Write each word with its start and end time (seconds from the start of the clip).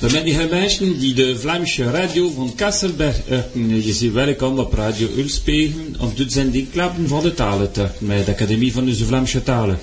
We 0.00 0.08
zijn 0.08 0.24
die 0.24 0.48
mensen 0.50 0.98
die 0.98 1.14
de 1.14 1.38
Vlaamse 1.38 1.90
radio 1.90 2.30
van 2.30 2.52
Kasselberg 2.54 3.16
örten. 3.28 3.84
Je 3.84 3.92
ziet 3.92 4.12
welkom 4.12 4.58
op 4.58 4.72
Radio 4.72 5.08
Ulspegen 5.16 5.94
op 5.98 6.16
de 6.16 6.24
zendingklappen 6.28 7.08
van 7.08 7.22
de 7.22 7.34
talentuchten 7.34 8.06
met 8.06 8.26
de 8.26 8.32
Académie 8.32 8.72
van 8.72 8.84
de 8.84 8.94
Vlaamse 8.94 9.42
talen. 9.42 9.78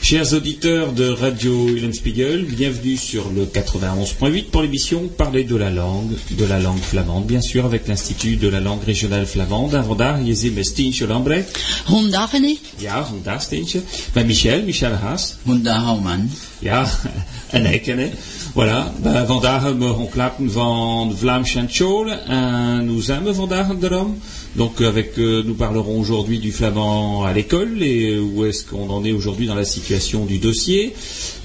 Chers 0.00 0.30
auditeurs 0.30 0.94
de 0.94 1.14
Radio 1.14 1.66
Ullenspiegel, 1.66 2.44
bienvenue 2.44 2.96
sur 2.96 3.24
le 3.34 3.46
91.8 3.46 4.50
pour 4.50 4.62
l'émission 4.62 5.10
Parler 5.16 5.46
de 5.46 5.56
la 5.56 5.70
langue, 5.70 6.16
de 6.36 6.46
la 6.46 6.58
langue 6.60 6.82
flamande, 6.82 7.26
bien 7.26 7.42
sûr, 7.42 7.64
avec 7.64 7.86
l'Institut 7.86 8.38
de 8.40 8.50
la 8.50 8.60
langue 8.60 8.84
régionale 8.84 9.26
flamande. 9.26 9.76
En 9.76 9.84
vandaag 9.84 10.24
je 10.24 10.34
ziet 10.34 10.54
met 10.54 10.66
Stientje 10.66 11.06
Lambrecht. 11.06 11.58
Hondag, 11.84 12.32
René. 12.32 12.56
Ja, 12.76 13.04
vandaag 13.04 13.42
Stientje. 13.42 13.80
Met 14.12 14.26
Michel, 14.26 14.62
Michel 14.62 14.92
Haas. 14.92 15.34
Hondag, 15.42 15.84
Alman. 15.84 16.30
Ja, 16.58 16.90
en 17.50 17.66
ik, 17.66 17.86
hè. 17.86 18.10
Voilà, 18.54 18.92
ben, 19.02 19.26
vandaag 19.26 19.62
hebben 19.62 19.88
we 19.88 20.50
van 20.50 21.16
Vlaams 21.16 21.54
en 21.54 21.68
Tjol 21.68 22.12
en 22.28 22.84
nous 22.84 23.10
aimons 23.10 23.36
vandaag 23.36 23.78
daarom. 23.78 24.18
Donc 24.52 24.80
avec, 24.80 25.18
euh, 25.18 25.44
nous 25.44 25.54
parlerons 25.54 26.00
aujourd'hui 26.00 26.38
du 26.38 26.52
flamand 26.52 27.24
à 27.24 27.32
l'école 27.32 27.82
et 27.82 28.18
où 28.18 28.44
est-ce 28.44 28.64
qu'on 28.64 28.90
en 28.90 29.04
est 29.04 29.12
aujourd'hui 29.12 29.46
dans 29.46 29.54
la 29.54 29.64
situation 29.64 30.24
du 30.24 30.38
dossier. 30.38 30.94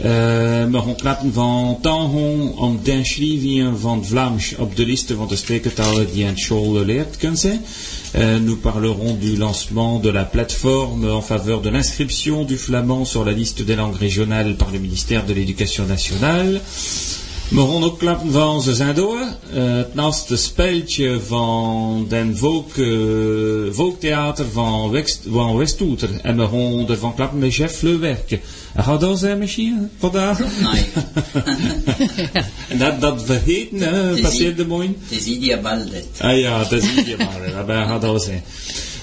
On 0.04 0.96
klappen 0.96 1.32
van 1.32 1.80
Tanhon 1.82 2.54
om 2.58 2.80
den 2.84 3.04
van 3.78 4.06
Vlaams 4.06 4.56
op 4.58 4.76
de 4.76 4.84
liste 4.84 5.16
van 5.16 5.28
de 5.28 5.36
sprekentalen 5.36 6.08
die 6.14 6.26
aan 6.26 6.38
school 6.38 6.86
leert 6.86 7.18
kunnen 7.18 7.62
nous 8.18 8.56
parlerons 8.56 9.14
du 9.14 9.36
lancement 9.36 10.00
de 10.00 10.10
la 10.10 10.24
plateforme 10.24 11.10
en 11.12 11.22
faveur 11.22 11.62
de 11.62 11.70
l'inscription 11.70 12.44
du 12.46 12.58
flamand 12.58 13.04
sur 13.04 13.26
la 13.26 13.34
liste 13.34 13.62
des 13.62 13.76
langues 13.76 13.96
régionales 13.98 14.56
par 14.56 14.72
le 14.72 14.80
ministère 14.80 15.26
de 15.26 15.34
l'Éducation 15.34 15.86
nationale. 15.86 16.62
We 17.50 17.62
gaan 17.62 17.84
ook 17.84 18.00
klappen 18.00 18.32
van 18.32 18.62
ze 18.62 18.76
zijn 18.76 18.96
door. 18.96 19.20
Uh, 19.54 19.76
het 19.76 19.94
naast 19.94 20.40
speltje 20.40 21.20
van 21.28 22.06
den 22.10 22.38
volk, 22.38 22.76
uh, 22.76 23.74
volktheater 23.74 24.46
van, 24.52 24.90
West, 24.90 25.22
van 25.30 25.58
Westouter. 25.58 26.10
En 26.22 26.38
we 26.38 26.48
gaan 26.48 26.90
ervan 26.90 27.16
klappen 27.16 27.40
met 27.40 27.56
Jeff 27.56 27.82
Leuwerke. 27.82 28.40
Gaat 28.76 29.00
dat 29.00 29.20
zijn 29.20 29.38
misschien 29.38 29.90
vandaag? 29.98 30.40
Nee. 30.40 30.86
en 32.70 32.78
dat, 32.78 33.02
dat 33.02 33.24
vergeten, 33.26 33.80
hè, 33.80 34.22
passeerde 34.22 34.66
mooi. 34.66 34.98
Het 35.02 35.20
is 35.20 35.26
ideaal 35.26 35.90
dit. 35.92 36.08
Ah 36.20 36.40
ja, 36.40 36.60
dat 36.60 36.72
is 36.72 36.94
ideaal. 36.96 37.66
Dat 37.68 37.76
gaat 37.76 38.02
dat 38.02 38.24
zijn. 38.24 38.44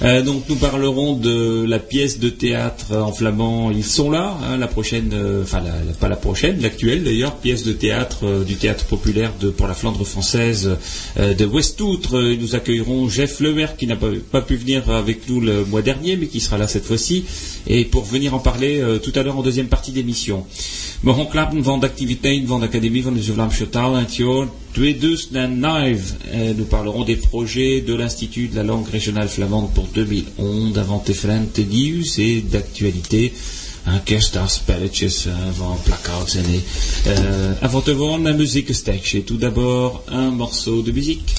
Euh, 0.03 0.22
donc 0.22 0.48
nous 0.48 0.56
parlerons 0.56 1.14
de 1.14 1.64
la 1.64 1.78
pièce 1.78 2.19
de 2.19 2.28
théâtre 2.28 2.97
en 2.97 3.12
flamand. 3.12 3.70
Ils 3.70 3.84
sont 3.84 4.11
là, 4.11 4.36
hein, 4.45 4.56
la 4.56 4.67
prochaine, 4.67 5.11
euh, 5.12 5.45
enfin 5.45 5.62
pas 6.00 6.08
la 6.08 6.17
prochaine, 6.17 6.61
l'actuelle 6.61 7.05
d'ailleurs, 7.05 7.36
pièce 7.36 7.62
de 7.62 7.72
théâtre 7.72 8.25
euh, 8.25 8.45
du 8.45 8.56
théâtre 8.56 8.84
populaire 8.86 9.33
de, 9.41 9.50
pour 9.50 9.69
la 9.69 9.75
Flandre 9.75 10.05
française 10.05 10.77
de 11.17 11.45
Westoutre. 11.45 12.20
Nous 12.20 12.55
accueillerons 12.56 13.08
Jeff 13.08 13.39
Lemer 13.39 13.69
qui 13.78 13.86
n'a 13.86 13.97
pas, 13.97 14.41
pu 14.41 14.56
venir 14.56 14.91
avec 14.91 15.28
nous 15.28 15.41
le 15.41 15.64
mois 15.64 15.83
dernier, 15.83 16.17
mais 16.17 16.27
qui 16.27 16.41
sera 16.41 16.58
là 16.58 16.67
cette 16.67 16.84
fois-ci, 16.84 17.25
et 17.67 17.84
pour 17.84 18.05
venir 18.05 18.34
en 18.34 18.39
parler 18.39 18.83
tout 19.03 19.12
à 19.14 19.23
l'heure 19.23 19.39
en 19.39 19.42
deuxième 19.42 19.69
partie 19.69 19.92
d'émission. 19.92 20.45
De 21.05 21.84
activiteiten 21.84 22.47
van 22.47 22.58
de 22.58 22.64
Académie 22.64 23.03
van 23.03 23.14
de 23.14 23.20
Vlaamse 23.20 23.69
taal 23.70 23.95
en 23.95 24.00
het 24.00 24.14
jaar 24.14 24.47
2009. 24.47 24.61
Nous 24.76 26.64
parlerons 26.64 27.04
des 27.04 27.16
projets 27.16 27.80
de 27.80 27.94
l'Institut 27.94 28.48
de 28.48 28.56
la 28.56 28.62
langue 28.62 28.88
régionale 28.88 29.28
flamande 29.28 29.72
pour 29.74 29.86
2011, 29.94 30.78
avant 30.78 31.02
differente 31.04 31.58
nieuws 31.58 32.18
et 32.18 32.40
d'actualité. 32.40 33.32
Uh, 33.84 33.98
van 35.58 35.76
plakkaats 35.82 36.36
en 36.36 36.44
uh, 36.44 37.56
Avant 37.60 37.80
de 37.80 37.92
voir 37.92 38.14
un 38.14 38.32
muziekstekje. 38.32 39.24
Tout 39.24 39.38
d'abord, 39.38 40.04
un 40.08 40.30
morceau 40.30 40.82
de 40.82 40.92
musique. 40.92 41.34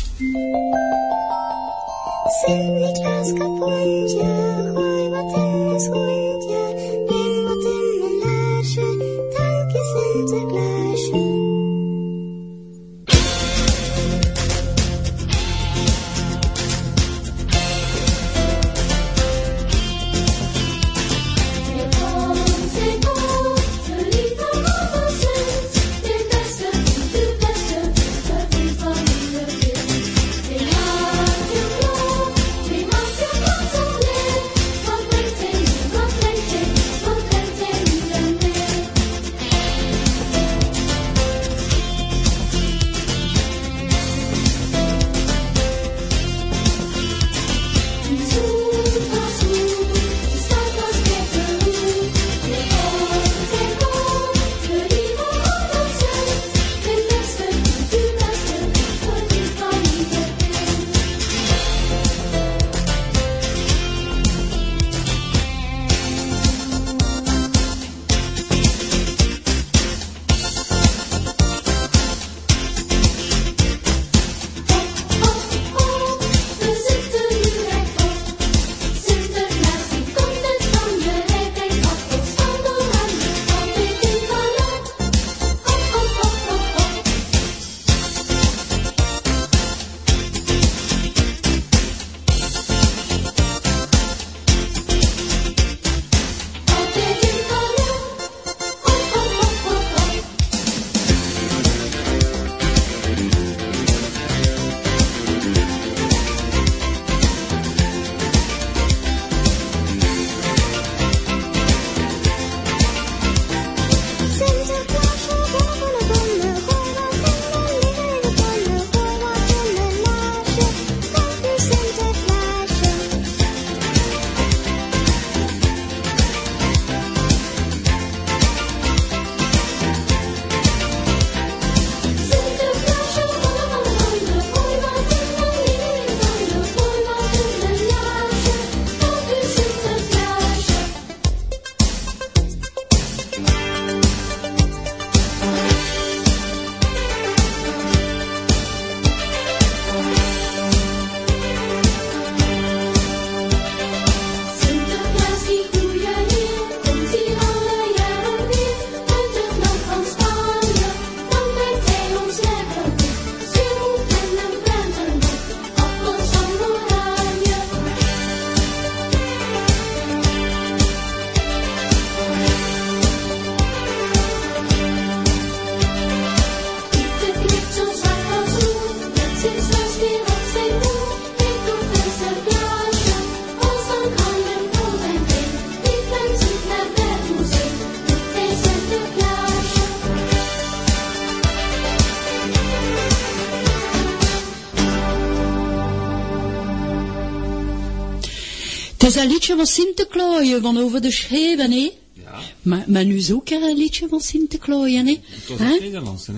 Is 199.16 199.22
een 199.22 199.28
liedje 199.28 199.56
van 199.56 199.66
Sinterklaas 199.66 200.48
van 200.62 200.78
over 200.78 201.02
de 201.02 201.12
scheven, 201.12 201.72
hè? 201.72 201.92
Ja, 202.14 202.40
Maar, 202.62 202.84
maar 202.88 203.06
nu 203.06 203.16
is 203.18 203.32
ook 203.32 203.50
een 203.50 203.78
liedje 203.78 204.08
van 204.08 204.22
Sinterklaas, 204.22 204.92
hè? 204.92 205.04
het 205.04 205.48
was 205.48 205.60
Hè? 205.60 205.66
het 205.66 205.80
Nederlands, 205.82 206.28
hè? 206.28 206.34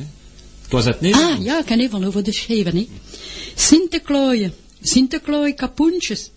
Het 0.61 0.71
was 0.71 0.85
het 0.85 0.95
Ah, 0.95 1.01
Nederlands. 1.01 1.43
ja, 1.45 1.59
ik 1.59 1.65
ken 1.65 1.79
je 1.79 1.89
van 1.89 2.03
over 2.03 2.23
de 2.23 2.31
scheven, 2.31 2.75
hè? 2.75 2.87
Sinterklaas, 3.55 4.49
Sinterklaas 4.81 5.53
kapoentjes. 5.55 6.29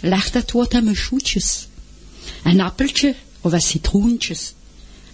Leg 0.00 0.30
dat 0.30 0.50
wat 0.50 0.74
aan 0.74 0.84
mijn 0.84 0.96
schoetjes. 0.96 1.66
Een 2.44 2.60
appeltje 2.60 3.14
of 3.40 3.52
een 3.52 3.60
citroentjes. 3.60 4.52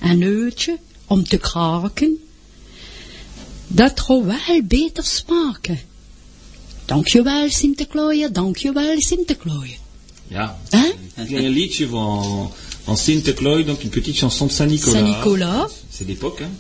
Een 0.00 0.18
neutje 0.18 0.78
om 1.06 1.24
te 1.24 1.36
kraken. 1.36 2.18
Dat 3.66 4.00
gaat 4.00 4.24
wel 4.24 4.62
beter 4.64 5.04
smaken. 5.04 5.80
Dankjewel 6.84 7.50
Sinterklaas, 7.50 8.30
dankjewel 8.32 8.94
Sinterklaas. 9.00 9.78
Ja. 10.30 10.58
Hein? 10.72 10.92
A 11.16 11.22
un 11.22 11.48
liedje 11.48 11.86
van, 11.86 12.52
van 12.84 12.96
Sinterklaas, 12.96 13.64
donc 13.64 13.84
une 13.84 13.90
petite 13.90 14.16
chanson 14.16 14.46
de 14.46 14.52
Saint-Nicolas. 14.52 15.00
Saint-Nicolas. 15.00 15.66
C'est 15.90 16.06
l'époque, 16.06 16.42
hein. 16.42 16.50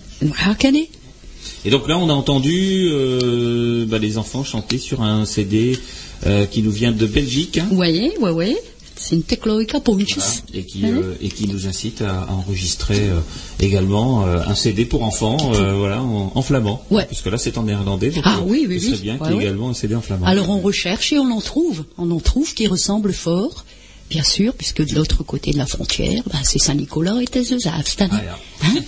Et 1.64 1.70
donc 1.70 1.88
là, 1.88 1.98
on 1.98 2.08
a 2.08 2.12
entendu 2.12 2.88
euh, 2.90 3.84
bah, 3.86 3.98
les 3.98 4.18
enfants 4.18 4.44
chanter 4.44 4.78
sur 4.78 5.02
un 5.02 5.24
CD 5.24 5.78
euh, 6.26 6.46
qui 6.46 6.62
nous 6.62 6.70
vient 6.70 6.92
de 6.92 7.06
Belgique 7.06 7.58
hein, 7.58 7.68
Oui, 7.72 8.12
oui, 8.20 8.30
oui. 8.30 8.56
Sinterklaas 8.98 9.64
kapoentjes. 9.66 10.42
voilà, 10.46 10.60
et, 10.60 10.64
qui, 10.64 10.84
euh, 10.84 11.14
et 11.20 11.28
qui 11.28 11.46
nous 11.48 11.66
incite 11.66 12.02
à, 12.02 12.22
à 12.22 12.32
enregistrer 12.32 13.08
euh, 13.10 13.20
également 13.60 14.26
euh, 14.26 14.38
un 14.46 14.54
CD 14.54 14.84
pour 14.84 15.02
enfants 15.02 15.36
euh, 15.54 15.74
voilà, 15.74 16.02
en, 16.02 16.32
en 16.34 16.42
flamand. 16.42 16.82
Ouais. 16.90 17.04
Puisque 17.06 17.26
là, 17.26 17.38
c'est 17.38 17.58
en 17.58 17.62
néerlandais. 17.64 18.10
Donc, 18.10 18.24
Ah 18.26 18.38
euh, 18.38 18.44
oui, 18.46 18.66
oui, 18.68 18.80
ce 18.80 18.86
serait 18.86 18.96
oui. 18.96 19.02
bien 19.02 19.18
Ouais, 19.18 19.26
qu'il 19.28 19.36
y 19.36 19.38
ait 19.40 19.42
également 19.42 19.70
un 19.70 19.74
CD 19.74 19.94
en 19.94 20.00
flamand. 20.00 20.26
Alors 20.26 20.48
on 20.50 20.60
recherche 20.60 21.12
et 21.12 21.18
on 21.18 21.30
en 21.30 21.40
trouve. 21.40 21.84
On 21.98 22.10
en 22.10 22.20
trouve 22.20 22.52
qui 22.54 22.66
ressemblent 22.66 23.12
fort. 23.12 23.64
Bien 24.08 24.22
sûr, 24.22 24.54
puisque 24.54 24.86
de 24.86 24.94
l'autre 24.94 25.24
côté 25.24 25.50
de 25.50 25.58
la 25.58 25.66
frontière, 25.66 26.22
ben, 26.32 26.38
c'est 26.44 26.60
Saint-Nicolas 26.60 27.20
et 27.20 27.26
Tezezavstan. 27.26 28.06
Ah, 28.12 28.22
ja. 28.24 28.38
Hein? 28.62 28.84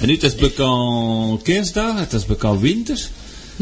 En 0.00 0.06
nu, 0.06 0.16
is, 0.22 0.34
bekend 0.36 1.42
kerstdag, 1.42 1.98
het 1.98 2.12
is 2.12 2.26
bekend 2.26 2.60
winter. 2.60 2.98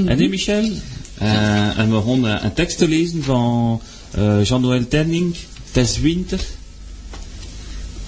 En 0.07 0.19
nu, 0.19 0.29
Michel, 0.29 0.71
en 1.19 1.91
we 1.91 2.03
gaan 2.07 2.25
een 2.25 2.55
tekst 2.55 2.79
te 2.79 2.89
lezen 2.89 3.23
van 3.23 3.81
Jean-Noël 4.17 4.89
Tenning, 4.89 5.37
Het 5.73 5.77
is 5.77 5.99
winter. 5.99 6.41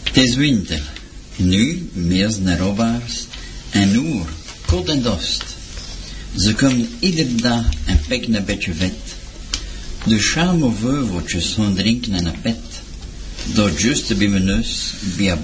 Het 0.03 0.17
is 0.17 0.35
winter. 0.35 0.83
Nu, 1.37 1.91
meer 1.93 2.35
naar 2.41 2.59
Robaars 2.59 3.27
en 3.71 3.97
oer, 3.97 4.27
kot 4.67 4.89
en 4.89 5.03
dost. 5.03 5.45
Ze 6.37 6.55
komen 6.55 6.89
iedere 6.99 7.35
dag 7.35 7.65
een 7.87 8.01
pek 8.09 8.27
een 8.27 8.45
beetje 8.45 8.75
vet. 8.75 8.95
De 10.07 10.19
charme 10.19 10.73
veuveltjes 10.81 11.53
gaan 11.53 11.75
drinken 11.75 12.13
en 12.13 12.27
een 12.27 12.41
pet. 12.41 12.61
Door 13.55 13.71
just 13.71 14.19
bij 14.19 14.29
mijn 14.29 14.45
neus, 14.45 14.95
bij 15.17 15.39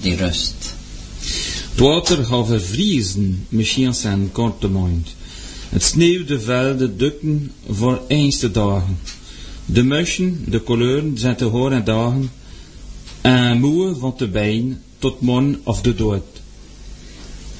die 0.00 0.16
rust. 0.16 0.74
Het 1.70 1.78
water 1.78 2.24
gaat 2.24 2.46
vervriezen, 2.46 3.46
misschien 3.48 3.94
zijn 3.94 4.32
korte 4.32 4.68
mond. 4.68 5.08
Het 5.68 5.82
sneeuw 5.82 6.24
de 6.24 6.40
velden 6.40 6.98
dukken 6.98 7.52
voor 7.70 8.02
eenste 8.08 8.50
dagen. 8.50 8.98
De 9.72 9.82
mussen, 9.82 10.44
de 10.48 10.62
kleuren 10.62 11.18
zijn 11.18 11.36
te 11.36 11.44
horen 11.44 11.78
en 11.78 11.84
dagen. 11.84 12.30
En 13.20 13.60
moe 13.60 13.94
van 13.94 14.14
de 14.16 14.28
been 14.28 14.78
tot 14.98 15.20
morgen 15.20 15.60
of 15.62 15.80
de 15.80 15.94
dood. 15.94 16.40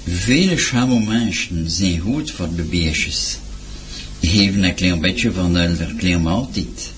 Vele 0.04 0.56
chamomensen 0.56 1.70
zijn 1.70 1.98
goed 1.98 2.30
voor 2.30 2.48
de 2.56 2.62
beestjes. 2.62 3.38
Geven 4.20 4.62
een 4.62 4.74
klein 4.74 5.00
beetje 5.00 5.32
van 5.32 5.54
hun 5.54 5.96
klein 5.96 6.22
maaltijd. 6.22 6.92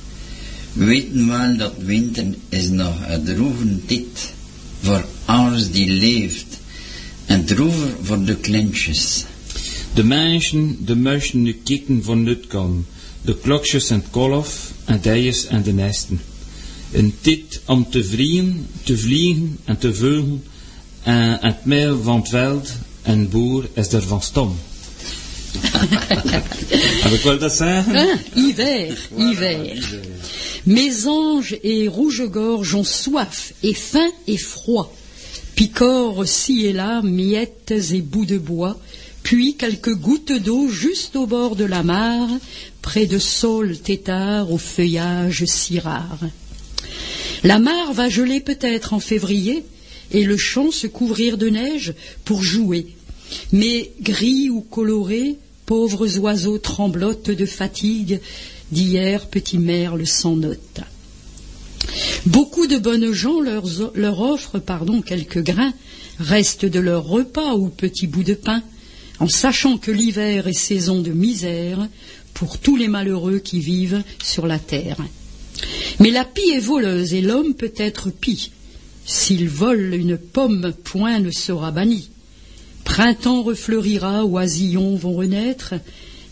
We 0.73 0.85
weten 0.85 1.26
wel 1.26 1.56
dat 1.56 1.75
winter 1.79 2.26
is 2.49 2.69
nog 2.69 2.97
een 3.09 3.25
droeve 3.25 3.85
tijd 3.87 4.32
voor 4.81 5.05
alles 5.25 5.70
die 5.70 5.91
leeft. 5.91 6.61
En 7.26 7.44
droever 7.44 7.94
voor 8.03 8.25
de 8.25 8.37
kleintjes. 8.37 9.25
De 9.94 10.05
mensen, 10.05 10.76
de 10.85 10.97
mussen 10.97 11.43
nu 11.43 11.61
kikken 11.64 12.05
van 12.05 12.23
nut 12.23 12.47
kan. 12.47 12.85
De 13.24 13.36
klokjes 13.38 13.90
en 13.90 14.04
kolf, 14.10 14.72
en 14.84 15.00
dijes 15.00 15.46
en 15.46 15.62
de 15.62 15.72
nesten. 15.72 16.20
Een 16.92 17.14
tit 17.20 17.60
om 17.66 17.90
te 17.90 18.04
vliegen, 18.04 18.66
te 18.82 18.98
vliegen 18.98 19.58
en 19.64 19.78
te 19.78 19.94
veugen. 19.94 20.42
En 21.02 21.38
het 21.40 21.64
meer 21.64 22.02
van 22.02 22.20
het 22.20 22.28
veld, 22.28 22.72
en 23.02 23.28
boer 23.28 23.69
is 23.74 23.92
er 23.92 24.02
van 24.02 24.22
stom. 24.22 24.58
Heb 27.02 27.12
ik 27.12 27.22
wel 27.22 27.38
dat 27.38 27.52
zeggen? 27.52 27.94
Hein? 27.94 28.19
Hiver, 28.34 28.98
hiver. 29.16 30.00
Mes 30.62 31.06
anges 31.06 31.58
et 31.62 31.88
rouge-gorge 31.88 32.75
ont 32.75 32.86
soif, 32.86 33.52
et 33.60 33.76
faim 33.76 34.12
et 34.26 34.40
froid. 34.40 34.92
Picorent 35.54 36.26
ci 36.26 36.66
et 36.66 36.72
là, 36.72 37.02
miettes 37.02 37.70
et 37.70 38.02
bouts 38.02 38.25
de 38.25 38.38
bois, 38.38 38.76
puis 39.22 39.56
quelques 39.56 39.94
gouttes 39.94 40.32
d'eau 40.32 40.69
juste 40.69 41.16
au 41.16 41.26
bord 41.26 41.56
de 41.56 41.64
la 41.64 41.82
mare, 41.82 42.30
près 42.80 43.06
de 43.06 43.19
saules 43.19 43.78
têtards 43.78 44.50
au 44.50 44.58
feuillage 44.58 45.44
si 45.46 45.78
rare. 45.78 46.20
La 47.44 47.58
mare 47.58 47.92
va 47.92 48.08
geler 48.08 48.40
peut-être 48.40 48.92
en 48.94 49.00
février, 49.00 49.64
et 50.10 50.24
le 50.24 50.36
champ 50.36 50.70
se 50.70 50.86
couvrir 50.86 51.38
de 51.38 51.48
neige 51.48 51.94
pour 52.24 52.42
jouer. 52.42 52.88
Mais 53.52 53.92
gris 54.00 54.50
ou 54.50 54.60
colorés, 54.60 55.38
pauvres 55.66 56.18
oiseaux 56.18 56.58
tremblotent 56.58 57.30
de 57.30 57.46
fatigue, 57.46 58.20
d'hier 58.70 59.26
petit 59.26 59.58
merle 59.58 60.06
sans 60.06 60.36
note. 60.36 60.80
Beaucoup 62.26 62.66
de 62.66 62.78
bonnes 62.78 63.12
gens 63.12 63.40
leur, 63.40 63.64
leur 63.94 64.20
offrent 64.20 64.58
pardon, 64.58 65.02
quelques 65.02 65.42
grains, 65.42 65.72
restent 66.18 66.66
de 66.66 66.78
leur 66.80 67.04
repas 67.04 67.54
ou 67.54 67.68
petits 67.68 68.06
bouts 68.06 68.22
de 68.22 68.34
pain, 68.34 68.62
en 69.22 69.28
sachant 69.28 69.78
que 69.78 69.92
l'hiver 69.92 70.48
est 70.48 70.52
saison 70.52 71.00
de 71.00 71.12
misère 71.12 71.88
pour 72.35 72.58
tous 72.58 72.75
les 72.75 72.88
malheureux 72.88 73.38
qui 73.38 73.61
vivent 73.61 74.02
sur 74.20 74.49
la 74.49 74.58
terre. 74.58 74.97
Mais 76.00 76.11
la 76.11 76.25
pie 76.25 76.50
est 76.50 76.58
voleuse 76.58 77.14
et 77.14 77.20
l'homme 77.20 77.54
peut 77.54 77.73
être 77.76 78.11
pie. 78.11 78.50
S'il 79.06 79.49
vole 79.49 79.94
une 79.94 80.18
pomme, 80.18 80.73
point 80.82 81.20
ne 81.20 81.30
sera 81.30 81.70
banni. 81.70 82.11
Printemps 82.82 83.44
refleurira, 83.44 84.25
oisillons 84.25 84.97
vont 84.97 85.14
renaître, 85.14 85.75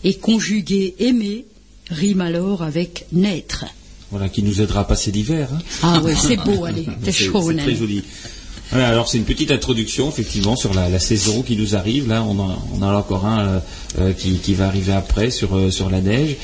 et 0.03 0.15
conjuguer 0.15 0.95
aimer 0.99 1.45
rime 1.89 2.19
alors 2.19 2.61
avec 2.61 3.05
naître. 3.13 3.63
Voilà, 4.09 4.27
qui 4.27 4.43
nous 4.43 4.59
aidera 4.59 4.81
à 4.81 4.83
passer 4.83 5.11
l'hiver. 5.11 5.47
Hein. 5.53 5.59
Ah 5.81 6.01
oui, 6.03 6.11
c'est 6.21 6.35
beau, 6.35 6.65
allez, 6.65 6.87
t'es 7.03 7.13
chaud, 7.13 7.41
c'est 7.51 7.57
très 7.57 7.75
joli. 7.75 8.03
Alors 8.73 9.09
c'est 9.09 9.17
une 9.17 9.25
petite 9.25 9.51
introduction 9.51 10.07
effectivement 10.09 10.55
sur 10.55 10.73
la, 10.73 10.97
saison 10.99 11.41
qui 11.41 11.57
nous 11.57 11.75
arrive. 11.75 12.07
Là, 12.07 12.23
on 12.23 12.39
en, 12.39 12.81
a 12.81 12.95
encore 12.95 13.25
un 13.25 13.39
euh, 13.45 13.59
euh, 13.99 14.13
qui, 14.13 14.35
qui 14.37 14.53
va 14.53 14.67
arriver 14.67 14.93
après 14.93 15.29
sur, 15.29 15.55
euh, 15.57 15.71
sur 15.71 15.89
la 15.89 15.99
neige. 16.01 16.37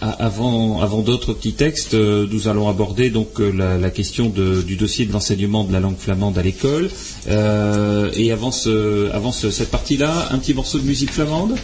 Avant 0.00 0.80
avant 0.80 1.00
d'autres 1.02 1.32
petits 1.32 1.52
textes, 1.52 1.94
nous 1.94 2.48
allons 2.48 2.68
aborder 2.68 3.08
donc 3.10 3.38
la, 3.38 3.90
question 3.90 4.30
du 4.30 4.74
dossier 4.74 5.06
de 5.06 5.12
l'enseignement 5.12 5.62
de 5.62 5.72
la 5.72 5.78
langue 5.78 5.96
flamande 5.98 6.36
à 6.38 6.42
l'école. 6.42 6.90
Et 7.28 8.32
avant, 8.32 8.50
ce, 8.50 9.10
avant 9.12 9.30
ce- 9.30 9.52
cette 9.52 9.70
partie-là, 9.70 10.28
un 10.32 10.38
petit 10.38 10.54
morceau 10.54 10.78
de 10.80 10.84
musique 10.84 11.12
flamande 11.12 11.54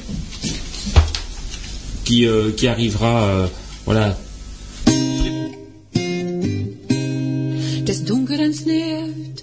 qui, 2.05 2.29
qui 2.57 2.69
arrivera, 2.69 3.49
voilà, 3.87 4.17
Het 7.89 7.97
is 7.97 8.05
donker 8.05 8.41
en 8.41 8.55
sneeuwt, 8.55 9.43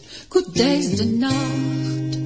is 0.56 0.96
de 0.96 1.06
nacht. 1.06 2.18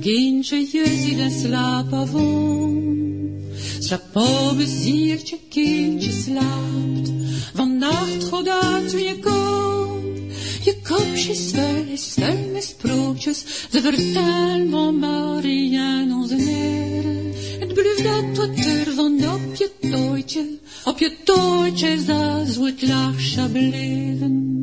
Kindje, 0.00 0.56
je 0.56 1.02
ziet 1.02 1.18
en 1.18 1.30
slaap 1.30 1.92
avond. 1.92 3.32
Slaap 3.78 4.16
op 4.16 4.58
een 4.58 4.66
ziertje, 4.66 5.38
kindje 5.48 6.12
slaapt. 6.12 7.12
Vannacht 7.54 8.30
wie 8.92 9.04
je 9.04 9.18
komt. 9.18 10.32
Je 10.64 10.76
kopje 10.82 11.30
is 11.30 11.50
vuil, 11.54 11.84
is 11.92 12.14
vuil 12.18 12.50
met 12.52 12.64
sprookjes. 12.64 13.44
Ze 13.70 13.80
vertellen 13.80 14.70
van 14.70 14.98
Marie 14.98 15.78
en 15.78 16.12
onze 16.12 16.36
heren. 16.36 17.32
Het 17.58 17.72
blijft 17.74 18.02
dat 18.02 18.36
wat 18.36 18.58
er 18.58 18.92
van 18.94 19.28
op 19.34 19.54
je 19.54 19.70
tooitje. 19.90 20.58
Op 20.84 20.98
je 20.98 21.16
tooitje 21.24 21.98
zo 22.52 22.64
het 22.64 22.82
lachje 22.82 23.48
bleven 23.48 24.56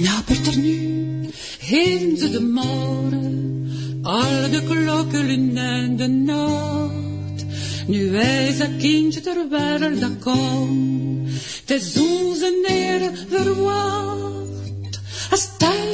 knappert 0.00 0.46
er 0.46 0.58
nu 0.58 1.28
Hinde 1.58 2.30
de 2.30 2.40
morgen, 2.40 4.00
al 4.02 4.50
de 4.50 4.62
klokken 4.68 5.28
in 5.28 5.54
de 5.96 6.06
nacht. 6.06 7.44
Nu 7.86 8.10
wijs 8.10 8.58
dat 8.58 8.76
kindje 8.78 9.20
ter 9.20 9.48
wereld 9.50 10.00
dat 10.00 10.18
komt, 10.18 11.28
de 11.64 11.78
zon 11.78 12.34
zijn 12.34 12.60
neer 12.68 13.10
verwacht. 13.28 15.00
Als 15.30 15.48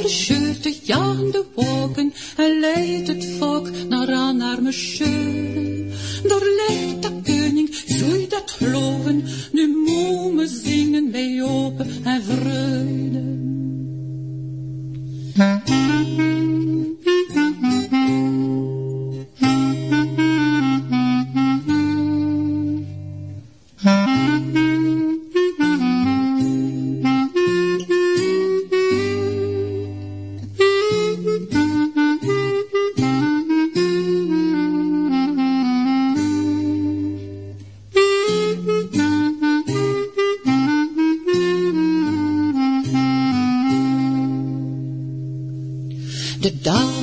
scheurt 0.05 0.63
de 0.63 0.77
jan 0.83 1.31
de 1.31 1.43
wolken 1.55 2.13
en 2.37 2.59
leidt 2.59 3.07
het 3.07 3.25
volk 3.37 3.69
naar 3.89 4.13
aan 4.13 4.41
arme 4.41 4.71
scheuren. 4.71 5.91
Daar 6.23 6.47
leidt 6.67 7.03
de 7.03 7.11
koning, 7.23 7.75
zul 7.85 8.27
dat 8.29 8.51
geloven, 8.51 9.23
nu 9.51 9.67
moet 9.67 10.33
me 10.33 10.47
zingen 10.47 11.11
bij 11.11 11.43
open 11.43 11.87
en 12.03 12.23
vreugde. 12.23 13.37
Mm-hmm. 15.37 15.67
It 46.47 46.63
does. 46.63 46.96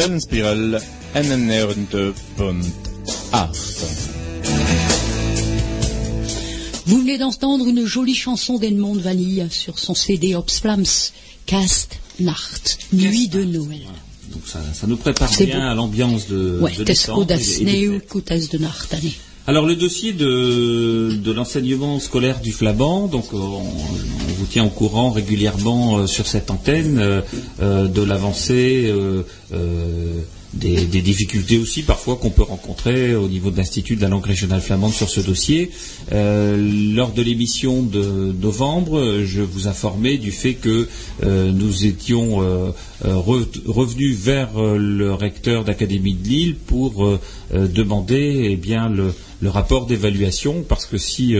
Radio 0.00 0.14
Unspiral 0.14 0.80
NN92.8 1.14 2.14
Vous 6.86 7.00
venez 7.00 7.18
d'entendre 7.18 7.68
une 7.68 7.84
jolie 7.84 8.14
chanson 8.14 8.58
d'Edmond 8.58 8.94
Vanille 8.94 9.46
sur 9.50 9.78
son 9.78 9.94
CD 9.94 10.34
Obsflams, 10.34 10.86
Cast 11.44 11.98
Nacht, 12.18 12.78
Nuit 12.94 13.28
de 13.28 13.44
Noël. 13.44 13.80
Donc 14.32 14.42
ça, 14.46 14.60
ça 14.72 14.86
nous 14.86 14.96
prépare 14.96 15.30
bien 15.30 15.58
beau. 15.58 15.62
à 15.66 15.74
l'ambiance 15.74 16.28
de, 16.28 16.58
Ouais, 16.60 16.72
de 16.74 16.84
décembre 16.84 17.26
de 17.26 18.58
Nacht, 18.58 18.94
année. 18.94 19.12
Alors 19.46 19.66
le 19.66 19.76
dossier 19.76 20.12
de, 20.14 21.14
de 21.22 21.32
l'enseignement 21.32 22.00
scolaire 22.00 22.40
du 22.40 22.52
flamand, 22.52 23.06
donc 23.06 23.26
euh, 23.34 23.36
on, 23.36 23.58
on 23.58 24.29
vous 24.40 24.46
tient 24.46 24.64
au 24.64 24.70
courant 24.70 25.10
régulièrement 25.10 25.98
euh, 25.98 26.06
sur 26.06 26.26
cette 26.26 26.50
antenne 26.50 26.98
euh, 26.98 27.20
euh, 27.60 27.86
de 27.88 28.02
l'avancée, 28.02 28.92
des, 30.54 30.84
difficultés 31.02 31.58
aussi 31.58 31.82
parfois 31.82 32.16
qu'on 32.16 32.30
peut 32.30 32.42
rencontrer 32.42 33.14
au 33.14 33.28
niveau 33.28 33.50
de 33.50 33.56
l'Institut 33.58 33.96
de 33.96 34.00
la 34.02 34.08
langue 34.08 34.24
régionale 34.24 34.60
flamande 34.60 34.92
sur 34.92 35.08
ce 35.08 35.20
dossier. 35.20 35.70
Lors 36.10 37.12
de 37.12 37.22
l'émission 37.22 37.82
de 37.82 38.32
novembre, 38.40 39.20
je 39.24 39.42
vous 39.42 39.68
informais 39.68 40.18
du 40.18 40.32
fait 40.32 40.54
que 40.54 40.88
nous 41.24 41.84
étions 41.86 42.42
re- 43.04 43.46
revenus 43.66 44.16
vers 44.16 44.50
le 44.60 45.12
recteur 45.14 45.64
d'Académie 45.64 46.14
de 46.14 46.28
Lille 46.28 46.56
pour 46.66 47.18
demander 47.52 48.48
eh 48.50 48.56
bien, 48.56 48.88
le, 48.88 49.12
le 49.40 49.48
rapport 49.50 49.86
d'évaluation, 49.86 50.64
parce 50.68 50.86
que 50.86 50.98
si 50.98 51.34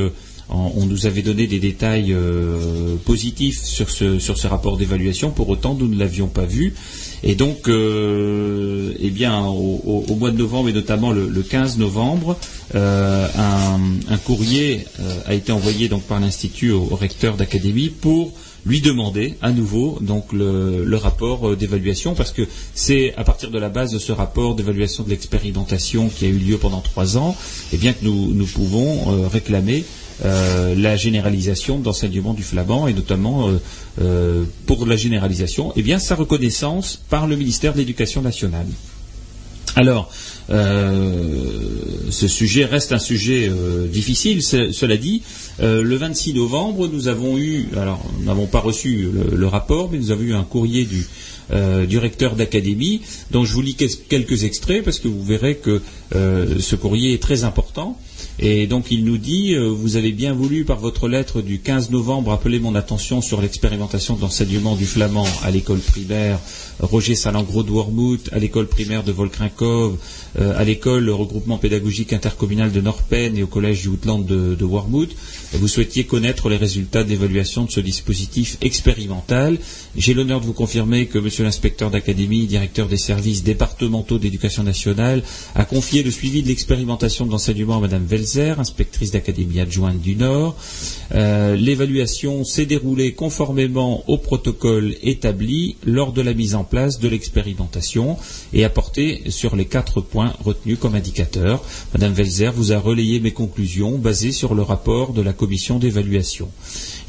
on 0.50 0.86
nous 0.86 1.06
avait 1.06 1.22
donné 1.22 1.46
des 1.46 1.60
détails 1.60 2.12
euh, 2.12 2.96
positifs 3.04 3.62
sur 3.62 3.88
ce, 3.90 4.46
rapport 4.46 4.76
d'évaluation, 4.76 5.30
pour 5.30 5.48
autant 5.48 5.74
nous 5.74 5.88
ne 5.88 5.98
l'avions 5.98 6.26
pas 6.26 6.44
vu. 6.44 6.74
Et 7.22 7.34
donc, 7.34 7.68
euh, 7.68 8.92
eh 8.98 9.10
bien, 9.10 9.44
au, 9.44 10.04
mois 10.18 10.30
de 10.30 10.38
novembre 10.38 10.70
et 10.70 10.72
notamment 10.72 11.12
le, 11.12 11.28
le 11.28 11.42
15 11.42 11.78
novembre, 11.78 12.36
euh, 12.74 13.26
un, 14.08 14.16
courrier 14.18 14.84
a 15.26 15.34
été 15.34 15.52
envoyé 15.52 15.88
par 16.08 16.20
l'institut 16.20 16.72
au, 16.72 16.84
recteur 16.96 17.36
d'académie 17.36 17.88
pour 17.88 18.32
lui 18.66 18.80
demander 18.80 19.36
à 19.40 19.52
nouveau 19.52 19.98
le, 20.32 20.96
rapport 20.96 21.56
d'évaluation 21.56 22.14
parce 22.14 22.32
que 22.32 22.42
c'est 22.74 23.14
à 23.16 23.24
partir 23.24 23.50
de 23.50 23.58
la 23.58 23.68
base 23.70 23.92
de 23.92 23.98
ce 23.98 24.12
rapport 24.12 24.54
d'évaluation 24.54 25.02
de 25.04 25.10
l'expérimentation 25.10 26.08
qui 26.08 26.26
a 26.26 26.28
eu 26.28 26.38
lieu 26.38 26.58
pendant 26.58 26.80
trois 26.80 27.16
ans, 27.16 27.36
eh 27.72 27.76
bien 27.76 27.92
que 27.92 28.04
nous, 28.04 28.46
pouvons 28.46 29.28
réclamer 29.28 29.84
euh, 30.24 30.74
la 30.76 30.96
généralisation 30.96 31.78
de 31.78 31.84
l'enseignement 31.84 32.34
du 32.34 32.42
flamand 32.42 32.86
et 32.88 32.92
notamment 32.94 33.48
euh, 33.48 33.58
euh, 34.02 34.44
pour 34.66 34.86
la 34.86 34.96
généralisation, 34.96 35.72
eh 35.76 35.82
bien 35.82 35.98
sa 35.98 36.14
reconnaissance 36.14 37.00
par 37.08 37.26
le 37.26 37.36
ministère 37.36 37.72
de 37.72 37.78
l'Éducation 37.78 38.22
nationale. 38.22 38.66
Alors, 39.76 40.10
ce 40.48 42.26
sujet 42.28 42.64
reste 42.64 42.92
un 42.92 42.98
sujet 42.98 43.48
difficile. 43.92 44.42
Ce- 44.42 44.72
cela 44.72 44.96
dit, 44.96 45.22
le 45.60 45.94
26 45.96 46.34
novembre, 46.34 46.88
nous 46.88 47.06
avons 47.06 47.38
eu, 47.38 47.68
alors 47.76 48.04
nous 48.18 48.24
n'avons 48.26 48.46
pas 48.46 48.58
reçu 48.58 49.08
le, 49.32 49.46
rapport, 49.46 49.88
mais 49.92 49.98
nous 49.98 50.10
avons 50.10 50.22
eu 50.22 50.34
un 50.34 50.42
courrier 50.42 50.84
du, 50.86 51.06
du 51.86 51.98
recteur 51.98 52.34
d'académie, 52.34 53.00
dont 53.30 53.44
je 53.44 53.52
vous 53.54 53.62
lis 53.62 53.74
quel- 53.76 53.94
quelques 54.08 54.42
extraits 54.42 54.82
parce 54.84 54.98
que 54.98 55.06
vous 55.08 55.22
verrez 55.22 55.56
que 55.56 55.80
ce 56.12 56.74
courrier 56.74 57.14
est 57.14 57.22
très 57.22 57.44
important. 57.44 57.96
Et 58.42 58.66
donc 58.66 58.90
il 58.90 59.04
nous 59.04 59.18
dit, 59.18 59.54
euh, 59.54 59.68
vous 59.68 59.96
avez 59.96 60.12
bien 60.12 60.32
voulu 60.32 60.64
par 60.64 60.78
votre 60.78 61.08
lettre 61.08 61.42
du 61.42 61.60
15 61.60 61.90
novembre 61.90 62.32
appeler 62.32 62.58
mon 62.58 62.74
attention 62.74 63.20
sur 63.20 63.42
l'expérimentation 63.42 64.16
de 64.16 64.22
l'enseignement 64.22 64.76
du 64.76 64.86
flamand 64.86 65.26
à 65.42 65.50
l'école 65.50 65.80
primaire 65.80 66.38
Roger 66.80 67.14
Salengro 67.14 67.62
de 67.62 67.70
Wormhout, 67.70 68.30
à 68.32 68.38
l'école 68.38 68.66
primaire 68.66 69.04
de 69.04 69.12
Volkrinkov, 69.12 69.98
euh, 70.38 70.58
à 70.58 70.64
l'école 70.64 71.04
le 71.04 71.14
regroupement 71.14 71.58
pédagogique 71.58 72.12
intercommunal 72.12 72.70
de 72.72 72.80
Norpen 72.80 73.36
et 73.36 73.42
au 73.42 73.46
collège 73.46 73.82
du 73.82 73.88
Outland 73.88 74.24
de, 74.24 74.54
de 74.54 74.64
Wormhout. 74.64 75.08
Vous 75.52 75.68
souhaitiez 75.68 76.04
connaître 76.04 76.48
les 76.48 76.56
résultats 76.56 77.02
d'évaluation 77.04 77.64
de 77.64 77.70
ce 77.70 77.80
dispositif 77.80 78.56
expérimental. 78.60 79.58
J'ai 79.96 80.14
l'honneur 80.14 80.40
de 80.40 80.46
vous 80.46 80.52
confirmer 80.52 81.06
que 81.06 81.18
Monsieur 81.18 81.44
l'inspecteur 81.44 81.90
d'académie, 81.90 82.46
directeur 82.46 82.86
des 82.86 82.96
services 82.96 83.42
départementaux 83.42 84.18
d'éducation 84.18 84.62
nationale, 84.62 85.22
a 85.54 85.64
confié 85.64 86.02
le 86.02 86.10
suivi 86.10 86.42
de 86.42 86.48
l'expérimentation 86.48 87.26
de 87.26 87.30
l'enseignement 87.32 87.78
à 87.78 87.80
Madame 87.80 88.04
Velzer, 88.04 88.58
inspectrice 88.60 89.10
d'académie 89.10 89.60
adjointe 89.60 90.00
du 90.00 90.14
Nord. 90.14 90.56
Euh, 91.14 91.56
L'évaluation 91.56 92.44
s'est 92.44 92.66
déroulée 92.66 93.12
conformément 93.14 94.04
au 94.08 94.18
protocole 94.18 94.94
établi 95.02 95.76
lors 95.84 96.12
de 96.12 96.22
la 96.22 96.34
mise 96.34 96.54
en 96.54 96.64
place 96.64 96.98
de 97.00 97.08
l'expérimentation 97.08 98.16
et 98.52 98.64
a 98.64 98.70
porté 98.70 99.22
sur 99.30 99.56
les 99.56 99.64
quatre 99.64 100.00
points 100.00 100.19
retenus 100.44 100.78
comme 100.78 100.94
indicateurs. 100.94 101.62
Madame 101.92 102.12
Velzer 102.12 102.50
vous 102.52 102.72
a 102.72 102.78
relayé 102.78 103.20
mes 103.20 103.32
conclusions 103.32 103.98
basées 103.98 104.32
sur 104.32 104.54
le 104.54 104.62
rapport 104.62 105.12
de 105.12 105.22
la 105.22 105.32
commission 105.32 105.78
d'évaluation. 105.78 106.48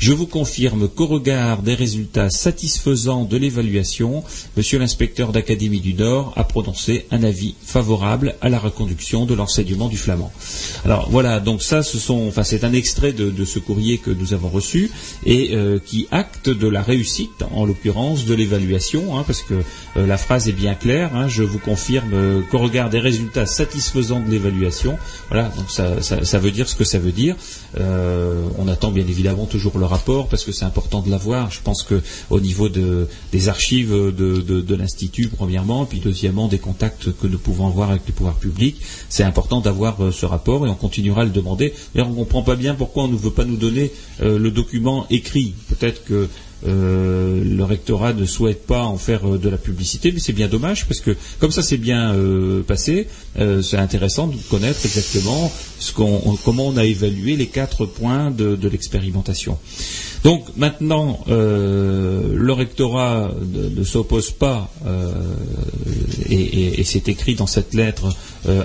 Je 0.01 0.13
vous 0.13 0.25
confirme 0.25 0.87
qu'au 0.89 1.05
regard 1.05 1.61
des 1.61 1.75
résultats 1.75 2.31
satisfaisants 2.31 3.23
de 3.23 3.37
l'évaluation, 3.37 4.23
Monsieur 4.57 4.79
l'inspecteur 4.79 5.31
d'Académie 5.31 5.79
du 5.79 5.93
Nord 5.93 6.33
a 6.35 6.43
prononcé 6.43 7.05
un 7.11 7.21
avis 7.21 7.53
favorable 7.63 8.33
à 8.41 8.49
la 8.49 8.57
reconduction 8.57 9.27
de 9.27 9.35
l'enseignement 9.35 9.89
du 9.89 9.97
flamand. 9.97 10.31
Alors 10.85 11.07
voilà, 11.11 11.39
donc 11.39 11.61
ça, 11.61 11.83
ce 11.83 11.99
sont, 11.99 12.25
enfin, 12.27 12.41
c'est 12.41 12.63
un 12.63 12.73
extrait 12.73 13.13
de, 13.13 13.45
ce 13.45 13.59
courrier 13.59 13.99
que 13.99 14.09
nous 14.09 14.33
avons 14.33 14.49
reçu 14.49 14.89
et 15.23 15.51
euh, 15.53 15.77
qui 15.85 16.07
acte 16.09 16.49
de 16.49 16.67
la 16.67 16.81
réussite, 16.81 17.43
en 17.53 17.63
l'occurrence, 17.65 18.25
de 18.25 18.33
l'évaluation, 18.33 19.19
hein, 19.19 19.23
parce 19.27 19.43
que 19.43 19.53
euh, 19.97 20.07
la 20.07 20.17
phrase 20.17 20.47
est 20.49 20.51
bien 20.53 20.73
claire. 20.73 21.15
hein, 21.15 21.27
je 21.27 21.43
vous 21.43 21.59
confirme 21.59 22.09
euh, 22.15 22.41
qu'au 22.49 22.57
regard 22.57 22.89
des 22.89 22.99
résultats 22.99 23.45
satisfaisants 23.45 24.19
de 24.19 24.31
l'évaluation, 24.31 24.97
voilà, 25.29 25.53
ça, 25.69 26.01
ça- 26.01 26.39
veut 26.39 26.49
dire 26.49 26.67
ce 26.67 26.73
que 26.75 26.85
ça 26.85 26.97
veut 26.97 27.11
dire. 27.11 27.35
On 27.77 28.67
attend 28.67 28.89
bien 28.89 29.05
évidemment 29.07 29.45
toujours 29.45 29.77
le 29.77 29.90
rapport 29.91 30.27
parce 30.27 30.43
que 30.43 30.51
c'est 30.51 30.65
important 30.65 31.01
de 31.01 31.09
l'avoir. 31.11 31.51
Je 31.51 31.61
pense 31.61 31.83
que 31.83 32.01
au 32.29 32.39
niveau 32.39 32.67
de- 32.69 33.07
des 33.31 33.47
archives 33.47 33.91
de 33.93 34.75
l'institut, 34.75 35.27
premièrement, 35.27 35.85
puis 35.85 35.99
deuxièmement 35.99 36.47
des 36.47 36.59
contacts 36.59 37.11
que 37.19 37.27
nous 37.27 37.37
pouvons 37.37 37.67
avoir 37.67 37.89
avec 37.91 38.03
les 38.07 38.13
pouvoirs 38.13 38.35
publics, 38.39 38.77
c'est 39.09 39.23
important 39.23 39.61
d'avoir 39.61 40.01
euh, 40.03 40.11
ce 40.11 40.25
rapport 40.25 40.65
et 40.65 40.69
on 40.69 40.75
continuera 40.75 41.21
à 41.21 41.25
le 41.25 41.29
demander. 41.31 41.73
D'ailleurs, 41.93 42.07
on 42.09 42.13
ne 42.13 42.17
comprend 42.23 42.41
pas 42.41 42.55
bien 42.55 42.73
pourquoi 42.73 43.03
on 43.03 43.07
ne 43.09 43.17
veut 43.17 43.31
pas 43.31 43.45
nous 43.45 43.57
donner 43.57 43.91
euh, 44.21 44.39
le 44.39 44.49
document 44.51 45.05
écrit. 45.09 45.53
Peut-être 45.69 46.03
que 46.05 46.27
euh, 46.67 47.43
le 47.43 47.63
rectorat 47.63 48.13
ne 48.13 48.25
souhaite 48.25 48.67
pas 48.67 48.83
en 48.83 48.97
faire 48.97 49.27
euh, 49.27 49.37
de 49.39 49.49
la 49.49 49.57
publicité, 49.57 50.11
mais 50.11 50.19
c'est 50.19 50.33
bien 50.33 50.47
dommage 50.47 50.85
parce 50.87 50.99
que 50.99 51.15
comme 51.39 51.51
ça 51.51 51.63
c'est 51.63 51.77
bien 51.77 52.13
euh, 52.13 52.61
passé, 52.61 53.07
c'est 53.35 53.77
intéressant 53.77 54.27
de 54.27 54.35
connaître 54.49 54.79
exactement 54.85 55.51
comment 56.43 56.67
on 56.67 56.75
a 56.77 56.83
évalué 56.83 57.37
les 57.37 57.47
quatre 57.47 57.85
points 57.85 58.29
de, 58.29 58.57
l'expérimentation. 58.67 59.57
Donc 60.23 60.45
maintenant, 60.57 61.21
le 61.27 62.51
rectorat 62.51 63.31
ne, 63.53 63.83
s'oppose 63.83 64.31
pas, 64.31 64.69
et, 66.29 66.79
et- 66.79 66.83
c'est 66.83 67.07
écrit 67.07 67.35
dans 67.35 67.47
cette 67.47 67.73
lettre, 67.73 68.13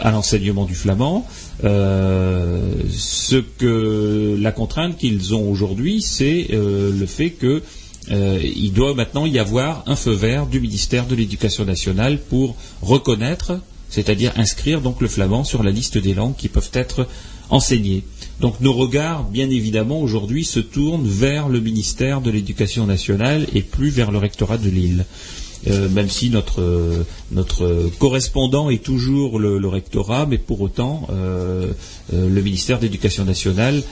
à 0.02 0.10
l'enseignement 0.10 0.64
du 0.64 0.74
flamand. 0.74 1.26
Ce 1.62 3.36
que 3.58 4.36
la 4.38 4.50
contrainte 4.52 4.96
qu'ils 4.98 5.32
ont 5.34 5.48
aujourd'hui, 5.48 6.02
c'est 6.02 6.48
le 6.50 7.06
fait 7.06 7.30
que 7.30 7.62
euh, 8.10 8.40
il 8.42 8.72
doit 8.72 8.94
maintenant 8.94 9.26
y 9.26 9.38
avoir 9.38 9.82
un 9.86 9.96
feu 9.96 10.12
vert 10.12 10.46
du 10.46 10.60
ministère 10.60 11.06
de 11.06 11.14
l'Éducation 11.14 11.64
nationale 11.64 12.18
pour 12.18 12.56
reconnaître, 12.82 13.60
c'est-à-dire 13.88 14.32
inscrire 14.36 14.80
donc 14.80 15.00
le 15.00 15.08
flamand 15.08 15.44
sur 15.44 15.62
la 15.62 15.70
liste 15.70 15.98
des 15.98 16.14
langues 16.14 16.36
qui 16.36 16.48
peuvent 16.48 16.70
être 16.72 17.06
enseignées. 17.50 18.04
Donc 18.40 18.60
nos 18.60 18.72
regards, 18.72 19.24
bien 19.24 19.48
évidemment, 19.50 20.00
aujourd'hui 20.00 20.44
se 20.44 20.60
tournent 20.60 21.06
vers 21.06 21.48
le 21.48 21.60
ministère 21.60 22.20
de 22.20 22.30
l'Éducation 22.30 22.86
nationale 22.86 23.46
et 23.54 23.62
plus 23.62 23.90
vers 23.90 24.10
le 24.10 24.18
rectorat 24.18 24.58
de 24.58 24.68
Lille. 24.68 25.04
Même 25.66 26.08
si 26.08 26.30
notre 26.30 27.90
correspondant 27.98 28.70
est 28.70 28.82
toujours 28.82 29.38
le, 29.38 29.68
rectorat, 29.68 30.26
mais 30.26 30.38
pour 30.38 30.60
autant 30.60 31.08
le 32.12 32.40
ministère 32.42 32.78
d'éducation 32.78 33.24
nationale, 33.24 33.82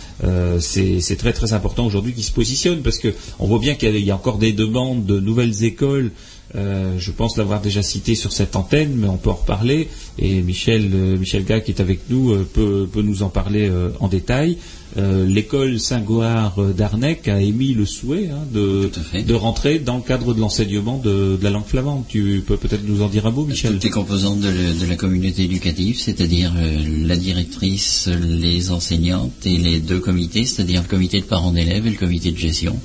c'est 0.60 1.16
très 1.18 1.32
très 1.32 1.52
important 1.52 1.86
aujourd'hui 1.86 2.12
qui 2.12 2.22
se 2.22 2.32
positionne 2.32 2.82
parce 2.82 2.98
que 2.98 3.12
on 3.38 3.46
voit 3.46 3.58
bien 3.58 3.74
qu'il 3.74 3.96
y, 3.98 4.10
a 4.10 4.14
encore 4.14 4.38
des 4.38 4.52
demandes 4.52 5.04
de 5.04 5.18
nouvelles 5.20 5.64
écoles 5.64 6.12
euh, 6.56 6.98
je 6.98 7.10
pense 7.10 7.36
l'avoir 7.36 7.60
déjà 7.60 7.82
cité 7.82 8.14
sur 8.14 8.32
cette 8.32 8.54
antenne, 8.54 8.94
mais 8.94 9.08
on 9.08 9.16
peut 9.16 9.30
en 9.30 9.34
reparler. 9.34 9.88
Et 10.18 10.40
Michel, 10.40 10.90
euh, 10.94 11.16
Michel 11.18 11.44
Gag 11.44 11.64
qui 11.64 11.72
est 11.72 11.80
avec 11.80 12.00
nous 12.10 12.32
euh, 12.32 12.48
peut, 12.52 13.02
nous 13.02 13.22
en 13.22 13.28
parler 13.28 13.70
en 14.00 14.08
détail. 14.08 14.58
L'école 14.96 15.80
Saint-Goard 15.80 16.72
d'Arnec 16.76 17.26
a 17.26 17.40
émis 17.40 17.74
le 17.74 17.84
souhait 17.84 18.28
hein, 18.30 18.44
de, 18.52 19.34
rentrer 19.34 19.80
dans 19.80 19.96
le 19.96 20.02
cadre 20.02 20.34
de 20.34 20.40
l'enseignement 20.40 20.98
de, 20.98 21.36
la 21.42 21.50
langue 21.50 21.66
flamande. 21.66 22.04
Tu 22.08 22.44
peux 22.46 22.56
peut-être 22.56 22.86
nous 22.86 23.02
en 23.02 23.08
dire 23.08 23.26
un 23.26 23.32
mot, 23.32 23.44
Michel? 23.44 23.72
Toutes 23.72 23.84
les 23.84 23.90
composantes 23.90 24.38
de, 24.38 24.86
la 24.88 24.94
communauté 24.94 25.42
éducative, 25.42 25.98
c'est-à-dire 25.98 26.54
la 26.54 27.16
directrice, 27.16 28.08
les 28.22 28.70
enseignantes 28.70 29.44
et 29.44 29.58
les 29.58 29.80
deux 29.80 29.98
comités, 29.98 30.44
c'est-à-dire 30.44 30.82
le 30.82 30.88
comité 30.88 31.18
de 31.20 31.26
parents 31.26 31.50
d'élèves 31.50 31.86
et 31.88 31.90
le 31.90 31.96
comité 31.96 32.30
de 32.30 32.38
gestion 32.38 32.78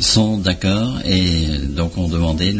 sont 0.00 0.38
d'accord 0.38 0.98
et 1.04 1.58
donc 1.68 1.96
ont 1.96 2.08
demandé 2.08 2.52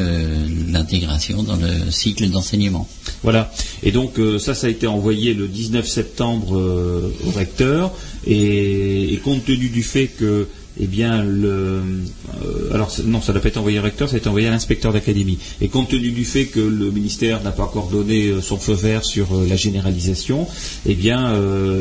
l'intégration 0.69 1.43
dans 1.43 1.57
le 1.57 1.91
cycle 1.91 2.29
d'enseignement. 2.29 2.89
Voilà. 3.23 3.51
Et 3.83 3.91
donc 3.91 4.19
euh, 4.19 4.39
ça, 4.39 4.55
ça 4.55 4.67
a 4.67 4.71
été 4.71 4.87
envoyé 4.87 5.35
le 5.35 5.49
19 5.49 5.87
septembre 5.87 6.57
euh, 6.57 7.15
au 7.27 7.31
recteur 7.31 7.93
et, 8.27 9.21
compte 9.25 9.45
tenu 9.45 9.69
du 9.69 9.83
fait 9.83 10.09
que 10.09 10.49
eh 10.81 10.87
bien, 10.87 11.23
le, 11.23 11.49
euh, 11.49 12.73
alors 12.73 12.93
non, 13.05 13.21
ça 13.21 13.33
n'a 13.33 13.39
pas 13.39 13.49
été 13.49 13.59
envoyé 13.59 13.79
au 13.79 13.83
recteur, 13.83 14.09
ça 14.09 14.17
a 14.17 14.19
été 14.19 14.29
envoyé 14.29 14.49
à 14.49 14.51
l'inspecteur 14.51 14.93
d'académie. 14.93 15.39
Et 15.61 15.69
compte 15.69 15.89
tenu 15.89 16.11
du 16.11 16.25
fait 16.25 16.47
que 16.47 16.59
le 16.59 16.91
ministère 16.91 17.43
n'a 17.45 17.53
pas 17.53 17.63
encore 17.63 17.89
donné 17.89 18.29
euh, 18.29 18.41
son 18.41 18.59
feu 18.59 18.73
vert 18.73 19.05
sur 19.05 19.35
euh, 19.35 19.47
la 19.49 19.55
généralisation, 19.55 20.49
eh 20.87 20.95
bien, 20.95 21.35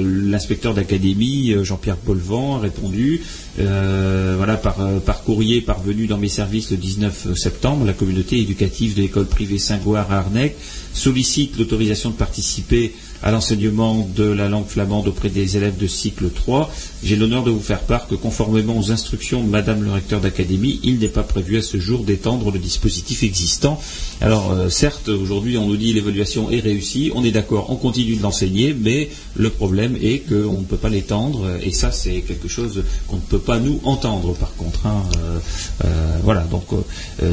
l'inspecteur 0.03 0.73
d'académie, 0.73 1.55
Jean-Pierre 1.63 1.97
Polvan, 1.97 2.57
a 2.57 2.59
répondu, 2.59 3.21
voilà, 3.57 4.57
par, 4.57 4.77
par, 5.01 5.23
courrier 5.23 5.61
parvenu 5.61 6.07
dans 6.07 6.17
mes 6.17 6.29
services 6.29 6.71
le 6.71 6.77
19 6.77 7.35
septembre, 7.35 7.85
la 7.85 7.93
communauté 7.93 8.39
éducative 8.39 8.95
de 8.95 9.01
l'école 9.01 9.25
privée 9.25 9.57
Saint-Goard 9.57 10.11
à 10.11 10.19
Arnec 10.19 10.55
sollicite 10.93 11.57
l'autorisation 11.57 12.11
de 12.11 12.15
participer 12.15 12.93
à 13.23 13.31
l'enseignement 13.31 14.07
de 14.15 14.25
la 14.25 14.49
langue 14.49 14.67
flamande 14.67 15.07
auprès 15.07 15.29
des 15.29 15.55
élèves 15.55 15.77
de 15.77 15.87
cycle 15.87 16.29
3. 16.29 16.69
J'ai 17.03 17.15
l'honneur 17.15 17.43
de 17.43 17.51
vous 17.51 17.61
faire 17.61 17.79
part 17.79 18.07
que 18.07 18.15
conformément 18.15 18.77
aux 18.77 18.91
instructions 18.91 19.41
de 19.41 19.49
Madame 19.49 19.83
le 19.83 19.91
recteur 19.91 20.19
d'académie, 20.19 20.81
il 20.83 20.99
n'est 20.99 21.07
pas 21.07 21.23
prévu 21.23 21.57
à 21.57 21.61
ce 21.61 21.77
jour 21.77 22.03
d'étendre 22.03 22.51
le 22.51 22.59
dispositif 22.59 23.23
existant. 23.23 23.79
Alors 24.19 24.51
euh, 24.51 24.69
certes, 24.69 25.07
aujourd'hui 25.07 25.57
on 25.57 25.67
nous 25.67 25.77
dit 25.77 25.93
l'évaluation 25.93 26.51
est 26.51 26.59
réussie, 26.59 27.11
on 27.15 27.23
est 27.23 27.31
d'accord, 27.31 27.67
on 27.69 27.75
continue 27.77 28.15
de 28.17 28.21
l'enseigner, 28.21 28.75
mais 28.77 29.09
le 29.35 29.49
problème 29.49 29.97
est 30.01 30.19
qu'on 30.27 30.59
ne 30.59 30.65
peut 30.65 30.77
pas 30.77 30.89
l'étendre, 30.89 31.47
et 31.63 31.71
ça 31.71 31.91
c'est 31.91 32.21
quelque 32.21 32.49
chose 32.49 32.83
qu'on 33.07 33.17
ne 33.17 33.21
peut 33.21 33.39
pas 33.39 33.59
nous 33.59 33.79
entendre 33.85 34.33
par 34.33 34.53
contre. 34.55 34.85
Hein. 34.85 35.01
Euh, 35.17 35.39
euh, 35.85 36.17
voilà, 36.23 36.41
donc 36.41 36.65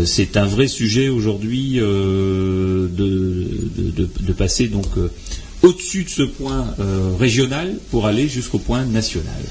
c'est 0.05 0.37
un 0.37 0.47
vrai 0.47 0.69
sujet 0.69 1.09
aujourd'hui 1.09 1.75
de, 1.75 2.91
de, 2.97 4.33
passer 4.33 4.69
donc 4.69 4.87
au-dessus 5.63 6.05
de 6.05 6.11
ce 6.11 6.23
point 6.23 6.75
euh, 6.79 7.13
régional 7.19 7.77
pour 7.91 8.07
aller 8.07 8.29
jusqu'au 8.29 8.59
point 8.59 8.85
national. 8.85 9.43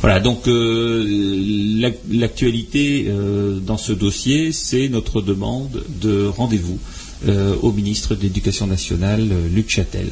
Voilà, 0.00 0.20
donc 0.20 0.46
euh, 0.46 1.04
l'actualité 2.10 3.06
euh, 3.08 3.58
dans 3.58 3.78
ce 3.78 3.92
dossier, 3.92 4.52
c'est 4.52 4.88
notre 4.88 5.22
demande 5.22 5.82
de 6.00 6.26
rendez-vous 6.26 6.78
au 7.62 7.72
ministre 7.72 8.14
de 8.14 8.20
l'Éducation 8.20 8.66
nationale, 8.66 9.26
Luc 9.50 9.70
Châtel. 9.70 10.10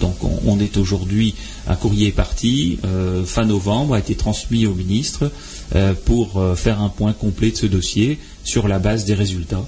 donc 0.00 0.16
on, 0.44 0.58
est 0.58 0.76
aujourd'hui, 0.76 1.36
un 1.68 1.76
courrier 1.76 2.10
parti, 2.10 2.76
fin 3.24 3.44
novembre, 3.44 3.94
a 3.94 4.00
été 4.00 4.16
transmis 4.16 4.66
au 4.66 4.74
ministre 4.74 5.30
pour 6.04 6.44
faire 6.56 6.80
un 6.82 6.88
point 6.88 7.12
complet 7.12 7.52
de 7.52 7.56
ce 7.56 7.66
dossier 7.66 8.18
sur 8.42 8.66
la 8.66 8.80
base 8.80 9.04
des 9.04 9.14
résultats 9.14 9.64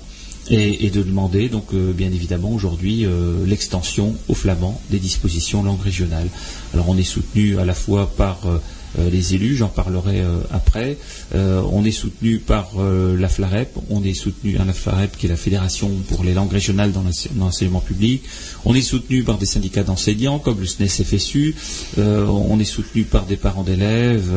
et, 0.50 0.90
de 0.90 1.02
demander 1.02 1.48
donc 1.48 1.72
euh, 1.74 1.92
bien 1.92 2.08
évidemment 2.08 2.50
aujourd'hui 2.50 3.04
euh, 3.04 3.44
l'extension 3.46 4.14
au 4.28 4.34
flamand 4.34 4.80
des 4.90 4.98
dispositions 4.98 5.62
langue 5.62 5.80
régionale. 5.80 6.28
Alors 6.72 6.88
on 6.88 6.96
est 6.96 7.02
soutenu 7.04 7.58
à 7.58 7.64
la 7.64 7.74
fois 7.74 8.10
par 8.16 8.46
euh, 8.46 8.58
les 8.98 9.34
élus, 9.34 9.56
j'en 9.56 9.68
parlerai 9.68 10.22
après. 10.50 10.96
on 11.34 11.84
est 11.84 11.90
soutenu 11.90 12.38
par 12.38 12.70
la 12.76 13.28
FLAREP, 13.28 13.76
on 13.90 14.02
est 14.02 14.14
soutenu 14.14 14.56
à 14.58 14.64
la 14.64 14.72
FLAREP 14.72 15.16
qui 15.16 15.26
est 15.26 15.28
la 15.28 15.36
Fédération 15.36 15.90
pour 16.08 16.24
les 16.24 16.34
langues 16.34 16.52
régionales 16.52 16.92
dans 16.92 17.04
l'enseignement 17.38 17.80
public, 17.80 18.22
on 18.64 18.74
est 18.74 18.80
soutenu 18.82 19.22
par 19.22 19.38
des 19.38 19.46
syndicats 19.46 19.82
d'enseignants 19.82 20.38
comme 20.38 20.60
le 20.60 20.66
SNES 20.66 20.88
FSU, 21.04 21.54
on 21.98 22.58
est 22.58 22.64
soutenu 22.64 23.04
par 23.04 23.26
des 23.26 23.36
parents 23.36 23.62
d'élèves 23.64 24.30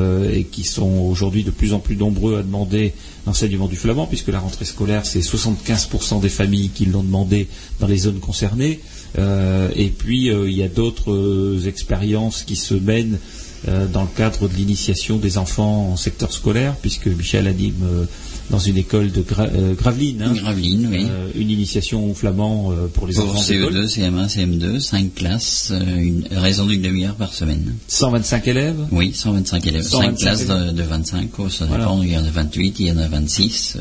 qui 0.51 0.63
sont 0.63 0.89
aujourd'hui 1.09 1.43
de 1.43 1.51
plus 1.51 1.73
en 1.73 1.79
plus 1.79 1.95
nombreux 1.95 2.37
à 2.37 2.43
demander 2.43 2.93
l'enseignement 3.25 3.67
du 3.67 3.75
flamand, 3.75 4.07
puisque 4.07 4.29
la 4.29 4.39
rentrée 4.39 4.65
scolaire, 4.65 5.05
c'est 5.05 5.19
75% 5.19 6.19
des 6.19 6.29
familles 6.29 6.69
qui 6.69 6.85
l'ont 6.85 7.03
demandé 7.03 7.47
dans 7.79 7.87
les 7.87 7.97
zones 7.97 8.19
concernées. 8.19 8.79
Euh, 9.17 9.69
et 9.75 9.89
puis, 9.89 10.29
euh, 10.29 10.49
il 10.49 10.57
y 10.57 10.63
a 10.63 10.67
d'autres 10.67 11.11
euh, 11.11 11.67
expériences 11.67 12.43
qui 12.43 12.55
se 12.55 12.73
mènent 12.73 13.19
dans 13.67 14.03
le 14.03 14.07
cadre 14.15 14.47
de 14.47 14.53
l'initiation 14.55 15.17
des 15.17 15.37
enfants 15.37 15.91
en 15.91 15.97
secteur 15.97 16.31
scolaire, 16.31 16.75
puisque 16.81 17.07
Michel 17.07 17.47
anime 17.47 18.07
dans 18.49 18.59
une 18.59 18.77
école 18.77 19.11
de 19.11 19.23
euh, 19.39 19.73
Gravelines. 19.75 20.21
Hein. 20.21 20.33
Gravelines, 20.33 20.87
oui. 20.91 21.05
Euh, 21.09 21.29
une 21.35 21.49
initiation 21.49 22.09
au 22.09 22.13
flamand 22.13 22.71
euh, 22.71 22.87
pour 22.87 23.07
les 23.07 23.19
enfants 23.19 23.39
CE2, 23.39 23.87
CM1, 23.87 24.27
CM2, 24.27 24.79
5 24.79 25.13
classes, 25.13 25.71
une 25.71 26.27
raison 26.31 26.65
d'une 26.65 26.81
demi-heure 26.81 27.15
par 27.15 27.33
semaine. 27.33 27.75
125 27.87 28.47
élèves 28.47 28.87
Oui, 28.91 29.13
125 29.13 29.67
élèves. 29.67 29.83
5 29.83 30.17
classes 30.17 30.47
De, 30.47 30.83
25, 30.83 31.29
ça 31.49 31.67
dépend, 31.67 32.01
il 32.01 32.11
y 32.11 32.17
en 32.17 32.25
a 32.25 32.29
28, 32.29 32.79
il 32.79 32.87
y 32.87 32.91
en 32.91 32.97
a 32.97 33.07
26 33.07 33.77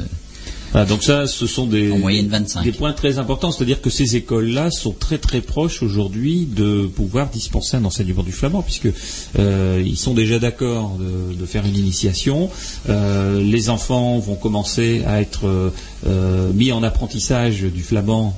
donc 0.75 1.03
ça, 1.03 1.27
ce 1.27 1.47
sont 1.47 1.67
des, 1.67 1.91
des 2.63 2.73
points 2.73 2.93
très 2.93 3.19
importants. 3.19 3.51
C'est-à-dire 3.51 3.81
que 3.81 3.91
ces 3.91 4.17
écoles-là 4.17 4.71
sont 4.71 4.93
très 4.93 5.19
très 5.19 5.41
proches 5.41 5.83
aujourd'hui 5.83 6.47
de 6.47 6.87
pouvoir 6.87 7.29
dispenser 7.31 7.77
un 7.77 7.85
enseignement 7.85 8.23
du 8.23 8.33
flamand, 8.33 8.63
puisque 8.63 8.89
euh, 9.39 9.83
ils 9.85 9.97
sont 9.97 10.15
déjà 10.15 10.39
d'accord 10.39 10.97
de, 10.99 11.47
faire 11.47 11.65
une 11.65 11.77
initiation. 11.77 12.51
Euh, 12.89 13.41
les 13.41 13.71
enfants 13.71 14.19
vont 14.19 14.35
commencer 14.35 15.03
à 15.07 15.21
être 15.23 15.73
euh, 16.07 16.53
mis 16.53 16.73
en 16.73 16.83
apprentissage 16.83 17.63
du 17.63 17.83
flamand. 17.83 18.37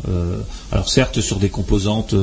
alors 0.71 0.89
certes 0.89 1.21
sur 1.21 1.39
des 1.39 1.49
composantes 1.49 2.15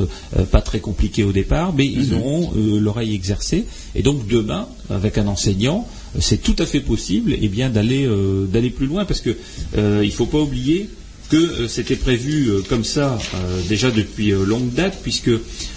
pas 0.50 0.62
très 0.62 0.80
compliquées 0.80 1.24
au 1.24 1.32
départ, 1.32 1.74
mais 1.74 1.86
ils 1.86 2.12
mhm. 2.12 2.18
auront 2.18 2.52
l'oreille 2.56 3.14
exercée. 3.14 3.66
Et 3.94 4.02
donc 4.02 4.26
demain, 4.26 4.66
avec 4.90 5.18
un 5.18 5.26
enseignant, 5.26 5.86
c'est 6.20 6.42
tout 6.42 6.56
à 6.58 6.66
fait 6.66 6.80
possible 6.80 7.34
eh 7.40 7.48
bien 7.48 7.68
d'aller 7.70 8.06
euh, 8.06 8.46
d'aller 8.46 8.70
plus 8.70 8.86
loin 8.86 9.04
parce 9.04 9.20
que 9.20 9.36
euh, 9.76 10.00
il 10.02 10.08
ne 10.08 10.12
faut 10.12 10.26
pas 10.26 10.38
oublier 10.38 10.88
que 11.30 11.36
euh, 11.36 11.68
c'était 11.68 11.96
prévu 11.96 12.50
comme 12.68 12.84
ça 12.84 13.18
déjà 13.68 13.90
depuis 13.90 14.30
longue 14.30 14.72
date, 14.72 14.98
puisque 15.02 15.30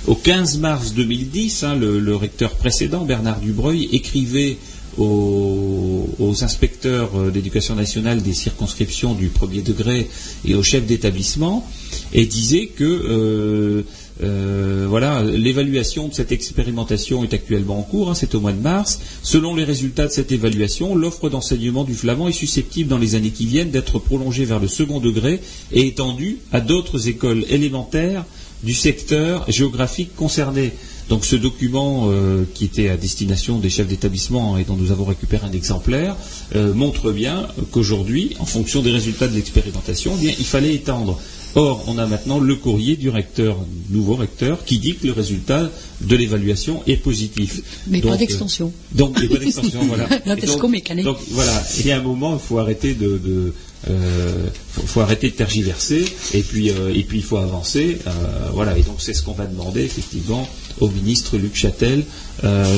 au 0.08 0.16
15 0.16 0.60
mars 0.60 0.94
2010, 0.94 1.64
hein, 1.64 1.76
le, 1.76 2.16
recteur 2.16 2.52
précédent, 2.56 3.04
Bernard 3.04 3.42
Dubreuil, 3.42 3.90
écrivait 3.92 4.58
aux, 4.98 6.08
inspecteurs 6.42 7.32
d'éducation 7.32 7.76
nationale 7.76 8.22
des 8.22 8.34
circonscriptions 8.34 9.14
du 9.14 9.28
premier 9.28 9.62
degré 9.62 10.10
et 10.46 10.56
aux 10.56 10.64
chefs 10.64 10.86
d'établissement 10.86 11.68
et 12.14 12.26
disait 12.26 12.68
que 12.68 13.84
euh, 14.24 14.86
voilà, 14.88 15.24
l'évaluation 15.24 16.08
de 16.08 16.14
cette 16.14 16.32
expérimentation 16.32 17.24
est 17.24 17.34
actuellement 17.34 17.80
en 17.80 17.84
cours, 17.84 18.10
hein, 18.10 18.16
c'est 18.16 18.36
au 18.36 18.40
mois 18.40 18.52
de 18.52 18.62
mars. 18.62 19.00
Selon 19.24 19.56
les 19.56 19.64
résultats 19.64 20.08
de 20.08 20.12
cette 20.12 20.32
évaluation, 20.32 20.96
l'offre 20.96 21.30
d'enseignement 21.30 21.84
du 21.84 21.96
flamand 21.96 22.28
est 22.28 22.34
susceptible 22.34 22.90
dans 22.90 22.98
les 22.98 23.16
années 23.16 23.32
qui 23.32 23.46
viennent 23.46 23.72
d'être 23.72 24.00
prolongée 24.00 24.46
vers 24.46 24.60
le 24.60 24.68
second 24.68 25.00
degré 25.00 25.40
et 25.72 25.88
étendue 25.88 26.38
à 26.52 26.62
d'autres 26.62 27.08
écoles 27.08 27.46
élémentaires 27.50 28.26
du 28.64 28.74
secteur 28.74 29.50
géographique 29.50 30.16
concerné. 30.16 30.72
Donc 31.10 31.26
ce 31.26 31.36
document 31.36 32.08
euh, 32.10 32.46
qui 32.54 32.64
était 32.64 32.90
à 32.90 32.96
destination 32.96 33.60
des 33.60 33.70
chefs 33.70 33.88
d'établissement 33.88 34.58
et 34.58 34.64
dont 34.64 34.76
nous 34.76 34.92
avons 34.92 35.04
récupéré 35.04 35.46
un 35.46 35.52
exemplaire 35.52 36.16
euh, 36.56 36.74
montre 36.74 37.12
bien 37.12 37.48
qu'aujourd'hui, 37.72 38.36
en 38.40 38.46
fonction 38.46 38.82
des 38.82 38.92
résultats 38.92 39.28
de 39.28 39.36
l'expérimentation, 39.36 40.14
eh 40.24 40.28
il 40.28 40.46
fallait 40.46 40.74
étendre 40.74 41.20
Or, 41.56 41.84
on 41.88 41.98
a 41.98 42.06
maintenant 42.06 42.40
le 42.40 42.56
courrier 42.56 42.96
du 42.96 43.10
recteur, 43.10 43.58
nouveau 43.90 44.16
recteur, 44.16 44.64
qui 44.64 44.80
dit 44.80 44.96
que 44.96 45.08
le 45.08 45.14
résultat 45.14 45.70
de 46.02 46.16
l'évaluation 46.16 46.82
est 46.88 46.98
positif. 46.98 47.62
Mais 47.88 48.02
pas 48.02 48.18
d'extension. 48.18 48.72
donc, 48.94 49.14
pas 49.14 49.38
d'extension, 49.38 49.84
voilà. 49.86 50.08
donc, 50.26 51.04
donc, 51.04 51.18
voilà. 51.32 51.64
Et 51.84 51.92
à 51.92 51.98
un 51.98 52.02
moment, 52.02 52.34
il 52.34 52.40
faut 52.40 52.58
arrêter 52.58 52.94
de, 52.94 53.54
euh, 53.90 54.48
faut, 54.70 55.02
arrêter 55.02 55.30
de 55.30 55.36
tergiverser 55.36 56.06
et 56.36 56.42
puis 56.42 56.70
euh, 56.70 56.94
et 56.94 57.04
puis 57.04 57.18
il 57.20 57.24
faut 57.24 57.38
avancer. 57.38 57.98
Euh, 58.06 58.12
voilà. 58.54 58.78
Et 58.78 58.84
donc 58.84 58.98
c'est 59.00 59.14
ce 59.14 59.24
qu'on 59.24 59.34
va 59.34 59.48
demander 59.48 59.82
effectivement 59.82 60.48
au 60.80 60.90
ministre 60.90 61.38
Luc 61.38 61.56
Châtel 61.56 62.04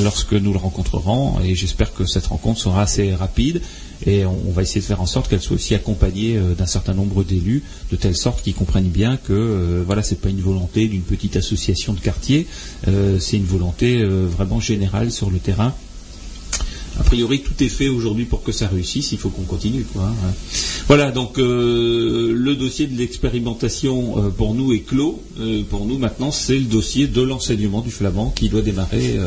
lorsque 0.02 0.32
nous 0.32 0.52
le 0.52 0.58
rencontrerons. 0.58 1.40
Et 1.44 1.54
j'espère 1.54 1.92
que 1.92 2.06
cette 2.06 2.26
rencontre 2.26 2.60
sera 2.60 2.82
assez 2.82 3.14
rapide 3.14 3.60
et 4.06 4.26
on, 4.26 4.50
va 4.50 4.62
essayer 4.62 4.80
de 4.80 4.86
faire 4.86 5.00
en 5.00 5.06
sorte 5.06 5.30
qu'elle 5.30 5.40
soit 5.40 5.54
aussi 5.54 5.74
accompagnée 5.74 6.38
d'un 6.58 6.66
certain 6.66 6.92
nombre 6.92 7.22
d'élus, 7.22 7.62
de 7.90 7.96
telle 7.96 8.16
sorte 8.16 8.42
qu'ils 8.42 8.54
comprennent 8.54 8.88
bien 8.88 9.16
que 9.16 9.82
voilà, 9.86 10.02
c'est 10.02 10.20
pas 10.20 10.28
une 10.28 10.42
volonté 10.42 10.88
d'une 10.88 11.02
petite 11.02 11.36
association 11.36 11.94
de 11.94 12.00
quartier, 12.00 12.46
c'est 12.86 13.36
une 13.36 13.46
volonté 13.46 14.04
vraiment 14.04 14.60
générale 14.60 15.10
sur 15.10 15.30
le 15.30 15.38
terrain 15.38 15.72
a 16.98 17.02
priori, 17.02 17.42
tout 17.42 17.62
est 17.62 17.68
fait 17.68 17.88
aujourd'hui 17.88 18.24
pour 18.24 18.42
que 18.42 18.52
ça 18.52 18.68
réussisse. 18.68 19.12
Il 19.12 19.18
faut 19.18 19.30
qu'on 19.30 19.42
continue. 19.42 19.84
Hein. 19.98 20.12
Voilà, 20.86 21.10
donc 21.10 21.38
euh, 21.38 22.32
le 22.32 22.54
dossier 22.54 22.86
de 22.86 22.96
l'expérimentation 22.96 24.18
euh, 24.18 24.30
pour 24.30 24.54
nous 24.54 24.72
est 24.72 24.80
clos. 24.80 25.22
Euh, 25.40 25.62
pour 25.68 25.86
nous, 25.86 25.98
maintenant, 25.98 26.30
c'est 26.30 26.58
le 26.58 26.64
dossier 26.64 27.06
de 27.08 27.20
l'enseignement 27.20 27.80
du 27.80 27.90
flamand 27.90 28.30
qui 28.30 28.48
doit 28.48 28.62
démarrer. 28.62 29.18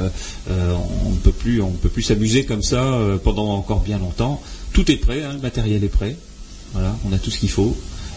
on 0.49 1.11
ne 1.11 1.17
peut 1.17 1.31
plus, 1.31 1.61
on 1.61 1.71
peut 1.71 1.89
plus 1.89 2.03
s'amuser 2.03 2.45
comme 2.45 2.63
ça 2.63 2.99
pendant 3.23 3.49
encore 3.49 3.81
bien 3.81 3.99
longtemps. 3.99 4.41
Tout 4.73 4.89
est 4.91 4.97
prêt, 4.97 5.23
hein, 5.23 5.33
le 5.33 5.39
matériel 5.39 5.83
est 5.83 5.89
prêt. 5.89 6.15
Voilà, 6.73 6.95
on 7.09 7.13
a 7.13 7.17
tout 7.17 7.31
ce 7.31 7.39
qu'il 7.39 7.49
faut. 7.49 7.75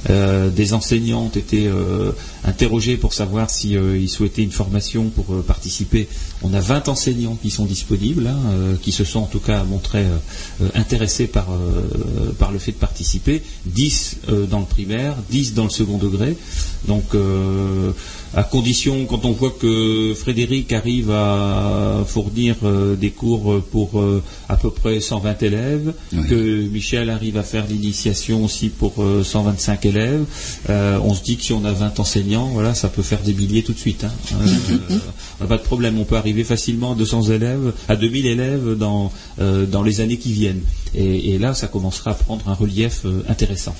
Euh, 0.08 0.48
des 0.50 0.72
enseignants 0.72 1.24
ont 1.24 1.38
été 1.38 1.66
euh, 1.66 2.12
interrogés 2.44 2.96
pour 2.96 3.12
savoir 3.12 3.50
s'ils 3.50 3.76
euh, 3.76 4.06
souhaitaient 4.06 4.42
une 4.42 4.50
formation 4.52 5.10
pour 5.10 5.42
participer. 5.42 6.08
On 6.42 6.54
a 6.54 6.60
20 6.60 6.88
enseignants 6.88 7.36
qui 7.40 7.50
sont 7.50 7.66
disponibles, 7.66 8.26
hein, 8.26 8.76
qui 8.82 8.92
se 8.92 9.04
sont 9.04 9.20
en 9.20 9.26
tout 9.26 9.40
cas 9.40 9.62
montrés 9.64 10.06
intéressés 10.74 11.26
par, 11.26 11.48
par 12.38 12.50
le 12.50 12.58
fait 12.58 12.72
de 12.72 12.76
participer. 12.78 13.42
10 13.66 14.18
dans 14.50 14.60
le 14.60 14.64
primaire, 14.64 15.16
10 15.30 15.54
dans 15.54 15.64
le 15.64 15.70
second 15.70 15.98
degré. 15.98 16.36
Donc 16.88 17.14
à 18.34 18.44
condition, 18.44 19.06
quand 19.06 19.24
on 19.24 19.32
voit 19.32 19.50
que 19.50 20.14
Frédéric 20.14 20.72
arrive 20.72 21.10
à 21.10 22.04
fournir 22.06 22.56
euh, 22.62 22.94
des 22.94 23.10
cours 23.10 23.60
pour 23.72 24.00
euh, 24.00 24.22
à 24.48 24.56
peu 24.56 24.70
près 24.70 25.00
120 25.00 25.42
élèves, 25.42 25.92
que 26.28 26.68
Michel 26.68 27.10
arrive 27.10 27.36
à 27.36 27.42
faire 27.42 27.66
l'initiation 27.66 28.44
aussi 28.44 28.68
pour 28.68 28.94
125 29.24 29.84
euh, 29.84 29.88
élèves, 29.88 30.24
on 31.02 31.14
se 31.14 31.22
dit 31.22 31.36
que 31.36 31.42
si 31.42 31.52
on 31.52 31.64
a 31.64 31.72
20 31.72 31.98
enseignants, 31.98 32.46
voilà, 32.52 32.74
ça 32.74 32.88
peut 32.88 33.02
faire 33.02 33.20
des 33.20 33.34
milliers 33.34 33.62
tout 33.62 33.72
de 33.72 33.78
suite. 33.78 34.04
Hein. 34.04 34.12
on 35.40 35.42
n'a 35.42 35.48
pas 35.48 35.56
de 35.56 35.62
problème, 35.62 35.98
on 35.98 36.04
peut 36.04 36.16
arriver 36.16 36.44
facilement 36.44 36.92
à 36.92 36.94
200 36.94 37.22
élèves, 37.30 37.72
à 37.88 37.96
2000 37.96 38.26
élèves 38.26 38.74
dans, 38.76 39.12
dans 39.38 39.82
les 39.82 40.00
années 40.00 40.18
qui 40.18 40.32
viennent. 40.32 40.62
et, 40.94 41.38
là, 41.38 41.54
ça 41.54 41.66
commencera 41.66 42.12
à 42.12 42.14
prendre 42.14 42.48
un 42.48 42.54
relief 42.54 43.06
intéressant. 43.28 43.74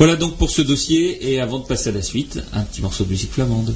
Voilà 0.00 0.16
donc 0.16 0.38
pour 0.38 0.48
ce 0.48 0.62
dossier, 0.62 1.30
et 1.30 1.42
avant 1.42 1.58
de 1.58 1.66
passer 1.66 1.90
à 1.90 1.92
la 1.92 2.00
suite, 2.00 2.40
un 2.54 2.62
petit 2.62 2.80
morceau 2.80 3.04
de 3.04 3.10
musique 3.10 3.32
flamande. 3.32 3.74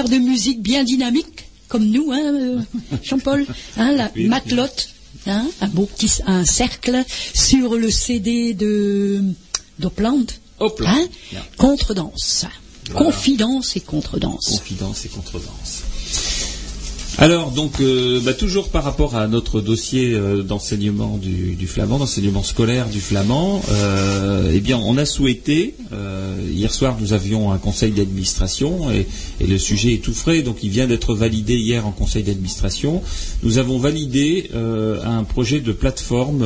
De 0.00 0.16
musique 0.16 0.62
bien 0.62 0.84
dynamique, 0.84 1.44
comme 1.68 1.84
nous, 1.84 2.12
hein, 2.12 2.32
euh, 2.34 2.60
Jean-Paul, 3.02 3.46
hein, 3.76 3.92
la 3.92 4.10
matelote, 4.16 4.88
hein, 5.26 5.44
un 5.60 5.68
beau 5.68 5.84
petit 5.84 6.10
un 6.26 6.44
cercle 6.46 7.04
sur 7.34 7.74
le 7.74 7.90
CD 7.90 8.54
de 8.54 9.22
d'Opland, 9.78 10.26
hein, 10.60 11.06
contre-danse. 11.58 12.46
Confidence 12.94 13.76
et 13.76 13.80
contre-danse. 13.80 14.48
Confidence 14.48 15.04
et 15.04 15.08
contre-danse. 15.08 15.82
Alors, 17.18 17.50
donc, 17.50 17.80
euh, 17.80 18.20
bah, 18.24 18.32
toujours 18.32 18.70
par 18.70 18.84
rapport 18.84 19.16
à 19.16 19.28
notre 19.28 19.60
dossier 19.60 20.14
euh, 20.14 20.42
d'enseignement 20.42 21.18
du, 21.18 21.66
flamand, 21.66 21.98
d'enseignement 21.98 22.42
scolaire 22.42 22.88
du 22.88 23.00
flamand, 23.00 23.60
euh, 23.70 24.50
eh 24.52 24.60
bien, 24.60 24.78
on 24.78 24.96
a 24.96 25.04
souhaité, 25.04 25.74
hier 26.50 26.72
soir, 26.72 26.96
nous 27.00 27.12
avions 27.12 27.52
un 27.52 27.58
conseil 27.58 27.92
d'administration 27.92 28.90
et, 28.90 29.06
le 29.46 29.58
sujet 29.58 29.94
est 29.94 30.02
tout 30.02 30.14
frais, 30.14 30.42
donc 30.42 30.58
il 30.62 30.70
vient 30.70 30.86
d'être 30.86 31.14
validé 31.14 31.56
hier 31.56 31.86
en 31.86 31.92
conseil 31.92 32.22
d'administration. 32.22 33.02
Nous 33.42 33.58
avons 33.58 33.78
validé 33.78 34.50
un 34.54 35.24
projet 35.24 35.60
de 35.60 35.72
plateforme 35.72 36.44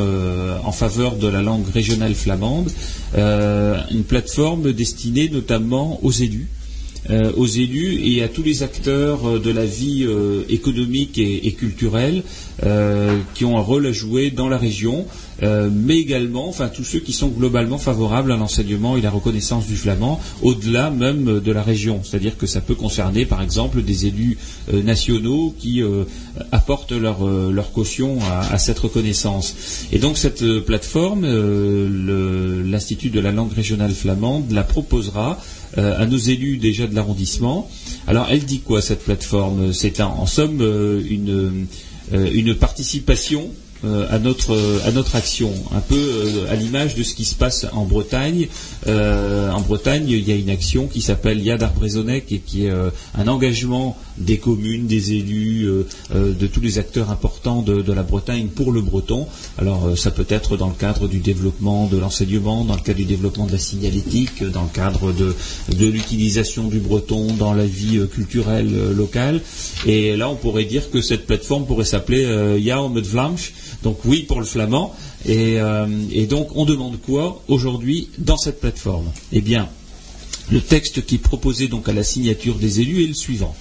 en 0.65 0.73
faveur 0.73 1.17
de 1.17 1.27
la 1.29 1.43
langue 1.43 1.69
régionale 1.73 2.15
flamande, 2.15 2.71
une 3.17 4.05
plateforme 4.07 4.73
destinée 4.73 5.29
notamment 5.29 6.01
aux 6.05 6.13
élus. 6.13 6.49
Euh, 7.09 7.31
aux 7.37 7.47
élus 7.47 8.01
et 8.05 8.25
à 8.25 8.29
tous 8.29 8.43
les 8.43 8.65
acteurs 8.65 9.29
euh, 9.29 9.39
de 9.39 9.51
la 9.53 9.65
vie 9.65 10.05
euh, 10.05 10.43
économique 10.49 11.19
et, 11.19 11.53
culturelle 11.53 12.23
qui 13.35 13.45
ont 13.45 13.59
un 13.59 13.61
rôle 13.61 13.87
à 13.87 13.93
jouer 13.93 14.31
dans 14.31 14.49
la 14.49 14.57
région, 14.57 15.05
mais 15.43 15.99
également, 15.99 16.49
enfin 16.49 16.69
tous 16.69 16.85
ceux 16.85 17.01
qui 17.01 17.13
sont 17.13 17.29
globalement 17.29 17.77
favorables 17.77 18.33
à 18.33 18.37
l'enseignement 18.37 18.97
et 18.97 19.03
la 19.03 19.11
reconnaissance 19.11 19.67
du 19.67 19.77
flamand, 19.77 20.19
au-delà 20.41 20.91
même 20.91 21.41
de 21.41 21.53
la 21.53 21.63
région. 21.63 22.01
C'est-à-dire 22.03 22.39
que 22.39 22.47
ça 22.47 22.63
peut 22.63 22.75
concerner, 22.75 23.27
par 23.27 23.43
exemple, 23.43 23.83
des 23.83 24.07
élus 24.07 24.39
nationaux 24.73 25.55
qui 25.59 25.83
apportent 26.51 26.93
leur, 26.93 27.19
caution 27.75 28.19
à, 28.51 28.57
cette 28.57 28.79
reconnaissance. 28.79 29.55
Et 29.93 29.99
donc 29.99 30.17
cette 30.17 30.61
plateforme, 30.61 31.27
l'Institut 32.65 33.11
de 33.11 33.21
la 33.21 33.33
langue 33.33 33.53
régionale 33.53 33.93
flamande 33.93 34.51
la 34.51 34.63
proposera 34.63 35.39
euh, 35.79 35.95
à 35.99 36.07
nos 36.07 36.17
élus 36.17 36.57
déjà 36.57 36.87
de 36.87 36.95
l'arrondissement. 36.95 37.69
Alors 38.07 38.27
elle 38.31 38.45
dit 38.45 38.61
quoi 38.61 38.81
cette 38.81 39.05
plateforme? 39.05 39.73
C'est 39.73 40.01
en 40.01 40.27
somme 40.27 40.61
euh, 40.61 41.03
une, 41.09 41.67
euh, 42.15 42.31
une 42.33 42.55
participation 42.55 43.51
à 44.11 44.19
notre 44.19 45.15
action, 45.15 45.53
un 45.73 45.81
peu 45.81 46.47
à 46.51 46.57
l'image 46.57 46.97
de 46.97 47.05
ce 47.05 47.15
qui 47.15 47.25
se 47.25 47.37
passe 47.37 47.67
en 47.73 47.85
Bretagne. 47.85 48.49
En 48.89 49.61
Bretagne, 49.61 50.09
il 50.09 50.29
y 50.29 50.33
a 50.33 50.35
une 50.35 50.51
action 50.51 50.89
qui 50.89 51.01
s'appelle 51.03 51.41
Yad 51.41 51.63
Arbrezonec 51.63 52.33
et 52.33 52.39
qui 52.39 52.67
est 52.67 52.73
un 53.17 53.29
engagement 53.29 53.97
des 54.19 54.39
communes, 54.39 54.87
des 54.87 55.13
élus, 55.13 55.69
de 56.15 56.47
tous 56.47 56.61
les 56.61 56.79
acteurs 56.79 57.11
importants 57.11 57.63
de, 57.63 57.93
la 57.93 58.03
Bretagne 58.03 58.49
pour 58.49 58.73
le 58.73 58.81
breton. 58.81 59.27
Alors 59.59 59.99
ça 59.99 60.11
peut 60.11 60.27
être 60.29 60.57
dans 60.57 60.69
le 60.69 60.75
cadre 60.75 61.09
du 61.09 61.19
développement 61.19 61.87
de 61.87 61.97
l'enseignement, 61.97 62.65
dans 62.65 62.75
le 62.75 62.81
cadre 62.81 62.99
du 62.99 63.05
développement 63.05 63.47
de 63.47 63.53
la 63.53 63.59
signalétique, 63.59 64.43
dans 64.45 64.63
le 64.63 64.69
cadre 64.73 65.13
de, 65.13 65.35
l'utilisation 65.87 66.69
du 66.69 66.79
breton 66.79 67.33
dans 67.39 67.53
la 67.53 67.67
vie 67.67 68.01
culturelle 68.13 68.93
locale. 68.95 69.41
Et 69.87 70.17
là, 70.17 70.29
on 70.29 70.37
pourrait 70.37 70.65
dire 70.65 70.91
que 70.91 71.01
cette 71.01 71.27
plateforme 71.27 71.67
pourrait 71.67 71.85
s'appeler 71.85 72.59
Yao 72.59 72.89
Vlamsch 72.89 73.53
donc 73.83 74.05
oui 74.05 74.23
pour 74.23 74.41
le 74.41 74.47
flamand. 74.47 74.95
Euh, 75.29 75.87
et, 76.13 76.27
donc 76.27 76.55
on 76.57 76.65
demande 76.65 77.01
quoi 77.01 77.43
aujourd'hui 77.49 78.09
dans 78.19 78.37
cette 78.37 78.61
plateforme? 78.61 79.11
Eh 79.33 79.41
bien, 79.41 79.69
le 80.51 80.61
texte 80.61 81.05
qui 81.05 81.17
est 81.17 81.19
proposé 81.19 81.69
donc 81.69 81.89
à 81.89 81.93
la 81.93 82.03
signature 82.03 82.57
des 82.57 82.81
élus 82.81 83.05
est 83.05 83.09
le 83.09 83.15
suivant. 83.15 83.55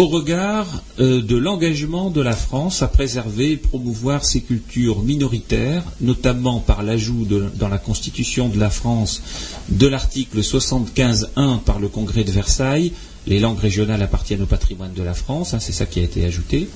Au 0.00 0.06
regard 0.06 0.82
euh, 0.98 1.20
de 1.20 1.36
l'engagement 1.36 2.10
de 2.10 2.22
la 2.22 2.32
France 2.32 2.80
à 2.80 2.88
préserver 2.88 3.50
et 3.50 3.56
promouvoir 3.58 4.24
ses 4.24 4.40
cultures 4.40 5.02
minoritaires, 5.02 5.82
notamment 6.00 6.58
par 6.58 6.82
l'ajout 6.82 7.26
dans 7.54 7.68
la 7.68 7.76
Constitution 7.76 8.48
de 8.48 8.58
la 8.58 8.70
France 8.70 9.20
de 9.68 9.86
l'article 9.86 10.38
75.1 10.38 11.58
par 11.58 11.80
le 11.80 11.88
Congrès 11.88 12.24
de 12.24 12.30
Versailles, 12.30 12.92
les 13.26 13.40
langues 13.40 13.58
régionales 13.58 14.02
appartiennent 14.02 14.40
au 14.40 14.46
patrimoine 14.46 14.94
de 14.94 15.02
la 15.02 15.12
France, 15.12 15.52
hein, 15.52 15.58
c'est 15.60 15.72
ça 15.72 15.84
qui 15.84 16.00
a 16.00 16.02
été 16.02 16.24
ajouté, 16.24 16.70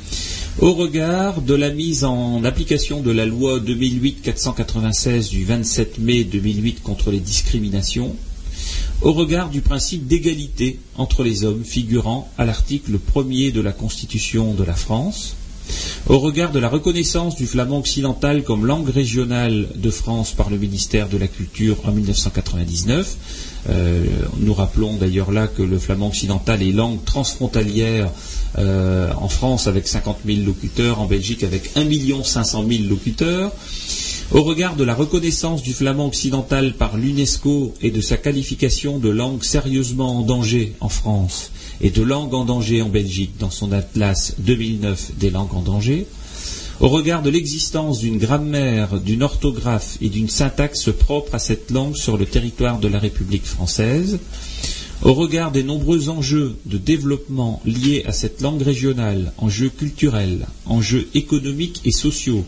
au 0.58 0.74
regard 0.74 1.40
de 1.40 1.54
la 1.54 1.70
mise 1.70 2.04
en 2.04 2.44
application 2.44 3.00
de 3.00 3.10
la 3.10 3.24
loi 3.24 3.58
2008-496 3.58 5.30
du 5.30 5.46
27 5.46 5.98
mai 5.98 6.24
2008 6.24 6.82
contre 6.82 7.10
les 7.10 7.20
discriminations, 7.20 8.14
au 9.02 9.12
regard 9.12 9.50
du 9.50 9.60
principe 9.60 10.06
d'égalité 10.06 10.78
entre 10.96 11.22
les 11.22 11.44
hommes 11.44 11.64
figurant 11.64 12.30
à 12.38 12.44
l'article 12.44 12.98
1er 12.98 13.52
de 13.52 13.60
la 13.60 13.72
Constitution 13.72 14.54
de 14.54 14.64
la 14.64 14.74
France, 14.74 15.36
au 16.08 16.18
regard 16.18 16.52
de 16.52 16.58
la 16.58 16.68
reconnaissance 16.68 17.36
du 17.36 17.46
flamand 17.46 17.78
occidental 17.78 18.44
comme 18.44 18.66
langue 18.66 18.88
régionale 18.90 19.66
de 19.74 19.90
France 19.90 20.32
par 20.32 20.50
le 20.50 20.58
ministère 20.58 21.08
de 21.08 21.16
la 21.16 21.28
Culture 21.28 21.76
en 21.86 21.92
1999, 21.92 23.16
euh, 23.70 24.04
nous 24.40 24.52
rappelons 24.52 24.96
d'ailleurs 24.96 25.32
là 25.32 25.46
que 25.46 25.62
le 25.62 25.78
flamand 25.78 26.08
occidental 26.08 26.62
est 26.62 26.72
langue 26.72 27.02
transfrontalière 27.04 28.10
euh, 28.58 29.10
en 29.18 29.28
France 29.28 29.66
avec 29.66 29.88
50 29.88 30.18
000 30.26 30.40
locuteurs, 30.44 31.00
en 31.00 31.06
Belgique 31.06 31.42
avec 31.42 31.70
1 31.76 32.22
500 32.22 32.64
000 32.68 32.84
locuteurs. 32.88 33.52
Au 34.32 34.42
regard 34.42 34.74
de 34.74 34.84
la 34.84 34.94
reconnaissance 34.94 35.62
du 35.62 35.72
flamand 35.74 36.06
occidental 36.06 36.74
par 36.74 36.96
l'UNESCO 36.96 37.74
et 37.82 37.90
de 37.90 38.00
sa 38.00 38.16
qualification 38.16 38.98
de 38.98 39.10
langue 39.10 39.44
sérieusement 39.44 40.18
en 40.18 40.22
danger 40.22 40.72
en 40.80 40.88
France 40.88 41.52
et 41.80 41.90
de 41.90 42.02
langue 42.02 42.34
en 42.34 42.44
danger 42.44 42.80
en 42.82 42.88
Belgique 42.88 43.34
dans 43.38 43.50
son 43.50 43.70
atlas 43.70 44.34
2009 44.38 45.12
des 45.18 45.30
langues 45.30 45.54
en 45.54 45.60
danger, 45.60 46.06
au 46.80 46.88
regard 46.88 47.22
de 47.22 47.30
l'existence 47.30 48.00
d'une 48.00 48.18
grammaire, 48.18 48.98
d'une 48.98 49.22
orthographe 49.22 49.98
et 50.00 50.08
d'une 50.08 50.30
syntaxe 50.30 50.90
propre 50.90 51.34
à 51.34 51.38
cette 51.38 51.70
langue 51.70 51.96
sur 51.96 52.16
le 52.16 52.26
territoire 52.26 52.80
de 52.80 52.88
la 52.88 52.98
République 52.98 53.44
française, 53.46 54.18
au 55.02 55.12
regard 55.12 55.52
des 55.52 55.62
nombreux 55.62 56.08
enjeux 56.08 56.56
de 56.64 56.78
développement 56.78 57.60
liés 57.66 58.02
à 58.06 58.12
cette 58.12 58.40
langue 58.40 58.62
régionale, 58.62 59.32
enjeux 59.36 59.68
culturels, 59.68 60.46
enjeux 60.66 61.06
économiques 61.14 61.82
et 61.84 61.92
sociaux, 61.92 62.44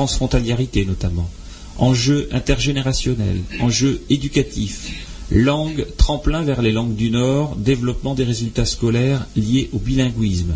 transfrontaliarité 0.00 0.86
notamment, 0.86 1.28
enjeux 1.76 2.26
intergénérationnels, 2.32 3.42
enjeux 3.60 4.00
éducatifs, 4.08 5.06
langue 5.30 5.86
tremplin 5.98 6.40
vers 6.42 6.62
les 6.62 6.72
langues 6.72 6.94
du 6.94 7.10
Nord, 7.10 7.54
développement 7.56 8.14
des 8.14 8.24
résultats 8.24 8.64
scolaires 8.64 9.26
liés 9.36 9.68
au 9.74 9.78
bilinguisme. 9.78 10.54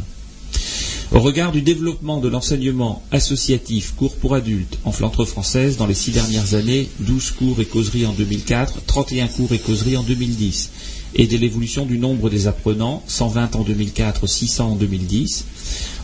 Au 1.12 1.20
regard 1.20 1.52
du 1.52 1.60
développement 1.60 2.20
de 2.20 2.28
l'enseignement 2.28 3.02
associatif 3.12 3.92
cours 3.94 4.16
pour 4.16 4.34
adultes 4.34 4.78
en 4.84 4.92
Flandre 4.92 5.26
française 5.26 5.76
dans 5.76 5.86
les 5.86 5.92
six 5.92 6.12
dernières 6.12 6.54
années, 6.54 6.88
12 7.00 7.32
cours 7.32 7.60
et 7.60 7.66
causeries 7.66 8.06
en 8.06 8.12
2004, 8.14 8.86
31 8.86 9.26
cours 9.28 9.52
et 9.52 9.58
causeries 9.58 9.98
en 9.98 10.02
2010, 10.02 10.70
et 11.16 11.26
de 11.26 11.36
l'évolution 11.36 11.86
du 11.86 11.98
nombre 11.98 12.28
des 12.30 12.46
apprenants, 12.46 13.02
120 13.06 13.56
en 13.56 13.62
2004, 13.62 14.26
600 14.26 14.72
en 14.72 14.76
2010, 14.76 15.44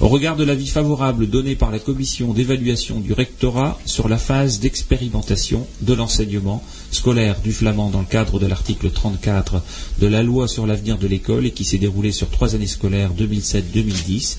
au 0.00 0.08
regard 0.08 0.36
de 0.36 0.44
l'avis 0.44 0.68
favorable 0.68 1.28
donné 1.28 1.56
par 1.56 1.70
la 1.70 1.78
commission 1.78 2.32
d'évaluation 2.32 3.00
du 3.00 3.12
rectorat 3.12 3.78
sur 3.84 4.08
la 4.08 4.18
phase 4.18 4.60
d'expérimentation 4.60 5.66
de 5.82 5.94
l'enseignement 5.94 6.62
scolaire 6.90 7.40
du 7.42 7.52
flamand 7.52 7.90
dans 7.90 8.00
le 8.00 8.06
cadre 8.06 8.38
de 8.38 8.46
l'article 8.46 8.90
34 8.90 9.62
de 10.00 10.06
la 10.06 10.22
loi 10.22 10.48
sur 10.48 10.66
l'avenir 10.66 10.96
de 10.98 11.06
l'école 11.06 11.46
et 11.46 11.50
qui 11.50 11.64
s'est 11.64 11.78
déroulé 11.78 12.12
sur 12.12 12.28
trois 12.30 12.54
années 12.54 12.66
scolaires 12.66 13.10
2007-2010, 13.18 14.36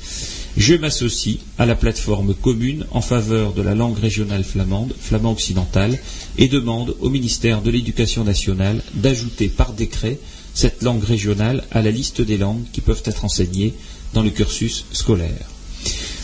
je 0.58 0.74
m'associe 0.76 1.38
à 1.58 1.66
la 1.66 1.76
plateforme 1.76 2.34
commune 2.34 2.86
en 2.92 3.02
faveur 3.02 3.54
de 3.54 3.62
la 3.62 3.76
langue 3.76 3.98
régionale 4.00 4.44
flamande, 4.44 4.94
flamand 5.00 5.32
occidental, 5.32 5.98
et 6.38 6.48
demande 6.48 6.96
au 7.00 7.10
ministère 7.10 7.62
de 7.62 7.72
l'Éducation 7.72 8.24
nationale 8.24 8.82
d'ajouter 8.96 9.48
par 9.48 9.74
décret 9.74 10.20
cette 10.54 10.82
langue 10.82 11.04
régionale 11.04 11.64
à 11.72 11.82
la 11.82 11.92
liste 11.92 12.22
des 12.22 12.38
langues 12.38 12.64
qui 12.72 12.82
peuvent 12.82 13.04
être 13.06 13.26
enseignées 13.26 13.74
dans 14.14 14.24
le 14.24 14.30
cursus 14.30 14.86
scolaire. 14.92 15.48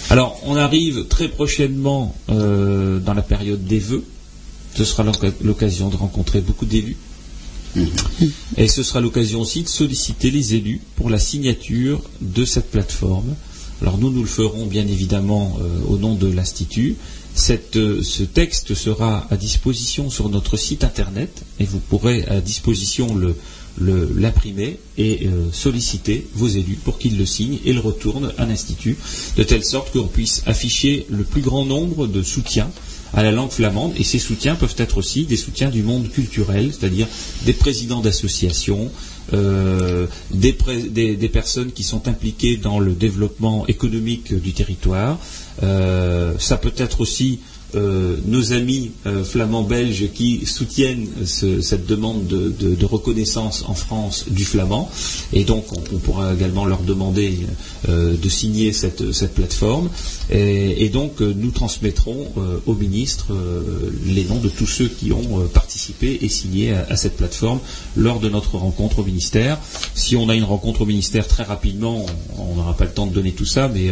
Alors, 0.10 0.40
on 0.46 0.56
arrive 0.56 1.08
très 1.08 1.28
prochainement 1.28 2.16
euh, 2.30 3.00
dans 3.00 3.14
la 3.14 3.22
période 3.22 3.66
des 3.66 3.80
vœux. 3.80 4.06
Ce 4.76 4.86
sera 4.86 5.04
l'occasion 5.42 5.90
de 5.90 5.96
rencontrer 5.96 6.40
beaucoup 6.42 6.66
d'élus. 6.66 6.98
Mhm. 7.76 7.90
Et 8.58 8.68
ce 8.68 8.84
sera 8.84 9.02
l'occasion 9.02 9.42
aussi 9.42 9.64
de 9.64 9.68
solliciter 9.68 10.32
les 10.32 10.54
élus 10.56 10.82
pour 10.96 11.10
la 11.10 11.20
signature 11.20 12.02
de 12.22 12.46
cette 12.46 12.72
plateforme. 12.72 13.36
Alors 13.82 13.98
nous, 13.98 14.10
nous 14.10 14.22
le 14.22 14.28
ferons 14.28 14.66
bien 14.66 14.88
évidemment 14.88 15.58
euh, 15.62 15.94
au 15.94 15.98
nom 15.98 16.16
de 16.16 16.28
l'Institut. 16.28 16.96
Euh, 17.76 18.02
ce 18.02 18.24
texte 18.24 18.74
sera 18.74 19.28
à 19.30 19.38
disposition 19.38 20.10
sur 20.10 20.30
notre 20.30 20.58
site 20.58 20.84
internet 20.84 21.44
et 21.60 21.66
vous 21.66 21.80
pourrez 21.80 22.24
à 22.26 22.42
disposition 22.42 23.14
le, 23.14 23.36
l'imprimer 23.80 24.80
et 24.98 25.28
euh, 25.28 25.50
solliciter 25.52 26.28
vos 26.34 26.48
élus 26.48 26.80
pour 26.84 26.98
qu'ils 26.98 27.18
le 27.18 27.26
signent 27.26 27.60
et 27.66 27.74
le 27.74 27.80
retournent 27.80 28.34
à 28.38 28.46
l'Institut, 28.46 28.98
de 29.38 29.44
telle 29.44 29.64
sorte 29.64 29.92
qu'on 29.92 30.08
puisse 30.08 30.44
afficher 30.46 31.06
le 31.10 31.24
plus 31.24 31.42
grand 31.42 31.66
nombre 31.66 32.08
de 32.08 32.24
soutiens 32.24 32.70
à 33.14 33.24
la 33.24 33.32
langue 33.32 33.52
flamande. 33.52 33.94
Et 33.98 34.04
ces 34.04 34.20
soutiens 34.20 34.56
peuvent 34.56 34.76
être 34.78 34.98
aussi 34.98 35.26
des 35.26 35.38
soutiens 35.38 35.70
du 35.70 35.84
monde 35.84 36.10
culturel, 36.10 36.72
c'est-à-dire 36.78 37.08
des 37.46 37.54
présidents 37.54 38.02
d'associations, 38.02 38.92
euh, 39.34 40.08
des, 40.32 40.54
personnes 41.32 41.72
qui 41.72 41.84
sont 41.84 42.08
impliquées 42.08 42.58
dans 42.58 42.80
le 42.80 42.94
développement 42.94 43.68
économique 43.68 44.34
du 44.34 44.54
territoire. 44.54 45.20
Euh, 45.64 46.34
ça 46.40 46.58
peut 46.58 46.74
être 46.78 47.02
aussi 47.02 47.40
euh, 47.76 48.16
nos 48.26 48.54
amis 48.54 48.92
euh, 49.06 49.26
flamands 49.26 49.64
belges 49.64 50.10
qui 50.14 50.46
soutiennent 50.46 51.06
cette 51.26 51.86
demande 51.86 52.26
de, 52.26 52.86
reconnaissance 52.86 53.66
en 53.68 53.74
France 53.74 54.26
du 54.30 54.46
flamand. 54.46 54.90
Et 55.34 55.44
donc, 55.44 55.66
on, 55.74 55.98
pourra 55.98 56.34
également 56.34 56.64
leur 56.64 56.82
demander 56.84 57.40
euh, 57.90 58.16
de 58.16 58.30
signer 58.30 58.72
cette, 58.72 59.04
plateforme. 59.34 59.90
Et, 60.30 60.88
donc, 60.90 61.20
nous 61.20 61.52
transmettrons 61.52 62.32
au 62.66 62.74
ministre 62.74 63.36
les 64.06 64.24
noms 64.24 64.40
de 64.40 64.48
tous 64.48 64.66
ceux 64.66 64.88
qui 64.88 65.12
ont 65.12 65.48
participé 65.54 66.20
et 66.22 66.30
signé 66.30 66.74
à, 66.74 66.96
cette 66.96 67.18
plateforme 67.18 67.60
lors 67.98 68.22
de 68.22 68.30
notre 68.30 68.56
rencontre 68.56 69.00
au 69.00 69.04
ministère. 69.04 69.60
Si 69.96 70.16
on 70.16 70.30
a 70.30 70.36
une 70.36 70.46
rencontre 70.46 70.82
au 70.82 70.86
ministère 70.86 71.28
très 71.28 71.44
rapidement, 71.44 72.06
on 72.38 72.56
n'aura 72.56 72.76
pas 72.76 72.86
le 72.86 72.92
temps 72.92 73.08
de 73.08 73.14
donner 73.14 73.34
tout 73.34 73.46
ça, 73.46 73.68
mais 73.68 73.92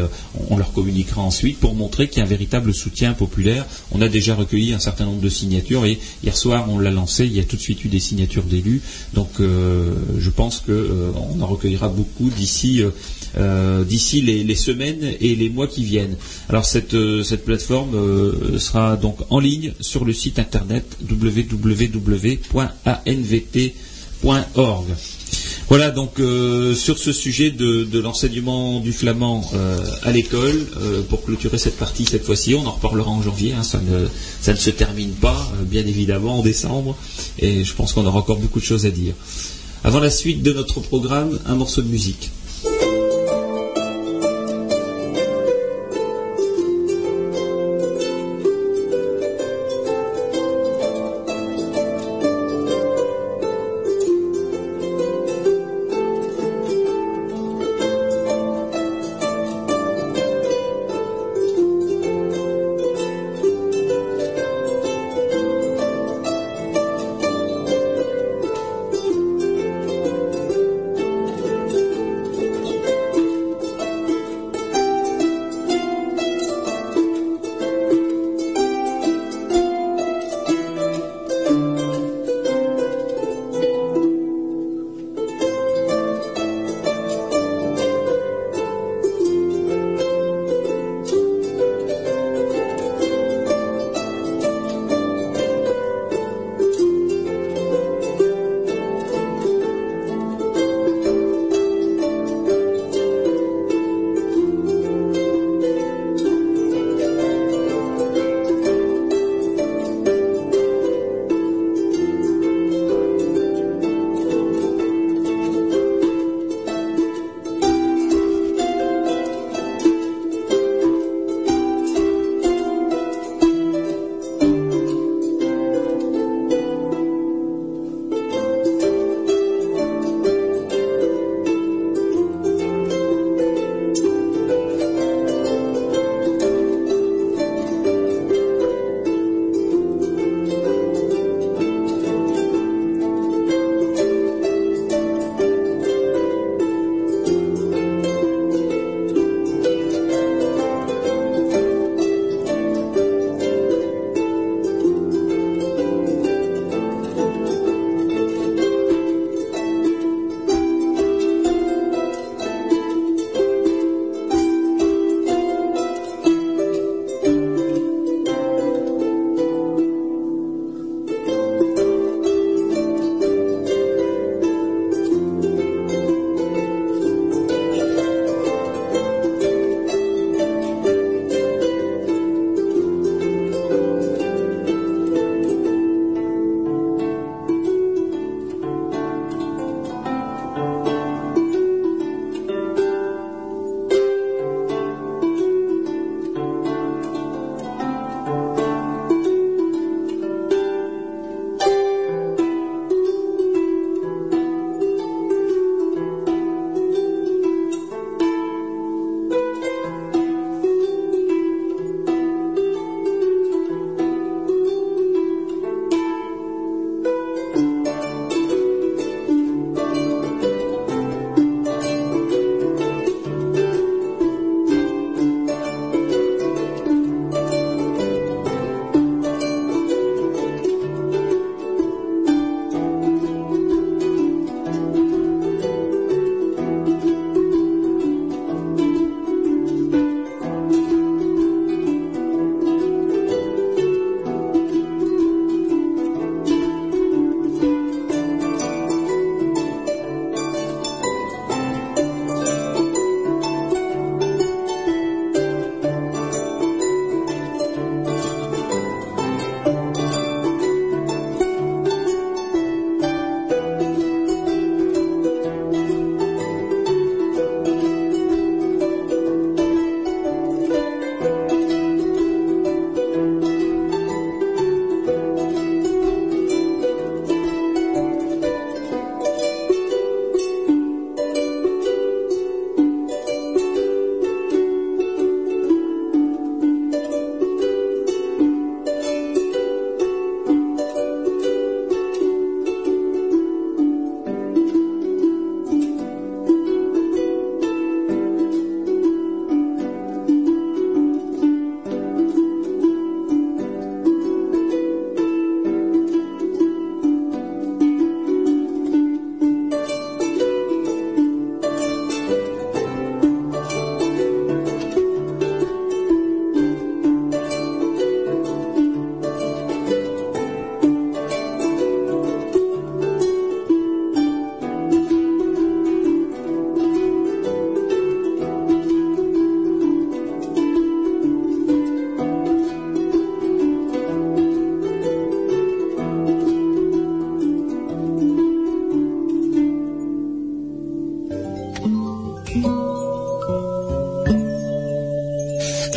on 0.50 0.58
leur 0.58 0.72
communiquera 0.72 1.22
ensuite 1.22 1.60
pour 1.60 1.76
montrer 1.76 2.08
qu'il 2.08 2.20
y 2.20 2.22
a 2.22 2.26
un 2.26 2.30
véritable 2.30 2.74
soutien 2.74 3.14
populaire 3.14 3.65
on 3.92 4.02
a 4.02 4.08
déjà 4.08 4.36
recueilli 4.36 4.74
un 4.74 4.80
certain 4.80 5.06
nombre 5.06 5.22
de 5.22 5.30
signatures 5.30 5.86
et 5.86 6.00
hier 6.24 6.36
soir 6.36 6.66
on 6.70 6.80
l'a 6.80 6.92
lancé, 6.92 7.26
il 7.26 7.34
y 7.36 7.40
a 7.40 7.44
tout 7.44 7.56
de 7.56 7.62
suite 7.62 7.84
eu 7.86 7.88
des 7.88 8.00
signatures 8.00 8.44
d'élus. 8.44 8.82
Donc 9.14 9.40
euh, 9.40 9.94
je 10.18 10.30
pense 10.30 10.60
qu'on 10.60 10.72
euh, 10.72 11.12
en 11.42 11.46
recueillera 11.46 11.90
beaucoup 11.90 12.30
d'ici 12.30 12.84
euh, 13.38 13.84
les, 13.88 14.56
semaines 14.56 15.14
et 15.20 15.36
les 15.36 15.50
mois 15.50 15.68
qui 15.68 15.84
viennent. 15.84 16.16
Alors 16.50 16.66
cette, 16.66 16.96
cette 17.24 17.46
plateforme 17.46 18.58
sera 18.60 18.96
donc 18.96 19.18
en 19.30 19.40
ligne 19.40 19.74
sur 19.80 20.06
le 20.06 20.14
site 20.14 20.40
internet 20.40 20.98
www.anvt.org. 21.10 21.96
Voilà 25.68 25.90
donc 25.90 26.20
euh, 26.20 26.76
sur 26.76 27.00
ce 27.00 27.12
sujet 27.12 27.50
de, 27.50 28.00
l'enseignement 28.00 28.80
du 28.80 28.94
flamand 28.94 29.50
euh, 29.56 29.80
à 30.04 30.12
l'école, 30.12 30.68
euh, 30.80 31.02
pour 31.02 31.24
clôturer 31.24 31.58
cette 31.58 31.78
partie 31.78 32.06
cette 32.06 32.24
fois-ci, 32.24 32.54
on 32.54 32.68
en 32.68 32.72
reparlera 32.72 33.10
en 33.10 33.24
janvier, 33.24 33.54
hein, 33.54 33.64
ne, 33.90 34.06
ça, 34.42 34.52
ne, 34.54 34.58
se 34.58 34.70
termine 34.70 35.10
pas, 35.10 35.52
bien 35.64 35.86
évidemment, 35.88 36.40
en 36.40 36.44
décembre, 36.44 36.96
et 37.40 37.64
je 37.64 37.74
pense 37.74 37.94
qu'on 37.94 38.06
aura 38.06 38.20
encore 38.20 38.38
beaucoup 38.38 38.60
de 38.60 38.66
choses 38.66 38.86
à 38.86 38.92
dire. 38.92 39.16
Avant 39.84 40.00
la 40.00 40.12
suite 40.12 40.44
de 40.44 40.54
notre 40.54 40.82
programme, 40.82 41.40
un 41.48 41.56
morceau 41.56 41.82
de 41.82 41.88
musique. 41.88 42.30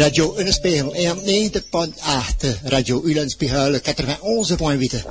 Radio 0.09 0.35
Ulenspiegel 0.39 0.91
91.8, 0.95 2.71
Radio 2.71 3.03
Ulenspiegel 3.05 3.83
91.8. 3.85 5.05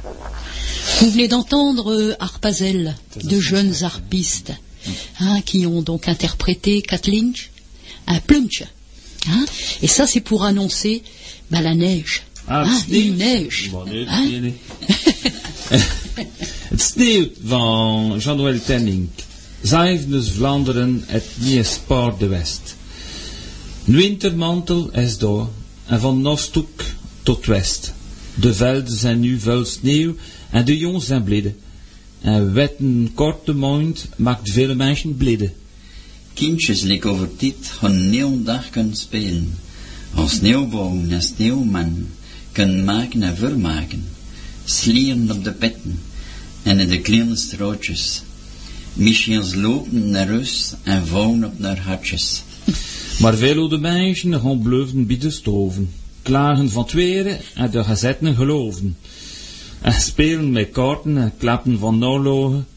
Vous 1.00 1.12
venez 1.12 1.28
d'entendre 1.28 1.94
euh, 1.94 2.16
Harpazel, 2.20 2.96
de 3.24 3.40
jeunes 3.40 3.76
harpistes, 3.84 4.54
hein, 5.20 5.42
qui 5.46 5.68
ont 5.68 5.84
donc 5.84 6.08
interprété 6.08 6.82
Cat 6.82 7.02
Lynch, 7.06 7.52
un 8.08 8.20
plunch. 8.20 8.64
Hein, 9.30 9.46
et 9.84 9.88
ça, 9.88 10.08
c'est 10.08 10.22
pour 10.22 10.44
annoncer 10.44 11.04
bah, 11.52 11.62
la 11.62 11.76
neige. 11.76 12.24
Ah, 12.48 12.64
hein, 12.66 12.82
une 12.90 13.18
neige. 13.18 13.70
Bon, 13.72 13.86
Hein? 13.86 14.52
Het 16.70 16.82
sneeuwt 16.92 17.38
van 17.46 18.16
Jean-Noël 18.18 18.64
Tenning. 18.64 19.10
Zijfnes 19.62 20.32
Vlaanderen 20.32 21.04
het 21.06 21.26
Niespaar 21.36 22.18
de 22.18 22.28
West. 22.28 22.67
Een 23.88 23.96
wintermantel 23.96 24.92
is 24.92 25.18
door 25.18 25.50
en 25.86 26.00
van 26.00 26.22
Noordhoek 26.22 26.82
tot 27.24 27.46
West. 27.46 27.94
De 28.36 28.54
velden 28.54 28.98
zijn 28.98 29.20
nu 29.20 29.40
vol 29.40 29.66
sneeuw 29.66 30.16
en 30.50 30.66
de 30.66 30.78
jongens 30.78 31.06
zijn 31.06 31.24
blide. 31.24 31.54
En 32.22 32.54
wetten 32.54 33.12
korte 33.14 33.54
mond 33.54 34.08
maakt 34.16 34.52
vele 34.52 34.76
mensen 34.76 35.18
blide. 35.18 35.52
Kindjes 36.34 36.82
lik 36.82 37.06
over 37.06 37.30
dit 37.38 37.56
gaan 37.62 38.10
heel 38.10 38.44
dag 38.44 38.70
kunnen 38.70 38.96
spelen. 38.96 39.58
Als 40.14 40.36
sneeuwboom 40.36 41.10
en 41.10 41.22
sneeuwman 41.22 42.08
kunnen 42.52 42.84
maken 42.84 43.24
en 43.24 43.38
vermaken. 43.38 44.06
Slieren 44.64 45.32
op 45.32 45.44
de 45.44 45.52
petten 45.52 46.00
en 46.64 46.80
in 46.80 46.90
de 46.90 47.02
kleine 47.02 47.36
strootjes. 47.36 48.22
Michiels 48.94 49.54
lopen 49.54 50.10
naar 50.10 50.28
rust 50.28 50.76
en 50.84 51.08
vouwen 51.08 51.44
op 51.44 51.60
naar 51.60 51.80
hatjes. 51.80 52.42
Maar 53.18 53.36
veel 53.36 53.60
oude 53.60 53.78
mensen 53.78 54.40
gaan 54.40 54.62
blijven 54.62 55.08
bij 55.08 55.18
de 55.18 55.30
stoven. 55.30 55.90
Klagen 56.22 56.72
van 56.72 56.86
tweren 56.86 57.40
en 57.56 57.72
de 57.72 57.84
gazetten 57.84 58.36
geloven. 58.36 58.98
En 59.82 59.94
spelen 59.94 60.52
met 60.52 60.70
kaarten 60.72 61.18
en 61.18 61.34
klappen 61.38 61.80
van 61.80 62.06
oorlogen. 62.06 62.68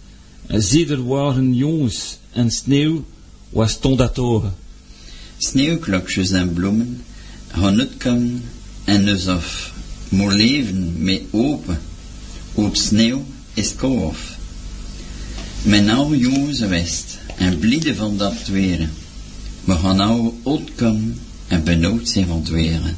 En 0.47 0.63
zie 0.63 0.89
er 0.89 1.07
waren 1.07 1.55
jongens 1.55 2.19
en 2.33 2.51
sneeuw 2.51 3.05
was 3.49 3.71
stond 3.71 3.99
dat 3.99 4.19
ogen. 4.19 4.55
Sneeuwklokjes 5.39 6.31
en 6.31 6.53
bloemen 6.53 7.03
gaan 7.49 7.79
uitkomen 7.79 8.43
en 8.85 9.05
dus 9.05 9.27
of 9.27 9.73
moet 10.09 10.33
leven 10.33 11.03
met 11.03 11.23
open. 11.31 11.81
Op 12.55 12.77
sneeuw 12.77 13.25
is 13.55 13.75
koof. 13.75 14.37
Mijn 15.63 15.91
oude 15.91 16.19
jongens 16.19 16.61
west 16.61 17.19
en 17.37 17.59
blide 17.59 17.95
van 17.95 18.17
dat 18.17 18.47
weren. 18.47 18.91
We 19.65 19.75
gaan 19.75 19.97
nou 19.97 20.33
en 21.49 21.65
benauwd 21.65 22.09
zijn 22.09 22.27
van 22.27 22.37
het 22.37 22.49
weren. 22.49 22.97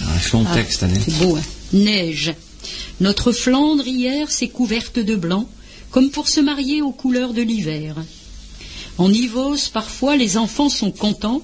Ah, 0.00 0.20
zo'n 0.20 0.46
Ah, 0.46 0.52
tekst, 0.52 0.80
hè? 0.80 0.88
C'est 0.88 1.18
beau, 1.18 1.36
hein. 1.36 1.44
Neige. 1.70 2.34
Notre 2.96 3.32
Flandre 3.32 3.88
hier 3.88 4.30
s'est 4.30 4.50
couverte 4.50 5.04
de 5.04 5.16
blanc, 5.16 5.48
comme 5.90 6.10
pour 6.10 6.28
se 6.28 6.40
marier 6.40 6.82
aux 6.82 6.92
couleurs 6.96 7.32
de 7.32 7.42
l'hiver. 7.42 7.94
En 8.98 9.12
Yvos, 9.12 9.70
parfois, 9.72 10.16
les 10.16 10.36
enfants 10.36 10.70
sont 10.70 10.90
contents 10.90 11.42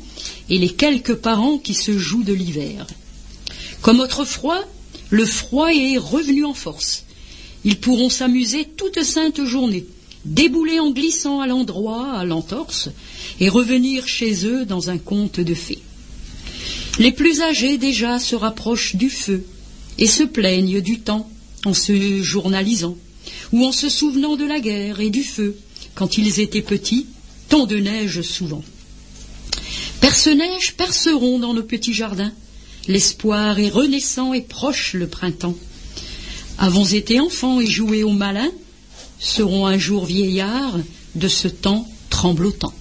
et 0.49 0.59
les 0.59 0.75
quelques 0.75 1.15
parents 1.15 1.59
qui 1.59 1.75
se 1.75 1.99
jouent 1.99 2.25
de 2.25 2.33
l'hiver. 2.33 2.87
Comme 3.83 4.01
autrefois, 4.01 4.65
le 5.11 5.27
froid 5.27 5.71
est 5.73 5.99
revenu 5.99 6.45
en 6.45 6.55
force. 6.55 7.05
Ils 7.65 7.79
pourront 7.79 8.11
s'amuser 8.11 8.65
toute 8.77 9.03
sainte 9.03 9.45
journée, 9.45 9.87
débouler 10.25 10.81
en 10.81 10.91
glissant 10.91 11.41
à 11.41 11.47
l'endroit, 11.47 12.13
à 12.19 12.25
l'entorse, 12.25 12.89
et 13.43 13.49
revenir 13.49 14.07
chez 14.07 14.47
eux 14.47 14.65
dans 14.65 14.89
un 14.89 14.99
conte 14.99 15.41
de 15.41 15.55
fées. 15.55 15.81
Les 17.01 17.11
plus 17.11 17.41
âgés 17.41 17.77
déjà 17.77 18.21
se 18.21 18.37
rapprochent 18.37 18.95
du 18.95 19.11
feu 19.11 19.45
et 19.99 20.07
se 20.07 20.23
plaignent 20.23 20.81
du 20.81 21.01
temps 21.01 21.29
en 21.65 21.75
se 21.75 22.23
journalisant 22.23 22.97
ou 23.53 23.65
en 23.65 23.73
se 23.73 23.89
souvenant 23.89 24.37
de 24.37 24.45
la 24.45 24.61
guerre 24.61 25.01
et 25.01 25.11
du 25.11 25.25
feu 25.25 25.57
quand 25.97 26.19
ils 26.19 26.39
étaient 26.39 26.63
petits, 26.63 27.07
tant 27.49 27.67
de 27.67 27.79
neige 27.79 28.23
souvent. 28.23 28.63
Perce-neige 30.01 30.75
perceront 30.77 31.41
dans 31.41 31.53
nos 31.53 31.65
petits 31.65 31.95
jardins. 31.95 32.33
L'espoir 32.87 33.59
est 33.59 33.71
renaissant 33.71 34.35
et 34.35 34.43
proche 34.43 34.95
le 34.95 35.09
printemps. 35.09 35.59
Avons 36.59 36.87
été 36.87 37.19
enfants 37.19 37.61
et 37.61 37.67
joué 37.67 38.05
au 38.05 38.13
malin, 38.13 38.53
serons 39.19 39.67
un 39.67 39.79
jour 39.79 40.05
vieillards 40.05 40.79
de 41.17 41.27
ce 41.27 41.49
temps 41.49 41.89
tremblotant. 42.09 42.73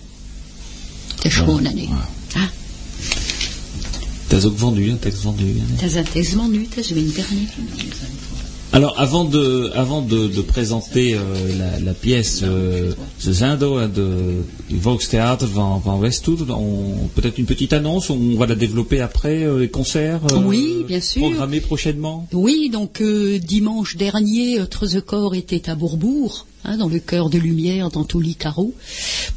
Ah, 2.36 2.48
is 4.40 4.46
ook 4.46 4.58
vendu, 4.58 4.90
un 4.90 5.00
texte 5.00 5.22
vendu. 5.22 5.44
hein. 5.46 5.66
het 5.94 6.16
is 6.16 6.34
winter 6.92 7.26
niet. 7.34 7.50
Alors, 8.74 8.98
avant 8.98 9.32
de, 9.32 9.70
avant 9.76 10.10
de, 10.10 10.30
de 10.30 10.42
présenter 10.44 11.14
euh, 11.16 11.58
la, 11.58 11.80
la 11.80 11.94
pièce 11.94 12.40
euh, 12.44 12.94
The 13.22 13.34
Zindo 13.34 13.76
hein, 13.78 13.90
de, 13.94 14.44
du 14.70 14.80
Volkstheater 14.80 15.46
van, 15.50 15.82
van 15.84 16.00
Westhoed, 16.00 16.50
on- 16.50 17.10
peut-être 17.14 17.38
une 17.38 17.46
petite 17.46 17.74
annonce, 17.74 18.10
on 18.10 18.36
va 18.38 18.46
la 18.48 18.56
développer 18.56 19.02
après, 19.02 19.44
euh, 19.44 19.60
les 19.60 19.70
concerts 19.70 20.22
euh, 20.32 20.38
Oui, 20.46 20.86
bien 20.88 21.02
sûr. 21.02 21.22
programmés 21.22 21.60
prochainement. 21.60 22.28
Oui, 22.32 22.70
donc 22.72 23.02
dimanche 23.44 23.98
dernier, 23.98 24.60
Trezecor 24.70 25.36
était 25.36 25.70
à 25.70 25.76
Bourbourg, 25.76 26.46
hein, 26.64 26.78
dans 26.78 26.88
le 26.88 27.00
cœur 27.00 27.30
de 27.30 27.38
lumière, 27.40 27.90
dans 27.90 28.06
Caro, 28.36 28.74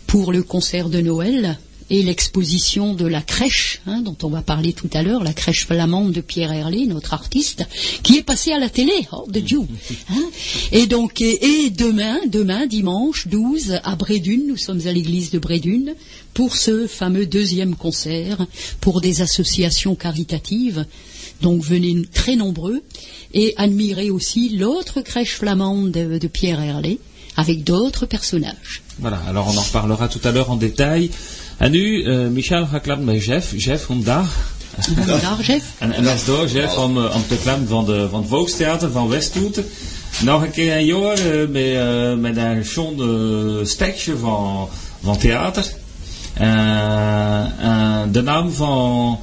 pour 0.07 0.30
le 0.30 0.45
concert 0.45 0.89
de 0.89 1.01
Noël 1.01 1.59
et 1.91 2.03
l'exposition 2.03 2.95
de 2.95 3.07
la 3.07 3.20
crèche, 3.20 3.80
hein, 3.87 4.01
dont 4.01 4.16
on 4.22 4.28
va 4.28 4.43
parler 4.43 4.72
tout 4.72 4.89
à 4.93 5.03
l'heure, 5.03 5.22
la 5.22 5.32
crèche 5.32 5.66
flamande 5.66 6.12
de 6.12 6.20
Pierre 6.20 6.53
Herlé, 6.53 6.87
notre 6.87 7.14
artiste, 7.14 7.64
qui 8.03 8.16
est 8.16 8.22
passé 8.22 8.53
à 8.53 8.59
la 8.59 8.68
télé, 8.68 8.93
oh 9.12 9.26
de 9.28 9.41
Dieu. 9.41 9.61
hein. 10.11 10.30
Et 10.72 10.87
donc, 10.87 11.20
et, 11.20 11.64
et 11.64 11.70
demain, 11.70 12.18
demain, 12.26 12.66
dimanche 12.66 13.28
12, 13.28 13.80
à 13.85 13.97
Brédune, 13.97 14.47
nous 14.49 14.57
sommes 14.57 14.87
à 14.87 14.93
l'église 14.93 15.30
de 15.30 15.39
Brédune, 15.39 15.95
pour 16.32 16.57
ce 16.57 16.87
fameux 16.87 17.26
deuxième 17.26 17.76
concert, 17.76 18.47
pour 18.80 19.01
des 19.01 19.22
associations 19.22 19.95
caritatives. 19.95 20.87
Donc 21.41 21.62
venez 21.62 22.03
très 22.12 22.37
nombreux 22.37 22.82
et 23.32 23.55
admirez 23.57 24.11
aussi 24.11 24.51
l'autre 24.51 25.01
crèche 25.01 25.35
flamande 25.35 25.91
de, 25.91 26.18
de 26.18 26.26
Pierre 26.28 26.61
Herlé 26.61 26.99
avec 27.37 27.64
d'autres 27.64 28.07
personnages. 28.07 28.82
Voilà, 28.99 29.20
alors 29.26 29.49
on 29.49 29.57
en 29.57 29.62
reparlera 29.62 30.09
tout 30.09 30.20
à 30.24 30.30
l'heure 30.30 30.51
en 30.51 30.57
détail. 30.57 31.11
En 31.57 31.70
nu, 31.70 32.05
eh, 32.05 32.18
Michel 32.26 32.66
gaat 32.66 32.82
klappen 32.82 33.07
bij 33.07 33.18
Jeff. 33.18 33.52
Jeff, 33.57 33.84
vandaag. 33.84 34.52
Vandaag, 34.78 35.46
Jeff. 35.46 35.64
En, 35.78 35.92
en 35.92 36.05
dat 36.05 36.14
is 36.14 36.24
door, 36.24 36.48
Jeff, 36.48 36.76
om, 36.76 36.96
eh, 37.05 37.14
om 37.14 37.26
te 37.28 37.36
klappen 37.36 37.68
van, 37.68 37.84
de, 37.84 38.09
van 38.11 38.20
het 38.20 38.28
Volkstheater 38.28 38.90
van 38.90 39.09
Westhoed. 39.09 39.61
Nog 40.22 40.42
een 40.42 40.50
keer 40.50 40.76
een 40.76 40.84
jaar 40.84 41.18
eh, 41.18 41.48
met, 41.48 41.62
eh, 41.62 42.14
met 42.14 42.36
een 42.36 42.64
schoon 42.64 43.00
eh, 43.00 43.66
stekje 43.66 44.16
van, 44.16 44.68
van 45.02 45.18
theater. 45.18 45.64
Eh, 46.34 47.40
eh, 47.61 48.02
de 48.12 48.22
naam 48.22 48.52
van, 48.52 49.18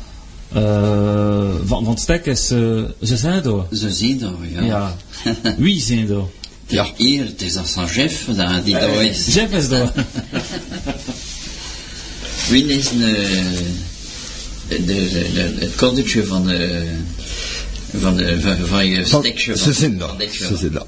eh, 0.54 1.50
van, 1.66 1.84
van 1.84 1.94
het 1.94 2.00
stek 2.00 2.26
is 2.26 2.52
eh, 2.52 2.60
Ze 3.02 3.18
zijn 3.18 3.44
door. 3.44 3.68
Zo 3.72 3.90
zien 3.90 4.20
we, 4.20 4.52
ja. 4.52 4.62
Ja. 4.64 4.96
Wie 5.58 5.82
zijn 5.82 6.08
door? 6.08 6.30
Ja. 6.68 6.88
Hier, 6.96 7.26
het 7.26 7.42
is 7.42 7.58
als 7.58 7.76
een 7.76 7.88
chef 7.88 8.26
daar 8.36 8.64
die 8.64 8.74
daar 8.74 9.04
is. 9.04 9.34
Jeff 9.34 9.54
is 9.54 9.70
door. 9.70 9.92
Wie 12.50 12.66
is 12.66 12.90
een, 12.90 13.04
eh, 13.04 13.32
de, 14.68 14.86
de, 14.86 15.32
de, 15.34 15.56
het 15.60 15.76
koddertje 15.76 16.26
van 16.26 16.46
de, 16.46 16.86
van 17.98 18.16
de, 18.16 18.42
van, 18.42 18.68
van 18.68 18.88
je 18.88 19.06
stekje 19.06 19.58
Ze 19.58 19.74
zijn 19.74 20.02
Ze 20.58 20.70
daar. 20.72 20.86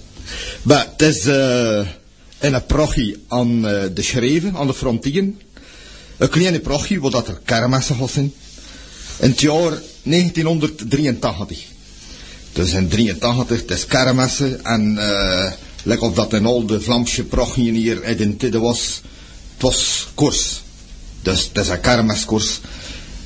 Maar 0.62 0.88
het 0.98 1.02
is 1.02 1.26
eh, 1.26 1.88
een 2.40 2.66
prochie 2.66 3.24
aan 3.28 3.68
eh, 3.68 3.84
de 3.94 4.02
schreven, 4.02 4.56
aan 4.56 4.68
de 4.68 4.74
frontieren. 4.74 5.42
Een 6.18 6.30
kleine 6.30 6.60
prochie, 6.60 7.02
waar 7.02 7.12
dat 7.12 7.28
er 7.28 7.42
kermissen 7.46 7.96
gaan 7.96 8.10
zijn. 8.10 8.34
In 9.20 9.30
het 9.30 9.42
jaar 9.42 9.82
1983. 10.04 11.64
Dus 12.54 12.72
in 12.74 12.88
83, 12.88 13.60
het 13.60 13.72
is 13.72 13.86
kermissen. 13.86 14.66
En 14.66 14.96
uh, 14.96 15.52
lekker 15.84 16.08
of 16.08 16.14
dat 16.14 16.34
in 16.34 16.46
al 16.46 16.66
de 16.66 16.82
Vlaamse 16.82 17.24
prochien 17.24 17.76
hier 17.76 18.04
in 18.04 18.38
tijden 18.38 18.62
was. 18.62 19.02
Het 19.54 19.62
was 19.62 20.08
koers. 20.14 20.63
Dus 21.24 21.50
het 21.54 21.58
is 21.64 21.70
een 21.70 21.80
kermiskoers. 21.80 22.60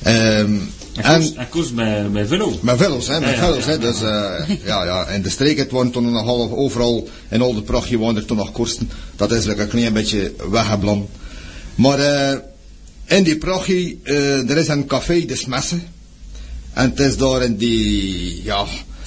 Ehm, 0.02 0.56
Een 1.02 1.48
koers, 1.50 1.72
met, 1.72 2.12
met 2.12 2.28
velo. 2.28 2.58
met 2.62 2.76
velos, 2.78 3.06
hè, 3.08 3.20
met 3.20 3.28
Ja, 3.30 3.36
velos, 3.36 3.64
hè. 3.64 3.78
Dus, 3.78 4.02
eh, 4.02 4.56
ja, 4.64 4.84
ja, 4.84 5.06
in 5.06 5.22
de 5.22 5.30
streek, 5.30 5.58
het 5.58 5.70
waren 5.70 5.90
toen 5.90 6.12
nog 6.12 6.24
half 6.24 6.50
overal, 6.52 7.08
in 7.28 7.40
al 7.42 7.54
de 7.54 7.62
prachtje 7.62 7.98
waren 7.98 8.16
er 8.16 8.24
toen 8.24 8.36
nog 8.36 8.52
koersen. 8.52 8.90
Dat 9.16 9.32
is 9.32 9.44
like 9.44 9.62
een 9.62 9.68
klein 9.68 9.92
beetje 9.92 10.32
weggeblond. 10.50 11.08
Maar, 11.74 11.98
eh, 11.98 12.38
in 13.04 13.22
die 13.22 13.38
prachtje, 13.38 13.96
eh, 14.02 14.50
er 14.50 14.56
is 14.56 14.68
een 14.68 14.86
café, 14.86 15.24
de 15.24 15.36
Smesse. 15.36 15.76
En 16.72 16.90
het 16.90 17.00
is 17.00 17.16
daar 17.16 17.42
in 17.42 17.56
die, 17.56 18.42
ja, 18.44 18.64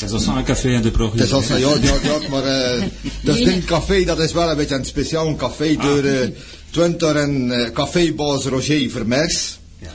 Dat 0.09 0.21
is 0.21 0.27
als 0.27 0.37
een 0.37 0.43
café 0.43 0.69
in 0.69 0.81
de 0.81 0.91
provincie. 0.91 1.19
het 1.19 1.29
is 1.29 1.35
als 1.35 1.49
een, 1.49 1.59
ja, 1.59 1.75
ja, 1.81 1.95
ja, 2.03 2.29
maar, 2.29 2.43
eh, 2.43 2.83
dat 3.23 3.35
is 3.37 3.45
een 3.45 3.65
café, 3.65 4.03
dat 4.03 4.19
is 4.19 4.33
wel 4.33 4.49
een 4.49 4.57
beetje 4.57 4.75
een 4.75 4.85
speciaal 4.85 5.35
café, 5.35 5.75
door, 5.75 6.03
eh, 6.03 6.29
twintig 6.69 7.13
en 7.13 7.51
eh, 7.51 7.71
cafébaas 7.71 8.45
Roger 8.45 8.89
Vermeers. 8.89 9.59
Ja. 9.79 9.89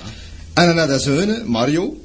En 0.54 0.66
dan 0.66 0.78
had 0.78 0.88
hij 0.88 0.98
zoon, 0.98 1.50
Mario. 1.50 2.00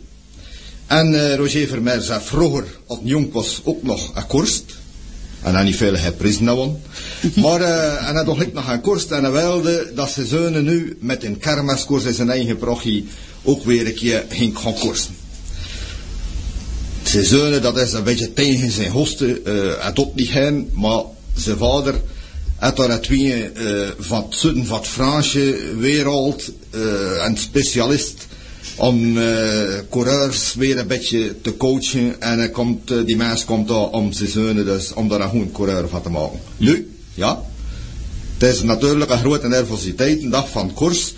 En 0.87 1.13
uh, 1.13 1.35
Roger 1.35 1.67
Vermeer 1.67 2.01
zei 2.01 2.19
vroeger, 2.23 2.63
als 2.87 2.99
jong 3.03 3.31
was, 3.31 3.61
ook 3.63 3.83
nog 3.83 4.11
een 4.15 4.27
koerst. 4.27 4.63
En 5.41 5.53
hij 5.53 5.63
niet 5.63 5.75
veel 5.75 5.95
geprisen 5.95 6.43
nou 6.43 6.71
Maar 7.43 7.61
uh, 7.61 8.07
en 8.07 8.15
hij 8.15 8.23
toch 8.23 8.53
nog 8.53 8.71
een 8.71 8.81
koerst. 8.81 9.11
En 9.11 9.23
hij 9.23 9.31
wilde 9.31 9.91
dat 9.95 10.11
ze 10.11 10.25
zonen 10.25 10.63
nu 10.63 10.97
met 10.99 11.23
een 11.23 11.37
kermiskoers 11.37 12.03
in 12.03 12.13
zijn 12.13 12.29
eigen 12.29 12.57
prochie 12.57 13.07
ook 13.43 13.63
weer 13.63 13.87
een 13.87 13.93
keer 13.93 14.25
ging 14.29 14.57
gaan 14.57 14.73
koersen. 14.73 15.15
Zijn 17.11 17.25
zonen, 17.25 17.61
dat 17.61 17.77
is 17.77 17.93
een 17.93 18.03
beetje 18.03 18.33
tegen 18.33 18.71
zijn 18.71 18.91
hosten. 18.91 19.29
Uh, 19.29 19.73
hij 19.79 19.93
doet 19.93 20.15
niet 20.15 20.73
maar 20.73 21.03
zijn 21.35 21.57
vader 21.57 21.95
had 22.61 22.77
daar 22.77 23.01
twee 23.01 23.51
uh, 23.53 23.89
van 23.99 24.23
het 24.23 24.35
zuiden 24.35 24.65
van 24.65 24.77
het 24.77 24.87
Franse 24.87 25.57
wereld, 25.77 26.51
uh, 26.75 26.81
een 27.25 27.37
specialist 27.37 28.27
om 28.75 29.17
uh, 29.17 29.79
coureurs 29.89 30.53
weer 30.53 30.77
een 30.77 30.87
beetje 30.87 31.41
te 31.41 31.57
coachen. 31.57 32.21
En 32.21 32.39
uh, 32.39 32.51
komt, 32.51 32.91
uh, 32.91 33.05
die 33.05 33.15
mens 33.15 33.45
komt 33.45 33.67
daar 33.67 33.89
om 33.89 34.13
zijn 34.13 34.29
zonen, 34.29 34.65
dus 34.65 34.93
om 34.93 35.07
daar 35.07 35.21
een 35.21 35.29
goede 35.29 35.51
coureur 35.51 35.89
van 35.89 36.01
te 36.01 36.09
maken. 36.09 36.39
Nu, 36.57 36.95
ja, 37.13 37.43
het 38.37 38.49
is 38.55 38.61
natuurlijk 38.61 39.11
een 39.11 39.19
grote 39.19 39.47
nervositeit, 39.47 40.21
een 40.21 40.29
dag 40.29 40.49
van 40.49 40.73
koers. 40.73 41.13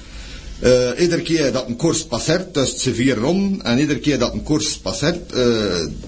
Uh, 0.64 0.89
iedere 0.99 1.22
keer 1.22 1.51
dat 1.51 1.68
een 1.68 1.76
koers 1.76 2.05
passeert, 2.05 2.53
dus 2.53 2.78
ze 2.78 2.93
vier 2.93 3.16
ronden, 3.16 3.61
en 3.61 3.80
iedere 3.80 3.99
keer 3.99 4.20
dat 4.20 4.34
een 4.34 4.43
koers 4.43 4.78
passeert, 4.78 5.32
uh, 5.32 5.38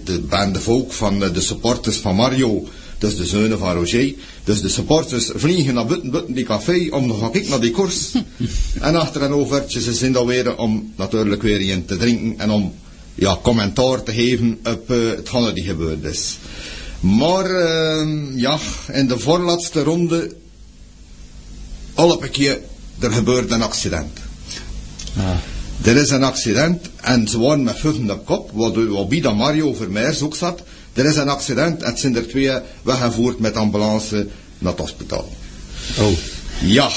de 0.04 0.20
bende 0.30 0.60
volk 0.60 0.94
van 0.94 1.24
uh, 1.24 1.34
de 1.34 1.42
supporters 1.42 1.98
van 1.98 2.16
Mario, 2.16 2.68
dus 2.98 3.16
de 3.16 3.26
zonen 3.26 3.60
van 3.60 3.76
Roger, 3.76 4.14
dus 4.44 4.62
de 4.62 4.70
supporters 4.70 5.32
vliegen 5.36 5.74
naar 5.74 5.86
buiten, 5.86 6.12
buiten 6.12 6.34
die 6.34 6.44
café 6.44 6.88
om 6.90 7.08
nog 7.08 7.32
kijken 7.32 7.50
naar 7.50 7.60
die 7.60 7.72
koers. 7.72 8.12
en 8.82 8.96
achter 8.96 9.22
een 9.22 9.34
overtje, 9.34 9.82
ze 9.82 9.94
zijn 9.94 10.12
dan 10.12 10.26
weer 10.26 10.58
om 10.58 10.94
natuurlijk 10.96 11.42
weer 11.42 11.62
in 11.62 11.86
te 11.86 11.98
drinken 11.98 12.40
en 12.40 12.50
om 12.50 12.74
ja, 13.16 13.40
commentaar 13.42 14.04
te 14.04 14.12
geven 14.12 14.60
op 14.64 14.92
uh, 14.92 15.10
hetgene 15.10 15.54
die 15.54 15.64
gebeurd 15.64 16.04
is. 16.04 16.38
Maar 17.00 17.52
uh, 17.52 18.08
ja, 18.36 18.58
in 18.92 19.08
de 19.08 19.20
voorlaatste 19.20 19.84
ronde, 19.84 20.36
al 21.94 22.12
op 22.12 22.24
een 22.24 22.32
keer, 22.32 22.60
er 23.00 23.12
gebeurt 23.12 23.52
een 23.52 23.62
accident. 23.62 24.25
Er 25.82 25.96
is 25.96 26.10
een 26.10 26.24
accident 26.24 26.90
en 27.02 27.28
ze 27.28 27.40
waren 27.40 27.64
met 27.64 27.80
vijf 27.80 28.10
op 28.10 28.26
kop, 28.26 28.52
waarbij 28.54 29.22
dan 29.22 29.36
Mario 29.36 29.74
Vermeers 29.74 30.22
ook 30.22 30.36
zat. 30.36 30.62
Er 30.94 31.06
is 31.06 31.16
een 31.16 31.30
accident 31.30 31.82
en 31.82 31.90
het 31.90 32.00
zijn 32.00 32.16
er 32.16 32.28
twee 32.28 32.52
weggevoerd 32.82 33.40
met 33.40 33.56
ambulance 33.56 34.28
naar 34.58 34.72
het 34.72 34.82
hospitaal. 34.82 35.30
Oh. 36.00 36.18
Ja, 36.62 36.90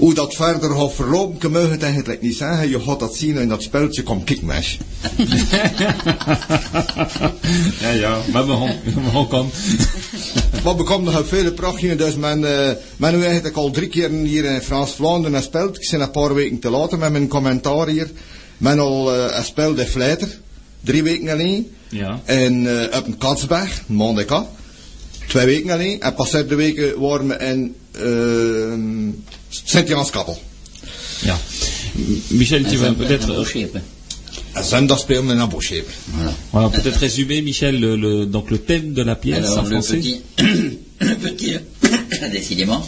hoe 0.00 0.14
dat 0.14 0.34
verder 0.34 0.70
gaat 0.70 0.92
verlopen, 0.92 1.38
kan 1.38 1.62
je 1.62 1.68
het 1.68 1.82
eigenlijk 1.82 2.22
niet 2.22 2.36
zeggen. 2.36 2.68
Je 2.68 2.80
gaat 2.80 3.00
dat 3.00 3.16
zien 3.16 3.36
in 3.36 3.48
dat 3.48 3.62
speltje, 3.62 4.02
kom 4.02 4.24
kijk 4.24 4.42
meisje. 4.42 4.78
ja, 7.80 7.90
ja, 7.90 8.18
maar 8.32 8.46
we 8.46 8.52
gaan. 9.30 9.50
Maar 10.64 10.76
we 10.76 10.82
komen 10.82 11.12
nog 11.12 11.26
vele 11.26 11.52
prachtingen, 11.52 11.96
dus 11.96 12.14
men, 12.14 12.40
uh, 12.40 12.70
men 12.96 13.18
nu 13.18 13.24
eigenlijk 13.24 13.56
al 13.56 13.70
drie 13.70 13.88
keer 13.88 14.10
hier 14.10 14.44
in 14.44 14.60
Frans-Vlaanderen 14.60 15.36
gespeeld. 15.36 15.82
Ik 15.82 15.88
ben 15.90 16.00
een 16.00 16.10
paar 16.10 16.34
weken 16.34 16.58
te 16.58 16.70
later 16.70 16.98
met 16.98 17.12
mijn 17.12 17.28
commentaar 17.28 17.88
hier. 17.88 18.10
Men 18.58 18.78
al 18.78 19.16
uh, 19.16 19.24
gespeeld 19.24 19.78
in 19.78 19.86
Vleiter, 19.86 20.38
drie 20.80 21.02
weken 21.02 21.28
alleen. 21.28 21.70
Ja. 21.88 22.20
En 22.24 22.64
uh, 22.64 22.82
op 22.96 23.06
een 23.06 23.18
Kansberg, 23.18 23.82
een 23.88 23.96
maandag 23.96 24.46
Twee 25.26 25.46
weken 25.46 25.70
alleen. 25.70 26.00
En 26.00 26.14
pas 26.14 26.30
de 26.30 26.54
weken 26.54 27.00
waren 27.00 27.28
we 27.28 27.36
in 27.36 27.74
uh, 27.96 29.14
Sint-Janskappel. 29.50 30.34
Ja. 31.24 31.38
Michel, 32.30 32.64
tu 32.68 32.76
vas 32.76 32.92
peut-être... 32.92 33.26
Bosschepen. 33.28 33.82
Voilà. 36.08 36.32
voilà 36.52 36.68
peut-être 36.70 36.98
résumer, 36.98 37.40
Michel, 37.42 37.78
le, 37.80 37.96
le, 37.96 38.26
donc 38.26 38.50
le 38.50 38.58
thème 38.58 38.92
de 38.94 39.02
la 39.02 39.14
pièce 39.16 39.38
Alors, 39.38 39.58
en 39.58 39.62
le 39.62 39.70
français. 39.70 39.96
petit, 39.98 40.20
le 41.00 41.14
petit, 41.16 41.54
décidément, 42.32 42.86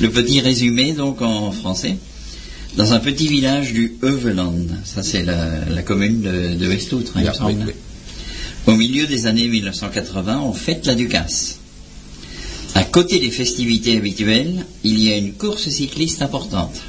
le 0.00 0.10
petit 0.10 0.40
résumé 0.40 0.92
donc 0.92 1.22
en 1.22 1.52
français. 1.52 1.96
Dans 2.76 2.92
un 2.92 3.00
petit 3.00 3.28
village 3.28 3.72
du 3.72 3.94
Heuveland, 4.02 4.54
ça 4.84 5.02
c'est 5.02 5.22
la, 5.24 5.64
la 5.68 5.82
commune 5.82 6.20
de, 6.20 6.54
de 6.54 6.68
Westoutre, 6.68 7.12
hein, 7.16 7.20
il 7.20 7.22
me 7.22 7.26
Ja, 7.26 7.34
semble. 7.34 7.50
oui, 7.52 7.64
oui. 7.68 7.72
Au 8.66 8.76
milieu 8.76 9.06
des 9.06 9.26
années 9.26 9.48
1980, 9.48 10.40
on 10.44 10.52
fête 10.52 10.84
la 10.86 10.94
Ducasse. 10.94 11.57
À 12.78 12.84
côté 12.84 13.18
des 13.18 13.32
festivités 13.32 13.96
habituelles, 13.96 14.64
il 14.84 15.02
y 15.02 15.10
a 15.10 15.16
une 15.16 15.32
course 15.32 15.68
cycliste 15.68 16.22
importante. 16.22 16.80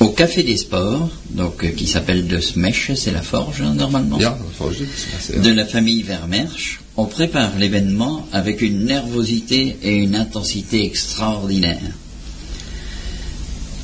Au 0.00 0.08
Café 0.08 0.42
des 0.42 0.56
Sports, 0.56 1.08
donc 1.30 1.62
euh, 1.62 1.68
qui 1.68 1.86
s'appelle 1.86 2.26
De 2.26 2.40
Smesh, 2.40 2.94
c'est 2.94 3.12
la 3.12 3.22
forge 3.22 3.60
hein, 3.60 3.74
normalement, 3.74 4.18
de 4.18 5.50
la 5.52 5.64
famille 5.64 6.02
Vermersch, 6.02 6.80
on 6.96 7.06
prépare 7.06 7.56
l'événement 7.56 8.26
avec 8.32 8.60
une 8.60 8.86
nervosité 8.86 9.76
et 9.84 9.94
une 9.94 10.16
intensité 10.16 10.84
extraordinaire. 10.84 11.92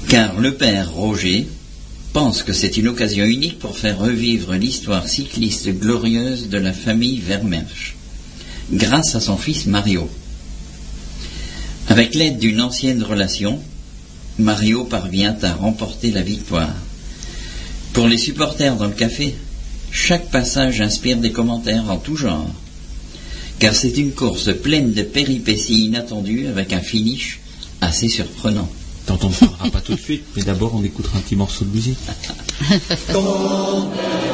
Car 0.08 0.40
le 0.40 0.54
père 0.54 0.90
Roger 0.92 1.46
pense 2.12 2.42
que 2.42 2.52
c'est 2.52 2.76
une 2.76 2.88
occasion 2.88 3.24
unique 3.24 3.60
pour 3.60 3.78
faire 3.78 4.00
revivre 4.00 4.54
l'histoire 4.54 5.06
cycliste 5.06 5.68
glorieuse 5.78 6.48
de 6.48 6.58
la 6.58 6.72
famille 6.72 7.20
Vermersch, 7.20 7.94
grâce 8.72 9.14
à 9.14 9.20
son 9.20 9.36
fils 9.36 9.66
Mario. 9.66 10.10
Avec 11.90 12.14
l'aide 12.14 12.38
d'une 12.38 12.60
ancienne 12.60 13.02
relation, 13.02 13.58
Mario 14.38 14.84
parvient 14.84 15.36
à 15.42 15.52
remporter 15.52 16.12
la 16.12 16.22
victoire. 16.22 16.72
Pour 17.92 18.06
les 18.06 18.16
supporters 18.16 18.76
dans 18.76 18.86
le 18.86 18.92
café, 18.92 19.34
chaque 19.90 20.30
passage 20.30 20.80
inspire 20.80 21.16
des 21.16 21.32
commentaires 21.32 21.90
en 21.90 21.96
tout 21.96 22.14
genre, 22.14 22.48
car 23.58 23.74
c'est 23.74 23.98
une 23.98 24.12
course 24.12 24.54
pleine 24.62 24.92
de 24.92 25.02
péripéties 25.02 25.86
inattendues 25.86 26.46
avec 26.46 26.72
un 26.72 26.80
finish 26.80 27.40
assez 27.80 28.08
surprenant. 28.08 28.70
Tant 29.06 29.18
on 29.24 29.28
ne 29.30 29.34
parlera 29.34 29.70
pas 29.70 29.80
tout 29.80 29.96
de 29.96 30.00
suite, 30.00 30.22
mais 30.36 30.44
d'abord 30.44 30.76
on 30.76 30.84
écoutera 30.84 31.18
un 31.18 31.22
petit 31.22 31.34
morceau 31.34 31.64
de 31.64 31.74
musique. 31.74 31.98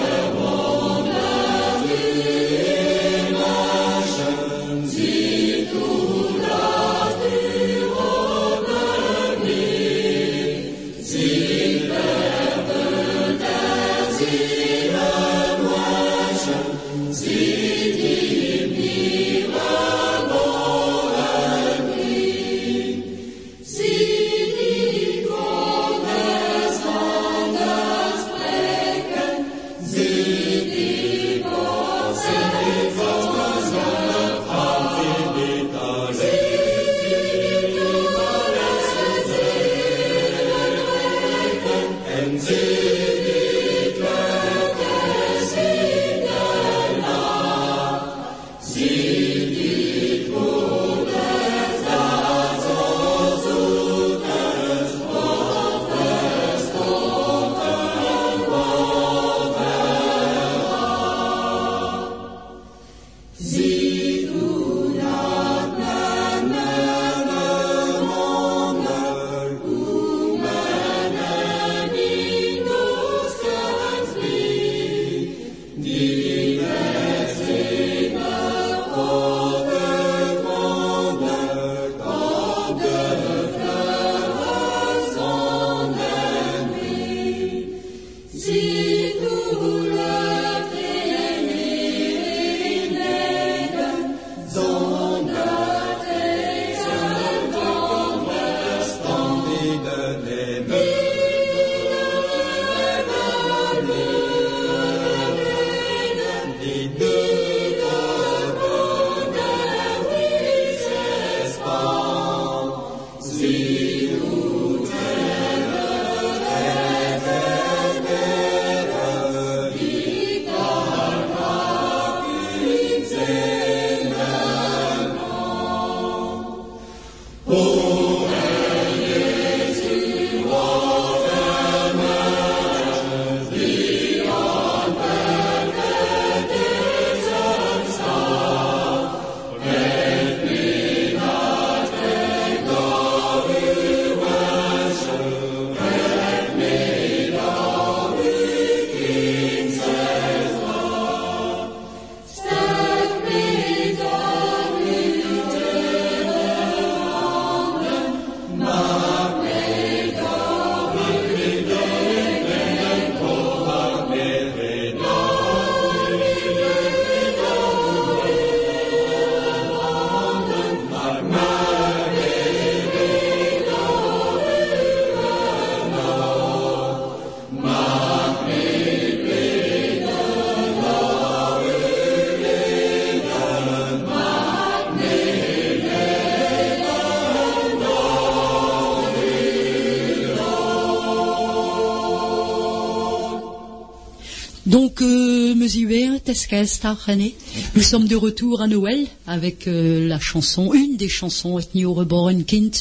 Hubert, 196.48 197.32
nous 197.74 197.82
sommes 197.82 198.06
de 198.06 198.16
retour 198.16 198.60
à 198.60 198.66
Noël 198.66 199.06
avec 199.26 199.66
euh, 199.66 200.06
la 200.06 200.20
chanson, 200.20 200.72
une 200.72 200.96
des 200.96 201.08
chansons, 201.08 201.58
Et 201.58 201.64
New 201.74 201.92
Reborn 201.92 202.44
Kind, 202.44 202.74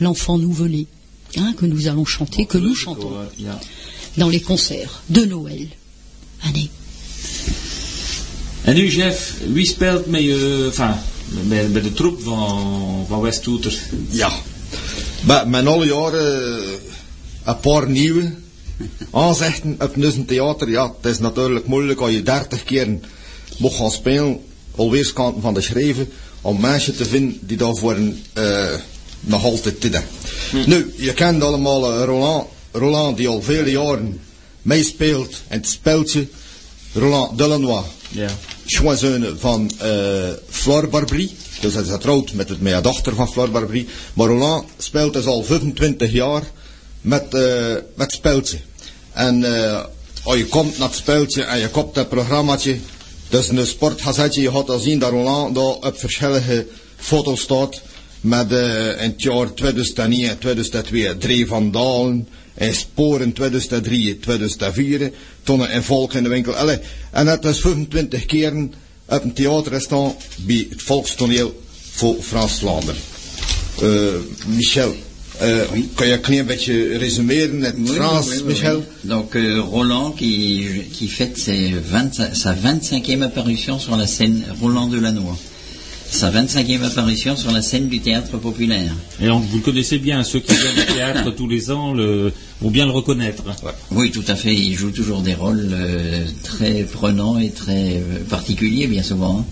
l'enfant 0.00 0.38
nouveau-né, 0.38 0.86
hein, 1.36 1.52
que 1.56 1.66
nous 1.66 1.88
allons 1.88 2.04
chanter, 2.04 2.46
que 2.46 2.58
nous 2.58 2.74
chantons 2.74 3.12
dans 4.16 4.28
les 4.28 4.40
concerts 4.40 5.02
de 5.08 5.24
Noël. 5.24 5.68
Allez. 6.42 6.70
En 8.66 8.74
nu, 8.74 8.88
Jeff, 8.90 9.40
wie 9.46 9.66
speelt 9.66 10.06
met 10.06 10.22
je, 10.22 10.66
enfin, 10.68 10.94
met, 11.48 11.72
met 11.72 11.82
de 11.82 11.92
troep 11.92 12.20
van, 12.22 13.04
van 13.08 13.20
Westtoeter? 13.20 13.78
Ja. 14.10 14.30
Maar 15.26 15.48
met 15.48 15.66
alle 15.66 15.86
jaren 15.86 16.62
eh, 16.62 16.70
een 17.44 17.60
paar 17.60 17.88
nieuwe 17.90 18.34
aanzichten 19.10 19.76
op 19.80 19.96
een 19.96 20.24
theater. 20.24 20.70
Ja, 20.70 20.94
het 21.00 21.12
is 21.12 21.18
natuurlijk 21.18 21.66
moeilijk 21.66 22.00
als 22.00 22.10
je 22.10 22.22
dertig 22.22 22.64
keer 22.64 22.98
moet 23.56 23.74
gaan 23.74 23.90
spelen, 23.90 24.40
al 24.76 24.90
weerskanten 24.90 25.42
van 25.42 25.54
de 25.54 25.60
schrijven, 25.60 26.08
om 26.40 26.60
mensen 26.60 26.96
te 26.96 27.04
vinden 27.04 27.38
die 27.40 27.56
daarvoor 27.56 27.96
uh, 27.98 28.74
nog 29.20 29.44
altijd 29.44 29.80
tidden. 29.80 30.04
Nu, 30.66 30.94
je 30.96 31.12
kent 31.12 31.42
allemaal 31.42 31.92
eh, 31.92 32.04
Roland, 32.04 32.46
Roland 32.72 33.16
die 33.16 33.28
al 33.28 33.42
vele 33.42 33.70
jaren 33.70 34.20
meespeelt 34.62 35.30
in 35.48 35.56
het 35.56 35.68
speltje. 35.68 36.28
Roland 36.92 37.38
Delanois. 37.38 37.84
Ja. 38.08 38.28
schoonzoon 38.64 39.38
van 39.38 39.70
uh, 39.82 40.28
Flor 40.48 40.88
Barbry. 40.88 41.30
Dus 41.60 41.74
hij 41.74 41.82
is 41.82 41.90
getrouwd 41.90 42.32
met, 42.32 42.48
het, 42.48 42.60
met 42.60 42.74
de 42.74 42.80
dochter 42.80 43.14
van 43.14 43.32
Flor 43.32 43.50
Barbry. 43.50 43.86
Maar 44.14 44.26
Roland 44.26 44.64
speelt 44.78 45.12
dus 45.12 45.26
al 45.26 45.42
25 45.42 46.12
jaar 46.12 46.42
met, 47.00 47.34
uh, 47.34 47.74
met 47.94 48.12
speltje. 48.12 48.58
En 49.20 49.40
uh, 49.40 50.36
je 50.36 50.46
komt 50.48 50.78
naar 50.78 50.90
het 51.04 51.36
en 51.36 51.58
je 51.58 51.68
koopt 51.68 51.94
dat 51.94 52.08
programmaatje, 52.08 52.78
dus 53.28 53.48
een 53.48 53.66
sportgazetje, 53.66 54.42
je 54.42 54.50
gaat 54.50 54.70
al 54.70 54.78
zien 54.78 54.98
dat 54.98 55.10
Roland 55.10 55.54
daar 55.54 55.64
op 55.64 55.98
verschillende 55.98 56.66
foto's 56.96 57.40
staat. 57.40 57.80
Met 58.20 58.52
uh, 58.52 59.02
in 59.02 59.10
het 59.10 59.22
jaar 59.22 59.54
2001, 59.54 60.38
2002, 60.38 61.18
drie 61.18 61.46
van 61.46 61.70
Dalen. 61.70 62.28
En 62.54 62.74
sporen 62.74 63.32
2003, 63.32 64.18
2004. 64.18 65.12
Toen 65.42 65.74
een 65.74 65.82
volk 65.82 66.12
in 66.14 66.22
de 66.22 66.28
winkel. 66.28 66.54
Allee, 66.54 66.78
en 67.10 67.26
het 67.26 67.44
is 67.44 67.60
25 67.60 68.24
keren 68.24 68.72
op 69.08 69.22
een 69.22 69.32
theaterrestaurant 69.32 70.16
bij 70.36 70.66
het 70.70 70.82
volkstoneel 70.82 71.62
voor 71.90 72.16
Frans-Vlaanderen. 72.22 73.00
Uh, 73.82 74.14
Michel, 74.46 74.94
euh, 75.42 75.62
kan 75.94 76.06
je 76.06 76.12
een 76.12 76.20
klein 76.20 76.46
beetje 76.46 76.98
resumeren 76.98 77.54
in 77.56 77.62
het 77.64 77.74
Oui, 77.78 77.94
Frans, 77.94 78.26
oui, 78.28 78.36
oui, 78.36 78.44
Michel? 78.46 78.76
oui. 78.76 79.08
Donc 79.08 79.34
euh, 79.34 79.60
Roland 79.60 80.10
qui, 80.16 80.66
qui 80.92 81.08
fête 81.08 81.38
ses 81.38 81.74
20 81.90 82.14
sa 82.32 82.54
25e 82.54 83.22
apparition 83.22 83.78
sur 83.78 83.96
la 83.96 84.06
scène, 84.06 84.42
Roland 84.60 84.88
Delannoy, 84.90 85.34
sa 86.10 86.30
25e 86.30 86.82
apparition 86.82 87.36
sur 87.36 87.52
la 87.52 87.62
scène 87.62 87.88
du 87.88 88.00
théâtre 88.00 88.36
populaire. 88.38 88.92
Et 89.20 89.26
donc, 89.26 89.44
vous 89.48 89.58
le 89.58 89.62
connaissez 89.62 89.98
bien, 89.98 90.24
ceux 90.24 90.40
qui 90.40 90.52
viennent 90.54 90.88
au 90.88 90.92
théâtre 90.92 91.30
tous 91.36 91.48
les 91.48 91.70
ans 91.70 91.94
le, 91.94 92.32
vont 92.60 92.70
bien 92.70 92.84
le 92.84 92.90
reconnaître. 92.92 93.44
Oui, 93.92 94.10
tout 94.10 94.24
à 94.26 94.34
fait, 94.34 94.54
il 94.54 94.74
joue 94.76 94.90
toujours 94.90 95.20
des 95.22 95.34
rôles 95.34 95.68
euh, 95.72 96.24
très 96.42 96.82
prenants 96.82 97.38
et 97.38 97.50
très 97.50 97.94
euh, 97.96 98.24
particuliers 98.28 98.88
bien 98.88 99.02
souvent. 99.04 99.38
hein. 99.40 99.44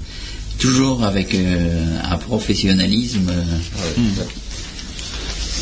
Toujours 0.58 1.04
avec 1.04 1.34
euh, 1.34 2.00
un 2.10 2.16
professionnalisme. 2.18 3.30
euh, 3.30 4.02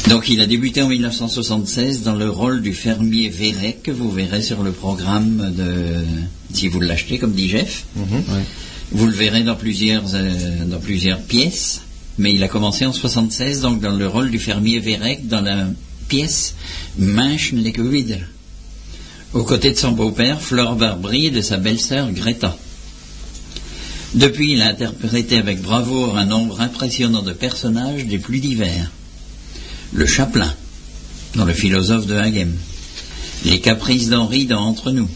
Donc 0.09 0.29
il 0.29 0.41
a 0.41 0.47
débuté 0.47 0.83
en 0.83 0.89
1976 0.89 2.03
dans 2.03 2.15
le 2.15 2.31
rôle 2.31 2.63
du 2.63 2.73
fermier 2.73 3.29
Vérec 3.29 3.83
que 3.83 3.91
vous 3.91 4.11
verrez 4.11 4.41
sur 4.41 4.63
le 4.63 4.71
programme 4.71 5.53
de 5.57 6.05
si 6.53 6.69
vous 6.69 6.81
l'achetez 6.81 7.19
comme 7.19 7.33
dit 7.33 7.49
Jeff. 7.49 7.87
Vous 8.93 9.07
le 9.07 9.13
verrez 9.13 9.43
dans 9.43 9.57
plusieurs 9.57 10.05
euh, 10.15 10.65
dans 10.65 10.79
plusieurs 10.79 11.21
pièces, 11.21 11.83
mais 12.19 12.33
il 12.33 12.45
a 12.45 12.49
commencé 12.49 12.87
en 12.87 12.93
76 12.93 13.63
donc 13.63 13.81
dans 13.81 13.97
le 13.97 14.07
rôle 14.07 14.31
du 14.31 14.39
fermier 14.39 14.79
Vérec 14.79 15.27
dans 15.27 15.41
la 15.41 15.67
pièce 16.07 16.55
Menschen 16.99 17.59
les 17.59 17.73
wieder 17.73 18.21
aux 19.33 19.43
côtés 19.43 19.73
de 19.73 19.77
son 19.77 19.91
beau-père 19.91 20.41
Fleur 20.41 20.77
Barbry 20.77 21.27
et 21.27 21.31
de 21.31 21.43
sa 21.43 21.57
belle-sœur 21.57 22.13
Greta. 22.13 22.57
Depuis, 24.15 24.53
il 24.53 24.63
a 24.63 24.69
interprété 24.69 25.37
avec 25.37 25.61
bravoure 25.61 26.17
un 26.17 26.25
nombre 26.25 26.61
impressionnant 26.61 27.23
de 27.23 27.33
personnages 27.33 28.07
des 28.07 28.19
plus 28.19 28.39
divers 28.39 28.91
le 29.93 30.07
chaplain, 30.07 30.53
dans 31.35 31.45
le 31.45 31.53
philosophe 31.53 32.07
de 32.07 32.15
Hagem, 32.15 32.55
les 33.45 33.61
caprices 33.61 34.09
d'Henri 34.09 34.47
dans 34.47 34.61
Entre 34.61 34.91
nous, 34.91 35.09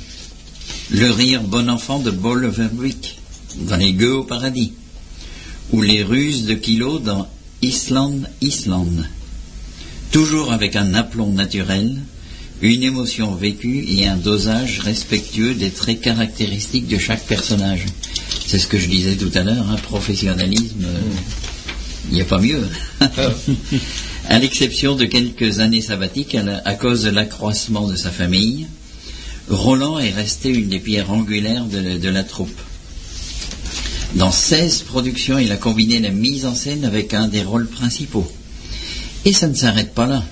le 0.91 1.11
rire 1.11 1.43
bon 1.43 1.69
enfant 1.69 1.99
de 1.99 2.11
Verbeek 2.11 3.19
dans 3.57 3.77
Les 3.77 3.93
gueux 3.93 4.15
au 4.15 4.25
paradis, 4.25 4.73
ou 5.73 5.83
les 5.83 6.03
ruses 6.03 6.47
de 6.47 6.55
Kilo 6.55 6.99
dans 6.99 7.29
Island, 7.63 8.29
Island. 8.41 9.07
Toujours 10.13 10.53
avec 10.53 10.77
un 10.77 10.95
aplomb 10.95 11.33
naturel, 11.33 12.01
une 12.63 12.83
émotion 12.83 13.35
vécue 13.35 13.85
et 13.89 14.07
un 14.07 14.17
dosage 14.17 14.81
respectueux 14.81 15.55
des 15.55 15.71
traits 15.71 16.01
caractéristiques 16.01 16.89
de 16.89 16.99
chaque 16.99 17.25
personnage. 17.25 17.87
C'est 18.47 18.59
ce 18.59 18.67
que 18.67 18.79
je 18.79 18.89
disais 18.89 19.17
tout 19.17 19.31
à 19.35 19.43
l'heure, 19.43 19.71
un 19.71 19.77
professionnalisme, 19.77 20.85
euh, 20.85 21.01
il 22.09 22.15
n'y 22.15 22.21
a 22.21 22.25
pas 22.25 22.41
mieux. 22.41 22.67
à 24.29 24.39
l'exception 24.39 24.95
de 24.95 25.07
quelques 25.07 25.61
années 25.61 25.81
sabbatiques 25.81 26.37
à, 26.65 26.75
cause 26.75 27.03
de 27.03 27.11
l'accroissement 27.11 27.89
de 27.89 27.97
sa 27.97 28.11
famille, 28.11 28.67
Roland 29.49 29.99
est 29.99 30.11
resté 30.11 30.51
une 30.51 30.69
des 30.69 30.79
pierres 30.79 31.11
angulaires 31.11 31.65
de, 31.65 32.09
la 32.09 32.23
troupe. 32.23 32.61
Dans 34.15 34.31
16 34.31 34.83
productions, 34.83 35.39
il 35.39 35.53
a 35.53 35.57
combiné 35.57 36.01
la 36.01 36.11
mise 36.11 36.47
en 36.47 36.55
scène 36.55 36.85
avec 36.85 37.15
un 37.15 37.29
des 37.29 37.43
rôles 37.43 37.69
principaux. 37.69 38.31
Et 39.25 39.33
ça 39.33 39.49
ne 39.49 39.55
s'arrête 39.55 39.95
pas 39.95 40.07
là. 40.07 40.25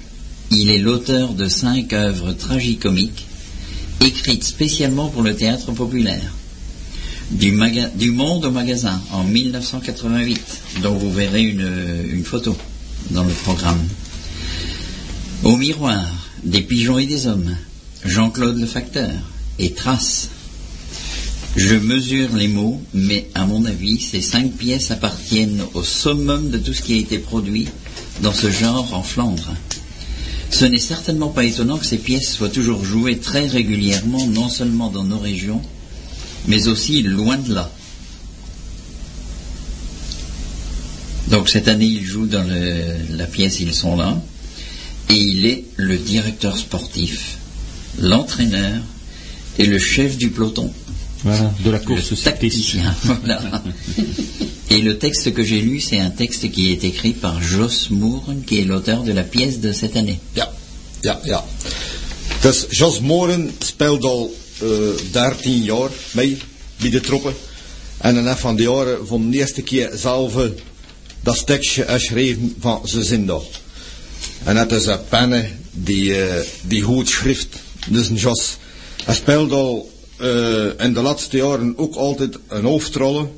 Il 0.50 0.70
est 0.70 0.78
l'auteur 0.78 1.34
de 1.34 1.48
cinq 1.48 1.92
œuvres 1.92 2.32
tragicomiques, 2.32 3.26
écrites 4.00 4.44
spécialement 4.44 5.08
pour 5.08 5.22
le 5.22 5.34
théâtre 5.34 5.72
populaire. 5.72 6.32
Du, 7.30 7.52
Monde 8.12 8.46
au 8.46 8.50
magasin 8.50 9.00
en 9.12 9.22
1988, 9.24 10.40
dont 10.82 10.94
vous 10.94 11.12
verrez 11.12 11.42
une 11.42 12.24
photo 12.24 12.56
dans 13.10 13.24
le 13.24 13.32
programme. 13.32 13.86
Au 15.44 15.56
miroir, 15.56 16.04
des 16.44 16.62
pigeons 16.62 16.98
et 16.98 17.06
des 17.06 17.26
hommes, 17.26 17.56
Jean-Claude 18.04 18.58
le 18.58 18.66
facteur 18.66 19.10
et 19.58 19.72
Trace. 19.72 20.28
Je 21.56 21.74
mesure 21.74 22.34
les 22.36 22.48
mots, 22.48 22.80
mais 22.94 23.30
à 23.34 23.46
mon 23.46 23.64
avis, 23.64 24.00
ces 24.00 24.20
cinq 24.20 24.52
pièces 24.52 24.90
appartiennent 24.90 25.62
au 25.74 25.82
summum 25.82 26.50
de 26.50 26.58
tout 26.58 26.74
ce 26.74 26.82
qui 26.82 26.94
a 26.94 26.98
été 26.98 27.18
produit 27.18 27.68
dans 28.22 28.32
ce 28.32 28.50
genre 28.50 28.94
en 28.94 29.02
Flandre. 29.02 29.52
Ce 30.50 30.64
n'est 30.64 30.78
certainement 30.78 31.28
pas 31.28 31.44
étonnant 31.44 31.78
que 31.78 31.86
ces 31.86 31.98
pièces 31.98 32.32
soient 32.32 32.48
toujours 32.48 32.84
jouées 32.84 33.18
très 33.18 33.46
régulièrement, 33.46 34.26
non 34.26 34.48
seulement 34.48 34.90
dans 34.90 35.04
nos 35.04 35.18
régions, 35.18 35.62
mais 36.46 36.68
aussi 36.68 37.02
loin 37.02 37.36
de 37.36 37.54
là. 37.54 37.70
Donc 41.30 41.48
cette 41.48 41.68
année, 41.68 41.86
il 41.86 42.04
joue 42.04 42.26
dans 42.26 42.42
le- 42.44 43.16
la 43.16 43.26
pièce 43.26 43.60
Ils 43.60 43.74
sont 43.74 43.96
là. 43.96 44.20
Et 45.10 45.14
il 45.14 45.46
est 45.46 45.64
le 45.76 45.96
directeur 45.96 46.56
sportif, 46.58 47.38
l'entraîneur 47.98 48.82
et 49.58 49.64
le 49.66 49.78
chef 49.78 50.16
du 50.18 50.28
peloton. 50.30 50.70
Voilà, 51.24 51.52
de 51.64 51.70
la 51.70 51.78
course 51.78 52.02
cycliste. 52.14 52.24
tacticien. 52.24 52.94
voilà. 53.04 53.40
Et 54.70 54.78
le 54.82 54.98
texte 54.98 55.32
que 55.32 55.42
j'ai 55.42 55.60
lu, 55.62 55.80
c'est 55.80 55.98
un 55.98 56.10
texte 56.10 56.50
qui 56.50 56.70
est 56.72 56.84
écrit 56.84 57.12
par 57.12 57.42
Jos 57.42 57.88
Moore, 57.90 58.26
qui 58.46 58.60
est 58.60 58.64
l'auteur 58.64 59.02
de 59.02 59.12
la 59.12 59.22
pièce 59.22 59.60
de 59.60 59.72
cette 59.72 59.96
année. 59.96 60.20
Ja, 60.36 60.52
ja, 61.02 61.20
ja. 61.24 61.44
Dus 62.42 62.66
Jos 62.70 63.00
Moren 63.00 63.50
speelt 63.60 64.04
al 64.04 64.30
eh 64.60 64.94
13 65.12 65.62
jaar 65.64 65.90
mee 66.12 66.36
bij 66.80 66.90
de 66.90 67.00
troepen. 67.00 67.34
En 67.98 68.16
een 68.16 68.36
van 68.36 68.56
die 68.56 68.68
jaren 68.68 69.06
van 69.06 69.30
de 69.30 69.36
eerste 69.38 69.62
keer 69.62 69.90
zelf 69.94 70.36
eh, 70.36 70.42
dat 71.20 71.46
tekstje 71.46 71.84
geschreven 71.88 72.54
van 72.60 72.80
zijn 72.84 73.04
zindag. 73.04 73.42
En 74.44 74.56
het 74.56 74.72
is 74.72 74.86
een 74.86 75.08
penne 75.08 75.48
die, 75.70 76.24
eh, 76.24 76.44
die 76.62 76.82
goed 76.82 77.08
schrift. 77.08 77.56
Dus 77.88 78.08
een 78.08 78.16
Jos. 78.16 78.56
Hij 79.04 79.14
speelt 79.14 79.52
al 79.52 79.90
eh, 80.16 80.64
in 80.78 80.92
de 80.92 81.00
laatste 81.00 81.36
jaren 81.36 81.74
ook 81.76 81.94
altijd 81.94 82.38
een 82.48 82.64
hoofdrollen. 82.64 83.30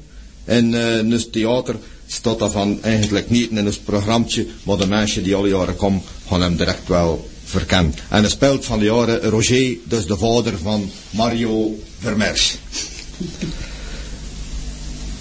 En 0.44 0.74
in 0.74 1.10
het 1.10 1.32
theater 1.32 1.76
staat 2.06 2.38
daarvan 2.38 2.82
eigenlijk 2.82 3.30
niet 3.30 3.50
in 3.50 3.66
het 3.66 3.84
programmaatje, 3.84 4.46
maar 4.62 4.76
de 4.76 4.86
mensen 4.86 5.22
die 5.22 5.34
alle 5.34 5.48
jaren 5.48 5.76
komen, 5.76 6.02
gaan 6.28 6.42
hem 6.42 6.56
direct 6.56 6.88
wel 6.88 7.28
verkennen. 7.44 7.94
En 8.08 8.20
hij 8.20 8.30
speelt 8.30 8.64
van 8.64 8.78
de 8.78 8.84
jaren 8.84 9.20
Roger, 9.20 9.76
dus 9.84 10.06
de 10.06 10.16
vader 10.16 10.58
van 10.62 10.90
Mario 11.10 11.78
Vermers. 11.98 12.56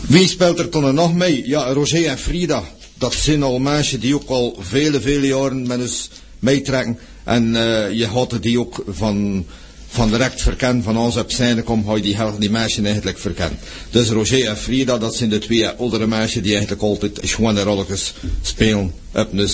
Wie 0.09 0.27
speelt 0.27 0.59
er 0.59 0.69
toen 0.69 0.93
nog 0.93 1.13
mee? 1.13 1.47
Ja, 1.47 1.73
Roger 1.73 2.05
en 2.05 2.17
Frida. 2.17 2.63
Dat 2.97 3.13
zijn 3.13 3.43
al 3.43 3.59
mensen 3.59 3.99
die 3.99 4.15
ook 4.15 4.29
al 4.29 4.57
vele, 4.59 5.01
vele 5.01 5.27
jaren 5.27 5.67
met 5.67 5.79
ons 5.79 6.09
meetrekken. 6.39 6.99
En 7.23 7.55
eh, 7.55 7.91
je 7.91 8.05
had 8.05 8.37
die 8.41 8.59
ook 8.59 8.83
van, 8.87 9.45
van 9.89 10.09
direct 10.09 10.41
verkennen, 10.41 10.83
van 10.83 10.97
ons 10.97 11.17
op 11.17 11.31
zijn 11.31 11.63
kom, 11.63 11.85
ga 11.85 11.95
je 11.95 12.01
die, 12.01 12.17
die 12.37 12.83
eigenlijk 12.83 13.17
verkennen. 13.17 13.59
Dus 13.89 14.09
Roger 14.09 14.45
en 14.45 14.57
Frida, 14.57 14.97
dat 14.97 15.15
zijn 15.15 15.29
de 15.29 15.37
twee 15.37 15.67
oudere 15.67 16.07
mensen 16.07 16.43
die 16.43 16.51
eigenlijk 16.51 16.81
altijd 16.81 17.19
schone 17.23 17.61
rolletjes 17.61 18.13
spelen 18.41 18.93
op 19.13 19.33
een 19.33 19.49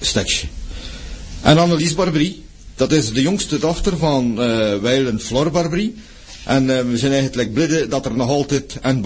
stekje. 0.00 0.46
En 1.42 1.58
Annelies 1.58 1.94
Barbry, 1.94 2.36
dat 2.76 2.92
is 2.92 3.12
de 3.12 3.22
jongste 3.22 3.58
dochter 3.58 3.96
van 3.96 4.42
eh 4.42 4.76
Weil 4.80 5.06
en 5.06 5.20
Flor 5.20 5.50
Barbry. 5.50 5.92
En 6.44 6.78
eh, 6.78 6.84
we 6.84 6.98
zijn 6.98 7.12
eigenlijk 7.12 7.52
blij 7.52 7.88
dat 7.88 8.04
er 8.04 8.16
nog 8.16 8.28
altijd 8.28 8.76
een 8.82 9.00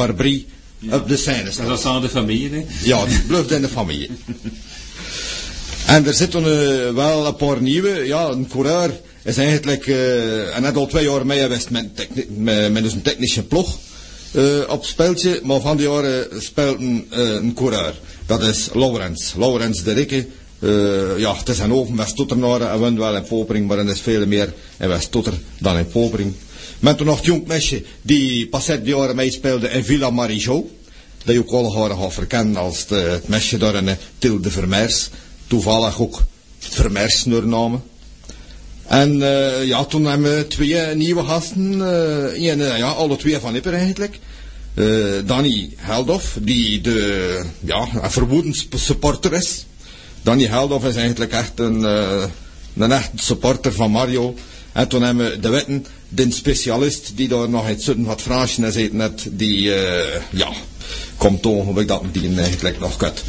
Op 0.91 1.09
de 1.09 1.17
scène 1.17 1.51
staat. 1.51 1.67
Dat 1.67 1.79
is 1.79 1.85
aan 1.85 2.01
de 2.01 2.09
familie, 2.09 2.51
hè. 2.51 2.65
Ja, 2.83 3.07
die 3.07 3.21
blijft 3.21 3.51
in 3.51 3.61
de 3.61 3.69
familie. 3.69 4.11
En 5.87 6.07
er 6.07 6.15
zitten 6.15 6.45
eh, 6.45 6.95
wel 6.95 7.27
een 7.27 7.37
paar 7.37 7.63
nieuwe. 7.63 8.07
Ja, 8.07 8.29
een 8.29 8.49
coureur 8.49 9.01
is 9.23 9.37
eigenlijk, 9.37 9.87
en 10.55 10.63
net 10.63 10.77
al 10.77 10.87
twee 10.87 11.05
jaar 11.05 11.27
mee 11.27 11.41
geweest 11.41 11.71
met, 11.71 12.09
met, 12.29 12.73
met 12.73 12.83
dus 12.83 12.93
een 12.93 13.03
technische 13.03 13.43
ploeg 13.43 13.79
eh, 14.33 14.43
op 14.69 14.85
speeltje. 14.85 15.41
Maar 15.45 15.61
van 15.61 15.77
die 15.77 15.89
jaren 15.89 16.43
speelt 16.43 16.79
een, 16.79 17.07
een 17.11 17.55
coureur. 17.55 17.95
Dat 18.27 18.43
is 18.43 18.69
Laurens. 18.75 19.35
Laurens 19.37 19.83
de 19.83 19.93
Rikke. 19.93 20.27
Ja, 21.17 21.37
het 21.37 21.49
is 21.49 21.59
een 21.59 21.73
oven 21.73 21.95
met 21.95 22.09
Stotternoren 22.09 22.71
en 22.71 22.81
wint 22.81 22.99
wel 22.99 23.17
in 23.17 23.23
Popering, 23.23 23.67
maar 23.67 23.79
er 23.79 23.89
is 23.89 24.01
veel 24.01 24.27
meer 24.27 24.53
in 24.79 24.89
West-Stotter 24.89 25.33
dan 25.59 25.77
in 25.77 25.87
Popering. 25.87 26.35
Men 26.81 26.97
toen 26.97 27.07
nog 27.07 27.17
het 27.17 27.25
jong 27.25 27.47
meisje 27.47 27.83
die 28.03 28.49
pas 28.49 28.67
het 28.67 28.87
jaren 28.87 29.17
meespeelde 29.17 29.69
in 29.69 29.85
Villa 29.85 30.11
Marijo. 30.11 30.71
Dat 31.25 31.35
je 31.35 31.41
ook 31.41 31.51
al 31.51 31.71
gaat 31.71 32.13
verkennen 32.13 32.57
als 32.57 32.87
de, 32.87 32.95
het 32.95 33.29
mesje 33.29 33.59
daar 33.59 33.75
in 33.75 33.89
eh, 33.89 33.97
Tilde 34.19 34.51
Vermeers. 34.51 35.11
Toevallig 35.47 36.01
ook 36.01 36.23
Vermeers 36.59 37.25
namen. 37.25 37.83
En 38.87 39.23
eh, 39.23 39.67
ja, 39.67 39.85
toen 39.85 40.05
hebben 40.05 40.37
we 40.37 40.47
twee 40.47 40.95
nieuwe 40.95 41.25
gasten. 41.25 41.81
eh 41.81 42.61
eh, 42.61 42.79
ja, 42.79 42.89
alle 42.89 43.17
twee 43.17 43.39
van 43.39 43.55
Ipper 43.55 43.75
eigenlijk. 43.75 44.19
Eh 44.75 44.87
Danny 45.27 45.71
Heldof, 45.77 46.37
die 46.41 46.81
de, 46.81 47.45
ja, 47.61 47.89
een 48.03 48.55
supporter 48.79 49.33
is. 49.33 49.67
Danny 50.23 50.47
Heldof 50.47 50.85
is 50.85 50.97
eigenlijk 50.97 51.33
echt 51.33 51.59
een, 51.59 51.85
eh, 51.85 52.25
een 52.77 52.93
echt 52.93 53.11
supporter 53.15 53.73
van 53.73 53.91
Mario. 53.91 54.35
En 54.73 54.89
toen 54.89 55.03
hebben 55.03 55.31
we 55.31 55.41
de 55.41 55.49
Witten, 55.49 55.87
de 56.11 56.33
specialist 56.33 57.13
die 57.15 57.29
daar 57.29 57.49
nog 57.49 57.67
het 57.67 57.83
zuiden 57.83 58.05
wat 58.05 58.21
Fransje 58.21 58.67
is 58.67 58.75
eten 58.75 58.97
net, 58.97 59.27
die, 59.31 59.75
eh, 59.75 60.23
ja, 60.31 60.49
komt 61.17 61.47
ik 61.77 61.89
dat 61.89 62.03
die 62.13 62.37
eigenlijk 62.37 62.79
nog 62.81 62.97
kut. 62.97 63.23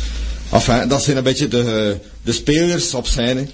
Enfin, 0.51 0.87
dat 0.87 1.03
zijn 1.03 1.17
een 1.17 1.23
beetje 1.23 1.47
de, 1.47 1.97
de 2.23 2.31
spelers 2.31 2.93
op 2.93 3.07
scène. 3.07 3.47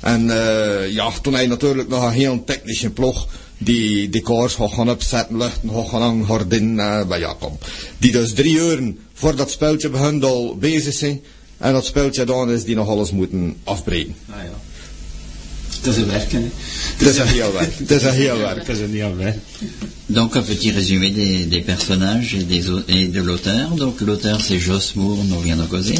En 0.00 0.30
eh, 0.30 0.92
ja, 0.92 1.10
toen 1.22 1.34
hij 1.34 1.46
natuurlijk 1.46 1.88
nog 1.88 2.02
een 2.02 2.12
heel 2.12 2.44
technische 2.44 2.90
ploeg 2.90 3.28
die 3.58 4.08
decors 4.08 4.54
gaat 4.54 4.72
gaan 4.72 4.90
opzetten, 4.90 5.36
luchten 5.36 5.70
gaan 5.88 6.02
hangen, 6.02 6.26
gordijnen, 6.26 7.06
uh, 7.10 7.18
ja, 7.18 7.34
kom. 7.40 7.58
Die 7.98 8.12
dus 8.12 8.32
drie 8.32 8.56
uur 8.56 8.94
voor 9.12 9.36
dat 9.36 9.50
speltje 9.50 9.88
begint 9.88 10.24
al 10.24 10.56
bezig 10.56 10.94
zijn. 10.94 11.20
En 11.58 11.72
dat 11.72 11.84
speltje 11.84 12.24
dan 12.24 12.50
is 12.50 12.64
die 12.64 12.74
nog 12.74 12.88
alles 12.88 13.10
moeten 13.10 13.56
afbreken. 13.64 14.16
Ah, 14.30 14.36
ja. 14.36 14.65
Het 15.86 15.94
is 15.94 16.02
een 16.02 16.08
werken, 16.08 16.42
hè. 16.42 16.48
Het 16.96 17.08
is 17.08 17.16
een 17.18 17.26
heel 17.28 17.52
werk. 17.52 17.78
Het 17.78 17.90
is 17.90 18.02
een 18.02 18.12
heel 18.14 18.38
werk. 18.38 18.66
Het 18.66 18.76
is 18.76 18.82
een 18.82 18.92
heel 18.94 19.16
werk. 19.16 19.38
Donc 20.06 20.34
un 20.36 20.42
petit 20.44 20.72
résumé 20.74 21.10
des, 21.10 21.46
des 21.48 21.62
personnages 21.64 22.32
et, 22.34 22.44
des, 22.48 22.68
au- 22.68 22.82
et 22.88 23.06
de 23.12 23.20
l'auteur. 23.22 23.68
Donc 23.76 24.00
l'auteur 24.00 24.40
c'est 24.40 24.58
Jos 24.58 24.94
Moore, 24.94 25.18
on 25.32 25.40
vient 25.40 25.56
d'en 25.56 25.68
causer. 25.68 25.94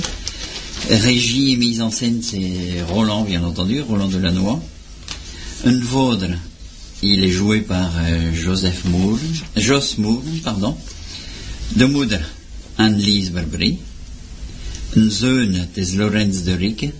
Régie 0.90 1.52
et 1.52 1.56
mise 1.56 1.80
en 1.80 1.90
scène 1.90 2.20
c'est 2.22 2.82
Roland, 2.88 3.22
bien 3.24 3.42
entendu, 3.44 3.80
Roland 3.80 4.08
Delannoy. 4.08 4.58
Un 5.64 5.80
vaudre, 5.80 6.34
il 7.02 7.22
est 7.24 7.30
joué 7.30 7.60
par 7.60 7.90
euh, 7.98 8.32
Joseph 8.34 8.84
Moore, 8.84 9.18
Jos 9.56 9.94
Moore, 9.98 10.22
pardon. 10.42 10.76
De 11.76 11.84
moeder, 11.86 12.20
Annelies 12.76 13.30
Barbry. 13.30 13.78
Zoon, 15.08 15.54
het 15.54 15.76
is 15.76 15.94
Lorenz 15.94 16.42
de 16.42 16.54
Ricke. 16.56 16.92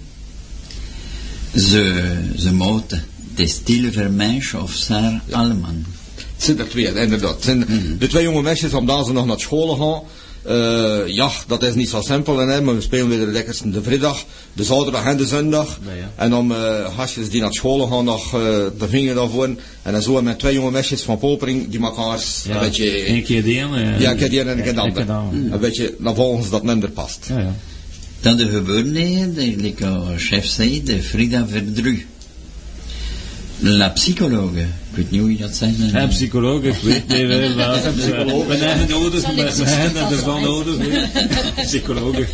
Ze, 1.57 2.15
ze 2.37 2.53
moot, 2.53 2.91
het 2.91 3.01
is 3.35 3.59
Tille 3.63 3.93
Vermensch 3.93 4.55
of 4.55 4.73
Sarah 4.73 5.15
Alleman. 5.31 5.85
Het 6.15 6.45
zijn 6.45 6.59
er 6.59 6.69
twee, 6.69 6.95
inderdaad. 6.95 7.35
Het 7.35 7.45
zijn 7.45 7.67
de 7.99 8.07
twee 8.07 8.23
jonge 8.23 8.43
meisjes, 8.43 8.73
omdat 8.73 9.07
ze 9.07 9.13
nog 9.13 9.27
naar 9.27 9.41
school 9.41 9.77
gaan. 9.77 10.03
Eh, 10.43 11.15
ja, 11.15 11.31
dat 11.47 11.63
is 11.63 11.75
niet 11.75 11.89
zo 11.89 12.01
simpel, 12.01 12.37
hè, 12.39 12.61
maar 12.61 12.75
we 12.75 12.81
spelen 12.81 13.09
weer 13.09 13.19
de 13.19 13.27
lekkerste 13.27 13.71
de 13.71 13.83
vrijdag, 13.83 14.25
de 14.53 14.65
zaterdag 14.65 15.05
en 15.05 15.17
de 15.17 15.27
zondag. 15.27 15.79
Ja, 15.87 15.93
ja. 15.93 16.11
En 16.17 16.35
om 16.35 16.51
uh, 16.51 16.59
gastjes 16.97 17.31
die 17.31 17.41
naar 17.41 17.53
school 17.53 17.87
gaan 17.87 18.05
nog 18.05 18.25
eh, 18.35 18.41
de 18.79 18.89
vinger 18.89 19.15
daarvoor. 19.15 19.49
En 19.83 19.93
dan 19.93 20.03
zo 20.03 20.23
met 20.23 20.39
twee 20.39 20.55
jonge 20.55 20.71
meisjes 20.71 21.03
van 21.03 21.19
Popering 21.19 21.69
die 21.69 21.81
elkaar 21.81 22.25
een 22.49 22.59
beetje... 22.61 23.09
Eén 23.09 23.23
keer 23.23 23.43
die 23.43 23.59
ene. 23.59 23.99
ja, 23.99 24.11
een 24.11 24.17
keer 24.17 24.31
die 24.31 24.41
ene 24.41 24.51
en 24.51 24.57
een 24.59 24.65
keer 24.65 24.75
de 24.75 24.81
Een 24.81 24.87
ander. 24.87 24.97
keer 24.97 25.07
de 25.07 25.13
ander. 25.13 25.53
Een 25.53 25.61
beetje 25.61 25.95
naar 25.99 26.15
volgens 26.15 26.51
dat 26.51 26.63
minder 26.63 26.91
past. 26.91 27.27
Ja, 27.29 27.55
ja. 28.21 28.29
Dan 28.29 28.37
de 28.37 28.49
gebeurtenissen, 28.49 29.35
de 29.35 29.55
like 29.57 29.87
chef 30.17 30.47
zei, 30.47 30.83
de 30.83 31.03
Frida 31.03 31.47
Verdru. 31.49 32.05
La 33.59 33.89
psychologe, 33.89 34.61
ik 34.61 34.67
weet 34.95 35.11
niet 35.11 35.21
hoe 35.21 35.31
je 35.33 35.37
dat 35.39 35.55
zegt. 35.55 36.09
psycholoog, 36.09 36.63
ik 36.63 36.75
weet 36.83 37.09
niet 37.09 37.27
wel 37.27 37.55
wat. 37.55 37.95
We 37.95 38.03
hebben 38.03 38.89
nodig, 38.89 39.27
we 39.57 39.65
hebben 39.65 40.03
er 40.03 40.25
wel 40.25 40.41
nodig. 40.41 42.29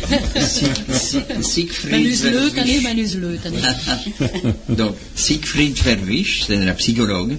Si- 0.99 1.21
Siegfried 1.41 1.91
Men 1.91 2.05
is 2.05 2.21
leuk 2.21 2.33
en 2.33 2.65
Verwisch. 2.65 2.65
nee, 2.65 2.81
men 2.81 2.97
is 2.97 3.13
leuk. 3.13 3.39
en 3.43 3.51
nee. 3.51 4.53
Donc, 4.65 4.95
Siegfried 5.13 5.77
Verwisch, 5.79 6.43
c'est 6.45 6.63
la 6.63 6.73
psychologue. 6.73 7.37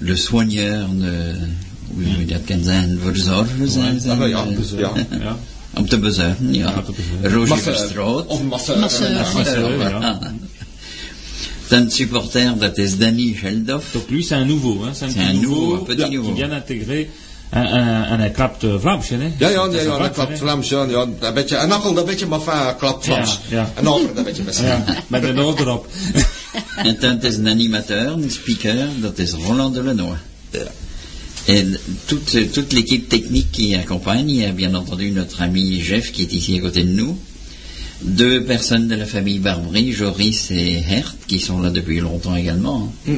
Le 0.00 0.16
soigneur, 0.16 0.88
de, 0.88 1.34
je 1.98 2.24
dat 2.26 2.44
kan 2.44 2.62
zijn, 2.62 2.98
verzorger 3.02 3.68
zijn. 3.68 4.00
Ja, 4.04 4.24
ja, 4.24 4.44
eh, 4.44 4.56
dus, 4.56 4.70
ja. 4.76 4.92
Ja. 5.20 5.36
Om 5.74 5.88
te 5.88 5.98
bezorgen, 5.98 6.54
ja. 6.54 6.84
Ja. 7.22 7.28
Roger. 7.28 7.58
Verstraat. 7.58 8.26
Of 8.26 8.42
masseur. 8.42 8.78
Masseur. 8.78 9.10
Masseur, 9.34 9.78
ja. 9.78 10.32
Dan 11.68 11.90
supporter, 11.90 12.58
dat 12.58 12.78
is 12.78 12.96
Danny 12.98 13.34
Geldof. 13.42 13.84
Donc 13.92 14.10
lui, 14.10 14.22
c'est 14.22 14.34
un 14.34 14.44
nouveau. 14.44 14.82
Hein. 14.84 14.92
C'est 14.94 15.04
un, 15.04 15.10
C'est 15.10 15.18
petit 15.18 15.28
un 15.28 15.40
nouveau, 15.40 15.74
un 15.74 15.84
petit 15.84 16.04
qui 16.04 16.16
nouveau. 16.16 16.34
vient 16.34 16.48
d'intégrer 16.48 17.10
un, 17.52 17.62
un, 17.62 18.02
un, 18.12 18.20
un 18.20 18.30
klapt 18.30 18.62
uh, 18.62 18.78
Vlaams. 18.78 19.08
Hè? 19.08 19.16
Ja, 19.38 19.48
ja, 19.50 19.68
ja, 19.72 19.80
ja, 19.80 19.98
dat 19.98 20.38
Vlaams, 20.38 20.68
ja, 20.68 20.84
ja, 20.84 21.06
een 21.20 21.34
beetje, 21.34 21.56
een 21.58 22.04
beetje, 22.04 22.26
maar 22.26 22.40
van 22.40 22.76
klopt 22.76 23.04
Vlaams. 23.04 23.40
Ja, 23.48 23.56
ja. 23.56 23.72
Een 23.76 23.86
ander, 23.86 24.10
een 24.16 24.24
beetje 24.24 24.42
misschien. 24.42 24.66
Ja, 24.66 24.84
met 25.06 25.22
een 25.22 25.40
oor 25.40 25.58
erop. 25.58 25.86
En 26.76 26.96
dan 27.00 27.22
is 27.22 27.36
een 27.36 27.48
animateur, 27.48 28.06
een 28.06 28.30
speaker, 28.30 28.88
dat 29.00 29.18
is 29.18 29.32
Roland 29.32 29.74
Delanoy. 29.74 30.16
Et 31.48 31.62
toute, 32.06 32.52
toute 32.52 32.72
l'équipe 32.72 33.08
technique 33.08 33.52
qui 33.52 33.74
accompagne, 33.74 34.30
il 34.30 34.36
y 34.36 34.44
a 34.44 34.52
bien 34.52 34.74
entendu 34.74 35.10
notre 35.10 35.42
ami 35.42 35.80
Jeff 35.80 36.10
qui 36.12 36.22
est 36.22 36.32
ici 36.32 36.56
à 36.56 36.60
côté 36.60 36.82
de 36.84 36.90
nous. 36.90 37.18
Deux 38.02 38.44
personnes 38.44 38.88
de 38.88 38.94
la 38.94 39.06
famille 39.06 39.38
Barbry, 39.38 39.92
Joris 39.92 40.50
et 40.50 40.82
Hert, 40.88 41.14
qui 41.26 41.40
sont 41.40 41.60
là 41.60 41.70
depuis 41.70 42.00
longtemps 42.00 42.34
également. 42.36 42.92
hein. 43.08 43.12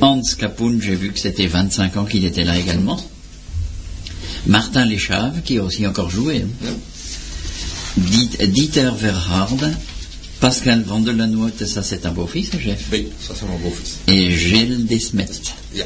Hans 0.00 0.22
Capoun, 0.38 0.80
j'ai 0.82 0.94
vu 0.94 1.12
que 1.12 1.18
c'était 1.18 1.46
25 1.46 1.96
ans 1.96 2.04
qu'il 2.04 2.24
était 2.24 2.44
là 2.44 2.58
également. 2.58 3.02
Martin 4.46 4.84
Léchave, 4.84 5.42
qui 5.42 5.58
a 5.58 5.62
aussi 5.64 5.86
encore 5.86 6.10
joué. 6.10 6.44
hein. 6.64 6.66
Diet- 7.98 8.46
Dieter 8.50 8.90
Verharde, 8.96 9.74
Pascal 10.40 10.82
Vandelanoot, 10.82 11.64
ça 11.66 11.82
c'est 11.82 12.06
un 12.06 12.12
beau-fils, 12.12 12.50
Jeff? 12.60 12.80
Oui, 12.92 13.08
ça 13.20 13.34
c'est 13.38 13.46
mon 13.46 13.58
beau-fils. 13.58 13.96
Et 14.06 14.30
Gilles 14.36 14.86
Desmet. 14.86 15.26
Ja. 15.74 15.84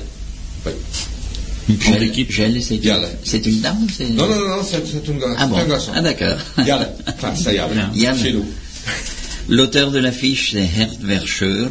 Oui. 1.68 1.74
Une 1.74 1.76
grande 1.80 1.94
Gilles, 1.98 2.08
équipe. 2.08 2.32
Gilles, 2.32 2.62
c'est 2.62 2.80
c'est 3.24 3.46
une 3.46 3.60
dame 3.60 3.86
c'est- 3.96 4.08
Non, 4.08 4.26
non, 4.28 4.48
non, 4.48 4.62
c'est 4.64 4.82
c'est 4.86 5.08
un 5.10 5.14
garçon. 5.18 5.36
Ah 5.38 5.46
bon 5.46 5.56
c'est 5.56 5.62
un 5.62 5.68
garçon. 5.68 5.92
Ah 5.94 6.00
d'accord. 6.02 6.38
Jalle. 6.66 6.92
Enfin, 7.06 7.34
c'est. 7.36 7.56
Chez 8.22 8.32
nous. 8.32 8.46
L'auteur 9.48 9.90
de 9.90 9.98
l'affiche, 9.98 10.52
c'est 10.52 10.68
Hert 10.78 10.94
Verscheur, 11.00 11.70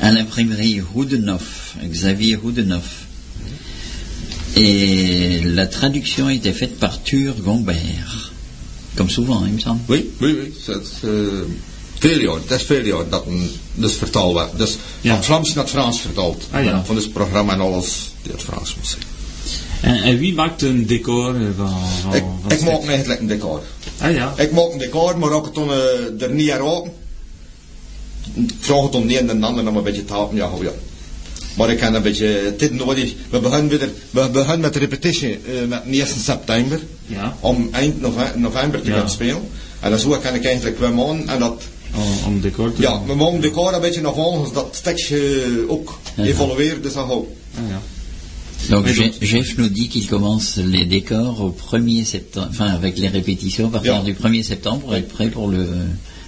à 0.00 0.10
l'imprimerie 0.10 0.80
Houdenoff, 0.94 1.74
Xavier 1.84 2.36
Houdenoff. 2.36 3.06
Et 4.56 5.40
la 5.44 5.66
traduction 5.66 6.26
a 6.26 6.34
été 6.34 6.52
faite 6.52 6.78
par 6.78 7.02
Thur 7.02 7.34
Gombert. 7.40 8.32
Comme 8.96 9.08
souvent, 9.10 9.44
il 9.46 9.52
me 9.52 9.60
semble. 9.60 9.80
Oui, 9.88 10.10
oui, 10.20 10.32
oui. 10.40 10.52
Dat 10.66 10.82
is, 10.82 10.88
eh, 11.04 11.10
veel 11.98 12.20
jaar, 12.20 12.38
dat 12.48 12.60
is 12.60 12.66
veel 12.66 12.84
jaar 12.84 13.08
dat 13.10 13.26
een 13.26 13.50
dus 13.74 13.98
Ja. 15.00 15.14
van 15.14 15.24
Vlaams 15.24 15.54
naar 15.54 15.64
het 15.64 15.72
Frans 15.72 16.00
vertaald. 16.00 16.48
Ah, 16.50 16.64
ja. 16.64 16.84
Van 16.84 16.96
het 16.96 17.12
programma 17.12 17.52
en 17.52 17.60
alles 17.60 18.09
het 18.22 18.42
Frans 18.42 18.76
moest 18.76 18.90
zijn. 18.90 19.02
En, 19.80 20.02
en 20.02 20.18
wie 20.18 20.34
maakt 20.34 20.62
een 20.62 20.86
decor 20.86 21.34
eh, 21.34 21.42
van... 21.56 21.74
van, 22.02 22.14
Ik, 22.50 22.60
maak 22.62 22.84
eigenlijk 22.84 23.20
een 23.20 23.26
decor. 23.26 23.62
Ah 23.98 24.12
ja. 24.12 24.34
Ik 24.36 24.52
maak 24.52 24.72
een 24.72 24.78
decor, 24.78 25.18
maar 25.18 25.30
ook 25.30 25.54
toen 25.54 25.70
eh, 25.70 26.22
er 26.22 26.30
niet 26.30 26.50
aan 26.50 26.58
raken. 26.66 26.92
Ik 28.34 28.52
vraag 28.60 28.82
het 28.82 28.94
om 28.94 29.06
de 29.06 29.20
een 29.20 29.28
en 29.30 29.40
de 29.40 29.46
ander 29.46 29.68
om 29.68 29.76
een 29.76 29.82
beetje 29.82 30.04
te 30.04 30.12
helpen, 30.12 30.36
ja, 30.36 30.46
goed, 30.46 30.62
ja. 30.62 30.70
Maar 31.54 31.70
ik 31.70 31.78
kan 31.78 31.94
een 31.94 32.02
beetje, 32.02 32.54
dit 32.58 32.72
nodig. 32.72 33.14
We 33.30 33.40
beginnen, 33.40 33.68
weer, 33.78 33.88
we 34.10 34.28
beginnen 34.28 34.60
met 34.60 34.72
de 34.72 34.78
repetitie 34.78 35.32
eh, 35.34 35.66
met 35.68 35.82
1 35.90 36.06
september. 36.06 36.80
Ja. 37.06 37.36
Om 37.40 37.68
eind 37.72 38.00
nove- 38.00 38.32
november 38.36 38.82
te 38.82 38.88
Ja. 38.90 38.98
gaan 38.98 39.10
spelen. 39.10 39.48
En 39.80 39.90
dan 39.90 39.98
zo 39.98 40.08
kan 40.08 40.34
ik 40.34 40.44
eigenlijk 40.44 40.76
twee 40.76 40.90
maanden 40.90 41.28
en 41.28 41.38
dat 41.38 41.62
Om, 41.94 42.32
om 42.32 42.40
decor 42.40 42.72
te 42.72 42.80
Ja, 42.82 43.00
we 43.06 43.14
mogen 43.14 43.40
de 43.40 43.48
decor 43.48 43.74
een 43.74 43.80
beetje 43.80 44.00
naar 44.00 44.14
volgens 44.14 44.52
dat 44.52 44.80
tekstje 44.82 45.48
ook 45.68 45.98
Ja. 46.14 46.24
evolueert, 46.24 46.82
dus 46.82 46.92
dat 46.92 47.10
ook. 47.10 47.28
Ah 47.56 47.68
ja. 47.68 47.80
Donc 48.68 48.86
donc- 48.86 49.12
Jeff 49.22 49.56
nous 49.58 49.68
dit 49.68 49.88
qu'il 49.88 50.06
commence 50.06 50.56
les 50.58 50.84
décors 50.84 51.40
au 51.40 51.50
1er 51.50 52.04
septembre, 52.04 52.48
enfin 52.50 52.66
avec 52.66 52.98
les 52.98 53.08
répétitions 53.08 53.66
à 53.68 53.70
partir 53.70 54.02
du 54.02 54.12
1er 54.14 54.42
septembre 54.42 54.80
pour 54.80 54.94
être 54.94 55.08
prêt 55.08 55.28
pour 55.28 55.48
le, 55.48 55.66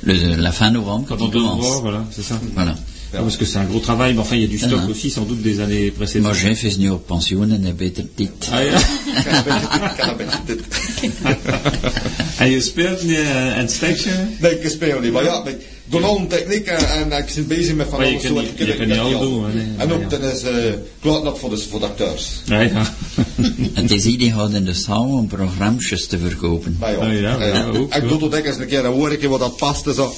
le- 0.03 0.37
la 0.37 0.53
fin 0.53 0.71
novembre 0.71 1.05
quand, 1.09 1.17
Quand 1.17 1.27
on 1.27 1.31
commence. 1.31 1.61
voir, 1.61 1.81
voilà, 1.83 2.05
c'est 2.11 2.23
ça. 2.25 2.41
Voilà. 2.55 2.75
Ah, 3.15 3.19
parce 3.19 3.37
que 3.37 3.45
c'est 3.45 3.59
un 3.59 3.65
gros 3.65 3.79
travail, 3.81 4.15
mais 4.15 4.21
enfin, 4.21 4.37
il 4.37 4.43
y 4.43 4.45
a 4.45 4.49
du 4.49 4.59
stock 4.59 4.81
Ah. 4.85 4.91
aussi, 4.91 5.11
sans 5.11 5.25
doute, 5.27 5.43
des 5.43 5.61
années 5.61 5.91
précédentes. 5.91 6.33
Maar 6.33 6.35
Jeff 6.41 6.63
is 6.65 6.77
nu 6.79 6.89
op 6.89 7.07
pensioen 7.07 7.53
en 7.53 7.63
hij 7.63 7.75
beter 7.75 8.05
dit. 8.15 8.31
Ah 8.51 8.65
ja. 8.65 8.81
Kan 9.97 10.09
een 10.09 10.17
beetje 10.17 10.41
dit, 10.47 10.63
kan 11.17 11.29
een 11.29 11.37
beetje 11.37 11.61
dit. 11.67 11.93
en 12.39 12.51
je 12.51 12.61
speelt 12.61 13.03
nu 13.05 13.15
eh, 13.15 13.59
een 15.91 16.01
ja, 16.01 16.07
doe 16.07 16.07
al 16.07 16.19
een 16.19 16.29
techniek 16.29 16.67
en, 16.67 17.11
en 17.13 17.19
ik 17.23 17.29
zit 17.29 17.49
bezig 17.49 17.75
met 17.75 17.87
van 17.89 17.99
Maar 17.99 18.09
je 18.09 18.13
alles 18.13 18.23
je 18.79 18.87
niet 18.87 18.99
alles 18.99 19.15
al. 19.15 19.21
doen. 19.21 19.45
En 19.79 19.89
Ja, 19.89 19.95
ook, 19.95 20.01
ja. 20.01 20.09
dat 20.09 20.23
is, 20.23 20.43
eh 20.43 20.55
klopt 21.01 21.25
dat 21.25 21.39
voor 21.39 21.51
de, 21.51 21.57
voor 21.59 21.81
de 21.81 21.87
acteurs. 21.87 22.29
Ja, 22.45 22.61
ja. 22.61 22.95
Het 23.73 23.91
is 23.91 24.05
idee 24.05 24.33
houden 24.33 24.65
de 24.65 24.75
zaal 24.75 25.09
om 25.09 25.27
programma's 25.27 26.07
te 26.09 26.19
verkopen. 26.19 26.77
Maar 26.81 26.97
Oh, 26.97 27.21
ja, 27.21 27.39
eh, 27.39 27.55
ja, 27.55 27.67
ook, 27.67 27.95
ik 27.95 28.03
ja. 28.03 28.09
doe 28.09 28.19
dat 28.19 28.39
ook 28.39 28.45
eens 28.45 28.57
een 28.59 28.67
keer, 28.67 28.83
dan 28.83 28.93
hoor 28.93 29.13
ik 29.13 29.23
wat 29.23 29.41
dat 29.41 29.57
past. 29.57 29.85
Zo. 29.95 30.15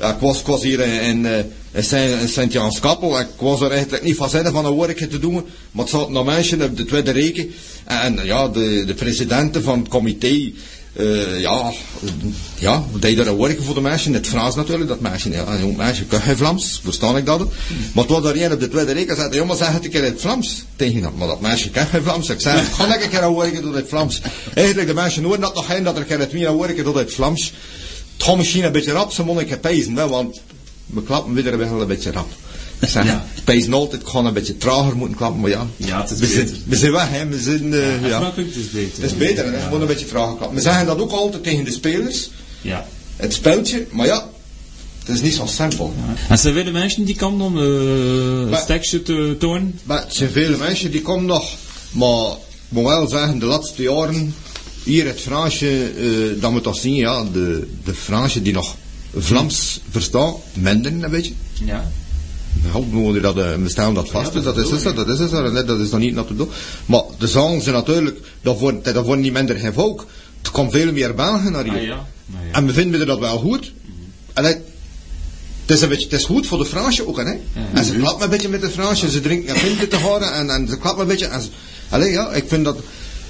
Ja, 0.00 0.14
ik, 0.14 0.20
was, 0.20 0.40
ik 0.40 0.46
was 0.46 0.62
hier 0.62 0.80
in, 0.80 1.00
in, 1.00 1.26
eh, 1.26 1.38
in 1.72 1.84
Sint- 1.84 2.20
in 2.20 2.28
Sint-Jans-Kappel. 2.28 3.20
Ik 3.20 3.26
was 3.38 3.60
er 3.60 3.70
eigenlijk 3.70 4.02
niet 4.02 4.16
van 4.16 4.30
zin 4.30 4.44
van 4.44 4.66
een 4.66 4.76
werkje 4.76 5.06
te 5.06 5.18
doen. 5.18 5.34
Maar 5.70 5.84
het 5.84 5.88
zat 5.94 6.10
nog 6.10 6.24
mensen 6.24 6.62
op 6.62 6.76
de 6.76 6.84
tweede 6.84 7.10
reken. 7.10 7.50
En, 7.84 8.18
ja, 8.24 8.48
de, 8.48 8.82
de 8.86 8.94
presidenten 8.94 9.62
van 9.62 9.78
het 9.78 9.88
comité. 9.88 10.52
Eh, 10.92 11.40
ja, 11.40 11.72
ja, 12.58 12.84
we 12.92 12.98
deden 12.98 13.26
een 13.26 13.38
werk 13.38 13.62
voor 13.62 13.74
de 13.74 13.80
mensen. 13.80 14.08
In 14.08 14.14
het 14.14 14.26
Frans 14.26 14.54
natuurlijk. 14.54 14.88
Dat 14.88 15.00
meisje, 15.00 15.30
ja, 15.30 15.46
een 15.46 15.60
jong 15.60 15.76
meisje 15.76 16.04
kan 16.04 16.20
geen 16.20 16.36
Vlaams. 16.36 16.80
Verstaan 16.84 17.16
ik 17.16 17.26
dat? 17.26 17.52
Maar 17.92 18.04
toen 18.04 18.26
er 18.26 18.42
een 18.42 18.52
op 18.52 18.60
de 18.60 18.68
tweede 18.68 18.92
reken 18.92 19.16
zei, 19.16 19.34
jongen, 19.34 19.56
zeg 19.56 19.72
het 19.72 19.84
een 19.84 19.90
keer 19.90 20.04
in 20.04 20.12
het 20.12 20.20
Vlaams 20.20 20.64
tegen 20.76 21.02
hem. 21.02 21.12
Maar 21.16 21.28
dat 21.28 21.40
meisje 21.40 21.70
kan 21.70 21.86
geen 21.86 22.02
Vlaams. 22.02 22.28
Ik 22.28 22.40
zei, 22.40 22.64
ga 22.64 22.94
ik 22.94 23.02
een 23.02 23.10
keer 23.10 23.22
een 23.22 23.36
werk 23.36 23.62
door 23.62 23.74
het 23.74 23.88
Vlaams. 23.88 24.20
Eigenlijk, 24.54 24.86
de 24.86 24.94
mensen 24.94 25.24
horen 25.24 25.40
dat 25.40 25.54
nog 25.54 25.66
geen 25.66 25.84
dat 25.84 25.94
er 25.94 26.00
een 26.00 26.06
keer 26.06 26.18
het 26.18 26.32
meer 26.32 26.58
werken 26.58 26.84
door 26.84 26.98
het 26.98 27.14
Vlaams. 27.14 27.52
Het 28.16 28.22
gaat 28.22 28.36
misschien 28.36 28.64
een 28.64 28.72
beetje 28.72 28.92
rap, 28.92 29.12
ze 29.12 29.58
pijzen, 29.60 29.96
hè, 29.96 30.08
want 30.08 30.40
we 30.86 31.02
klappen 31.02 31.34
weer 31.34 31.58
wel 31.58 31.80
een 31.80 31.86
beetje 31.86 32.12
rap. 32.12 32.30
Ik 32.78 32.88
zeg, 32.88 33.04
Ja. 33.04 33.24
Pijzen 33.44 33.72
altijd, 33.72 34.02
ik 34.02 34.08
ga 34.08 34.18
een 34.18 34.32
beetje 34.32 34.56
trager 34.56 34.96
moeten 34.96 35.16
klappen, 35.16 35.40
maar 35.40 35.50
ja. 35.50 35.66
Ja, 35.76 36.00
het 36.00 36.10
is 36.10 36.18
we, 36.18 36.26
zijn, 36.26 36.44
beter. 36.44 36.58
we 36.66 36.76
zijn 36.76 36.92
weg, 36.92 37.08
hè. 37.10 37.26
We 37.26 37.40
zijn, 37.40 37.74
eh, 37.74 38.06
ja. 38.08 38.16
Afmakkelijk, 38.16 38.54
het 38.54 38.64
is 38.64 38.70
beter. 38.70 39.02
Het 39.02 39.10
is 39.10 39.16
beter, 39.16 39.44
hè. 39.44 39.50
moeten 39.60 39.80
een 39.80 39.86
beetje 39.86 40.06
trager 40.06 40.36
klappen. 40.36 40.56
We 40.56 40.62
zeggen 40.62 40.86
dat 40.86 40.98
ook 41.00 41.10
altijd 41.10 41.42
tegen 41.42 41.64
de 41.64 41.72
spelers. 41.72 42.30
Ja. 42.60 42.86
Het 43.16 43.34
speltje, 43.34 43.86
maar 43.90 44.06
ja, 44.06 44.30
het 45.04 45.08
is 45.14 45.20
niet 45.22 45.34
zo 45.34 45.46
simpel. 45.46 45.94
En 46.28 46.38
zijn 46.38 46.56
er 46.56 46.72
mensen 46.72 47.04
die 47.04 47.16
komen 47.16 47.46
om 47.46 47.56
eh, 47.58 47.64
Maar- 48.50 48.58
een 48.58 48.64
stekje 48.64 49.02
te 49.02 49.36
tonen? 49.38 49.78
Maar 49.84 50.00
het 50.02 50.14
zijn 50.14 50.30
vele 50.30 50.56
mensen 50.56 50.90
die 50.90 51.02
komen 51.02 51.24
nog, 51.26 51.50
maar 51.90 52.30
ik 52.32 52.38
moet 52.68 52.84
wel 52.84 53.06
zeggen, 53.08 53.38
de 53.38 53.46
laatste 53.46 53.82
jaren, 53.82 54.34
hier 54.84 55.06
het 55.06 55.20
Fransje, 55.20 55.90
eh 55.98 56.40
dat 56.40 56.50
moet 56.50 56.62
toch 56.62 56.76
zien, 56.76 56.94
ja, 56.94 57.24
de, 57.32 57.68
de 57.84 57.94
Fransje 57.94 58.42
die 58.42 58.52
nog 58.52 58.76
Vlaams 59.16 59.80
verstaan, 59.90 60.34
minder 60.54 60.92
een 60.92 61.10
beetje. 61.10 61.32
Ja. 61.64 61.90
We 62.72 62.80
moeten 62.80 63.22
dat, 63.22 63.38
eh, 63.38 63.54
we 63.54 63.68
stellen 63.68 63.94
dat 63.94 64.10
vast, 64.10 64.32
dus 64.32 64.42
dat 64.42 64.58
is 64.58 64.70
het, 64.70 64.96
dat 64.96 65.08
is 65.08 65.18
het, 65.18 65.30
dat 65.30 65.52
is 65.52 65.58
het, 65.58 65.66
dat 65.66 65.80
is 65.80 65.90
nog 65.90 66.00
niet 66.00 66.14
naar 66.14 66.24
te 66.24 66.36
doen. 66.36 66.50
Maar 66.86 67.02
de 67.18 67.26
zangen 67.26 67.62
zijn 67.62 67.74
natuurlijk, 67.74 68.20
dat 68.42 68.58
wordt, 68.58 68.84
dat 68.84 69.04
wordt 69.04 69.22
niet 69.22 69.32
minder 69.32 69.56
geen 69.56 69.72
volk. 69.72 70.06
Er 70.42 70.50
komt 70.50 70.72
veel 70.72 70.92
meer 70.92 71.14
Belgen 71.14 71.52
naar 71.52 71.64
hier. 71.64 71.72
Ah 71.72 71.82
ja. 71.82 72.06
Nou 72.26 72.46
ja. 72.46 72.52
En 72.52 72.66
we 72.66 72.72
vinden 72.72 73.06
dat 73.06 73.18
wel 73.18 73.38
goed. 73.38 73.72
En 74.32 74.44
het, 74.44 74.58
het 75.60 75.76
is 75.76 75.82
een 75.82 75.88
beetje, 75.88 76.04
het 76.04 76.12
is 76.12 76.24
goed 76.24 76.46
voor 76.46 76.58
de 76.58 76.66
Fransje 76.66 77.08
ook, 77.08 77.16
hè. 77.16 77.34
En 77.72 77.84
ze 77.84 77.96
klappen 77.96 78.24
een 78.24 78.30
beetje 78.30 78.48
met 78.48 78.60
de 78.60 78.70
Fransje, 78.70 79.10
ze 79.10 79.20
drinken 79.20 79.54
een 79.54 79.88
te 79.88 79.96
horen 79.96 80.32
en, 80.32 80.50
en 80.50 80.68
ze 80.68 80.78
klappen 80.78 81.02
een 81.02 81.08
beetje. 81.08 81.26
En 81.26 81.40
ze, 81.40 81.48
allee, 81.88 82.10
ja, 82.12 82.32
ik 82.32 82.44
vind 82.46 82.64
dat, 82.64 82.76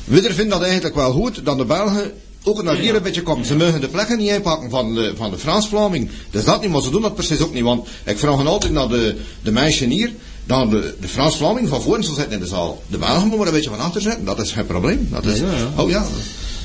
we 0.05 0.23
vinden 0.23 0.49
dat 0.49 0.63
eigenlijk 0.63 0.95
wel 0.95 1.13
goed, 1.13 1.45
dat 1.45 1.59
de 1.59 1.65
Belgen 1.65 2.13
ook 2.45 2.63
naar 2.63 2.77
hier 2.77 2.95
een 2.95 3.03
beetje 3.03 3.23
komen. 3.23 3.47
Ze 3.47 3.57
mogen 3.57 3.81
de 3.81 3.89
plekken 3.89 4.19
niet 4.19 4.31
inpakken 4.31 4.71
van 4.71 4.95
de, 4.95 5.13
van 5.17 5.31
de 5.31 5.39
Frans-Vlaming. 5.39 6.09
Dus 6.31 6.45
dat 6.45 6.61
niet, 6.63 6.71
maar 6.71 6.83
ze 6.83 6.91
doen 6.91 7.03
dat 7.03 7.15
precies 7.15 7.41
ook 7.41 7.55
niet. 7.55 7.63
Want 7.63 7.89
ik 8.05 8.19
vraag 8.19 8.37
hen 8.37 8.47
altijd 8.47 8.73
naar 8.73 8.89
de, 8.89 9.17
de 9.43 9.51
meisjes 9.53 9.89
hier, 9.89 10.13
dan 10.45 10.71
de, 10.71 10.95
de 11.01 11.09
Frans-Vlaming 11.09 11.69
van 11.69 11.83
voren 11.83 12.05
zal 12.05 12.15
zitten 12.15 12.33
in 12.33 12.41
de 12.41 12.47
zaal. 12.47 12.83
De 12.87 12.99
Belgen 12.99 13.21
moeten 13.21 13.39
maar 13.39 13.47
een 13.47 13.53
beetje 13.55 13.71
van 13.71 13.79
achter 13.79 14.01
zitten, 14.01 14.25
dat 14.25 14.41
is 14.41 14.53
geen 14.53 14.67
probleem. 14.67 15.09
Dat 15.11 15.25
is, 15.25 15.39
Ja, 15.39 15.45
ja. 15.57 15.83
Oh 15.83 15.91
ja. 15.91 16.07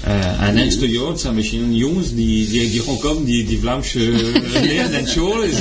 Eh, 0.03 0.41
en 0.41 0.53
nächste 0.53 0.89
jaar 0.89 1.07
het 1.07 1.19
zijn 1.19 1.35
misschien 1.35 1.75
jongens 1.75 2.13
die, 2.13 2.49
die, 2.49 2.71
die 2.71 2.81
gaan 2.81 2.97
komen, 2.99 3.25
die, 3.25 3.45
die 3.45 3.59
Vlaamse 3.59 3.99
leren 4.61 4.93
en 4.93 5.07
school. 5.07 5.41
Is, 5.41 5.55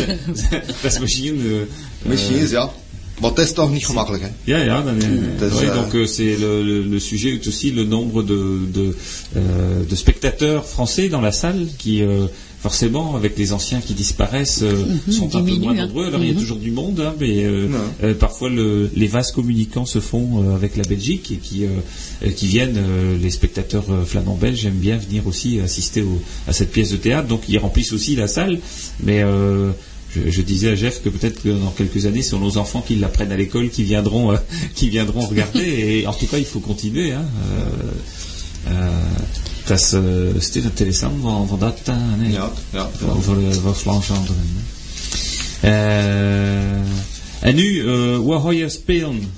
dat 0.83 0.93
is 0.93 0.99
misschien... 0.99 1.37
eh, 1.47 2.09
Misschien 2.09 2.37
is 2.37 2.51
ja. 2.51 2.71
Toch 3.55 3.71
niet 3.73 3.87
gemakkelijk, 3.87 4.23
hè. 4.23 4.29
Ja, 4.45 4.59
ja, 4.59 4.83
dan, 4.83 4.95
euh, 5.03 5.39
Dat 5.39 5.53
is, 5.53 5.59
oui, 5.59 5.67
euh, 5.69 5.75
donc 5.75 5.95
euh, 5.95 6.07
c'est 6.07 6.37
le, 6.39 6.63
le, 6.63 6.83
le 6.83 6.99
sujet 7.01 7.31
est 7.35 7.47
aussi 7.49 7.71
le 7.73 7.85
nombre 7.85 8.23
de, 8.23 8.59
de, 8.73 8.95
euh, 9.37 9.41
de 9.89 9.95
spectateurs 9.97 10.65
français 10.67 11.09
dans 11.09 11.23
la 11.23 11.33
salle 11.33 11.67
qui, 11.79 12.03
euh, 12.03 12.27
forcément, 12.61 13.17
avec 13.17 13.39
les 13.39 13.53
anciens 13.53 13.81
qui 13.81 13.95
disparaissent, 13.95 14.63
euh, 14.63 14.85
sont 15.11 15.35
un 15.35 15.43
peu 15.43 15.55
moins 15.57 15.73
hein. 15.79 15.87
nombreux. 15.87 16.07
Alors 16.07 16.21
il 16.21 16.27
y 16.27 16.31
a 16.31 16.35
Mhm. 16.35 16.41
toujours 16.41 16.59
du 16.59 16.71
monde, 16.71 17.01
hein, 17.01 17.15
mais 17.19 17.45
euh, 17.45 17.69
euh, 18.03 18.15
parfois 18.15 18.51
le, 18.51 18.91
les 18.95 19.07
vases 19.07 19.33
communicants 19.33 19.87
se 19.87 20.01
font 20.01 20.43
euh, 20.43 20.55
avec 20.55 20.77
la 20.77 20.83
Belgique 20.85 21.31
et 21.33 21.37
qui, 21.37 21.65
qui 22.37 22.47
viennent, 22.47 22.77
euh, 22.77 23.17
les 23.19 23.31
spectateurs 23.31 23.85
euh, 23.91 24.05
flamands 24.05 24.37
belges 24.37 24.67
aiment 24.67 24.75
bien 24.75 24.99
venir 24.99 25.27
aussi 25.27 25.59
assister 25.61 26.03
au, 26.03 26.21
à 26.47 26.53
cette 26.53 26.71
pièce 26.71 26.91
de 26.91 26.97
théâtre, 26.99 27.29
donc 27.29 27.43
ils 27.49 27.59
remplissent 27.59 27.93
aussi 27.95 28.15
la 28.17 28.27
salle, 28.29 28.59
mais 29.03 29.23
euh, 29.23 29.71
je, 30.17 30.31
je 30.31 30.43
disais 30.43 30.71
à 30.71 30.75
Jeff 30.75 31.03
que 31.03 31.09
peut-être 31.09 31.43
que 31.43 31.49
dans 31.49 31.71
quelques 31.71 32.07
années, 32.07 32.23
ce 32.23 32.31
sont 32.31 32.39
nos 32.39 32.57
enfants 32.57 32.83
qui 32.87 32.97
l'apprennent 32.97 33.33
à 33.33 33.37
l'école 33.37 33.71
qui 33.71 33.85
viendront, 33.85 34.33
euh, 34.33 34.37
qui 34.75 34.89
viendront 34.89 35.27
regarder. 35.27 35.61
Et 35.61 36.07
en 36.07 36.13
tout 36.13 36.27
cas, 36.27 36.39
il 36.39 36.45
faut 36.45 36.61
continuer. 36.61 37.13
Hein. 37.13 37.25
Is, 39.71 39.93
uh, 39.95 40.01
steeds 40.39 40.65
interessant 40.65 41.15
van, 41.23 41.49
van 41.49 41.59
dat. 41.59 41.79
Uh, 41.89 41.95
nee. 42.19 42.31
Ja, 42.31 42.53
ja. 42.73 42.91
Over, 43.17 43.37
uh, 43.39 43.67
over. 43.67 44.21
Uh, 45.65 45.71
en 47.41 47.55
nu, 47.55 47.83
uh, 47.83 48.19
wat 48.19 48.43
ga 48.43 48.51
je 48.51 48.69
spelen 48.69 49.33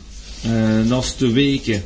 uh, 0.47 0.81
naast 0.87 1.19
de 1.19 1.33
weken? 1.33 1.83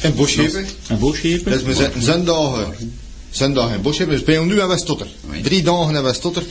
En 0.00 0.14
Boschepen. 0.14 0.66
En 0.86 0.98
Boschepen? 0.98 1.52
Dus 1.52 1.62
we 1.62 1.74
zitten 1.74 2.02
zondag, 2.02 2.72
zondag 3.30 3.74
in 3.74 3.82
Boschepen. 3.82 4.12
We 4.14 4.18
spelen 4.18 4.46
nu 4.46 4.60
in. 4.60 5.06
Oui. 5.30 5.42
Drie 5.42 5.62
dagen 5.62 5.94
in. 5.94 6.42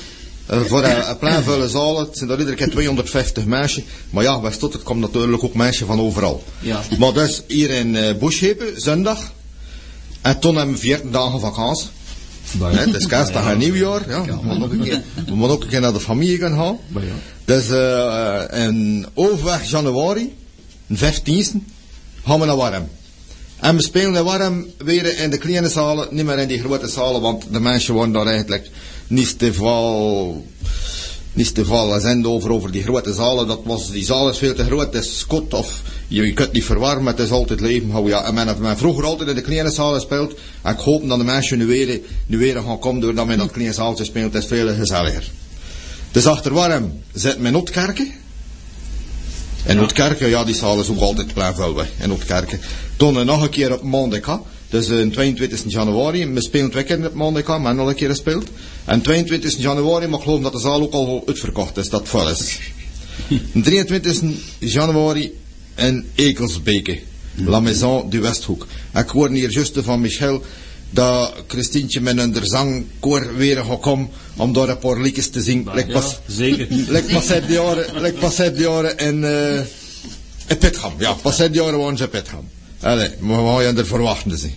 Uh, 0.52 0.62
voor 0.62 0.84
een, 0.84 1.10
een 1.10 1.18
plein 1.18 1.43
volle 1.43 1.70
zaal. 1.70 1.99
Het 1.99 2.18
zijn 2.18 2.30
er 2.30 2.39
iedere 2.39 2.56
keer 2.56 2.70
250 2.70 3.45
mensen. 3.45 3.84
Maar 4.10 4.24
ja, 4.24 4.41
Westtotter 4.41 4.80
komt 4.80 4.99
natuurlijk 4.99 5.43
ook 5.43 5.54
mensen 5.54 5.88
van 5.88 5.99
overal. 5.99 6.43
Ja. 6.60 6.82
Maar 6.99 7.14
dus 7.14 7.43
hier 7.47 7.70
in 7.70 7.95
uh, 7.95 8.14
Boschepen, 8.20 8.82
zondag. 8.82 9.32
En 10.22 10.39
toen 10.39 10.56
hebben 10.56 10.76
we 10.76 10.82
14 10.82 11.12
dagen 11.12 11.39
vakantie. 11.39 11.88
Hè, 12.60 12.80
Het 12.80 12.95
is 12.95 13.08
kerstdag 13.08 13.52
en 13.52 13.58
nieuwjaar. 13.58 14.10
Ja. 14.10 14.26
We, 14.26 14.36
moeten 14.43 14.64
ook 14.64 14.72
een 14.72 14.84
keer, 14.84 15.02
we 15.26 15.36
moeten 15.36 15.58
ook 15.58 15.64
een 15.64 15.70
keer 15.70 15.82
naar 15.82 15.93
de 15.93 15.99
familie 15.99 16.38
gaan. 16.38 16.78
Dus 17.45 17.70
uh, 17.70 18.41
in 18.54 19.06
overweg 19.14 19.70
januari, 19.70 20.36
de 20.88 20.97
15e, 20.97 21.58
gaan 22.24 22.39
we 22.39 22.45
naar 22.45 22.56
Warm. 22.56 22.88
En 23.60 23.76
we 23.76 23.84
spelen 23.84 24.26
warm 24.26 24.66
weer 24.78 25.20
in 25.20 25.30
de 25.30 25.38
kleine 25.38 25.70
zalen, 25.70 26.08
niet 26.12 26.26
meer 26.26 26.39
in 26.39 26.47
die 26.47 26.60
grote 26.60 26.88
zalen, 26.88 27.22
want 27.22 27.45
de 27.52 27.60
mensen 27.60 27.93
worden 27.93 28.14
daar 28.14 28.26
eigenlijk 28.26 28.70
niet 29.12 29.39
te 29.39 29.53
veel, 29.53 30.45
niet 31.34 31.51
zend 31.99 32.26
over, 32.26 32.51
over 32.51 32.72
die 32.72 32.84
grote 32.84 33.14
zalen. 33.14 33.47
Dat 33.47 33.59
was, 33.64 33.91
die 33.91 34.05
zaal 34.05 34.30
is 34.30 34.38
veel 34.38 34.53
te 34.53 34.64
groot, 34.64 34.93
het 34.93 35.03
is 35.03 35.26
kot 35.28 35.53
of 35.53 35.82
je, 36.07 36.26
je 36.26 36.34
kunt 36.34 36.51
niet 36.51 36.66
verwarmen, 36.66 37.05
het 37.05 37.20
is 37.20 37.32
altijd 37.32 37.59
leven. 37.59 37.95
Oh 37.95 38.07
ja, 38.07 38.24
en 38.24 38.34
men 38.34 38.47
heeft 38.47 38.59
men 38.59 38.78
vroeger 38.78 39.05
altijd 39.05 39.30
in 39.30 39.36
de 39.36 39.41
kleine 39.41 39.72
zalen 39.72 39.99
gespeeld. 39.99 40.34
En 40.62 40.74
ik 40.74 40.80
hoop 40.80 41.07
dat 41.07 41.18
de 41.18 41.24
mensen 41.24 41.57
nu 41.57 41.66
weer, 41.66 41.99
nu 42.26 42.38
weer 42.38 42.62
gaan 42.62 42.80
komen 42.80 43.01
doordat 43.01 43.26
men 43.26 43.34
in 43.34 43.39
dat 43.39 43.51
kleine 43.51 43.74
zaaltje 43.74 44.03
speelt, 44.03 44.34
het 44.34 44.43
is 44.43 44.49
veel 44.49 44.76
gezelliger. 44.76 45.32
Dus 46.12 46.26
achter 46.26 46.53
warm 46.53 46.93
zit 47.14 47.39
men 47.39 47.51
Notkerken. 47.51 48.12
In 49.66 49.80
Oudkerken, 49.80 50.30
ja, 50.30 50.43
die 50.43 50.55
zaal 50.55 50.80
is 50.80 50.89
ook 50.89 50.99
altijd 50.99 51.34
klein 51.34 51.55
vuil 51.55 51.76
weg. 51.76 51.88
In 51.99 52.09
Oudkerken. 52.09 52.59
Toen 52.95 53.26
nog 53.26 53.41
een 53.41 53.49
keer 53.49 53.74
op 53.74 53.82
Mondeka. 53.82 54.41
Dus 54.72 54.89
eh, 54.89 55.07
22 55.07 55.63
januari. 55.67 56.26
We 56.34 56.41
spelen 56.41 56.72
twee 56.72 56.84
keer 56.84 57.05
op 57.05 57.13
Mondeka, 57.13 57.57
maar 57.57 57.76
nog 57.76 57.88
een 57.88 57.95
keer 57.95 58.09
gespeeld. 58.09 58.47
En 58.86 59.01
22 59.01 59.57
januari, 59.57 60.07
maar 60.07 60.19
ik 60.19 60.26
geloof 60.26 60.41
dat 60.41 60.51
de 60.51 60.59
zaal 60.59 60.82
ook 60.82 60.93
al 60.93 61.24
uitverkocht 61.26 61.78
is, 61.78 61.89
dat 61.89 62.07
vol 62.07 62.30
is. 62.30 62.59
23 63.63 64.22
januari 64.59 65.34
in 65.76 66.05
Ekelsbeke. 66.15 66.99
La 67.36 67.59
Maison 67.59 68.09
du 68.09 68.22
Westhoek. 68.22 68.67
Ik 68.93 69.09
hoorde 69.09 69.36
hier 69.36 69.51
juist 69.51 69.78
van 69.82 70.01
Michel 70.01 70.41
dat 70.89 71.34
Christientje 71.47 72.01
met 72.01 72.17
een 72.17 72.36
zangkoor 72.41 73.36
weer 73.36 73.57
gaat 73.57 73.80
komen 73.80 74.09
om 74.36 74.53
daar 74.53 74.69
een 74.69 74.78
paar 74.78 75.01
liedjes 75.01 75.30
te 75.30 75.41
zingen. 75.41 75.74
Like 75.76 75.88
Ja, 75.88 75.93
pas, 75.93 76.19
zeker. 76.28 76.67
like 76.95 77.13
pas 77.13 77.28
de 77.28 77.43
jaren, 77.47 78.01
like 78.01 78.19
pas 78.19 78.36
de 78.36 78.53
jaren 78.55 78.97
in, 78.97 79.24
eh 79.24 79.59
in 80.47 80.57
Petham. 80.57 80.93
Ja, 80.97 81.13
pas 81.13 81.38
de 81.38 81.49
jaren 81.51 81.97
ze 81.97 82.03
in 82.03 82.09
Petham. 82.09 82.47
Allee, 82.82 83.10
we 83.20 83.34
gaan 83.34 83.64
je 83.64 83.74
er 83.80 83.86
verwachten 83.86 84.38
zien. 84.38 84.54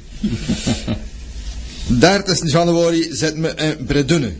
30 1.86 2.50
januari 2.50 3.08
zitten 3.10 3.42
we 3.42 3.54
in 3.54 3.84
Bredunne. 3.86 4.32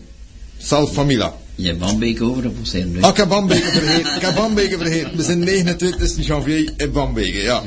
Sal 0.58 0.86
Famila. 0.86 1.34
Je 1.54 1.66
hebt 1.66 1.78
Bambeek 1.78 2.22
over 2.22 2.46
op 2.46 2.56
zijn 2.62 2.96
Ah, 3.00 3.10
ik 3.10 3.16
heb 3.16 3.28
Bambeke 3.28 3.70
vergeten. 3.70 4.14
Ik 4.14 4.20
heb 4.20 4.34
Bambeke 4.34 4.78
vergeten. 4.78 5.16
We 5.16 5.22
zijn 5.22 5.38
29 5.38 6.26
janvier 6.26 6.72
in 6.76 6.92
Bambeke, 6.92 7.42
ja. 7.42 7.62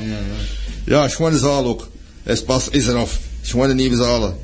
Ja, 0.84 1.08
schone 1.08 1.38
zaal 1.38 1.64
ook. 1.64 1.88
Is 2.22 2.42
pas, 2.42 2.68
is 2.68 2.86
eraf. 2.86 3.18
Schone 3.42 3.74
nieuwe 3.74 3.96
zalen. 3.96 4.36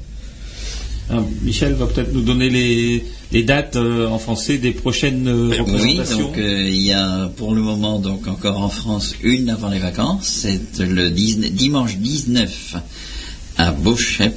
Ah, 1.11 1.17
Michel 1.43 1.75
va 1.75 1.87
peut-être 1.87 2.13
nous 2.15 2.23
donner 2.23 2.49
les, 2.49 3.05
les 3.31 3.43
dates 3.43 3.77
euh, 3.77 4.09
en 4.09 4.19
français 4.19 4.57
des 4.57 4.71
prochaines 4.71 5.29
euh, 5.29 5.51
Oui, 5.51 5.59
représentations. 5.59 6.19
donc 6.19 6.39
euh, 6.39 6.67
il 6.67 6.83
y 6.83 6.93
a 6.93 7.31
pour 7.37 7.55
le 7.55 7.61
moment 7.61 7.99
donc 7.99 8.27
encore 8.27 8.59
en 8.59 8.71
France 8.71 9.15
une 9.23 9.51
avant 9.51 9.69
les 9.69 9.79
vacances, 9.81 10.27
c'est 10.27 10.81
le 10.81 11.11
19 11.11 11.53
dimanche 11.53 11.97
19 11.99 12.77
à 13.57 13.71
Beauchep, 13.71 14.35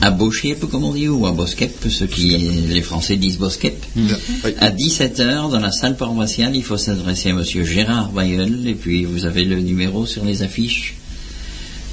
à 0.00 0.10
Beauchep 0.10 0.64
comme 0.70 0.84
on 0.84 0.92
dit, 0.94 1.06
ou 1.06 1.24
à 1.26 1.32
Boskep, 1.32 1.86
ceux 1.88 2.06
qui 2.06 2.36
les 2.68 2.82
Français 2.82 3.16
disent 3.16 3.38
Boskep. 3.38 3.76
Oui. 3.94 4.02
À 4.58 4.70
17h 4.70 5.50
dans 5.52 5.60
la 5.60 5.70
salle 5.70 5.96
paroissiale, 5.96 6.56
il 6.56 6.64
faut 6.64 6.76
s'adresser 6.76 7.30
à 7.30 7.34
Monsieur 7.34 7.64
Gérard 7.64 8.10
Bayeul 8.10 8.66
et 8.66 8.74
puis 8.74 9.04
vous 9.04 9.24
avez 9.24 9.44
le 9.44 9.60
numéro 9.60 10.04
sur 10.04 10.24
les 10.24 10.42
affiches 10.42 10.96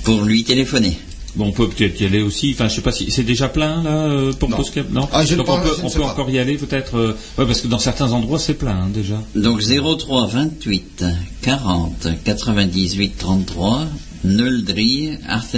pour 0.04 0.24
lui 0.24 0.44
téléphoner. 0.44 0.98
Bon, 1.36 1.48
on 1.48 1.52
peut 1.52 1.68
peut-être 1.68 2.00
y 2.00 2.06
aller 2.06 2.22
aussi. 2.22 2.52
Enfin, 2.54 2.68
je 2.68 2.76
sais 2.76 2.82
pas 2.82 2.92
si 2.92 3.10
c'est 3.10 3.24
déjà 3.24 3.50
plein 3.50 3.82
là 3.82 3.90
euh, 4.06 4.34
pour 4.34 4.50
Non. 4.50 4.58
Non? 4.92 5.10
Ah, 5.12 5.26
je 5.26 5.34
Donc 5.34 5.50
on 5.50 5.56
pense- 5.58 5.64
peut, 5.64 5.74
je 5.78 5.82
ne 5.82 5.86
on 5.86 5.90
sais 5.90 5.96
peut 5.96 6.02
pas. 6.04 6.12
encore 6.12 6.30
y 6.30 6.38
aller 6.38 6.58
peut-être. 6.58 6.96
euh, 6.98 7.18
ouais, 7.40 7.46
parce 7.48 7.62
que 7.62 7.68
dans 7.68 7.80
certains 7.80 8.12
endroits 8.12 8.38
c'est 8.38 8.54
plein 8.54 8.84
hein, 8.84 8.90
déjà. 8.94 9.20
Donc 9.36 9.62
03 9.64 10.28
28 10.28 11.04
40 11.42 12.08
98 12.24 13.18
33 13.18 13.88
0 14.24 14.50
28 14.62 14.62
40 14.62 14.64
98 14.64 15.58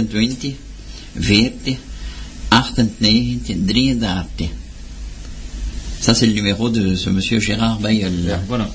33. 2.40 4.50
Ça 6.00 6.14
c'est 6.14 6.26
le 6.26 6.32
numéro 6.32 6.68
de 6.70 6.94
ce 6.94 7.10
monsieur 7.10 7.40
Gérard 7.40 7.80
Bayeul. 7.80 8.38
Voilà. 8.48 8.68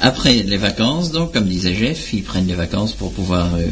Après 0.00 0.42
les 0.42 0.56
vacances, 0.58 1.10
donc 1.10 1.32
comme 1.32 1.46
disait 1.46 1.74
Jeff, 1.74 2.12
ils 2.12 2.22
prennent 2.22 2.46
des 2.46 2.54
vacances 2.54 2.92
pour 2.92 3.12
pouvoir 3.12 3.54
euh, 3.54 3.62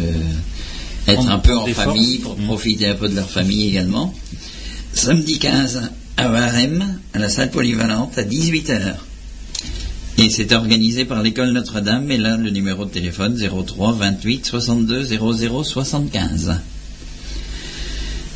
être 1.06 1.28
un 1.28 1.38
peu 1.38 1.56
en 1.56 1.66
famille, 1.66 2.18
pour 2.18 2.36
profiter 2.36 2.88
un 2.88 2.94
peu 2.94 3.08
de 3.08 3.16
leur 3.16 3.30
famille 3.30 3.68
également. 3.68 4.14
Samedi 4.92 5.38
15 5.38 5.90
à 6.16 6.30
Warem, 6.30 6.98
à 7.12 7.18
la 7.18 7.28
salle 7.28 7.50
polyvalente, 7.50 8.16
à 8.18 8.22
18h. 8.22 8.94
Et 10.18 10.30
c'est 10.30 10.52
organisé 10.52 11.04
par 11.04 11.22
l'école 11.22 11.50
Notre-Dame, 11.50 12.10
et 12.10 12.16
là 12.16 12.36
le 12.36 12.50
numéro 12.50 12.84
de 12.84 12.90
téléphone 12.90 13.36
03 13.36 13.92
28 13.94 14.46
62 14.46 15.02
00 15.02 15.64
75. 15.64 16.60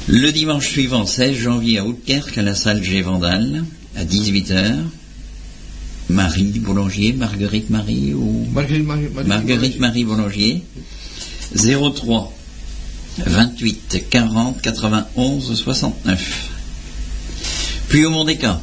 Le 0.08 0.32
dimanche 0.32 0.68
suivant, 0.68 1.06
16 1.06 1.36
janvier 1.36 1.78
à 1.78 1.84
Outkerque, 1.84 2.38
à 2.38 2.42
la 2.42 2.54
salle 2.54 2.82
G. 2.82 3.02
Vandal, 3.02 3.64
à 3.94 4.04
18h. 4.04 4.74
Marie 6.08 6.58
Boulanger, 6.58 7.12
Marguerite 7.12 7.68
Marie 7.68 8.14
ou 8.14 8.46
Marguerite, 8.50 8.86
Marguerite, 8.86 9.26
Marguerite 9.26 9.78
Marie 9.78 10.04
Boulanger, 10.04 10.62
03 11.54 12.37
28 13.26 14.06
40 14.10 14.60
91 14.60 15.54
69. 15.54 16.50
Puis 17.88 18.04
au 18.04 18.10
Mondéca. 18.10 18.62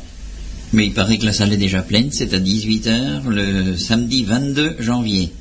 Mais 0.73 0.87
il 0.87 0.93
paraît 0.93 1.17
que 1.17 1.25
la 1.25 1.33
salle 1.33 1.53
est 1.53 1.57
déjà 1.57 1.81
pleine, 1.81 2.09
c'est 2.11 2.33
à 2.33 2.39
18h 2.39 3.27
le 3.27 3.77
samedi 3.77 4.23
22 4.23 4.77
janvier. 4.79 5.31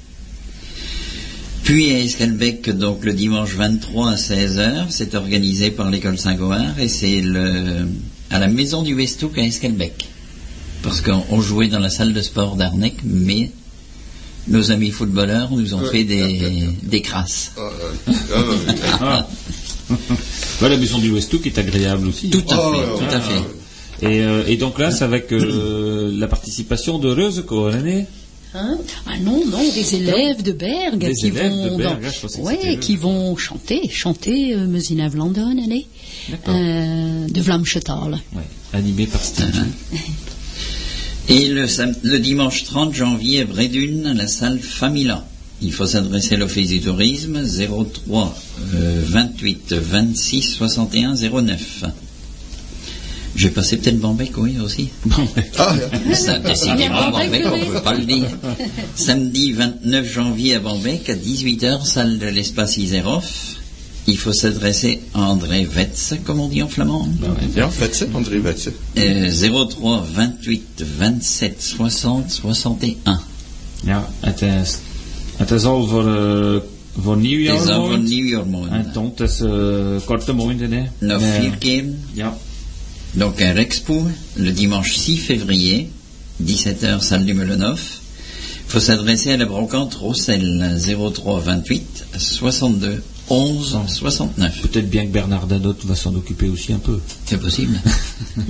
Puis 1.64 1.92
à 1.92 1.98
Escalbec, 1.98 2.70
donc 2.70 3.04
le 3.04 3.14
dimanche 3.14 3.54
23 3.54 4.10
à 4.10 4.14
16h, 4.16 4.86
c'est 4.90 5.14
organisé 5.14 5.70
par 5.70 5.90
l'école 5.90 6.18
Saint-Goard 6.18 6.78
et 6.78 6.88
c'est 6.88 7.22
le, 7.22 7.88
à 8.30 8.38
la 8.38 8.48
maison 8.48 8.82
du 8.82 8.94
Westhoek 8.94 9.38
à 9.38 9.42
Escalbec. 9.42 10.06
Parce 10.82 11.00
qu'on 11.00 11.24
on 11.30 11.40
jouait 11.40 11.68
dans 11.68 11.78
la 11.78 11.88
salle 11.88 12.12
de 12.12 12.20
sport 12.20 12.56
d'Arnec, 12.56 12.96
mais 13.02 13.50
nos 14.48 14.70
amis 14.70 14.90
footballeurs 14.90 15.50
nous 15.52 15.74
ont 15.74 15.80
Ouais, 15.82 15.90
fait 15.90 16.04
des, 16.04 16.68
des 16.82 17.00
crasses. 17.02 17.52
Ah, 17.56 17.60
euh, 17.60 18.12
ah. 19.00 19.28
Ah. 19.90 19.94
Bah, 20.60 20.68
la 20.68 20.76
maison 20.76 20.98
du 20.98 21.10
Westhoek 21.10 21.46
est 21.46 21.58
agréable 21.58 22.06
aussi. 22.06 22.30
Tout 22.30 22.42
à 22.48 22.56
Oh, 22.58 22.72
fait, 22.72 22.78
ouais, 22.78 22.86
tout 22.98 23.04
ouais, 23.04 23.14
à 23.14 23.20
fait. 23.20 23.42
Et, 24.02 24.20
euh, 24.20 24.44
et 24.46 24.56
donc 24.56 24.78
là, 24.78 24.90
c'est 24.90 25.04
avec 25.04 25.32
euh, 25.32 26.10
la 26.16 26.26
participation 26.28 26.98
de 26.98 27.08
Reuze 27.10 27.42
Coronet. 27.46 28.06
Hein 28.54 28.78
ah 29.06 29.18
non, 29.20 29.44
non, 29.46 29.58
des 29.74 29.96
élèves 29.96 30.42
de 30.42 30.52
Berg 30.52 30.98
Des 30.98 31.12
qui 31.14 31.26
élèves 31.26 31.50
vont 31.50 31.72
de 31.72 31.76
Berg, 31.82 32.00
dans- 32.00 32.06
ah, 32.08 32.10
je 32.14 32.20
pensais 32.20 32.38
que 32.40 32.44
ouais, 32.44 32.74
eux. 32.74 32.78
qui 32.78 32.94
vont 32.96 33.36
chanter, 33.36 33.88
chanter 33.90 34.54
euh, 34.54 34.66
Mezina 34.68 35.08
Vlandon, 35.08 35.56
allez, 35.64 35.86
euh, 36.48 37.26
de 37.28 37.40
Vlamchetal. 37.40 38.20
Ouais, 38.34 38.42
animé 38.72 39.06
par 39.08 39.22
Steve. 39.24 39.64
Et 41.28 41.48
le, 41.48 41.66
sam- 41.66 41.94
le 42.02 42.18
dimanche 42.18 42.64
30 42.64 42.94
janvier 42.94 43.42
à 43.42 43.44
Brédune, 43.46 44.12
la 44.16 44.26
salle 44.26 44.58
Famila. 44.58 45.26
Il 45.62 45.72
faut 45.72 45.86
s'adresser 45.86 46.34
à 46.34 46.38
l'Office 46.38 46.68
du 46.68 46.80
tourisme 46.80 47.42
03 47.42 48.36
euh, 48.74 49.02
28 49.06 49.72
26 49.72 50.42
61 50.42 51.14
09. 51.14 51.84
J'ai 53.36 53.48
passé 53.48 53.78
peut-être 53.78 53.98
Bambec, 53.98 54.32
oui, 54.36 54.56
aussi. 54.62 54.90
Ouais. 55.06 55.50
Ah. 55.58 55.74
Ça, 56.14 56.38
décidément, 56.38 57.10
Bambec, 57.10 57.42
Bambec, 57.42 57.46
on 57.52 57.56
ne 57.68 57.72
peut 57.72 57.82
pas 57.82 57.94
le 57.94 58.04
dire. 58.04 58.28
Samedi 58.94 59.52
29 59.52 60.12
janvier 60.12 60.54
à 60.56 60.58
Bambec, 60.60 61.08
à 61.10 61.14
18h, 61.14 61.84
salle 61.84 62.18
de 62.18 62.26
l'espace 62.26 62.76
Iserov. 62.76 63.24
Il 64.06 64.18
faut 64.18 64.34
s'adresser 64.34 65.00
à 65.14 65.22
André 65.22 65.64
Vetz, 65.64 66.14
comme 66.24 66.40
on 66.40 66.48
dit 66.48 66.62
en 66.62 66.68
flamand. 66.68 67.08
Ja, 67.56 67.68
Vetse, 67.68 68.04
André 68.12 68.38
Vetse. 68.38 68.70
Euh, 68.98 69.30
03 69.30 70.04
28 70.14 70.62
27 70.76 71.62
60 71.62 72.44
61. 72.44 72.96
Ja, 73.86 74.08
het 74.20 74.42
is, 74.42 74.78
het 75.36 75.50
is 75.50 75.64
al 75.64 75.86
voor, 75.86 76.16
eh, 76.16 76.60
voor 77.02 77.16
nieuwjaar. 77.16 77.54
Het 77.54 77.64
is 77.64 77.70
al 77.70 77.86
voor 77.86 77.98
mooi. 77.98 78.08
nieuwjaar 78.08 78.44
En 78.70 78.90
toen, 78.92 79.12
het 79.16 79.30
is 79.30 79.40
eh, 79.40 80.06
korte 80.06 80.32
maanden, 80.32 80.72
hè. 80.72 80.84
Nog 80.98 81.22
Eh, 81.22 81.40
vier 81.40 81.56
keer. 81.58 81.84
Ja. 82.12 82.36
Donc 83.12 83.40
à 83.40 83.52
Rexpo, 83.52 84.06
le 84.32 84.52
dimanche 84.52 84.98
6 84.98 85.20
février, 85.20 85.88
17h, 86.42 87.00
salle 87.00 87.24
du 87.24 87.34
Melonov. 87.34 87.80
Il 88.66 88.70
faut 88.70 88.80
s'adresser 88.80 89.32
à 89.32 89.36
la 89.36 89.46
brocante 89.46 89.94
Rossel, 89.94 90.78
03 90.78 91.40
28 91.40 92.04
62 92.16 93.02
11 93.30 93.78
69. 93.86 94.60
Peut-être 94.62 94.90
bien 94.90 95.06
que 95.06 95.12
Bernard 95.12 95.46
Danotte 95.46 95.84
va 95.84 95.94
s'en 95.94 96.14
occuper 96.14 96.48
aussi 96.48 96.72
un 96.72 96.78
peu. 96.78 97.00
C'est 97.24 97.38
possible. 97.40 97.78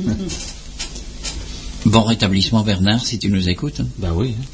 bon 1.86 2.02
rétablissement 2.02 2.62
Bernard, 2.62 3.04
si 3.04 3.18
tu 3.18 3.28
nous 3.28 3.48
écoutes. 3.48 3.80
Bah 3.98 4.12
oui. 4.14 4.34
hein. 4.38 4.44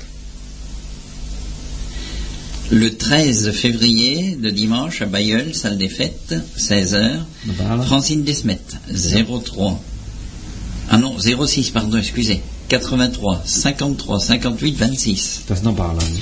Le 2.73 2.97
13 2.97 3.51
février, 3.51 4.39
le 4.41 4.53
dimanche, 4.53 5.03
à 5.03 5.07
Bayeul, 5.07 5.55
salle 5.55 5.77
des 5.77 5.89
fêtes, 5.89 6.35
16h. 6.57 7.18
Voilà. 7.47 7.83
Francine 7.83 8.23
Desmet, 8.23 8.61
03. 8.93 9.81
Ah 10.89 10.99
non, 10.99 11.16
06, 11.18 11.71
pardon, 11.71 11.99
excusez. 11.99 12.41
83, 12.68 13.43
53, 13.45 14.21
58, 14.21 14.77
26. 14.77 15.41
Dat 15.47 15.57
is 15.57 15.62
nog 15.62 15.77
Baarland. 15.77 16.18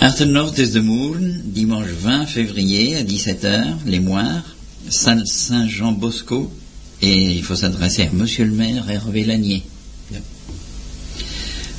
Nord 0.00 0.52
des 0.52 0.68
de 0.68 0.80
Moulin, 0.80 1.32
dimanche 1.44 1.86
20 1.86 2.26
février 2.26 2.96
à 2.96 3.02
17h, 3.02 3.78
les 3.86 3.98
Moires, 3.98 4.44
salle 4.88 5.26
Saint-Jean-Bosco, 5.26 6.52
et 7.02 7.32
il 7.32 7.42
faut 7.42 7.56
s'adresser 7.56 8.02
à 8.02 8.10
Monsieur 8.12 8.44
le 8.44 8.52
maire 8.52 8.88
Hervé 8.88 9.24
Lanier. 9.24 9.62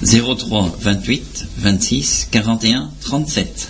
03 0.04 0.78
28 0.80 1.46
26 1.58 2.28
41 2.32 2.92
37. 3.02 3.70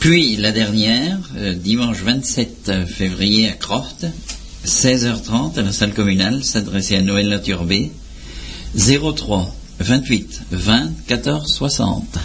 Puis 0.00 0.36
la 0.36 0.52
dernière, 0.52 1.18
euh, 1.36 1.54
dimanche 1.54 2.02
27 2.02 2.86
février 2.86 3.48
à 3.48 3.52
Croft, 3.52 4.06
16h30 4.66 5.58
à 5.58 5.62
la 5.62 5.72
salle 5.72 5.94
communale, 5.94 6.44
s'adresser 6.44 6.96
à 6.96 7.02
Noël 7.02 7.28
Laturbé, 7.28 7.90
03 8.76 9.54
28 9.80 10.40
20 10.50 10.92
14 11.06 11.52
60. 11.52 12.18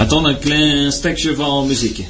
Attends 0.00 0.24
un 0.24 0.38
klein 0.38 0.92
stukje 0.92 1.34
van 1.36 1.66
muziek. 1.66 2.00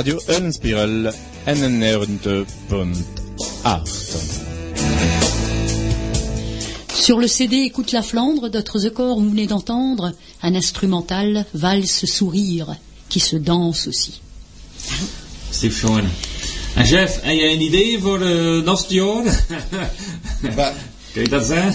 Radio 0.00 0.18
Unspiral 0.28 1.12
NNR2.8 1.46 2.96
Sur 6.94 7.18
le 7.18 7.26
CD 7.28 7.56
Écoute 7.56 7.92
la 7.92 8.00
Flandre, 8.00 8.48
d'autres 8.48 8.86
accords, 8.86 9.20
vous 9.20 9.28
venez 9.28 9.46
d'entendre 9.46 10.14
un 10.42 10.54
instrumental 10.54 11.44
valse 11.52 12.06
sourire 12.06 12.76
qui 13.10 13.20
se 13.20 13.36
danse 13.36 13.88
aussi. 13.88 14.22
Steve 15.50 15.74
Schoen. 15.74 16.08
En 16.76 16.86
Jeff, 16.86 17.20
heb 17.20 17.36
jij 17.36 17.52
een 17.52 17.60
idee 17.60 17.98
voor 17.98 18.18
de 18.18 18.62
naast 18.64 18.90
jaar? 18.90 19.44
Bah, 20.56 20.72
Kun 21.12 21.22
je 21.22 21.28
dat 21.28 21.46
zeggen? 21.46 21.74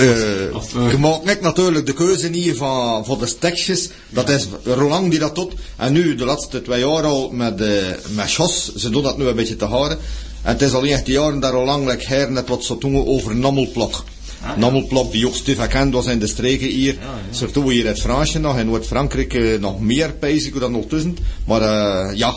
Eh, 0.00 0.90
je 0.90 0.98
maakt 0.98 1.24
net 1.24 1.40
natuurlijk 1.40 1.86
de 1.86 1.92
keuze 1.92 2.28
niet 2.28 2.56
van, 2.56 3.04
van 3.04 3.18
de 3.18 3.26
stekjes. 3.26 3.88
Dat 4.08 4.28
is 4.28 4.46
Roland 4.64 5.10
die 5.10 5.20
dat 5.20 5.34
doet. 5.34 5.52
En 5.76 5.92
nu, 5.92 6.14
de 6.14 6.24
laatste 6.24 6.62
twee 6.62 6.80
jaar 6.80 7.02
al, 7.02 7.30
met, 7.30 7.60
eh 7.60 7.68
met 8.08 8.32
Jos, 8.32 8.74
ze 8.74 8.90
doen 8.90 9.02
dat 9.02 9.18
nu 9.18 9.26
een 9.26 9.36
beetje 9.36 9.56
te 9.56 9.64
houden. 9.64 9.98
En 10.42 10.52
het 10.52 10.62
is 10.62 10.72
al 10.72 10.80
19 10.80 11.12
jaar 11.12 11.40
dat 11.40 11.52
Roland 11.52 11.86
like, 11.86 12.06
her 12.06 12.32
net 12.32 12.48
wat 12.48 12.64
ze 12.64 12.76
doen 12.78 13.06
over 13.06 13.36
ja. 14.42 14.56
Nammelplok, 14.56 15.12
die 15.12 15.26
ook 15.26 15.34
gekend 15.44 15.94
was 15.94 16.06
in 16.06 16.18
de 16.18 16.26
streken 16.26 16.68
hier. 16.68 16.94
Ja, 16.94 17.50
ja. 17.54 17.70
Hier 17.70 17.86
het 17.86 18.00
Fransje 18.00 18.38
nog, 18.38 18.58
in 18.58 18.66
Noord-Frankrijk 18.66 19.34
eh, 19.34 19.58
nog 19.58 19.80
meer 19.80 20.12
pijzig 20.12 20.52
dan 20.52 20.74
ondertussen. 20.74 21.16
Maar 21.44 21.62
eh, 21.62 22.16
ja, 22.16 22.34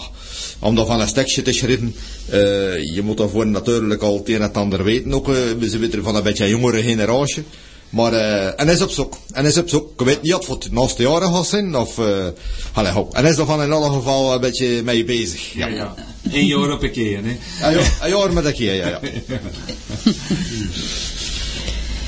om 0.63 0.75
dat 0.75 0.87
van 0.87 0.99
een 0.99 1.07
stekje 1.07 1.41
te 1.41 1.53
schrijven, 1.53 1.95
eh, 2.29 2.93
je 2.93 3.01
moet 3.03 3.17
daarvoor 3.17 3.47
natuurlijk 3.47 4.01
al 4.01 4.17
het 4.17 4.29
een 4.29 4.41
en 4.41 4.53
ander 4.53 4.83
weten. 4.83 5.13
Ook, 5.13 5.27
uh, 5.27 5.35
we 5.59 5.69
zijn 5.69 6.03
van 6.03 6.15
een 6.15 6.23
beetje 6.23 6.43
een 6.43 6.49
jongere 6.49 6.83
generatie. 6.83 7.43
Maar, 7.89 8.13
uh, 8.13 8.59
en 8.59 8.69
is 8.69 8.81
op 8.81 8.91
zoek. 8.91 9.17
En 9.31 9.45
is 9.45 9.57
op 9.57 9.69
zoek. 9.69 10.01
Ik 10.01 10.05
weet 10.05 10.21
niet 10.21 10.33
of 10.33 10.47
het 10.47 10.71
naaste 10.71 11.01
jaren 11.01 11.33
gaat 11.33 11.47
zijn, 11.47 11.75
of, 11.75 11.97
uh, 11.97 12.27
allez, 12.73 12.91
hop. 12.91 13.13
En 13.13 13.25
is 13.25 13.37
er 13.37 13.45
van 13.45 13.61
in 13.61 13.73
ieder 13.73 13.91
geval 13.91 14.33
een 14.33 14.39
beetje 14.39 14.83
mee 14.83 15.03
bezig. 15.03 15.53
Ja, 15.53 15.67
ja. 15.67 15.95
Een 16.31 16.45
jaar 16.45 16.71
op 16.71 16.83
een 16.83 16.91
keer, 16.91 17.19
hè? 17.23 17.37
Ja, 17.71 17.79
een 18.01 18.09
jaar 18.09 18.33
met 18.33 18.45
een 18.45 18.53
keer, 18.53 18.73
ja, 18.73 18.87
ja. 18.87 18.99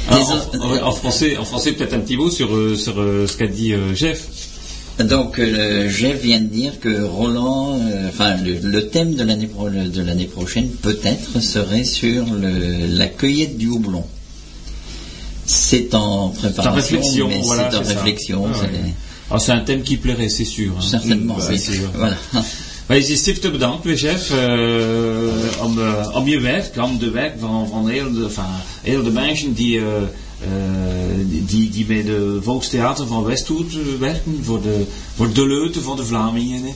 Ah, 0.08 0.20
of 0.88 1.02
passer 1.02 1.74
peut-être 1.74 1.94
un 1.94 2.00
petit 2.00 2.18
mot 2.18 2.30
sur, 2.30 2.54
euh, 2.54 2.76
sur 2.76 3.00
euh, 3.00 3.28
ce 3.28 3.38
qu'a 3.38 3.48
dit 3.48 3.74
euh, 3.74 3.96
Jeff. 3.96 4.28
Donc, 5.04 5.40
euh, 5.40 5.90
Jeff 5.90 6.22
vient 6.22 6.40
de 6.40 6.46
dire 6.48 6.80
que 6.80 7.04
Roland, 7.04 7.78
euh, 7.82 8.08
enfin, 8.08 8.38
le, 8.38 8.54
le 8.64 8.88
thème 8.88 9.16
de 9.16 9.24
l'année 9.24 9.48
pro- 9.48 9.70
de 9.70 10.02
l'année 10.02 10.26
prochaine, 10.26 10.70
peut-être, 10.82 11.42
serait 11.42 11.84
sur 11.84 12.26
le- 12.34 12.88
la 12.98 13.08
cueillette 13.08 13.58
du 13.58 13.68
houblon. 13.68 14.06
C'est 15.46 15.94
en 15.94 16.34
C'est 16.34 16.48
en 16.48 16.52
préparation, 16.52 16.76
réflexion, 16.98 17.28
mais 17.28 17.42
voilà. 17.44 17.70
c'est 17.72 17.94
réflexion. 17.94 18.46
Ah, 18.54 18.62
ouais. 18.62 18.94
Ah, 19.32 19.40
c'est 19.40 19.52
un 19.52 19.60
thème 19.60 19.82
qui 19.84 19.98
plairait, 19.98 20.30
c'est 20.30 20.46
sûr. 20.46 20.72
hein. 20.78 20.82
Certainement, 20.82 21.36
Mm, 21.36 21.42
oui. 21.50 21.58
c'est 21.60 21.74
sûr. 21.74 21.90
Voilà. 21.94 22.16
Wij 22.88 23.02
zijn 23.02 23.18
stift 23.18 23.52
bedankt, 23.52 23.84
we 23.86 23.96
chef, 23.98 24.30
om, 26.14 26.28
je 26.28 26.40
werk, 26.40 26.72
om 26.84 26.98
de 27.00 27.10
werk 27.12 27.34
van, 27.40 27.68
van 27.68 27.88
heel, 27.90 28.12
de, 28.14 28.30
van 28.30 28.46
heel 28.84 29.04
de 29.04 29.10
mensen 29.12 29.54
die, 29.54 29.78
uh, 29.78 29.86
die, 31.46 31.70
die 31.70 31.86
bij 31.86 32.04
de 32.04 32.40
Volkstheater 32.42 33.08
van 33.08 33.24
Westhoed 33.24 33.74
uh, 33.74 34.00
werken, 34.00 34.40
voor 34.44 34.62
de, 34.62 34.86
voor 35.16 35.34
de 35.34 35.48
leuten 35.48 35.84
van 35.84 35.96
de 35.96 36.06
Vlamingen. 36.06 36.64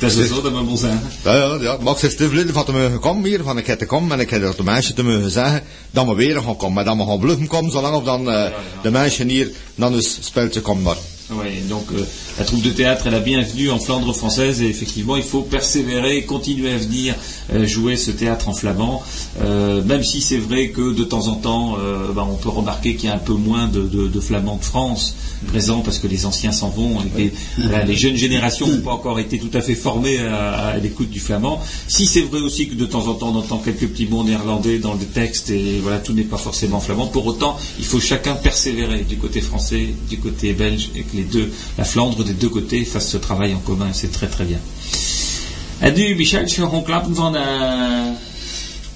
dat 0.00 0.12
is 0.12 0.28
zo 0.28 0.42
dat 0.42 0.52
we 0.52 0.64
wel 0.64 0.76
zeggen. 0.76 1.10
Ja, 1.24 1.34
ja, 1.34 1.58
ja. 1.60 1.90
Ik 1.90 1.98
zit 1.98 2.16
te 2.16 2.52
van 2.52 2.64
te 2.64 2.72
mogen 2.72 3.00
komen 3.00 3.24
hier, 3.24 3.42
van 3.42 3.58
ik 3.58 3.66
heb 3.66 3.78
te 3.78 3.86
komen 3.86 4.12
en 4.12 4.20
ik 4.20 4.30
heb 4.30 4.56
de 4.56 4.62
mensen 4.62 4.94
te 4.94 5.02
mogen 5.02 5.30
zeggen 5.30 5.62
dat 5.90 6.06
we 6.06 6.14
weer 6.14 6.42
gaan 6.42 6.56
komen. 6.56 6.74
Maar 6.74 6.84
dat 6.84 6.96
we 6.96 7.04
gaan 7.04 7.18
bluffen 7.18 7.46
komen, 7.46 7.70
zolang 7.70 7.94
of 7.94 8.04
dan 8.04 8.28
uh, 8.28 8.44
de 8.82 8.90
mensen 8.90 9.28
hier 9.28 9.50
dan 9.74 9.94
eens 9.94 10.18
speltje 10.20 10.60
komen. 10.60 10.82
Maar. 10.82 11.17
Oui, 11.30 11.60
donc 11.68 11.84
euh, 11.92 12.06
la 12.38 12.44
troupe 12.44 12.62
de 12.62 12.70
théâtre 12.70 13.06
est 13.06 13.10
la 13.10 13.20
bienvenue 13.20 13.70
en 13.70 13.78
Flandre 13.78 14.14
française 14.14 14.62
et 14.62 14.66
effectivement 14.66 15.14
il 15.14 15.22
faut 15.22 15.42
persévérer, 15.42 16.24
continuer 16.24 16.72
à 16.72 16.78
venir 16.78 17.14
euh, 17.52 17.66
jouer 17.66 17.96
ce 17.96 18.10
théâtre 18.10 18.48
en 18.48 18.52
flamand, 18.52 19.02
euh, 19.40 19.82
même 19.82 20.04
si 20.04 20.20
c'est 20.20 20.38
vrai 20.38 20.68
que 20.68 20.94
de 20.94 21.04
temps 21.04 21.28
en 21.28 21.34
temps 21.34 21.76
euh, 21.78 22.12
bah, 22.12 22.26
on 22.30 22.36
peut 22.36 22.48
remarquer 22.48 22.94
qu'il 22.94 23.08
y 23.08 23.12
a 23.12 23.14
un 23.14 23.18
peu 23.18 23.32
moins 23.32 23.68
de, 23.68 24.20
flamands 24.20 24.56
de 24.56 24.64
France 24.64 25.14
présents 25.46 25.80
parce 25.80 25.98
que 25.98 26.06
les 26.06 26.26
anciens 26.26 26.52
s'en 26.52 26.68
vont 26.68 26.98
et 27.16 27.32
les 27.86 27.96
jeunes 27.96 28.16
générations 28.16 28.66
n'ont 28.66 28.80
pas 28.80 28.92
encore 28.92 29.18
été 29.18 29.38
tout 29.38 29.50
à 29.56 29.60
fait 29.60 29.74
formées 29.74 30.18
à, 30.18 30.76
l'écoute 30.78 31.10
du 31.10 31.20
flamand. 31.20 31.60
Si 31.86 32.06
c'est 32.06 32.22
vrai 32.22 32.40
aussi 32.40 32.68
que 32.68 32.74
de 32.74 32.86
temps 32.86 33.06
en 33.06 33.14
temps 33.14 33.32
on 33.34 33.38
entend 33.38 33.58
quelques 33.58 33.88
petits 33.88 34.06
mots 34.06 34.24
néerlandais 34.24 34.78
dans 34.78 34.94
le 34.94 35.04
texte 35.04 35.50
et 35.50 35.78
voilà 35.82 35.98
tout 35.98 36.12
n'est 36.12 36.22
pas 36.22 36.36
forcément 36.36 36.80
flamand, 36.80 37.06
pour 37.06 37.26
autant 37.26 37.56
il 37.78 37.84
faut 37.84 38.00
chacun 38.00 38.34
persévérer 38.34 39.04
du 39.04 39.16
côté 39.16 39.40
français, 39.40 39.88
du 40.08 40.18
côté 40.18 40.52
belge 40.52 40.90
les 41.18 41.30
deux, 41.36 41.48
la 41.78 41.84
Flandre 41.84 42.24
des 42.24 42.36
deux 42.42 42.48
côtés 42.58 42.84
fassent 42.92 43.10
ce 43.10 43.18
travail 43.28 43.54
en 43.54 43.62
commun, 43.70 43.90
c'est 43.92 44.12
très 44.18 44.28
très 44.28 44.44
bien. 44.44 44.60
En 45.80 45.92
nu, 45.94 46.14
Michel, 46.16 46.46
je 46.48 46.60
gaan 46.60 46.82
klappen 46.82 47.14
van 47.14 47.34
uh, 47.34 47.42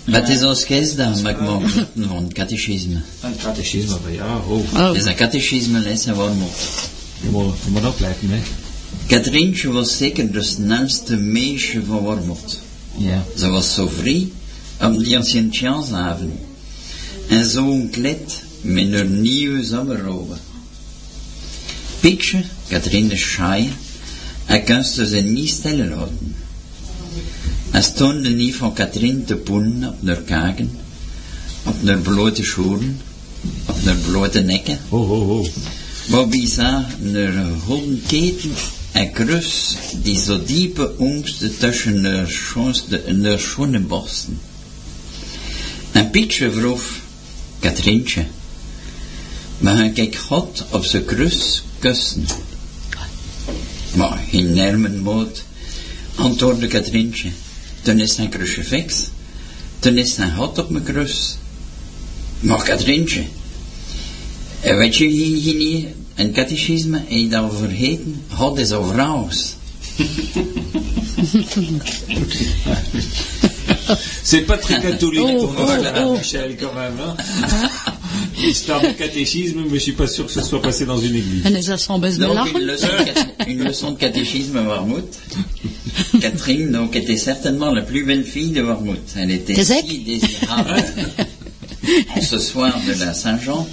Wat 0.05 0.29
is 0.29 0.43
ons 0.43 0.65
kerstdag, 0.65 1.21
maak 1.23 1.41
maar 1.41 1.61
van 2.09 2.33
catechisme. 2.33 3.03
een 3.23 3.37
catechisme. 3.43 3.97
maar 4.03 4.13
Ja, 4.13 4.37
oh, 4.49 4.75
Oh, 4.75 4.89
Het 4.89 4.97
is 4.97 5.05
een 5.05 5.15
catechisme 5.15 5.79
les 5.79 6.07
en 6.07 6.15
Wormond. 6.15 6.53
je 7.23 7.29
moet, 7.31 7.55
je 7.65 7.71
moet 7.71 7.87
opletten, 7.87 8.29
hè. 8.31 8.39
Katrientje 9.07 9.71
was 9.73 9.97
zeker 9.97 10.33
de 10.33 10.43
snelste 10.43 11.17
meisje 11.17 11.83
van 11.87 11.99
Wormond. 11.99 12.59
Ja. 12.97 13.25
Ze 13.37 13.49
was 13.49 13.75
zo 13.75 13.91
vrij 13.99 14.29
om 14.81 15.03
die 15.03 15.17
aan 15.17 15.25
Sint-Janshaven. 15.25 16.33
En 17.29 17.45
zo'n 17.51 17.89
kleed 17.91 18.43
met 18.61 18.93
een 18.93 19.21
nieuwe 19.23 19.65
zomerrobe. 19.65 20.35
Pietje, 22.03 22.43
Katrien 22.69 23.09
de 23.09 23.17
Schaai, 23.17 23.73
hij 24.45 24.63
kunste 24.63 25.07
ze 25.07 25.17
niet 25.17 25.51
stellen 25.51 25.89
laten. 25.89 26.35
Hij 27.71 27.83
stond 27.83 28.37
niet 28.37 28.55
van 28.55 28.73
Katrien 28.73 29.25
te 29.25 29.37
poenen 29.37 29.89
op 29.89 30.07
haar 30.07 30.23
kaken, 30.23 30.71
op 31.65 31.87
haar 31.87 31.99
blote 31.99 32.45
schoenen, 32.45 33.01
op 33.67 33.85
haar 33.85 33.97
blote 33.97 34.41
nekken. 34.41 34.79
Oh, 34.89 35.11
oh, 35.11 35.31
oh. 35.31 35.47
Bobby 36.07 36.47
zag 36.47 36.85
een 37.03 37.61
houten 37.67 38.03
keten 38.07 38.51
en 38.93 39.13
krus 39.13 39.77
die 40.03 40.21
zo 40.21 40.45
diepe 40.45 40.95
oengste 40.99 41.57
tussen 41.57 42.05
haar 42.05 42.31
schoonste- 42.31 43.03
haar 43.23 43.39
schone 43.41 43.81
borsten. 43.81 44.39
En 45.93 46.11
Pietje 46.11 46.53
vroeg, 46.53 46.83
Katrientje, 47.59 48.25
God 50.17 50.65
op 50.71 50.85
zijn 50.85 51.05
krus 51.05 51.63
kussen? 51.83 52.27
Maar 53.95 54.21
in 54.31 54.55
nermenmoot 54.55 55.45
antwoordde 56.15 56.67
Katrientje, 56.67 57.31
toen 57.81 58.01
is 58.01 58.15
zijn 58.15 58.31
crucifix, 58.31 59.09
toen 59.79 59.99
is 59.99 60.15
zijn 60.15 60.37
God 60.37 60.59
op 60.59 60.71
mijn 60.71 60.85
krus. 60.85 61.37
Maar 62.41 62.63
Katrientje, 62.63 63.25
en 64.61 64.77
weet 64.77 64.97
je 64.97 65.07
hier, 65.07 65.55
niet, 65.55 65.87
een 66.15 66.33
catechisme, 66.33 67.03
en 67.09 67.21
je 67.21 67.29
dat 67.29 67.53
vergeten, 67.59 68.23
God 68.29 68.59
is 68.59 68.73
over. 68.73 68.97
C'est 74.23 74.43
pas 74.43 74.59
très 74.59 74.81
catholique 74.81 75.23
Oh, 75.25 75.47
ton 75.47 75.53
oh, 75.59 76.05
oh. 76.05 76.19
Michel, 76.19 76.57
quand 76.59 76.75
même. 76.75 76.97
Hein 77.01 77.93
Histoire 78.47 78.81
de 78.81 78.89
catéchisme, 78.89 79.63
mais 79.71 79.79
je 79.79 79.83
suis 79.83 79.93
pas 79.93 80.07
sûr 80.07 80.27
que 80.27 80.33
ce 80.33 80.43
soit 80.43 80.61
passé 80.61 80.85
dans 80.85 80.99
une 80.99 81.15
église. 81.15 81.45
Donc, 82.45 82.61
une 82.61 82.67
leçon, 82.67 82.87
de 82.87 83.51
une 83.51 83.65
leçon 83.65 83.91
de 83.93 83.99
catéchisme 83.99 84.57
à 84.57 84.63
Warmouth. 84.63 85.19
Catherine, 86.21 86.73
donc, 86.73 86.97
était 86.97 87.17
certainement 87.17 87.71
la 87.71 87.83
plus 87.83 88.05
belle 88.05 88.25
fille 88.25 88.51
de 88.51 88.63
Warmouth. 88.63 88.99
Elle 89.17 89.31
était 89.31 89.55
si 89.63 89.99
désirable 89.99 90.85
en 92.17 92.21
ce 92.21 92.39
soir 92.39 92.79
de 92.87 92.99
la 93.01 93.15
Saint-Jean 93.15 93.67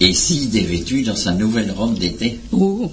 et 0.00 0.12
si 0.12 0.46
dévêtue 0.46 1.02
dans 1.02 1.16
sa 1.16 1.32
nouvelle 1.32 1.72
robe 1.72 1.98
d'été. 1.98 2.38
Oh, 2.52 2.92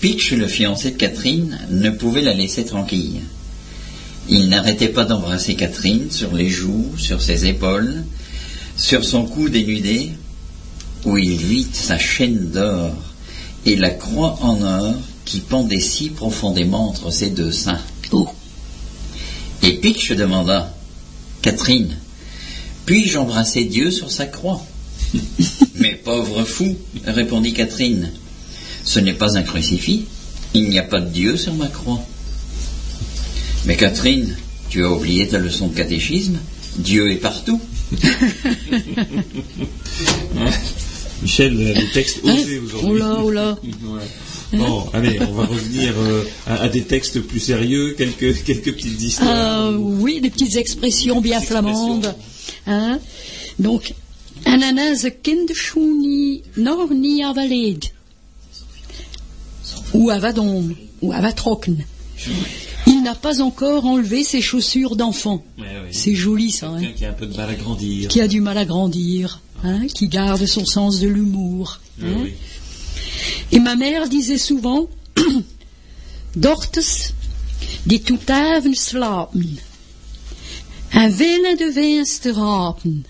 Pitch, 0.00 0.32
le 0.32 0.48
fiancé 0.48 0.92
de 0.92 0.96
Catherine, 0.96 1.58
ne 1.70 1.90
pouvait 1.90 2.22
la 2.22 2.34
laisser 2.34 2.64
tranquille. 2.64 3.20
Il 4.28 4.48
n'arrêtait 4.48 4.88
pas 4.88 5.04
d'embrasser 5.04 5.56
Catherine 5.56 6.10
sur 6.10 6.34
les 6.34 6.48
joues, 6.48 6.92
sur 6.96 7.20
ses 7.20 7.46
épaules, 7.46 8.04
sur 8.76 9.04
son 9.04 9.24
cou 9.24 9.48
dénudé, 9.48 10.10
où 11.04 11.18
il 11.18 11.36
vit 11.36 11.66
sa 11.72 11.98
chaîne 11.98 12.50
d'or 12.50 12.94
et 13.66 13.76
la 13.76 13.90
croix 13.90 14.38
en 14.42 14.62
or 14.62 14.94
qui 15.24 15.40
pendait 15.40 15.80
si 15.80 16.10
profondément 16.10 16.88
entre 16.88 17.10
ses 17.10 17.30
deux 17.30 17.52
seins. 17.52 17.80
oh. 18.12 18.28
Et 19.62 19.74
Pitch 19.74 20.12
demanda 20.12 20.74
Catherine, 21.40 21.96
puis-je 22.86 23.18
embrasser 23.18 23.64
Dieu 23.64 23.90
sur 23.90 24.10
sa 24.10 24.26
croix? 24.26 24.64
Mais 25.76 25.94
pauvre 25.94 26.44
fou, 26.44 26.76
répondit 27.04 27.52
Catherine, 27.52 28.10
ce 28.84 28.98
n'est 28.98 29.14
pas 29.14 29.36
un 29.36 29.42
crucifix, 29.42 30.04
il 30.54 30.68
n'y 30.68 30.78
a 30.78 30.84
pas 30.84 31.00
de 31.00 31.08
Dieu 31.08 31.36
sur 31.36 31.54
ma 31.54 31.68
croix. 31.68 32.04
Mais 33.64 33.76
Catherine, 33.76 34.36
tu 34.68 34.84
as 34.84 34.90
oublié 34.90 35.28
ta 35.28 35.38
leçon 35.38 35.68
de 35.68 35.76
catéchisme 35.76 36.38
Dieu 36.78 37.10
est 37.10 37.16
partout. 37.16 37.60
Michel, 41.22 41.56
les 41.56 41.90
textes 41.92 42.20
Hein 42.24 42.34
osés 42.34 42.58
aujourd'hui. 42.58 42.90
Oh 42.90 42.94
là, 42.96 43.20
oh 43.22 43.30
là. 43.30 43.58
Ouais. 43.62 44.00
Bon, 44.54 44.86
allez, 44.92 45.18
on 45.20 45.32
va 45.32 45.44
revenir 45.44 45.94
euh, 45.96 46.24
à, 46.46 46.62
à 46.62 46.68
des 46.68 46.82
textes 46.82 47.20
plus 47.20 47.40
sérieux, 47.40 47.94
quelques, 47.96 48.42
quelques 48.44 48.74
petites 48.74 49.00
histoires. 49.00 49.66
Euh, 49.66 49.76
oui, 49.76 50.20
des 50.20 50.30
petites 50.30 50.56
expressions 50.56 51.20
bien 51.20 51.40
flamandes. 51.40 52.14
Hein? 52.66 52.98
Donc, 53.58 53.94
ananas 54.44 55.06
kinderschoeni 55.22 56.42
nog 56.56 56.90
niet 56.90 57.24
avaled. 57.24 57.84
Ou 59.94 60.10
avadom, 60.10 60.74
ou 61.00 61.12
avatrocken. 61.12 61.84
Il 63.02 63.06
n'a 63.06 63.16
pas 63.16 63.42
encore 63.42 63.84
enlevé 63.84 64.22
ses 64.22 64.40
chaussures 64.40 64.94
d'enfant. 64.94 65.44
Ouais, 65.58 65.64
ouais. 65.64 65.88
C'est 65.90 66.14
joli 66.14 66.52
ça, 66.52 66.68
hein? 66.68 66.92
Qui 66.94 67.04
a 67.04 67.10
un 67.10 67.12
peu 67.12 67.26
de 67.26 67.36
mal 67.36 67.50
à 67.50 67.54
grandir. 67.56 68.06
Qui 68.08 68.20
a 68.20 68.28
du 68.28 68.40
mal 68.40 68.56
à 68.56 68.64
grandir, 68.64 69.40
hein? 69.64 69.88
Qui 69.88 70.06
garde 70.06 70.46
son 70.46 70.64
sens 70.64 71.00
de 71.00 71.08
l'humour. 71.08 71.80
Ouais, 72.00 72.08
hein. 72.08 72.16
oui. 72.22 72.34
Et 73.50 73.58
ma 73.58 73.74
mère 73.74 74.08
disait 74.08 74.38
souvent, 74.38 74.86
Dortes, 76.36 77.12
die 77.86 78.00
toetaven 78.00 78.76
slapen. 78.76 79.58
En 80.92 81.16
willen 81.16 81.56
de 81.56 81.72
winst 81.72 82.24
rapen. 82.24 83.04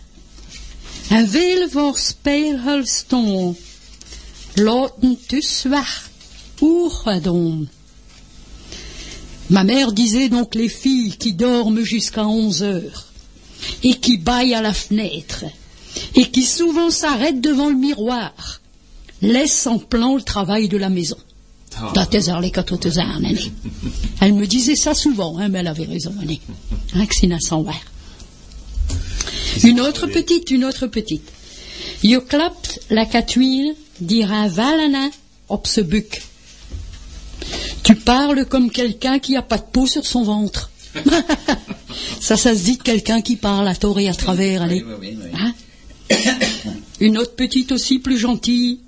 En 1.10 1.28
willen 1.28 1.70
voor 1.70 1.98
speelhul 1.98 2.86
staan. 2.86 3.56
Laten 4.54 5.18
dus 5.26 5.62
weg, 5.62 6.10
oergadon. 6.60 7.68
Ma 9.50 9.64
mère 9.64 9.92
disait 9.92 10.28
donc 10.28 10.54
les 10.54 10.68
filles 10.68 11.16
qui 11.16 11.32
dorment 11.32 11.82
jusqu'à 11.82 12.26
11 12.26 12.62
heures 12.62 13.06
et 13.82 13.94
qui 13.94 14.18
baillent 14.18 14.54
à 14.54 14.62
la 14.62 14.72
fenêtre 14.72 15.44
et 16.14 16.30
qui 16.30 16.42
souvent 16.42 16.90
s'arrêtent 16.90 17.40
devant 17.40 17.68
le 17.68 17.76
miroir 17.76 18.60
laisse 19.20 19.66
en 19.66 19.78
plan 19.78 20.16
le 20.16 20.22
travail 20.22 20.68
de 20.68 20.76
la 20.76 20.88
maison. 20.88 21.16
Ah. 21.76 21.92
Nee. 23.20 23.52
Elle 24.20 24.34
me 24.34 24.46
disait 24.46 24.76
ça 24.76 24.94
souvent, 24.94 25.38
hein, 25.38 25.48
mais 25.48 25.60
elle 25.60 25.68
avait 25.68 25.84
raison. 25.84 26.14
Hein. 26.20 26.34
Une 29.62 29.80
autre 29.80 30.06
petite, 30.06 30.50
une 30.50 30.64
autre 30.64 30.86
petite. 30.86 31.30
Je 32.02 32.18
klapt 32.18 32.80
la 32.90 33.06
catuile 33.06 33.76
dira 34.00 34.48
valana 34.48 35.10
op 35.48 35.66
se 35.66 35.80
buc. 35.82 36.22
Tu 37.82 37.94
parles 37.96 38.46
comme 38.46 38.70
quelqu'un 38.70 39.18
qui 39.18 39.36
a 39.36 39.42
pas 39.42 39.58
de 39.58 39.64
peau 39.72 39.86
sur 39.86 40.06
son 40.06 40.22
ventre. 40.22 40.70
ça, 42.20 42.36
ça 42.36 42.54
se 42.54 42.62
dit 42.64 42.76
de 42.76 42.82
quelqu'un 42.82 43.22
qui 43.22 43.36
parle 43.36 43.66
à 43.66 43.74
tort 43.74 43.98
et 43.98 44.08
à 44.08 44.14
travers, 44.14 44.62
allez. 44.62 44.82
Oui, 44.82 44.94
oui, 45.00 45.16
oui, 45.16 45.18
oui. 45.22 45.40
Hein 45.40 45.54
Une 47.00 47.18
autre 47.18 47.34
petite 47.34 47.72
aussi 47.72 47.98
plus 47.98 48.18
gentille. 48.18 48.78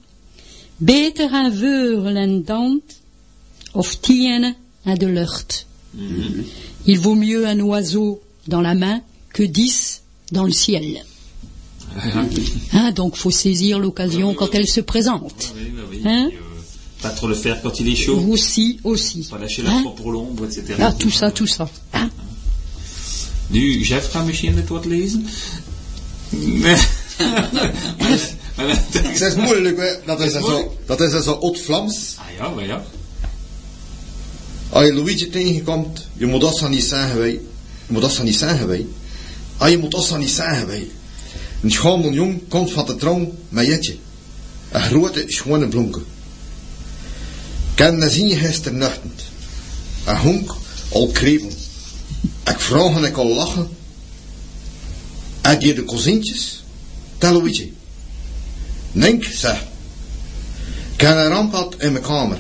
Beter 0.81 1.33
een 1.33 1.51
veurel 1.51 2.19
en 2.19 2.41
dand 2.45 2.83
of 3.75 4.01
tienne 4.01 4.55
un 4.85 4.97
de 4.97 5.07
l'heurt. 5.07 5.67
Il 6.87 6.99
vaut 6.99 7.15
mieux 7.15 7.47
un 7.47 7.61
oiseau 7.61 8.21
dans 8.49 8.61
la 8.61 8.75
main 8.75 9.01
que 9.33 9.45
dix 9.45 10.03
dans 10.33 10.45
le 10.45 10.53
ciel. 10.53 11.05
Hein, 12.73 12.91
donc 12.91 13.17
faut 13.17 13.31
saisir 13.31 13.79
l'occasion 13.79 14.35
quand 14.35 14.53
elle 14.55 14.67
se 14.67 14.81
présente. 14.81 15.55
Hein 16.05 16.31
pas 17.05 17.13
trop 17.15 17.29
le 17.29 17.35
faire 17.35 17.61
quand 17.63 17.79
il 17.81 17.89
est 17.93 17.97
chaud. 18.05 18.19
Aussi, 18.33 18.79
aussi. 18.83 19.21
Pas 19.31 19.39
lâcher 19.39 19.63
la 19.63 19.71
Hein 19.71 19.93
pour 19.97 20.11
l'ombre, 20.15 20.45
etc. 20.47 20.63
Ah, 20.81 20.93
tout 21.03 21.11
ça, 21.11 21.31
tout 21.31 21.47
ça. 21.57 21.69
Hein 21.93 22.11
Nu, 23.51 23.83
Jeff 23.83 24.11
gaat 24.11 24.27
misschien 24.27 24.57
het 24.57 24.69
wat 24.69 24.85
lezen. 24.85 25.27
Nee. 26.31 26.77
Maar 28.57 28.67
dat- 28.67 29.03
Het 29.03 29.21
is 29.21 29.35
moeilijk, 29.49 29.79
hè. 29.79 29.91
Dat 30.07 30.21
is 30.21 30.33
dan 30.33 30.43
zo, 30.43 30.77
dat 30.87 31.01
is 31.01 31.11
dan 31.11 31.23
zo 31.23 31.33
oud-Vlaams. 31.33 32.15
Ah 32.19 32.25
ja, 32.39 32.49
maar 32.49 32.67
ja. 32.67 32.85
Als 34.69 34.87
je 34.87 34.95
Luigi 34.95 35.29
tegenkomt, 35.31 36.07
je 36.17 36.27
moet 36.27 36.41
dat 36.41 36.69
niet 36.69 36.85
zeggen, 36.85 37.19
wij. 37.19 37.31
Je 37.87 37.93
moet 37.93 38.03
dat 38.03 38.23
niet 38.23 38.37
zeggen, 38.37 38.67
wij. 38.69 38.87
Ah, 39.57 39.71
je 39.71 39.79
moet 39.79 39.91
dat 39.91 40.19
niet 40.19 40.31
zeggen, 40.31 40.67
wij. 40.67 40.89
Een 41.63 41.71
schone 41.71 42.13
jong 42.13 42.41
komt 42.49 42.71
van 42.73 42.87
de 42.87 42.97
trouw 42.97 43.33
met 43.49 43.67
Jetje. 43.67 43.97
Een 44.71 44.81
grote, 44.83 45.25
schone 45.27 45.69
blonke. 45.69 46.01
Kan 47.75 48.11
zien 48.11 48.37
gisternachtend. 48.37 49.23
Een 50.05 50.17
honk 50.17 50.57
al 50.89 51.07
krepen. 51.07 51.53
Ik 52.45 52.61
vraag 52.61 52.97
en 52.97 53.05
ik 53.05 53.17
al 53.17 53.35
lachen. 53.35 53.69
Heb 55.41 55.63
je 55.63 55.75
de 55.75 55.85
kozintjes? 55.85 56.65
Tel 57.19 57.33
Luigi. 57.33 57.75
Denk, 58.93 59.25
zeg. 59.25 59.65
Heb 60.97 61.17
een 61.17 61.29
rampad 61.29 61.75
in 61.79 61.93
mijn 61.93 62.05
kamer. 62.05 62.39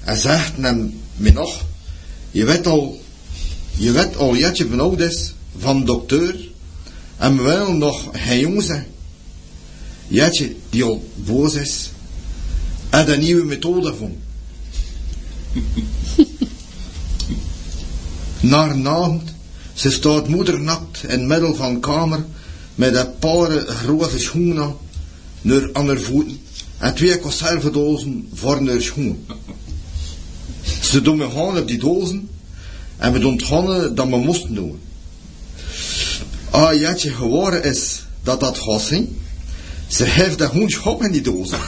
Hij 0.00 0.16
zegt 0.16 0.52
hem 0.56 1.00
me 1.16 1.32
nog, 1.32 1.64
je 2.30 2.44
weet 2.44 2.66
al, 2.66 3.00
je 3.76 3.92
weet 3.92 4.16
al 4.16 4.36
jetje 4.36 4.66
benauwd 4.66 5.00
is 5.00 5.34
van 5.58 5.84
dokter 5.84 6.48
en 7.16 7.42
wel 7.42 7.72
nog 7.72 8.08
geen 8.12 8.40
jong 8.40 8.62
zijn. 8.62 8.86
Jetje 10.08 10.54
die 10.70 10.84
al 10.84 11.10
boos 11.14 11.54
is 11.54 11.90
en 12.90 13.12
een 13.12 13.20
nieuwe 13.20 13.44
methode 13.44 13.94
vond. 13.94 14.16
Naar 18.40 18.86
avond, 18.86 19.34
ze 19.74 19.90
staat 19.90 20.28
moedernakt 20.28 21.02
in 21.02 21.10
het 21.10 21.22
middel 21.22 21.54
van 21.54 21.74
de 21.74 21.80
kamer 21.80 22.24
met 22.74 22.94
een 22.94 23.18
paar 23.18 23.50
grote 23.50 24.18
schoenen 24.18 24.76
naar 25.40 25.70
aan 25.72 25.86
haar 25.86 26.00
voeten 26.00 26.40
en 26.78 26.94
twee 26.94 27.18
conservedozen 27.18 28.28
voor 28.34 28.66
haar 28.66 28.82
schoenen. 28.82 29.26
Ze 30.90 31.02
doen 31.02 31.16
me 31.16 31.30
gewoon 31.30 31.58
op 31.58 31.68
die 31.68 31.78
dozen 31.78 32.28
en 32.96 33.12
we 33.12 33.18
doen 33.18 33.32
het 33.32 33.42
gewoon 33.42 33.94
dat 33.94 34.08
we 34.08 34.16
moesten 34.16 34.54
doen. 34.54 34.80
Ah, 36.50 36.74
jetje 36.74 37.10
geworden 37.10 37.62
is 37.62 38.06
dat 38.22 38.40
dat 38.40 38.58
gaat 38.58 38.80
zijn. 38.80 39.16
Ze 39.88 40.04
heeft 40.04 40.42
gewoon 40.42 40.68
schop 40.68 41.02
in 41.02 41.12
die 41.12 41.20
dozen. 41.20 41.58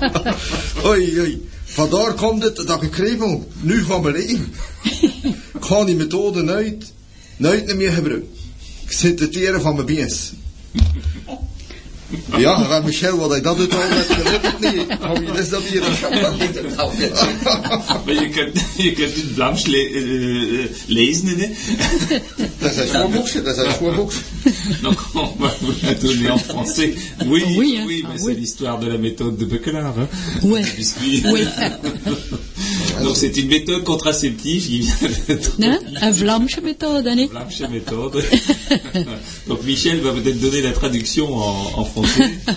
oei, 0.86 1.20
oei. 1.20 1.48
Vandaar 1.64 2.14
komt 2.14 2.42
het 2.42 2.56
dat 2.56 2.82
ik 2.82 2.90
kriebel 2.90 3.48
nu 3.60 3.82
van 3.84 4.02
mijn 4.02 4.14
leven. 4.14 4.52
Ik 5.54 5.64
ga 5.64 5.84
die 5.84 5.96
methode 5.96 6.42
nooit, 6.42 6.92
nooit 7.36 7.76
meer 7.76 7.92
gebruiken. 7.92 8.28
Ik 8.84 8.92
zit 8.92 9.16
te 9.16 9.28
teren 9.28 9.60
van 9.60 9.74
mijn 9.74 9.86
beens. 9.86 10.32
Ja, 12.36 12.58
maar 12.58 12.84
Michel, 12.84 13.16
wat 13.16 13.30
hij 13.30 13.40
dat 13.40 13.56
doet 13.56 13.74
al 13.74 13.78
net 13.88 14.06
gelukkig 14.08 14.58
niet. 14.60 14.98
Hou 15.00 15.24
je 15.26 15.32
dus 15.32 15.48
dat 15.48 15.62
hier 15.62 15.86
een 15.86 15.94
champagne 15.96 16.48
Maar 18.04 18.14
je 18.14 18.28
kunt, 18.28 18.60
je 18.76 18.92
kunt 18.92 19.14
het 19.14 19.24
Vlaams 19.34 19.66
le 19.66 20.68
lezen, 20.86 21.26
hè? 21.26 21.48
Dat 22.58 22.70
is 22.70 22.76
een 22.76 22.88
schoon 22.88 23.12
boekje, 23.12 23.42
dat 23.42 23.56
is 23.56 23.64
een 23.64 23.72
schoon 23.72 23.94
boekje. 23.94 24.18
Donc 24.82 24.98
on 25.14 25.30
va 25.38 25.52
vous 25.60 25.82
la 25.82 25.94
donner 25.94 26.30
en 26.30 26.38
français. 26.38 26.94
Oui, 27.26 27.42
Oui, 27.44 27.54
oui, 27.56 27.76
hein. 27.76 27.86
mais 27.86 28.20
Ah, 28.20 28.24
c'est 28.24 28.34
l'histoire 28.38 28.78
de 28.78 28.86
la 28.86 28.98
méthode 28.98 29.38
de 29.38 29.44
Bachelard. 29.46 29.96
Hein? 29.96 30.08
Ouais. 30.42 30.64
Oui. 31.24 31.46
Donc 33.02 33.16
c'est 33.16 33.36
une 33.36 33.48
méthode 33.48 33.84
contraceptive 33.84 34.66
qui 34.66 34.78
vient 34.80 34.94
Hein? 35.62 35.78
Een 36.00 36.12
Vlaamse 36.12 36.60
methode, 36.62 37.06
hè? 37.06 37.26
Vlaamse 37.26 37.68
méthode. 37.70 38.22
Donc 39.48 39.62
Michel 39.64 40.00
va 40.00 40.12
peut-être 40.12 40.40
donner 40.40 40.62
la 40.62 40.72
traduction 40.72 41.34
en, 41.34 41.80
en 41.80 41.84
français. 41.84 42.30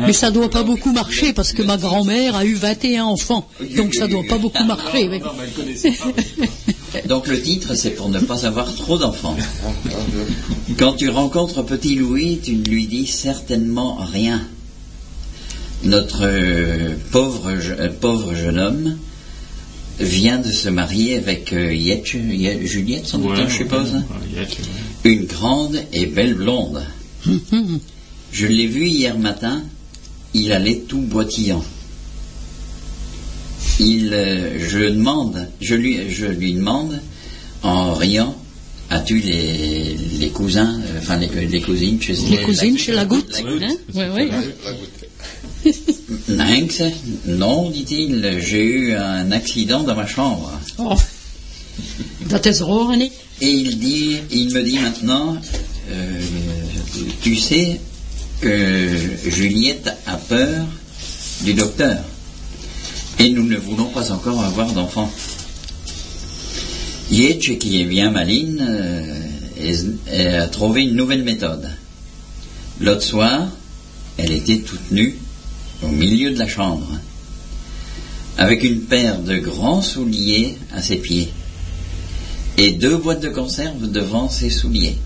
Mais 0.00 0.12
ça 0.12 0.30
doit 0.30 0.50
pas 0.50 0.62
beaucoup 0.62 0.92
marcher 0.92 1.32
parce 1.32 1.52
que 1.52 1.62
ma 1.62 1.76
grand-mère 1.76 2.34
a 2.34 2.44
eu 2.44 2.54
21 2.54 3.04
enfants. 3.04 3.48
Donc 3.76 3.94
ça 3.94 4.08
doit 4.08 4.24
pas 4.28 4.38
beaucoup 4.38 4.64
marcher. 4.64 5.08
Non, 5.08 5.18
non, 5.18 5.32
mais 5.38 5.44
elle 5.44 5.52
connaissait 5.52 5.92
pas. 5.92 7.00
Donc 7.06 7.28
le 7.28 7.40
titre, 7.40 7.74
c'est 7.74 7.90
pour 7.90 8.08
ne 8.08 8.18
pas 8.18 8.44
avoir 8.44 8.74
trop 8.74 8.98
d'enfants. 8.98 9.36
Quand 10.78 10.94
tu 10.94 11.08
rencontres 11.10 11.62
petit 11.62 11.94
Louis, 11.94 12.40
tu 12.42 12.56
ne 12.56 12.64
lui 12.64 12.86
dis 12.86 13.06
certainement 13.06 13.96
rien. 13.96 14.42
Notre 15.84 16.24
euh, 16.24 16.96
pauvre, 17.12 17.52
euh, 17.52 17.88
pauvre 18.00 18.34
jeune 18.34 18.58
homme 18.58 18.98
vient 20.00 20.38
de 20.38 20.50
se 20.50 20.68
marier 20.68 21.16
avec 21.16 21.52
euh, 21.52 21.70
Juliette, 21.72 23.06
sans 23.06 23.18
doute, 23.18 23.30
Ouais, 23.36 23.44
je 23.48 23.54
suppose. 23.54 23.92
ouais, 23.92 24.38
ouais. 24.40 24.46
Une 25.12 25.24
grande 25.24 25.80
et 25.92 26.06
belle 26.06 26.34
blonde. 26.34 26.82
Je 28.30 28.46
l'ai 28.46 28.66
vu 28.66 28.86
hier 28.86 29.18
matin, 29.18 29.62
il 30.34 30.52
allait 30.52 30.80
tout 30.86 31.00
boitillant. 31.00 31.64
Il, 33.80 34.12
euh, 34.12 34.58
je 34.68 34.78
demande, 34.90 35.48
je 35.60 35.74
lui, 35.74 36.10
je 36.10 36.26
lui 36.26 36.52
demande, 36.52 37.00
en 37.62 37.94
riant, 37.94 38.36
as-tu 38.90 39.18
les, 39.20 39.96
les 40.18 40.28
cousins, 40.28 40.78
euh, 40.88 40.98
enfin 40.98 41.16
les, 41.16 41.46
les 41.46 41.60
cousines 41.62 42.00
chez 42.02 42.14
Les 42.28 42.42
cousines 42.42 42.76
chez 42.76 42.92
la 42.92 43.04
goutte. 43.04 43.32
La 43.32 43.50
goutte. 43.50 43.62
Hein? 43.62 43.76
Oui, 43.94 44.04
oui. 44.14 44.30
Non, 47.26 47.70
dit-il, 47.70 48.38
j'ai 48.40 48.64
eu 48.64 48.94
un 48.94 49.30
accident 49.32 49.82
dans 49.82 49.94
ma 49.94 50.06
chambre. 50.06 50.50
Oh. 50.78 50.96
Dat 52.28 52.46
is? 52.46 52.60
Et 53.40 53.50
il 53.50 53.78
dit, 53.78 54.18
il 54.30 54.52
me 54.52 54.62
dit 54.62 54.78
maintenant, 54.78 55.36
euh, 55.90 56.20
tu 57.22 57.36
sais 57.36 57.80
que 58.40 58.88
Juliette 59.26 59.90
a 60.06 60.16
peur 60.16 60.66
du 61.42 61.54
docteur. 61.54 61.98
Et 63.18 63.30
nous 63.30 63.44
ne 63.44 63.56
voulons 63.56 63.86
pas 63.86 64.12
encore 64.12 64.42
avoir 64.42 64.72
d'enfant. 64.72 65.10
Yetch, 67.10 67.58
qui 67.58 67.80
est 67.80 67.84
bien 67.84 68.10
maline, 68.10 68.64
euh, 68.68 70.42
a 70.42 70.46
trouvé 70.48 70.82
une 70.82 70.94
nouvelle 70.94 71.24
méthode. 71.24 71.68
L'autre 72.80 73.02
soir, 73.02 73.48
elle 74.18 74.32
était 74.32 74.58
toute 74.58 74.90
nue 74.90 75.18
au 75.82 75.88
milieu 75.88 76.30
de 76.30 76.38
la 76.38 76.48
chambre, 76.48 76.88
avec 78.36 78.62
une 78.64 78.80
paire 78.80 79.18
de 79.20 79.36
grands 79.38 79.82
souliers 79.82 80.56
à 80.72 80.82
ses 80.82 80.96
pieds 80.96 81.28
et 82.56 82.72
deux 82.72 82.96
boîtes 82.96 83.20
de 83.22 83.28
conserve 83.28 83.90
devant 83.90 84.28
ses 84.28 84.50
souliers. 84.50 84.96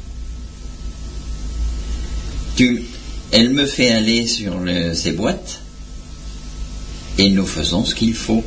Tu, 2.57 2.85
elle 3.31 3.51
me 3.51 3.67
fait 3.67 3.93
aller 3.93 4.27
sur 4.27 4.59
le- 4.59 4.95
ces 4.95 5.13
boîtes 5.13 5.61
et 7.19 7.31
nous 7.31 7.47
faisons 7.47 7.85
ce 7.85 7.95
qu'il 7.95 8.15
faut. 8.15 8.45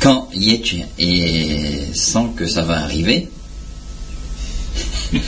Quand 0.00 0.28
Yetch 0.34 0.76
et 0.98 1.86
sent 1.94 2.26
que 2.36 2.46
ça 2.46 2.62
va 2.62 2.80
arriver, 2.80 3.28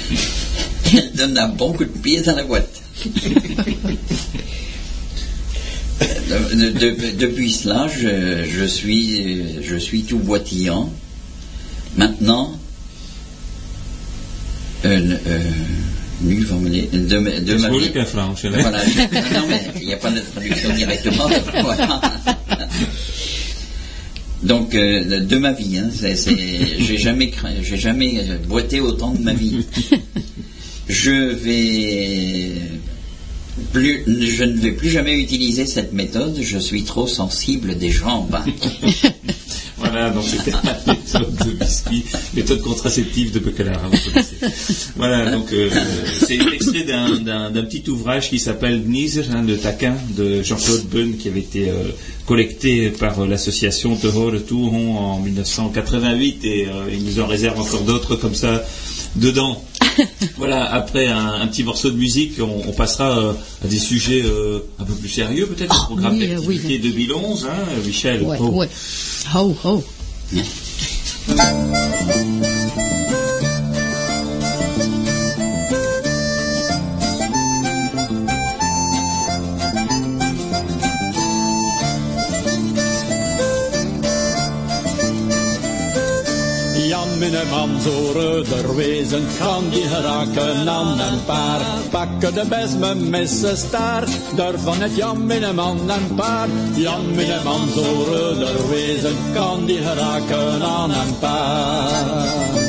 elle 0.94 1.12
donne 1.14 1.38
un 1.38 1.48
bon 1.48 1.72
coup 1.72 1.84
de 1.84 1.90
pied 1.90 2.20
dans 2.20 2.36
la 2.36 2.44
boîte. 2.44 2.82
De- 5.98 6.54
de- 6.54 6.70
de- 6.72 7.16
depuis 7.16 7.50
cela, 7.50 7.88
je, 7.88 8.44
je 8.44 8.64
suis, 8.64 9.62
je 9.62 9.76
suis 9.76 10.02
tout 10.02 10.18
boitillant. 10.18 10.92
Maintenant, 11.96 12.58
euh, 14.84 15.16
euh, 15.26 15.40
nu 16.20 16.44
van 16.44 16.60
meneer- 16.62 16.90
de, 16.90 16.98
de 16.98 17.40
Dat 17.44 17.56
is 17.56 17.62
ma 17.62 17.68
moeilijk 17.68 17.92
vie. 17.92 18.00
in 18.00 18.06
Frans, 18.06 18.42
hè? 18.42 18.48
Voilà. 18.50 18.82
Non, 19.32 19.46
mais 19.48 19.62
il 19.80 19.86
n'y 19.86 19.92
a 19.94 19.96
pas 19.96 20.10
de 20.10 20.20
traduction 20.34 20.74
directement. 20.74 21.28
Voilà. 21.62 22.00
Donc, 24.42 24.74
euh, 24.74 25.20
de, 25.24 25.36
ma 25.38 25.52
vie, 25.52 25.78
hein, 25.78 25.90
j'ai 26.00 26.98
jamais, 26.98 27.32
j'ai 27.62 27.78
jamais 27.78 28.18
euh, 28.18 28.36
boité 28.46 28.80
autant 28.80 29.12
de 29.12 29.22
ma 29.22 29.32
vie. 29.32 29.64
Je 30.88 31.32
vais 31.34 32.52
plus, 33.72 34.04
je 34.06 34.44
ne 34.44 34.56
vais 34.58 34.72
plus 34.72 34.90
jamais 34.90 35.18
utiliser 35.18 35.66
cette 35.66 35.92
méthode. 35.92 36.38
Je 36.40 36.58
suis 36.58 36.84
trop 36.84 37.06
sensible 37.06 37.76
des 37.78 37.90
jambes. 37.90 38.36
Voilà, 39.78 40.08
donc 40.10 40.24
c'était 40.24 40.52
la 40.52 40.94
méthode 40.94 41.36
de 41.44 41.50
biscuit, 41.52 42.02
méthode 42.34 42.62
contraceptive 42.62 43.32
de 43.32 43.40
Bachelard. 43.40 43.82
hein. 43.84 44.50
Voilà, 44.96 45.30
donc 45.30 45.52
euh, 45.52 45.68
c'est 46.26 46.36
extrait 46.36 46.84
d'un, 46.84 47.50
petit 47.62 47.84
ouvrage 47.90 48.30
qui 48.30 48.38
s'appelle 48.38 48.82
Gnizer, 48.82 49.26
hein, 49.34 49.42
de 49.42 49.54
taquin, 49.54 49.94
de 50.16 50.42
Jean-Claude 50.42 50.86
Bunn, 50.86 51.16
qui 51.18 51.28
avait 51.28 51.40
été 51.40 51.68
euh, 51.68 51.74
collecté 52.26 52.90
par 52.90 53.20
euh, 53.20 53.26
l'association 53.26 53.94
Terror 53.96 54.32
de 54.32 54.38
Touron 54.38 54.96
en 54.96 55.20
1988, 55.20 56.44
et 56.44 56.66
euh, 56.66 56.70
il 56.90 57.04
nous 57.04 57.20
en 57.20 57.26
réserve 57.26 57.60
encore 57.60 57.82
d'autres 57.82 58.16
comme 58.16 58.34
ça 58.34 58.64
dedans. 59.14 59.62
Voilà, 60.36 60.64
après 60.72 61.08
un, 61.08 61.26
un 61.40 61.46
petit 61.46 61.64
morceau 61.64 61.90
de 61.90 61.96
musique, 61.96 62.34
on, 62.40 62.68
on 62.68 62.72
passera 62.72 63.18
euh, 63.18 63.32
à 63.64 63.68
des 63.68 63.78
sujets 63.78 64.22
euh, 64.24 64.60
un 64.78 64.84
peu 64.84 64.92
plus 64.94 65.08
sérieux, 65.08 65.46
peut-être, 65.46 65.72
le 65.72 65.78
Ah, 65.80 65.84
programme 65.86 66.18
oui, 66.18 66.30
euh, 66.30 66.38
oui. 66.46 66.56
d'activité 66.56 66.90
2011, 66.90 67.46
hein, 67.50 67.54
Michel. 67.84 68.22
Ouais, 68.22 68.36
Oh. 68.40 68.48
ouais. 68.50 68.68
Ho, 69.34 69.56
ho. 87.20 87.26
Jan 87.26 87.32
Minneman, 87.32 87.80
zo 87.80 88.12
reuder 88.12 88.76
wezen 88.76 89.26
kan 89.38 89.64
die 89.70 89.88
geraken 89.88 90.68
aan 90.68 91.00
een 91.00 91.24
paar. 91.24 91.60
Pakken 91.90 92.34
de 92.34 92.44
besme 92.48 92.94
missen 92.94 93.56
staart, 93.56 94.10
daarvan 94.34 94.80
het 94.80 94.96
Jan 94.96 95.26
Minneman 95.26 95.90
en 95.90 96.14
paar. 96.14 96.48
Jan 96.74 97.14
zo 97.74 98.04
reuder 98.08 98.68
wezen 98.68 99.16
kan 99.34 99.64
die 99.64 99.78
geraken 99.78 100.62
aan 100.62 100.90
een 100.90 101.18
paar. 101.18 102.65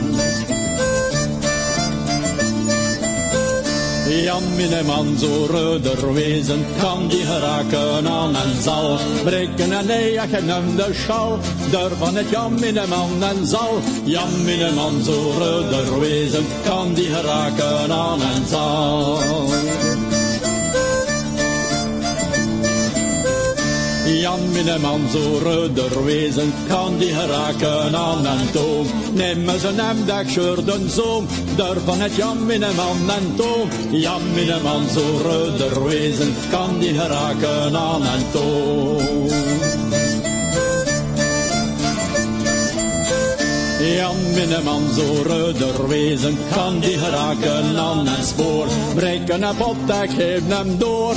Jan 4.24 4.56
Minneman, 4.56 5.18
zo 5.18 5.46
reuder 5.50 6.14
wezen, 6.14 6.66
kan 6.80 7.08
die 7.08 7.26
geraken 7.26 8.08
aan 8.08 8.36
en 8.36 8.62
zal. 8.62 9.00
Breken 9.24 9.72
en 9.72 9.90
eigen 9.90 10.50
hem 10.50 10.76
de 10.76 10.90
schal, 10.94 11.40
daarvan 11.72 12.16
het 12.16 12.30
Jan 12.30 12.60
Minneman 12.60 13.24
en 13.24 13.48
zal. 13.48 13.80
Jan 14.04 14.44
Minneman, 14.44 15.04
zo 15.04 15.34
reuder 15.38 16.00
wezen, 16.00 16.46
kan 16.66 16.94
die 16.94 17.10
geraken 17.10 17.92
aan 17.92 18.22
en 18.22 18.48
zal. 18.48 19.20
Jan 24.20 24.52
Minneman 24.52 25.10
zo 25.10 25.40
rudder 25.44 26.04
wezen, 26.06 26.54
kan 26.68 26.98
die 26.98 27.14
geraken 27.14 27.96
aan 27.96 28.26
een 28.26 28.52
toom. 28.52 28.88
Neem 29.14 29.60
ze 29.60 29.72
hem 29.76 30.06
dat 30.06 30.66
den 30.66 30.90
zoom, 30.90 31.28
van 31.86 32.00
het 32.00 32.16
Jan 32.16 32.46
Minneman 32.46 33.10
en 33.10 33.36
toom. 33.36 33.70
Jan 33.92 34.22
Minneman 34.34 34.88
zo 34.94 35.22
rudder 35.22 35.84
wezen, 35.84 36.36
kan 36.50 36.80
die 36.80 36.94
geraken 36.94 37.76
aan 37.76 38.02
een 38.02 38.32
toom. 38.32 39.47
Jan 43.96 44.16
Minneman 44.34 44.94
zo 44.94 45.22
rudder 45.26 45.88
wezen, 45.88 46.38
kan 46.52 46.80
die 46.80 46.98
geraken 46.98 47.78
aan 47.78 48.08
een 48.08 48.24
spoor. 48.24 48.68
Breken 48.96 49.44
een 49.44 49.56
pot, 49.56 50.04
ik 50.04 50.10
geef 50.10 50.42
hem 50.48 50.78
door, 50.78 51.16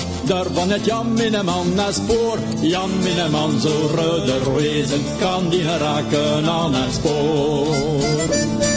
van 0.52 0.70
het 0.70 0.84
Jan 0.84 1.12
Minneman 1.12 1.78
een 1.78 1.94
spoor. 1.94 2.38
Jan 2.60 2.90
Minneman 3.02 3.60
zo 3.60 3.90
rudder 3.94 4.55
wezen, 4.55 5.01
kan 5.20 5.48
die 5.48 5.62
geraken 5.62 6.48
aan 6.48 6.74
een 6.74 6.92
spoor. 6.92 8.69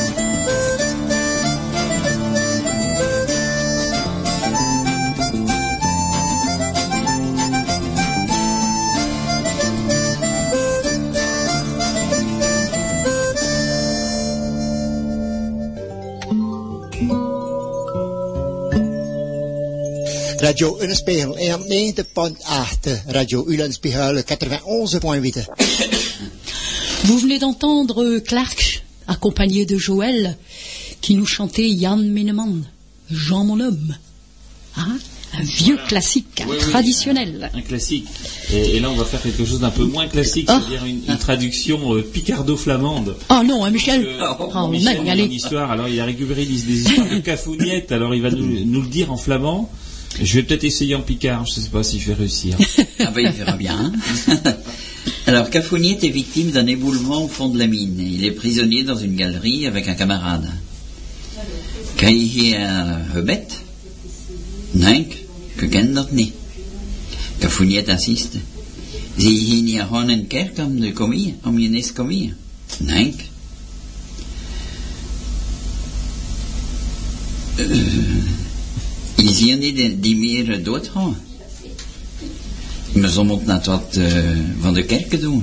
Radio 20.43 20.77
Unspiegel 20.81 21.29
90.8, 21.39 23.13
Radio 23.13 23.45
Ulenspiegel 23.47 24.25
91.8. 24.27 25.45
Vous 27.05 27.17
venez 27.17 27.39
d'entendre 27.39 28.19
Clark, 28.19 28.83
accompagné 29.07 29.65
de 29.65 29.77
Joël, 29.77 30.37
qui 30.99 31.15
nous 31.15 31.25
chantait 31.25 31.73
Jan 31.79 31.95
Minnemann, 31.95 32.65
Jean 33.09 33.45
mon 33.45 33.61
homme. 33.61 33.95
Hein 34.75 34.97
un 35.33 35.43
vieux 35.43 35.77
classique, 35.87 36.41
un 36.41 36.57
traditionnel. 36.57 37.49
Un, 37.53 37.61
classique. 37.61 38.09
Et, 38.51 38.81
là, 38.81 38.89
on 38.89 38.95
va 38.95 39.05
faire 39.05 39.21
quelque 39.21 39.45
chose 39.45 39.61
d'un 39.61 39.71
peu 39.71 39.85
moins 39.85 40.07
classique, 40.07 40.47
ah. 40.49 40.61
c'est-à-dire 40.61 40.85
une, 40.85 41.17
traduction 41.19 41.95
euh, 41.95 42.01
picardo-flamande. 42.01 43.15
Oh 43.29 43.41
non, 43.45 43.63
hein, 43.63 43.71
Michel. 43.71 44.05
oh, 44.39 44.67
Michel, 44.67 45.19
une 45.21 45.31
histoire. 45.31 45.71
Alors, 45.71 45.87
il 45.87 45.97
a 46.01 46.05
récupéré 46.05 46.45
des, 46.45 46.53
histoires 46.53 47.07
de 47.11 47.19
cafouniette. 47.19 47.93
Alors, 47.93 48.13
il 48.13 48.21
va 48.21 48.29
nous 48.29 48.81
le 48.81 48.89
dire 48.89 49.09
en 49.09 49.17
flamand. 49.17 49.71
Je 50.21 50.35
vais 50.35 50.43
peut-être 50.43 50.63
essayer 50.63 50.95
en 50.95 51.01
picard, 51.01 51.45
je 51.45 51.59
ne 51.59 51.65
sais 51.65 51.69
pas 51.69 51.83
si 51.83 51.99
je 51.99 52.07
vais 52.07 52.13
réussir. 52.13 52.57
ah 52.99 53.11
ben 53.11 53.25
il 53.25 53.31
verra 53.31 53.57
bien. 53.57 53.91
Alors 55.27 55.49
Cafouniet 55.49 55.99
est 56.03 56.09
victime 56.09 56.51
d'un 56.51 56.67
éboulement 56.67 57.25
au 57.25 57.27
fond 57.27 57.49
de 57.49 57.57
la 57.57 57.67
mine. 57.67 57.99
Il 57.99 58.23
est 58.23 58.31
prisonnier 58.31 58.83
dans 58.83 58.95
une 58.95 59.15
galerie 59.15 59.65
avec 59.65 59.87
un 59.87 59.95
camarade. 59.95 60.49
Kent 65.57 65.93
dat 65.93 66.11
niet. 66.11 66.33
Cafouniet 67.39 67.89
insiste. 67.89 68.37
Om, 70.57 70.79
de 70.79 70.91
komie, 70.93 71.35
om 71.43 71.59
je 71.59 71.69
nest 71.69 71.93
komie? 71.93 72.33
Is 79.23 79.39
hier 79.39 79.57
niet 79.57 80.03
die 80.03 80.15
meer 80.15 80.63
doodgaan. 80.63 81.17
Maar 82.93 83.09
ze 83.09 83.25
wat 83.25 84.75
de 84.75 84.83
kerken 84.83 85.19
uh, 85.19 85.41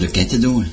uh, 0.00 0.10
ketten 0.10 0.40
doen. 0.40 0.66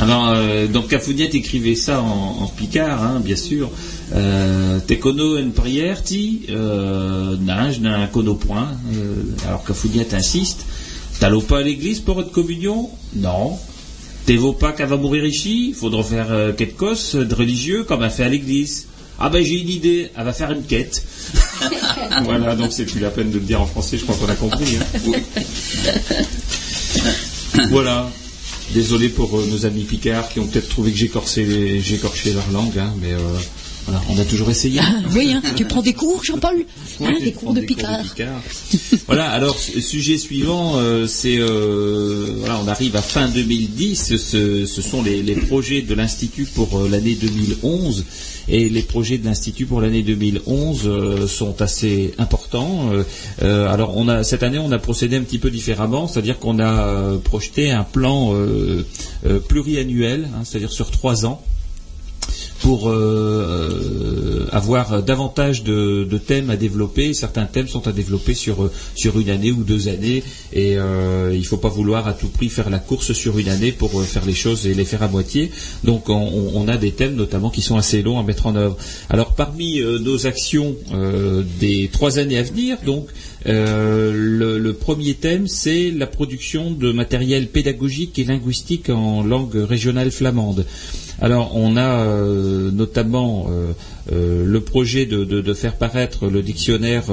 Alors, 0.00 0.30
euh, 0.30 0.66
donc 0.66 0.88
Cafouniette 0.88 1.34
écrivait 1.34 1.74
ça 1.74 2.00
en, 2.02 2.46
picard, 2.56 3.02
hein, 3.02 3.20
bien 3.20 3.36
sûr. 3.36 3.70
Euh, 4.14 4.78
Tekono 4.80 5.38
en 5.38 5.50
prière, 5.50 6.02
ti, 6.02 6.42
euh, 6.50 7.36
nage 7.40 7.80
d'un 7.80 8.06
point? 8.34 8.68
Euh, 8.92 9.46
alors 9.46 9.64
Cafouniette 9.64 10.14
insiste. 10.14 10.64
T'allons 11.20 11.40
pas 11.40 11.58
à 11.58 11.62
l'église 11.62 12.00
pour 12.00 12.16
votre 12.16 12.30
communion? 12.30 12.90
Non. 13.16 13.58
T'es 14.26 14.38
pas 14.58 14.72
qu'elle 14.72 14.88
va 14.88 14.96
mourir 14.96 15.24
ici? 15.24 15.68
Il 15.68 15.74
faudra 15.74 16.02
faire 16.02 16.30
euh, 16.30 16.52
quelque 16.52 16.94
chose 16.94 17.14
de 17.14 17.34
religieux 17.34 17.84
comme 17.84 18.02
elle 18.02 18.10
fait 18.10 18.24
à 18.24 18.28
l'église. 18.28 18.86
Ah 19.18 19.28
ben 19.28 19.44
j'ai 19.44 19.60
une 19.60 19.68
idée, 19.68 20.10
elle 20.16 20.24
va 20.24 20.32
faire 20.32 20.50
une 20.50 20.64
quête. 20.64 21.04
voilà, 22.24 22.56
donc 22.56 22.72
c'est 22.72 22.84
plus 22.84 23.00
la 23.00 23.10
peine 23.10 23.30
de 23.30 23.38
le 23.38 23.44
dire 23.44 23.60
en 23.60 23.66
français, 23.66 23.96
je 23.96 24.02
crois 24.02 24.16
qu'on 24.16 24.28
a 24.28 24.34
compris. 24.34 24.76
Hein. 24.76 25.00
voilà. 27.70 28.10
Désolé 28.72 29.08
pour 29.10 29.38
euh, 29.38 29.46
nos 29.50 29.66
amis 29.66 29.84
Picard 29.84 30.28
qui 30.30 30.40
ont 30.40 30.46
peut-être 30.46 30.68
trouvé 30.68 30.90
que 30.90 30.98
j'écorchais 30.98 32.32
leur 32.32 32.50
langue, 32.50 32.78
hein, 32.78 32.92
mais 33.00 33.12
euh, 33.12 33.18
voilà, 33.86 34.00
on 34.08 34.18
a 34.18 34.24
toujours 34.24 34.50
essayé. 34.50 34.80
Ah, 34.82 34.94
oui, 35.14 35.32
hein, 35.34 35.42
tu 35.56 35.64
prends 35.66 35.82
des 35.82 35.92
cours, 35.92 36.24
Jean-Paul 36.24 36.64
hein, 37.02 37.12
Des 37.22 37.32
cours 37.32 37.52
de 37.52 37.60
Picard. 37.60 38.00
voilà, 39.06 39.28
alors, 39.30 39.58
sujet 39.58 40.16
suivant, 40.16 40.76
euh, 40.76 41.06
c'est, 41.06 41.36
euh, 41.38 42.36
voilà, 42.38 42.58
on 42.64 42.68
arrive 42.68 42.96
à 42.96 43.02
fin 43.02 43.28
2010, 43.28 44.16
ce, 44.16 44.66
sont 44.66 45.02
les, 45.02 45.34
projets 45.34 45.82
de 45.82 45.94
l'Institut 45.94 46.46
pour 46.46 46.78
euh, 46.78 46.88
l'année 46.88 47.14
2011. 47.14 48.04
Et 48.46 48.68
les 48.68 48.82
projets 48.82 49.16
de 49.16 49.24
l'Institut 49.24 49.64
pour 49.64 49.80
l'année 49.80 50.02
2011 50.02 51.26
sont 51.26 51.62
assez 51.62 52.12
importants. 52.18 52.90
alors, 53.40 53.96
on 53.96 54.06
a, 54.06 54.22
cette 54.22 54.42
année, 54.42 54.58
on 54.58 54.70
a 54.70 54.78
procédé 54.78 55.16
un 55.16 55.22
petit 55.22 55.38
peu 55.38 55.48
différemment, 55.48 56.06
c'est-à-dire 56.06 56.38
qu'on 56.38 56.58
a 56.58 57.16
projeté 57.24 57.70
un 57.70 57.84
plan 57.84 58.34
pluriannuel, 59.48 60.28
hein, 60.34 60.42
c'est-à-dire 60.44 60.72
sur 60.72 60.90
trois 60.90 61.24
ans 61.24 61.42
pour 62.64 62.88
euh, 62.88 62.96
euh, 62.96 64.46
avoir 64.50 65.02
davantage 65.02 65.64
de, 65.64 66.08
thèmes 66.26 66.48
à 66.48 66.56
développer. 66.56 67.12
Certains 67.12 67.44
thèmes 67.44 67.68
sont 67.68 67.86
à 67.86 67.92
développer 67.92 68.32
sur, 68.32 68.70
sur 68.94 69.20
une 69.20 69.28
année 69.28 69.52
ou 69.52 69.64
deux 69.64 69.88
années 69.88 70.22
et 70.54 70.78
euh, 70.78 71.32
il 71.34 71.40
ne 71.40 71.44
faut 71.44 71.58
pas 71.58 71.68
vouloir 71.68 72.08
à 72.08 72.14
tout 72.14 72.28
prix 72.28 72.48
faire 72.48 72.70
la 72.70 72.78
course 72.78 73.12
sur 73.12 73.38
une 73.38 73.50
année 73.50 73.70
pour 73.70 74.02
faire 74.04 74.24
les 74.24 74.32
choses 74.32 74.66
et 74.66 74.72
les 74.72 74.86
faire 74.86 75.02
à 75.02 75.08
moitié. 75.08 75.50
Donc 75.84 76.08
on, 76.08 76.66
a 76.66 76.78
des 76.78 76.92
thèmes 76.92 77.16
notamment 77.16 77.50
qui 77.50 77.60
sont 77.60 77.76
assez 77.76 78.00
longs 78.00 78.18
à 78.18 78.22
mettre 78.22 78.46
en 78.46 78.56
œuvre. 78.56 78.78
Alors 79.10 79.34
parmi 79.34 79.82
nos 79.82 80.26
actions 80.26 80.74
des 81.60 81.90
trois 81.92 82.18
années 82.18 82.38
à 82.38 82.42
venir, 82.44 82.78
donc 82.86 83.08
le, 83.44 84.72
premier 84.72 85.12
thème, 85.12 85.48
c'est 85.48 85.90
la 85.90 86.06
production 86.06 86.70
de 86.70 86.92
matériel 86.92 87.48
pédagogique 87.48 88.18
et 88.18 88.24
linguistique 88.24 88.88
en 88.88 89.22
langue 89.22 89.56
régionale 89.56 90.10
flamande. 90.10 90.64
Alors, 91.20 91.56
on 91.56 91.76
a 91.76 91.82
euh, 91.82 92.70
notamment 92.70 93.46
euh, 93.48 93.72
euh, 94.12 94.44
le 94.44 94.60
projet 94.60 95.06
de, 95.06 95.54
faire 95.54 95.76
paraître 95.76 96.26
le 96.26 96.42
dictionnaire 96.42 97.04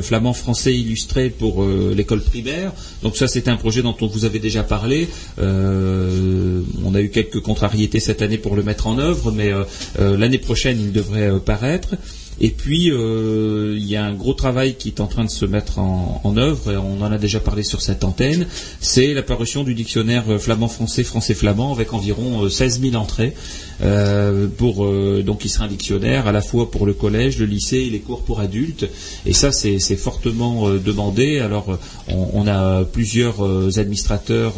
flamand-français 0.00 0.74
illustré 0.74 1.30
pour 1.30 1.64
l'école 1.64 2.20
primaire. 2.20 2.72
Donc 3.02 3.16
ça, 3.16 3.28
c'est 3.28 3.48
un 3.48 3.56
projet 3.56 3.82
dont 3.82 3.96
on 4.00 4.06
vous 4.06 4.24
avait 4.24 4.40
déjà 4.40 4.62
parlé. 4.62 5.08
on 5.38 6.94
a 6.94 7.00
eu 7.00 7.10
quelques 7.10 7.40
contrariétés 7.40 8.00
cette 8.00 8.22
année 8.22 8.38
pour 8.38 8.56
le 8.56 8.62
mettre 8.62 8.88
en 8.88 8.98
œuvre, 8.98 9.30
mais 9.30 9.52
l'année 9.98 10.38
prochaine, 10.38 10.80
il 10.80 10.92
devrait 10.92 11.38
paraître. 11.44 11.94
Et 12.40 12.50
puis, 12.50 12.90
euh, 12.90 13.74
il 13.76 13.86
y 13.86 13.96
a 13.96 14.04
un 14.04 14.14
gros 14.14 14.34
travail 14.34 14.74
qui 14.74 14.88
est 14.88 15.00
en 15.00 15.06
train 15.06 15.24
de 15.24 15.30
se 15.30 15.46
mettre 15.46 15.78
en, 15.78 16.36
œuvre, 16.36 16.72
et 16.72 16.76
on 16.76 17.00
en 17.00 17.10
a 17.10 17.18
déjà 17.18 17.40
parlé 17.40 17.62
sur 17.62 17.80
cette 17.80 18.04
antenne, 18.04 18.46
c'est 18.80 19.14
l'apparition 19.14 19.64
du 19.64 19.74
dictionnaire 19.74 20.24
flamand-français, 20.38 21.02
français-flamand, 21.02 21.72
avec 21.72 21.94
environ 21.94 22.48
16 22.48 22.78
euh, 22.78 22.90
000 22.90 23.02
entrées. 23.02 23.34
Euh, 23.82 24.46
pour, 24.48 24.86
donc, 25.22 25.44
il 25.44 25.48
sera 25.48 25.64
un 25.64 25.68
dictionnaire 25.68 26.26
à 26.26 26.32
la 26.32 26.40
fois 26.40 26.70
pour 26.70 26.86
le 26.86 26.94
collège, 26.94 27.38
le 27.38 27.46
lycée 27.46 27.78
et 27.78 27.90
les 27.90 28.00
cours 28.00 28.22
pour 28.22 28.40
adultes. 28.40 28.88
Et 29.24 29.32
ça, 29.32 29.52
c'est 29.52 29.78
fortement 29.96 30.70
demandé. 30.70 31.40
Alors, 31.40 31.78
on, 32.08 32.46
a 32.46 32.84
plusieurs 32.84 33.78
administrateurs 33.78 34.54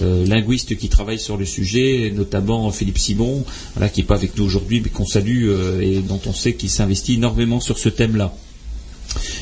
linguistes 0.00 0.76
qui 0.76 0.88
travaillent 0.88 1.18
sur 1.18 1.36
le 1.36 1.44
sujet, 1.44 2.12
notamment 2.14 2.70
Philippe 2.70 2.98
Simon, 2.98 3.44
qui 3.92 4.00
n'est 4.00 4.06
pas 4.06 4.14
avec 4.14 4.36
nous 4.36 4.44
aujourd'hui, 4.44 4.80
mais 4.80 4.90
qu'on 4.90 5.06
salue 5.06 5.50
et 5.80 6.00
dont 6.00 6.20
on 6.26 6.32
sait 6.32 6.54
qu'il 6.54 6.70
s'investit 6.70 6.90
investi 6.90 7.14
énormément 7.14 7.60
sur 7.60 7.78
ce 7.78 7.88
thème-là. 7.88 8.34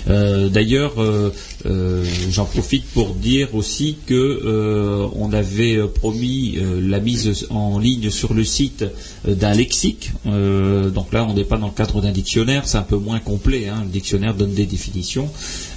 Euh, 0.09 0.49
d'ailleurs, 0.49 1.03
euh, 1.03 1.33
euh, 1.67 2.05
j'en 2.31 2.45
profite 2.45 2.85
pour 2.87 3.15
dire 3.15 3.55
aussi 3.55 3.97
que 4.07 5.09
on 5.15 5.33
avait 5.33 5.79
promis 5.89 6.59
la 6.81 7.01
mise 7.01 7.47
en 7.51 7.79
ligne 7.79 8.11
sur 8.11 8.35
le 8.35 8.45
site 8.45 8.85
d'un 9.27 9.55
lexique. 9.55 10.13
donc 10.25 11.13
là, 11.13 11.27
on 11.29 11.35
n'est 11.35 11.45
pas 11.45 11.57
dans 11.57 11.67
le 11.67 11.73
cadre 11.73 12.01
d'un 12.01 12.13
dictionnaire, 12.13 12.67
c'est 12.67 12.79
un 12.79 12.83
peu 12.83 12.97
moins 12.97 13.21
complet. 13.21 13.69
Hein. 13.69 13.83
le 13.85 13.91
dictionnaire 13.91 14.35
donne 14.35 14.55
des 14.55 14.67
définitions. 14.67 15.29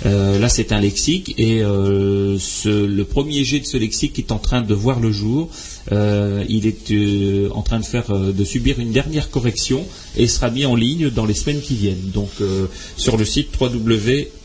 là, 0.06 0.50
c'est 0.50 0.72
un 0.72 0.80
lexique 0.80 1.36
et 1.38 1.62
le 1.62 3.04
premier 3.04 3.44
jet 3.44 3.60
de 3.60 3.66
ce 3.66 3.78
lexique 3.78 4.20
est 4.20 4.32
en 4.32 4.40
train 4.40 4.62
de 4.62 4.74
voir 4.74 5.00
le 5.00 5.12
jour. 5.12 5.50
Il 5.92 6.68
est 6.68 7.50
en 7.54 7.62
train 7.62 7.80
de 7.80 7.86
faire, 7.86 8.08
de 8.10 8.44
subir 8.44 8.80
une 8.80 8.92
dernière 8.92 9.30
correction 9.30 9.86
et 10.18 10.28
sera 10.28 10.50
mis 10.50 10.66
en 10.66 10.76
ligne 10.76 11.10
dans 11.10 11.26
les 11.26 11.34
semaines 11.34 11.62
qui 11.62 11.76
viennent. 11.76 12.12
Donc 12.14 12.32
sur 12.98 13.18
le 13.18 13.26
site 13.26 13.52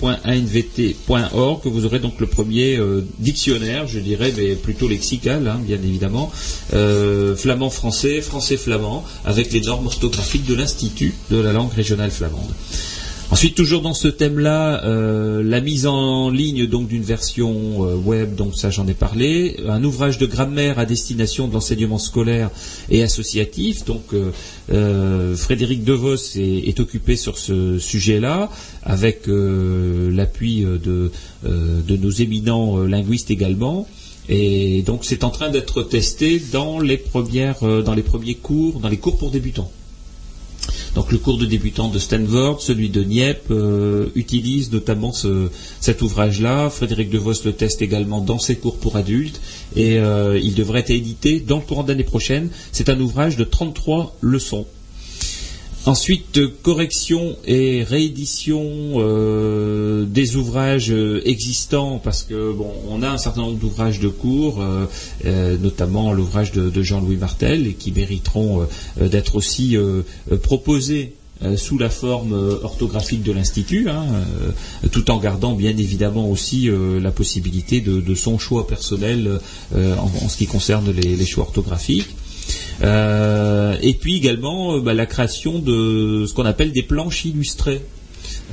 www.anvt.org, 0.01 1.61
vous 1.65 1.85
aurez 1.85 1.99
donc 1.99 2.21
le 2.21 2.27
premier 2.27 2.77
euh, 2.77 3.05
dictionnaire, 3.19 3.87
je 3.87 3.99
dirais, 3.99 4.33
mais 4.37 4.55
plutôt 4.55 4.89
lexical, 4.89 5.47
hein, 5.49 5.61
bien 5.65 5.77
évidemment, 5.77 6.31
euh, 6.75 7.37
flamand-français, 7.37 8.21
français-flamand, 8.21 9.05
avec 9.25 9.53
les 9.53 9.61
normes 9.61 9.87
orthographiques 9.87 10.47
de 10.47 10.55
l'Institut 10.55 11.15
de 11.31 11.39
la 11.39 11.53
langue 11.53 11.73
régionale 11.73 12.11
flamande. 12.11 12.53
Ensuite, 13.29 13.57
toujours 13.57 13.83
dans 13.83 13.93
ce 13.93 14.07
thème-là, 14.07 14.85
euh, 14.85 15.43
la 15.43 15.61
mise 15.61 15.89
en 15.89 16.31
ligne 16.31 16.67
donc 16.69 16.87
d'une 16.87 17.03
version 17.03 17.85
euh, 17.85 17.97
web, 17.97 18.37
donc 18.37 18.55
ça 18.55 18.71
j'en 18.71 18.87
ai 18.87 18.95
parlé, 18.95 19.57
un 19.69 19.83
ouvrage 19.83 20.19
de 20.19 20.27
grammaire 20.27 20.79
à 20.79 20.87
destination 20.87 21.49
de 21.49 21.53
l'enseignement 21.53 21.99
scolaire 21.99 22.51
et 22.89 23.03
associatif. 23.03 23.85
Donc 23.85 24.05
euh, 24.13 24.31
euh, 24.73 25.35
Frédéric 25.35 25.83
Devos 25.83 26.15
est, 26.37 26.69
est 26.69 26.79
occupé 26.79 27.17
sur 27.17 27.37
ce 27.37 27.81
sujet-là, 27.81 28.49
avec 28.85 29.23
l'appui 29.27 30.61
de, 30.63 31.11
de 31.43 31.97
nos 31.97 32.11
éminents 32.11 32.79
linguistes 32.79 33.33
également. 33.33 33.89
Et 34.29 34.83
donc 34.83 35.05
c'est 35.05 35.25
en 35.25 35.31
train 35.31 35.51
d'être 35.51 35.83
testé 35.83 36.41
dans 36.53 36.79
les 36.79 36.97
premières, 36.97 37.83
dans 37.83 37.95
les 37.95 38.03
premiers 38.03 38.37
cours, 38.37 38.79
dans 38.79 38.89
les 38.89 38.99
cours 38.99 39.19
pour 39.19 39.33
débutants. 39.33 39.71
Donc 40.97 41.13
le 41.13 41.19
cours 41.19 41.37
de 41.37 41.45
débutant 41.45 41.89
de 41.89 41.99
Stanford, 41.99 42.61
celui 42.63 42.89
de 42.89 43.05
Nieppe, 43.05 43.51
euh, 43.51 44.07
utilise 44.15 44.73
notamment 44.73 45.13
ce- 45.13 45.51
cet 45.79 46.01
ouvrage-là. 46.01 46.71
Frédéric 46.71 47.11
DeVos 47.11 47.45
le 47.45 47.53
teste 47.53 47.83
également 47.83 48.23
dans 48.23 48.39
ses 48.39 48.57
cours 48.57 48.79
pour 48.79 48.97
adultes 48.97 49.41
et 49.77 49.99
euh, 49.99 50.41
il 50.43 50.55
devrait 50.55 50.81
être 50.81 50.91
édité 50.91 51.39
dans 51.39 51.57
le 51.57 51.63
courant 51.63 51.83
de 51.83 51.89
l'année 51.89 52.03
prochaine. 52.03 52.49
C'est 52.73 52.89
un 52.89 52.99
ouvrage 52.99 53.37
de 53.37 53.45
33 53.45 54.17
leçons. 54.23 54.67
Ensuite, 55.87 56.39
euh, 56.39 56.53
correction 56.65 57.37
et 57.47 57.85
réédition 57.85 58.61
euh, 58.97 60.05
des 60.05 60.35
ouvrages 60.35 60.91
euh, 60.91 61.23
existants, 61.25 62.01
parce 62.03 62.25
que 62.25 62.53
bon, 62.53 62.73
on 62.89 63.05
a 63.05 63.09
un 63.09 63.19
certain 63.19 63.43
nombre 63.43 63.59
d'ouvrages 63.59 64.01
de 64.01 64.09
cours, 64.09 64.65
notamment 65.25 66.13
l'ouvrage 66.13 66.51
de, 66.51 66.83
Jean-Louis 66.83 67.17
Martel, 67.17 67.69
et 67.69 67.75
qui 67.75 67.93
mériteront 67.93 68.67
d'être 69.01 69.37
aussi 69.37 69.77
proposés 70.43 71.15
sous 71.57 71.79
la 71.79 71.91
forme 71.91 72.33
orthographique 72.63 73.23
de 73.23 73.33
l'Institut, 73.33 73.89
hein, 73.89 74.05
tout 74.91 75.11
en 75.11 75.19
gardant 75.19 75.55
bien 75.55 75.77
évidemment 75.77 76.29
aussi 76.29 76.69
la 77.01 77.11
possibilité 77.11 77.81
de, 77.81 78.15
son 78.15 78.39
choix 78.39 78.67
personnel 78.67 79.41
en, 79.75 80.29
ce 80.29 80.37
qui 80.37 80.47
concerne 80.47 80.91
les 80.91 81.27
choix 81.27 81.45
orthographiques. 81.45 82.15
Euh, 82.83 83.77
et 83.83 83.95
puis 83.95 84.17
également 84.17 84.77
euh, 84.77 84.81
bah, 84.81 84.95
la 84.95 85.07
création 85.07 85.59
de 85.59 86.25
ce 86.27 86.35
qu'on 86.35 86.45
appelle 86.45 86.73
des 86.73 86.83
planches 86.83 87.25
illustrées 87.25 87.81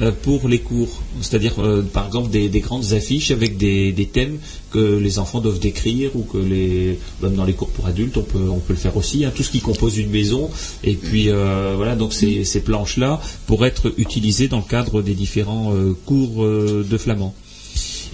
euh, 0.02 0.12
pour 0.12 0.48
les 0.48 0.60
cours, 0.60 1.02
c'est-à-dire 1.22 1.56
par 1.92 2.08
exemple 2.08 2.30
des, 2.30 2.50
des 2.50 2.62
grandes 2.62 2.94
affiches 2.94 3.32
avec 3.32 3.58
des, 3.58 4.10
thèmes 4.12 4.38
que 4.72 4.98
les 4.98 5.20
enfants 5.20 5.40
doivent 5.40 5.60
décrire 5.60 6.16
ou 6.16 6.24
que 6.24 6.38
les 6.38 6.98
même 7.22 7.36
dans 7.36 7.46
les 7.46 7.54
cours 7.54 7.70
pour 7.70 7.86
adultes 7.86 8.18
on 8.18 8.24
peut 8.24 8.74
le 8.74 8.76
faire 8.76 8.98
aussi, 8.98 9.26
hein, 9.26 9.32
tout 9.36 9.44
ce 9.44 9.52
qui 9.52 9.60
compose 9.60 9.98
une 9.98 10.10
maison. 10.10 10.50
Et 10.84 10.94
puis 10.94 11.30
voilà 11.76 11.96
donc 11.96 12.14
ces, 12.14 12.62
planches 12.62 12.98
là 12.98 13.22
pour 13.46 13.66
être 13.66 13.94
utilisées 13.98 14.48
dans 14.48 14.58
le 14.58 14.70
cadre 14.70 15.02
des 15.02 15.14
différents 15.14 15.74
cours 16.06 16.44
de 16.46 16.98
flamand. 16.98 17.36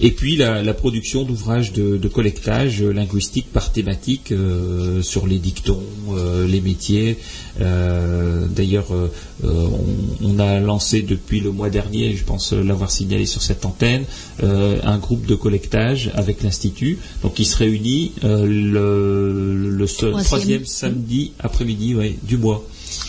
Et 0.02 0.12
puis 0.12 0.36
la, 0.36 0.62
la 0.62 0.72
production 0.72 1.24
d'ouvrages 1.24 1.72
de, 1.72 1.98
de 1.98 2.08
collectage 2.08 2.80
euh, 2.82 2.90
linguistique 2.92 3.52
par 3.52 3.70
thématique 3.70 4.32
euh, 4.32 5.02
sur 5.02 5.26
les 5.26 5.38
dictons, 5.38 5.82
euh, 6.12 6.46
les 6.46 6.60
métiers. 6.62 7.18
Euh, 7.60 8.46
D'ailleurs, 8.48 8.92
euh, 8.94 9.10
euh, 9.44 9.66
on, 10.22 10.36
on 10.36 10.38
a 10.38 10.58
lancé 10.60 11.02
depuis 11.02 11.40
le 11.40 11.52
mois 11.52 11.68
dernier, 11.70 12.16
je 12.16 12.24
pense 12.24 12.52
l'avoir 12.52 12.90
signalé 12.90 13.26
sur 13.26 13.42
cette 13.42 13.64
antenne, 13.66 14.04
euh, 14.42 14.78
un 14.84 14.96
groupe 14.98 15.26
de 15.26 15.34
collectage 15.34 16.10
avec 16.14 16.42
l'Institut, 16.42 16.98
donc 17.22 17.34
qui 17.34 17.44
se 17.44 17.56
réunit 17.58 18.12
euh, 18.24 18.46
le, 18.46 19.68
le 19.70 19.86
seul- 19.86 20.10
Troisième. 20.12 20.24
troisième 20.24 20.64
samedi 20.64 21.32
après-midi 21.38 21.94
ouais, 21.94 22.16
du 22.22 22.38
mois. 22.38 22.64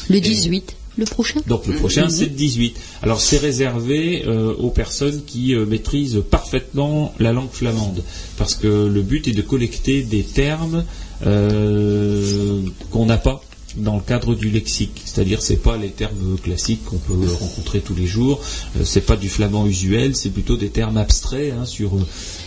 Le 0.09 0.19
18, 0.19 0.76
le 0.97 1.05
prochain 1.05 1.39
Donc 1.47 1.68
le 1.68 1.73
prochain, 1.76 2.09
c'est 2.09 2.26
le 2.26 2.31
18. 2.31 2.76
Alors 3.01 3.22
c'est 3.22 3.38
réservé 3.38 4.23
euh, 4.26 4.53
aux 4.55 4.69
personnes 4.69 5.23
qui 5.26 5.55
euh, 5.55 5.65
maîtrisent 5.65 6.22
parfaitement 6.30 7.13
la 7.19 7.31
langue 7.31 7.51
flamande, 7.51 8.03
parce 8.38 8.55
que 8.55 8.68
le 8.68 9.01
but 9.01 9.27
est 9.27 9.34
de 9.34 9.41
collecter 9.41 10.03
des 10.03 10.23
termes 10.23 10.84
euh, 11.26 12.61
qu'on 12.89 13.05
n'a 13.05 13.18
pas 13.18 13.41
dans 13.77 13.95
le 13.95 14.01
cadre 14.01 14.35
du 14.35 14.49
lexique, 14.49 15.01
c'est-à-dire 15.05 15.41
c'est 15.41 15.57
pas 15.57 15.77
les 15.77 15.89
termes 15.89 16.38
classiques 16.43 16.84
qu'on 16.85 16.97
peut 16.97 17.27
rencontrer 17.39 17.80
tous 17.80 17.95
les 17.95 18.05
jours, 18.05 18.41
euh, 18.77 18.84
c'est 18.84 19.01
pas 19.05 19.15
du 19.15 19.30
flamand 19.30 19.65
usuel, 19.65 20.15
c'est 20.15 20.30
plutôt 20.30 20.57
des 20.57 20.69
termes 20.69 20.97
abstraits 20.97 21.53
hein, 21.57 21.65
sur 21.65 21.91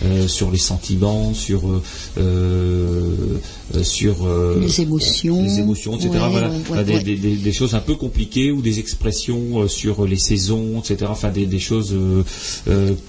euh, 0.04 0.28
sur 0.28 0.50
les 0.50 0.58
sentiments, 0.58 1.32
sur 1.34 1.68
euh, 1.68 1.82
euh, 2.18 3.82
sur 3.82 4.26
Les 4.60 4.80
émotions. 4.82 5.42
les 5.42 5.58
émotions, 5.60 5.96
etc. 5.96 6.10
Ouais, 6.12 6.28
voilà, 6.30 6.48
ouais, 6.50 6.56
Enfin, 6.70 6.84
ouais, 6.84 7.02
des, 7.02 7.52
choses 7.52 7.74
un 7.74 7.80
peu 7.80 7.94
compliquées 7.94 8.52
ou 8.52 8.60
des 8.60 8.78
expressions 8.78 9.66
sur 9.68 10.06
les 10.06 10.18
saisons, 10.18 10.80
etc. 10.80 11.06
Enfin, 11.08 11.30
des, 11.30 11.46
des 11.46 11.58
choses 11.58 11.94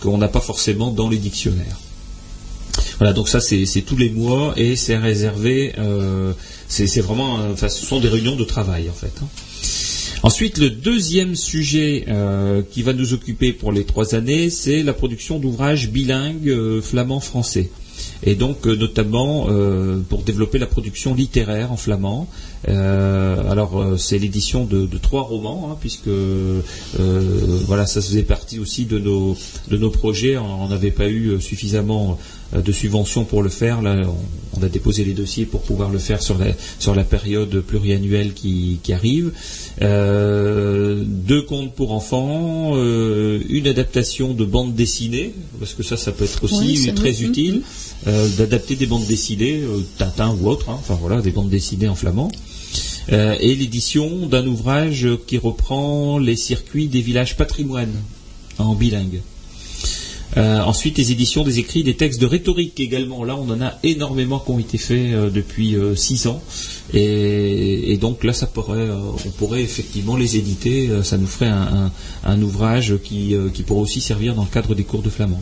qu'on 0.01 0.17
n'a 0.17 0.27
pas 0.27 0.39
forcément 0.41 0.91
dans 0.91 1.09
les 1.09 1.17
dictionnaires. 1.17 1.79
Voilà, 2.97 3.13
donc 3.13 3.27
ça 3.27 3.39
c'est 3.41 3.65
tous 3.85 3.97
les 3.97 4.09
mois 4.09 4.53
et 4.57 4.75
c'est 4.75 4.97
réservé. 4.97 5.73
c'est 6.67 7.01
vraiment, 7.01 7.39
enfin, 7.51 7.69
ce 7.69 7.85
sont 7.85 7.99
des 7.99 8.09
réunions 8.09 8.35
de 8.35 8.43
travail 8.45 8.89
en 8.89 8.93
fait. 8.93 9.13
hein. 9.21 9.27
Ensuite, 10.25 10.57
le 10.57 10.71
deuxième 10.71 11.35
sujet 11.35 12.05
euh, 12.07 12.63
qui 12.71 12.81
va 12.81 12.93
nous 12.93 13.13
occuper 13.13 13.53
pour 13.53 13.71
les 13.71 13.83
trois 13.83 14.15
années, 14.15 14.49
c'est 14.49 14.81
la 14.81 14.93
production 14.93 15.37
d'ouvrages 15.37 15.91
bilingues 15.91 16.49
euh, 16.49 16.81
flamand-français. 16.81 17.69
Et 18.23 18.33
donc, 18.33 18.65
euh, 18.65 18.75
notamment 18.75 19.45
euh, 19.49 19.99
pour 20.09 20.23
développer 20.23 20.57
la 20.57 20.65
production 20.65 21.13
littéraire 21.13 21.71
en 21.71 21.77
flamand. 21.77 22.27
Alors, 22.67 23.99
c'est 23.99 24.17
l'édition 24.17 24.65
de, 24.65 24.87
trois 24.97 25.21
romans, 25.21 25.69
hein, 25.71 25.77
puisque 25.79 26.09
voilà, 27.67 27.85
ça 27.85 28.01
faisait 28.01 28.23
partie 28.23 28.57
aussi 28.57 28.85
de 28.85 28.97
nos 28.97 29.37
de 29.67 29.77
nos 29.77 29.91
projets. 29.91 30.39
On 30.39 30.67
n'avait 30.69 30.89
pas 30.89 31.07
eu 31.07 31.39
suffisamment 31.39 32.17
de 32.61 32.71
subventions 32.71 33.25
pour 33.25 33.43
le 33.43 33.49
faire. 33.49 33.81
Là, 33.81 33.95
on, 34.05 34.59
on 34.59 34.63
a 34.63 34.69
déposé 34.69 35.03
les 35.03 35.13
dossiers 35.13 35.45
pour 35.45 35.61
pouvoir 35.61 35.89
le 35.89 35.99
faire 35.99 36.21
sur 36.21 36.37
la 36.37 36.47
sur 36.79 36.95
la 36.95 37.03
période 37.03 37.59
pluriannuelle 37.61 38.33
qui, 38.33 38.79
qui 38.83 38.93
arrive. 38.93 39.31
Euh, 39.81 41.03
deux 41.05 41.41
contes 41.41 41.73
pour 41.73 41.91
enfants, 41.91 42.71
euh, 42.75 43.41
une 43.49 43.67
adaptation 43.67 44.33
de 44.33 44.45
bande 44.45 44.75
dessinée, 44.75 45.33
parce 45.59 45.73
que 45.73 45.83
ça, 45.83 45.97
ça 45.97 46.11
peut 46.11 46.23
être 46.23 46.43
aussi 46.43 46.91
très 46.95 47.21
utile, 47.21 47.63
euh, 48.07 48.27
d'adapter 48.37 48.75
des 48.75 48.85
bandes 48.85 49.05
dessinées, 49.05 49.61
euh, 49.61 49.81
Tintin 49.97 50.35
ou 50.39 50.47
autre, 50.47 50.69
hein, 50.69 50.77
enfin 50.79 50.97
voilà, 50.99 51.21
des 51.21 51.31
bandes 51.31 51.49
dessinées 51.49 51.89
en 51.89 51.95
flamand. 51.95 52.31
Euh, 53.11 53.35
et 53.39 53.53
l'édition 53.55 54.25
d'un 54.25 54.47
ouvrage 54.47 55.07
qui 55.27 55.37
reprend 55.37 56.17
les 56.17 56.35
circuits 56.35 56.87
des 56.87 57.01
villages 57.01 57.37
patrimoine 57.37 57.93
en 58.57 58.73
bilingue. 58.73 59.21
Euh, 60.37 60.61
ensuite, 60.61 60.97
les 60.97 61.11
éditions 61.11 61.43
des 61.43 61.59
écrits 61.59 61.83
des 61.83 61.95
textes 61.95 62.19
de 62.19 62.25
rhétorique 62.25 62.79
également. 62.79 63.23
Là, 63.23 63.35
on 63.37 63.49
en 63.49 63.61
a 63.61 63.73
énormément 63.83 64.39
qui 64.39 64.51
ont 64.51 64.59
été 64.59 64.77
faits 64.77 65.13
euh, 65.13 65.29
depuis 65.29 65.75
euh, 65.75 65.95
six 65.95 66.27
ans. 66.27 66.41
Et, 66.93 67.97
donc 67.99 68.23
là, 68.23 68.33
ça 68.33 68.45
pourrait, 68.45 68.89
on 68.89 69.29
pourrait 69.31 69.63
effectivement 69.63 70.17
les 70.17 70.37
éditer. 70.37 70.89
ça 71.03 71.17
nous 71.17 71.27
ferait 71.27 71.51
un, 72.23 72.41
ouvrage 72.41 72.95
qui, 73.03 73.35
qui 73.53 73.63
pourrait 73.63 73.81
aussi 73.81 74.01
servir 74.01 74.35
dans 74.35 74.43
le 74.43 74.49
cadre 74.49 74.75
des 74.75 74.83
cours 74.83 75.01
de 75.01 75.09
flamand. 75.09 75.41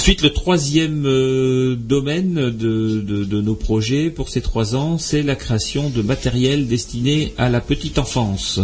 Ensuite, 0.00 0.22
le 0.22 0.30
troisième 0.32 1.04
euh, 1.04 1.76
domaine 1.76 2.48
de, 2.48 3.40
nos 3.42 3.54
projets 3.54 4.08
pour 4.08 4.30
ces 4.30 4.40
trois 4.40 4.74
ans, 4.74 4.96
c'est 4.96 5.22
la 5.22 5.36
création 5.36 5.90
de 5.90 6.00
matériel 6.00 6.66
destiné 6.68 7.34
à 7.36 7.50
la 7.50 7.60
petite 7.60 7.98
enfance, 7.98 8.60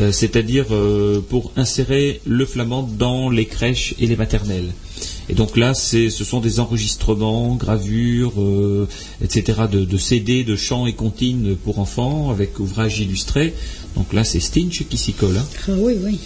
Euh, 0.00 0.10
c'est-à-dire 0.10 0.66
euh, 0.72 1.20
pour 1.20 1.52
insérer 1.54 2.20
le 2.26 2.44
flamand 2.44 2.82
dans 2.82 3.30
les 3.30 3.44
crèches 3.46 3.94
et 4.00 4.08
les 4.08 4.16
maternelles. 4.16 4.72
Et 5.28 5.34
donc 5.34 5.56
là, 5.56 5.72
ce 5.72 6.08
sont 6.10 6.40
des 6.40 6.58
enregistrements, 6.58 7.54
gravures, 7.54 8.34
etc., 9.22 9.62
de, 9.70 9.84
de 9.84 9.96
CD, 9.96 10.42
de 10.42 10.56
chants 10.56 10.86
et 10.86 10.94
comptines 10.94 11.54
pour 11.64 11.78
enfants 11.78 12.30
avec 12.30 12.58
ouvrages 12.58 12.98
illustrés. 12.98 13.54
Donc 13.94 14.12
là, 14.12 14.24
c'est 14.24 14.40
Stinch 14.40 14.82
qui 14.88 14.98
s'y 14.98 15.12
colle. 15.12 15.36
hein. 15.36 15.46
Ah 15.68 15.74
oui, 15.78 15.94
oui. 16.02 16.18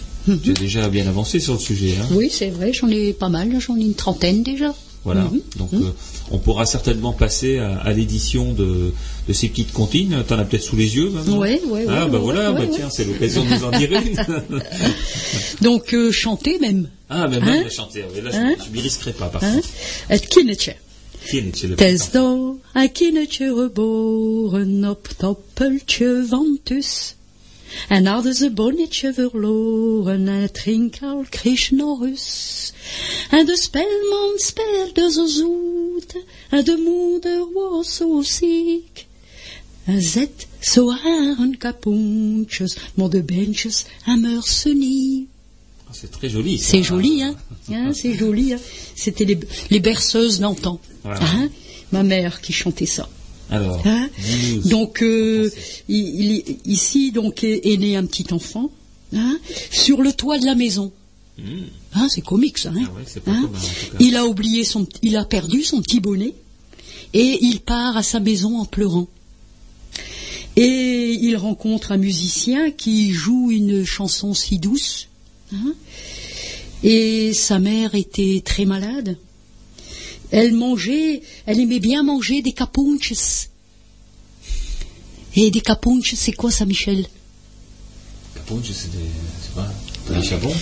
Tu 0.42 0.50
as 0.50 0.54
déjà 0.54 0.88
bien 0.88 1.06
avancé 1.06 1.38
sur 1.40 1.52
le 1.54 1.58
sujet. 1.60 1.94
Hein. 2.00 2.06
Oui, 2.10 2.28
c'est 2.30 2.50
vrai, 2.50 2.72
j'en 2.72 2.88
ai 2.88 3.12
pas 3.12 3.28
mal, 3.28 3.58
j'en 3.60 3.76
ai 3.76 3.82
une 3.82 3.94
trentaine 3.94 4.42
déjà. 4.42 4.74
Voilà. 5.04 5.22
Mhm. 5.22 5.40
Donc, 5.56 5.72
euh, 5.74 5.92
on 6.32 6.38
pourra 6.38 6.66
certainement 6.66 7.12
passer 7.12 7.58
à, 7.58 7.76
à 7.78 7.92
l'édition 7.92 8.52
de, 8.52 8.92
de 9.28 9.32
ces 9.32 9.48
petites 9.48 9.72
comptines. 9.72 10.24
T'en 10.26 10.36
as 10.38 10.44
peut-être 10.44 10.64
sous 10.64 10.74
les 10.76 10.96
yeux, 10.96 11.10
maintenant 11.10 11.38
Ouais, 11.38 11.60
ouais, 11.64 11.84
ouais. 11.86 11.86
Ah, 11.88 12.06
bah 12.06 12.18
voilà, 12.18 12.50
ouais, 12.50 12.58
bah 12.58 12.64
ouais. 12.64 12.76
tiens, 12.76 12.90
c'est 12.90 13.04
l'occasion 13.04 13.44
de 13.44 13.50
nous 13.54 13.64
en 13.64 13.70
dire 13.70 13.92
une. 13.92 14.16
Donc, 15.60 15.94
euh, 15.94 16.10
chanter 16.10 16.58
même. 16.58 16.88
ah, 17.08 17.28
mais 17.28 17.36
Hein 17.36 17.40
même 17.44 17.64
la 17.64 17.70
chanter. 17.70 18.04
Mais 18.14 18.20
là, 18.20 18.30
Hein 18.34 18.54
je 18.66 18.72
m'y 18.72 18.80
risquerai 18.80 19.12
pas, 19.12 19.26
par 19.28 19.44
Hein 19.44 19.52
contre. 19.54 19.68
Is 21.32 22.10
daar 22.10 22.54
een 22.74 22.92
kindetje 22.92 23.54
geboren 23.54 24.84
op 24.90 25.08
het 25.08 25.22
appeltje 25.22 26.24
van 26.28 26.58
Tus. 26.62 27.15
En 27.88 28.06
hadden 28.06 28.34
ze 28.34 28.50
bonnetje 28.50 29.12
verloren 29.12 30.28
en 30.28 30.40
het 30.40 30.58
ging 30.58 31.02
al 31.02 31.24
kreeg 31.28 31.70
nog 31.70 32.02
eens. 32.02 32.72
En 33.30 33.46
de 33.46 33.58
spelman 33.58 34.32
speelde 34.36 35.10
zo 35.12 35.26
zoet 35.26 36.16
en 36.50 36.64
de 36.64 36.82
moeder 36.84 37.46
was 37.52 37.96
zo 37.96 38.22
ziek. 38.22 39.06
En 39.84 40.02
zet 40.02 40.46
zo 40.60 40.90
haren 40.90 41.58
kapoentjes, 41.58 42.76
maar 42.94 43.08
de 43.08 43.22
beentjes 43.22 43.84
aimèrent 44.04 44.46
ze 44.46 44.68
niet. 44.74 45.26
Ah, 45.88 45.94
C'est 45.94 46.10
très 46.10 46.28
joli. 46.32 46.58
C'est 46.58 46.82
joli, 46.82 47.22
hein, 47.22 47.36
Hein, 47.68 47.94
C'est 47.94 48.16
joli, 48.18 48.52
hein 48.52 48.60
C'était 48.94 49.24
les, 49.24 49.38
les 49.68 49.80
berceuses 49.80 50.38
d'antan. 50.40 50.80
Voilà. 51.04 51.20
Hein 51.20 51.50
Ma 51.90 52.02
mère 52.02 52.40
qui 52.40 52.52
chantait 52.52 52.88
ça. 52.88 53.08
Alors, 53.50 53.80
Hein 53.86 54.08
donc 54.64 55.02
euh, 55.02 55.50
il- 55.88 56.32
il- 56.32 56.56
ici 56.64 57.12
donc 57.12 57.44
est, 57.44 57.60
est 57.72 57.76
né 57.76 57.96
un 57.96 58.04
petit 58.06 58.32
enfant 58.32 58.70
hein, 59.14 59.38
sur 59.70 60.02
le 60.02 60.12
toit 60.12 60.38
de 60.38 60.46
la 60.46 60.54
maison. 60.54 60.92
Hmm. 61.38 61.42
Hein, 61.94 62.08
c'est 62.10 62.22
comique 62.22 62.58
ça. 62.58 62.70
Hein 62.70 62.82
Ah 62.86 62.92
ouais, 62.94 63.02
c'est 63.06 63.22
pas 63.22 63.30
Hein 63.32 63.42
commun, 63.42 63.58
il 64.00 64.16
a 64.16 64.26
oublié 64.26 64.64
son, 64.64 64.86
il 65.02 65.16
a 65.16 65.24
perdu 65.24 65.62
son 65.62 65.80
petit 65.82 66.00
bonnet 66.00 66.34
et 67.14 67.38
il 67.42 67.60
part 67.60 67.96
à 67.96 68.02
sa 68.02 68.20
maison 68.20 68.58
en 68.58 68.64
pleurant. 68.64 69.06
Et 70.56 71.12
il 71.20 71.36
rencontre 71.36 71.92
un 71.92 71.98
musicien 71.98 72.70
qui 72.70 73.12
joue 73.12 73.50
une 73.50 73.84
chanson 73.84 74.32
si 74.34 74.58
douce. 74.58 75.08
hein. 75.52 75.74
et 76.82 77.32
sa 77.34 77.58
mère 77.58 77.94
était 77.94 78.42
très 78.44 78.64
malade. 78.64 79.16
Elle 80.30 80.52
mangeait, 80.54 81.22
elle 81.46 81.60
aimait 81.60 81.80
bien 81.80 82.02
manger 82.02 82.42
des 82.42 82.52
capunches. 82.52 83.48
Et 85.34 85.50
des 85.50 85.60
capunches, 85.60 86.14
c'est 86.16 86.32
quoi 86.32 86.50
ça, 86.50 86.64
Michel? 86.64 87.06
Capunche, 88.34 88.70
c'est 88.72 88.90
des, 88.90 88.98
quoi 89.54 89.68
Des 90.10 90.22
chapons. 90.26 90.54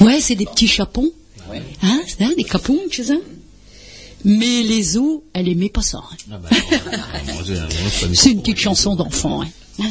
Ouais, 0.00 0.20
c'est 0.20 0.34
des 0.34 0.46
petits 0.46 0.68
chapons. 0.68 1.10
Ouais. 1.50 1.62
Hein, 1.82 2.02
c'est, 2.06 2.24
hein, 2.24 2.32
des 2.36 2.44
capunches, 2.44 3.00
hein? 3.10 3.20
Mais 4.24 4.62
les 4.64 4.96
os, 4.96 5.20
elle 5.32 5.48
aimait 5.48 5.68
pas 5.68 5.82
ça. 5.82 5.98
hein. 5.98 6.16
Ah 6.32 6.38
bah, 6.38 6.48
C'est 8.14 8.24
pas 8.24 8.28
une 8.30 8.40
petite 8.42 8.58
chanson 8.58 8.96
d'enfant. 8.96 9.42
Hein. 9.42 9.90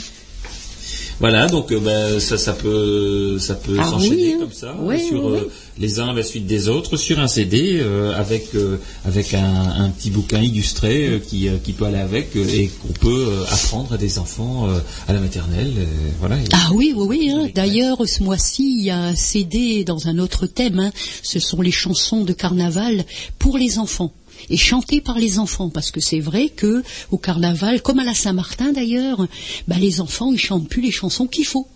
Voilà, 1.21 1.47
donc 1.47 1.71
euh, 1.71 1.79
ben, 1.79 2.19
ça, 2.19 2.37
ça 2.37 2.51
peut, 2.53 3.39
ça 3.39 3.55
peut 3.55 3.77
Ah 3.79 3.89
s'enchaîner 3.89 4.33
oui, 4.33 4.39
comme 4.39 4.51
ça, 4.51 4.75
sur 5.07 5.29
euh, 5.29 5.49
les 5.79 5.99
uns 6.01 6.09
à 6.09 6.13
la 6.13 6.23
suite 6.23 6.45
des 6.45 6.67
autres, 6.67 6.97
sur 6.97 7.19
un 7.19 7.27
CD 7.27 7.79
euh, 7.79 8.13
avec 8.19 8.53
euh, 8.53 8.77
avec 9.05 9.33
un, 9.33 9.45
un 9.77 9.89
petit 9.91 10.09
bouquin 10.09 10.41
illustré 10.41 11.07
euh, 11.07 11.19
qui, 11.19 11.47
euh, 11.47 11.53
qui 11.63 11.71
peut 11.71 11.85
aller 11.85 11.99
avec 11.99 12.35
euh, 12.35 12.45
et 12.53 12.67
qu'on 12.67 12.91
peut 12.93 13.27
euh, 13.29 13.43
apprendre 13.49 13.93
à 13.93 13.97
des 13.97 14.19
enfants 14.19 14.67
euh, 14.69 14.79
à 15.07 15.13
la 15.13 15.21
maternelle, 15.21 15.73
euh, 15.77 15.85
voilà. 16.19 16.35
Ah 16.51 16.69
oui, 16.73 16.93
oui, 16.95 17.05
oui. 17.09 17.29
hein. 17.31 17.47
D'ailleurs, 17.55 17.97
ce 18.05 18.21
mois-ci, 18.21 18.75
il 18.79 18.83
y 18.85 18.89
a 18.89 18.99
un 18.99 19.15
CD 19.15 19.85
dans 19.85 20.07
un 20.07 20.19
autre 20.19 20.47
thème. 20.47 20.79
hein. 20.79 20.91
Ce 21.23 21.39
sont 21.39 21.61
les 21.61 21.71
chansons 21.71 22.25
de 22.25 22.33
carnaval 22.33 23.05
pour 23.39 23.57
les 23.57 23.79
enfants 23.79 24.11
et 24.49 24.57
chantées 24.57 25.01
par 25.01 25.17
les 25.17 25.39
enfants, 25.39 25.69
parce 25.69 25.91
que 25.91 25.99
c'est 25.99 26.19
vrai 26.19 26.49
que 26.49 26.83
au 27.11 27.17
carnaval, 27.17 27.81
comme 27.81 27.99
à 27.99 28.03
la 28.03 28.13
Saint-Martin 28.13 28.71
d'ailleurs, 28.71 29.27
bah, 29.67 29.77
les 29.79 30.01
enfants 30.01 30.31
ils 30.31 30.39
chantent 30.39 30.69
plus 30.69 30.81
les 30.81 30.91
chansons 30.91 31.27
qu'il 31.27 31.45
faut. 31.45 31.67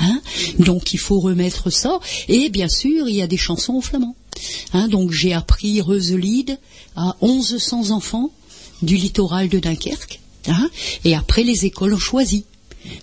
Hein? 0.00 0.20
Donc 0.58 0.94
il 0.94 0.98
faut 0.98 1.20
remettre 1.20 1.70
ça. 1.70 1.98
Et 2.28 2.48
bien 2.50 2.68
sûr, 2.68 3.08
il 3.08 3.16
y 3.16 3.22
a 3.22 3.26
des 3.26 3.36
chansons 3.36 3.74
en 3.74 3.80
flamand. 3.80 4.16
Hein, 4.72 4.88
donc 4.88 5.10
j'ai 5.12 5.32
appris 5.32 5.80
Reuselide 5.80 6.58
à 6.96 7.16
1100 7.22 7.90
enfants 7.90 8.30
du 8.82 8.96
littoral 8.96 9.48
de 9.48 9.58
Dunkerque. 9.58 10.20
Hein, 10.46 10.70
et 11.04 11.14
après, 11.14 11.42
les 11.42 11.66
écoles 11.66 11.94
ont 11.94 11.98
choisi. 11.98 12.44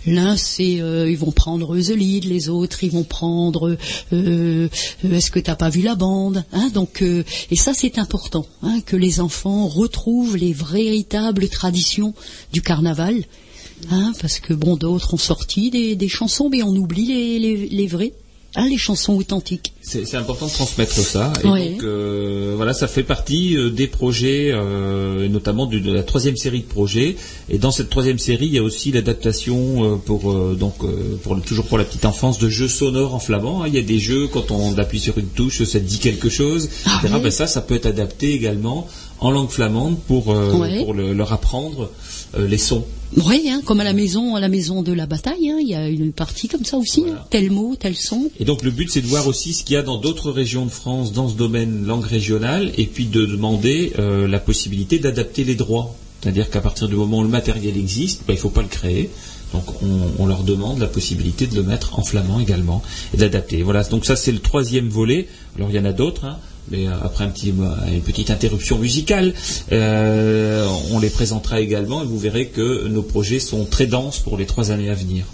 L'un, 0.06 0.38
c'est 0.38 0.82
euh, 0.82 1.10
ils 1.10 1.18
vont 1.18 1.32
prendre 1.32 1.68
Reuselide, 1.68 2.26
les 2.26 2.50
autres, 2.50 2.84
ils 2.84 2.92
vont 2.92 3.04
prendre 3.04 3.70
euh, 3.70 3.78
euh, 4.14 4.70
Est-ce 5.04 5.32
que 5.32 5.40
t'as 5.40 5.56
pas 5.56 5.70
vu 5.70 5.82
la 5.82 5.96
bande 5.96 6.44
hein, 6.54 6.70
Donc, 6.74 7.02
euh, 7.02 7.24
et 7.52 7.56
ça, 7.56 7.74
c'est 7.74 7.98
important 7.98 8.46
hein, 8.62 8.82
que 8.86 8.96
les 8.96 9.20
enfants 9.20 9.68
retrouvent 9.68 10.38
les 10.38 10.54
véritables 10.54 11.50
traditions 11.50 12.14
du 12.54 12.62
carnaval, 12.62 13.24
hein, 13.92 14.14
parce 14.22 14.40
que 14.40 14.54
bon, 14.54 14.76
d'autres 14.76 15.14
ont 15.14 15.18
sorti 15.18 15.70
des, 15.72 15.96
des 15.96 16.10
chansons, 16.10 16.50
mais 16.50 16.64
on 16.64 16.76
oublie 16.76 17.08
les, 17.08 17.40
les, 17.40 17.68
les 17.68 17.88
vraies, 17.88 18.14
hein, 18.56 18.68
les 18.70 18.78
chansons 18.78 19.14
authentiques. 19.16 19.74
C'est 19.82 20.16
important 20.16 20.48
de 20.48 20.52
transmettre 20.52 20.96
ça. 20.96 21.32
Et 21.44 21.48
Ouais. 21.48 21.70
donc, 21.74 21.84
euh, 21.84 22.54
voilà, 22.56 22.74
ça 22.74 22.88
fait 22.88 23.04
partie 23.04 23.56
euh, 23.56 23.70
des 23.70 23.86
projets, 23.88 24.50
euh, 24.52 25.28
notamment 25.28 25.68
de, 25.68 25.78
de 25.80 25.92
la 25.94 26.02
troisième 26.04 26.36
série 26.38 26.62
de 26.62 26.66
projets. 26.66 27.16
Et 27.50 27.58
dans 27.60 27.72
cette 27.72 27.90
troisième 27.92 28.18
série, 28.18 28.48
il 28.48 28.54
y 28.54 28.58
a 28.58 28.64
aussi 28.64 28.92
l'adaptation 28.92 29.94
euh, 29.94 29.96
pour 29.98 30.32
euh, 30.32 30.56
donc 30.60 30.76
euh, 30.84 31.18
pour 31.24 31.36
le- 31.36 31.42
toujours 31.42 31.66
pour 31.66 31.78
la 31.78 31.84
petite 31.84 32.06
enfance 32.06 32.40
de 32.40 32.50
jeux 32.50 32.68
sonores 32.68 33.14
en 33.14 33.20
flamand. 33.20 33.62
hein. 33.64 33.68
Il 33.68 33.76
y 33.76 33.78
a 33.78 33.82
des 33.84 34.00
jeux 34.00 34.28
quand 34.28 34.50
on 34.52 34.76
appuie 34.78 35.00
sur 35.00 35.18
une 35.18 35.28
touche, 35.28 35.64
ça 35.64 35.80
dit 35.80 36.00
quelque 36.00 36.30
chose, 36.30 36.70
Ah 36.86 37.00
etc. 37.04 37.20
Ben 37.22 37.32
ça, 37.32 37.46
ça 37.48 37.62
peut 37.62 37.76
être 37.76 37.86
adapté 37.86 38.34
également 38.34 38.88
en 39.20 39.32
langue 39.32 39.50
flamande 39.50 39.98
pour 40.08 40.32
euh, 40.34 40.54
Ouais. 40.54 40.78
pour 40.84 40.94
le- 40.94 41.14
leur 41.14 41.32
apprendre 41.32 41.92
les 42.38 42.58
sons. 42.58 42.86
Oui, 43.18 43.48
hein, 43.50 43.62
comme 43.64 43.80
à 43.80 43.84
la 43.86 43.94
maison, 43.94 44.36
à 44.36 44.40
la 44.42 44.50
maison 44.50 44.82
de 44.82 44.92
la 44.92 45.06
bataille, 45.06 45.50
hein, 45.50 45.58
il 45.62 45.68
y 45.70 45.76
a 45.76 45.88
une 45.88 46.12
partie 46.12 46.48
comme 46.50 46.66
ça 46.66 46.76
aussi, 46.78 47.02
Voilà. 47.02 47.16
hein, 47.22 47.26
tel 47.30 47.50
mot, 47.52 47.76
tel 47.80 47.96
son. 47.96 48.30
Et 48.40 48.46
donc 48.46 48.62
le 48.64 48.72
but 48.72 48.90
c'est 48.92 49.02
de 49.02 49.08
voir 49.08 49.28
aussi 49.28 49.54
ce 49.54 49.64
qu'il 49.64 49.76
y 49.76 49.78
a 49.78 49.84
dans 49.84 49.98
d'autres 49.98 50.32
régions 50.32 50.66
de 50.66 50.72
France 50.72 51.14
dans 51.14 51.30
ce 51.30 51.36
domaine 51.36 51.86
langue 51.86 52.04
régionale 52.04 52.72
et 52.78 52.86
puis 52.88 53.06
de 53.06 53.26
demander 53.26 53.94
euh, 54.00 54.28
la 54.28 54.40
possibilité 54.40 55.00
d'adapter 55.00 55.44
les 55.44 55.56
droits. 55.56 55.96
C'est-à-dire 56.22 56.50
qu'à 56.50 56.60
partir 56.62 56.88
du 56.90 56.96
moment 56.96 57.20
où 57.20 57.24
le 57.24 57.30
matériel 57.30 57.78
existe, 57.78 58.24
ben, 58.28 58.34
il 58.34 58.38
ne 58.38 58.42
faut 58.42 58.50
pas 58.50 58.64
le 58.64 58.68
créer. 58.68 59.12
Donc 59.54 59.64
on, 59.84 60.24
on 60.24 60.26
leur 60.26 60.44
demande 60.44 60.80
la 60.80 60.88
possibilité 60.88 61.46
de 61.48 61.56
le 61.56 61.64
mettre 61.64 61.98
en 62.00 62.04
flamand 62.04 62.40
également 62.40 62.82
et 63.14 63.18
d'adapter. 63.18 63.62
Voilà, 63.62 63.84
donc 63.84 64.04
ça 64.06 64.16
c'est 64.18 64.32
le 64.34 64.40
troisième 64.40 64.90
volet. 64.90 65.28
Alors 65.56 65.70
il 65.70 65.76
y 65.76 65.80
en 65.80 65.86
a 65.86 65.94
d'autres, 65.94 66.26
hein, 66.26 66.38
mais 66.70 66.88
euh, 66.88 66.92
après 67.04 67.26
euh, 67.26 67.94
une 67.94 68.02
petite 68.02 68.32
interruption 68.32 68.78
musicale, 68.78 69.34
euh, 69.72 70.68
on 70.92 71.00
les 71.00 71.10
présentera 71.10 71.62
également 71.62 72.02
et 72.04 72.06
vous 72.06 72.18
verrez 72.20 72.48
que 72.48 72.88
nos 72.88 73.04
projets 73.04 73.40
sont 73.40 73.66
très 73.66 73.88
denses 73.88 74.20
pour 74.20 74.38
les 74.38 74.46
trois 74.46 74.72
années 74.72 74.90
à 74.90 74.96
venir. 74.96 75.26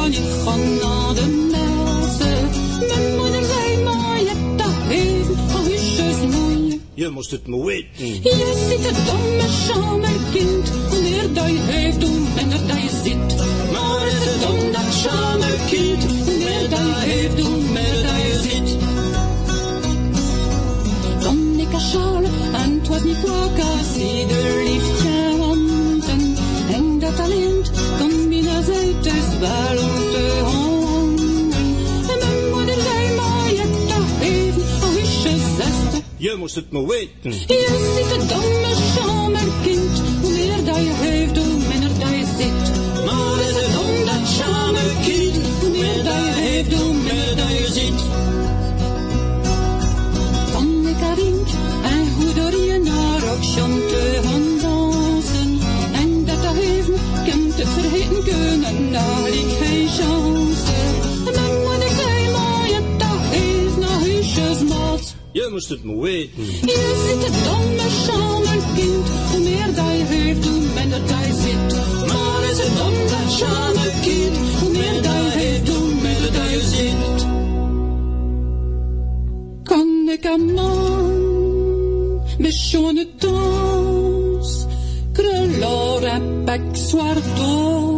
Kan 0.00 0.12
ik 0.12 0.28
gaan 0.44 0.74
naar 0.82 1.14
de 1.14 1.26
messen. 1.52 2.48
Mijn 2.88 3.16
moeder 3.16 3.44
zei 3.44 3.84
maar, 3.84 4.20
je 4.20 4.28
hebt 4.28 4.58
dat 4.58 4.76
even, 4.90 5.36
al 5.56 5.64
husjes 5.64 6.16
moeie. 6.36 6.80
Je 6.94 7.08
moest 7.08 7.30
het 7.30 7.46
maar 7.46 7.64
weten. 7.64 8.06
Je 8.06 8.66
ziet 8.68 8.84
het 8.88 9.06
domme 9.06 9.48
schamerkind, 9.48 10.68
hoe 10.90 11.02
meer 11.02 11.34
dat 11.34 11.46
je 11.48 11.58
heeft, 11.60 12.02
hoe 12.02 12.20
minder 12.36 12.66
dat 12.66 12.80
je 12.82 12.90
zit. 13.04 13.36
Maar 13.72 14.06
is 14.06 14.24
het 14.24 14.40
dom 14.40 14.72
dat 14.72 14.92
schamerkind, 15.00 16.04
hoe 16.04 16.36
meer 16.38 16.68
dat 16.70 16.78
je 16.78 16.94
heeft, 16.98 17.40
hoe 17.40 17.60
meer 17.72 18.02
dat 18.06 18.20
je 18.26 18.40
zit. 18.42 18.76
Kon 21.24 21.58
ik 21.58 21.72
haar 21.72 21.80
sjaal, 21.80 22.22
en 22.52 22.78
het 22.78 22.88
was 22.88 23.02
niet 23.02 23.20
kwak 23.22 23.58
als 23.58 23.96
ieder 23.96 24.64
liefje 24.64 25.36
wanten. 25.38 26.36
En 26.72 26.98
dat 26.98 27.16
talent 27.16 27.70
kon 27.98 28.19
binnen 28.70 29.02
zij 29.02 29.12
dus 29.12 29.38
wel 29.38 29.84
om 29.84 30.10
te 30.10 30.40
hangen. 30.42 31.52
En 32.10 32.18
mijn 32.18 32.50
moeder 32.50 32.80
zei 32.80 33.14
maar, 33.16 33.50
je 33.50 33.60
hebt 33.60 33.88
dat 33.88 34.28
even, 34.28 34.62
al 34.82 34.96
is 34.96 35.22
je 35.22 35.54
zesde. 35.56 36.02
Je 36.16 36.34
moest 36.38 36.54
het 36.54 36.70
maar 36.72 36.86
weten. 36.86 37.32
Je 37.32 37.92
ziet 37.96 38.10
het 38.16 38.28
domme 38.28 38.74
schamerkind, 38.92 40.02
hoe 40.20 40.30
meer 40.30 40.64
dat 40.64 40.76
je 40.76 40.92
heeft, 40.94 41.36
hoe 41.36 41.58
minder 41.68 41.98
dat 41.98 42.10
je 42.10 42.26
zit. 42.38 43.04
Maar 43.04 43.40
is 43.48 43.56
het 43.62 43.72
dom 43.72 44.04
dat 44.04 44.28
schamerkind, 44.28 45.36
hoe 45.60 45.70
meer 45.70 46.04
dat 46.04 46.24
je 46.24 46.32
heeft, 46.34 46.74
hoe 46.74 46.94
minder 46.94 47.36
dat 47.36 47.50
je 47.58 47.66
zit. 47.72 48.00
Kon 50.54 50.88
ik 50.88 50.96
haar 50.96 51.14
rink 51.14 51.48
en 51.82 52.12
hoe 52.16 52.34
door 52.34 52.64
je 52.64 52.78
naar 52.78 53.32
ook 53.32 53.42
te 53.88 54.49
daar 58.92 59.28
ik 59.28 59.50
geen 59.60 59.88
chance. 59.88 60.72
En 61.26 61.32
dan 61.32 61.52
moet 61.62 61.82
ik 61.90 61.96
helemaal 62.06 62.64
je 62.64 62.96
dag 62.98 63.32
eens 63.32 63.76
naar 63.76 64.00
huisjesmaat. 64.00 65.14
Je 65.32 65.48
moest 65.52 65.68
het 65.68 65.84
maar 65.84 65.98
weten. 65.98 66.44
Je 66.44 67.06
zit 67.06 67.24
het 67.26 67.44
domme 67.44 67.88
kind. 68.74 69.08
Hoe 69.30 69.40
meer 69.40 69.84
hij 69.84 69.96
heeft, 69.96 70.44
hoe 70.48 70.60
minder 70.74 71.00
hij 71.04 71.30
zit. 71.32 71.76
Maar 72.06 72.50
is 72.50 72.58
het 72.58 72.76
domme 72.76 73.90
kind. 74.02 74.36
Hoe 74.60 74.70
meer 74.70 75.10
hij 75.10 75.30
heeft, 75.30 75.68
hoe 75.68 75.94
minder 75.94 76.32
hij 76.32 76.60
zit. 76.60 77.26
Kan 79.62 80.08
ik 80.08 80.24
een 80.24 80.54
man 80.54 81.20
met 82.38 82.52
schone 82.54 83.06
dans, 83.18 84.66
krullar 85.12 86.02
en 86.02 86.44
bek 86.44 86.60
zwart 86.72 87.40
ogen. 87.40 87.89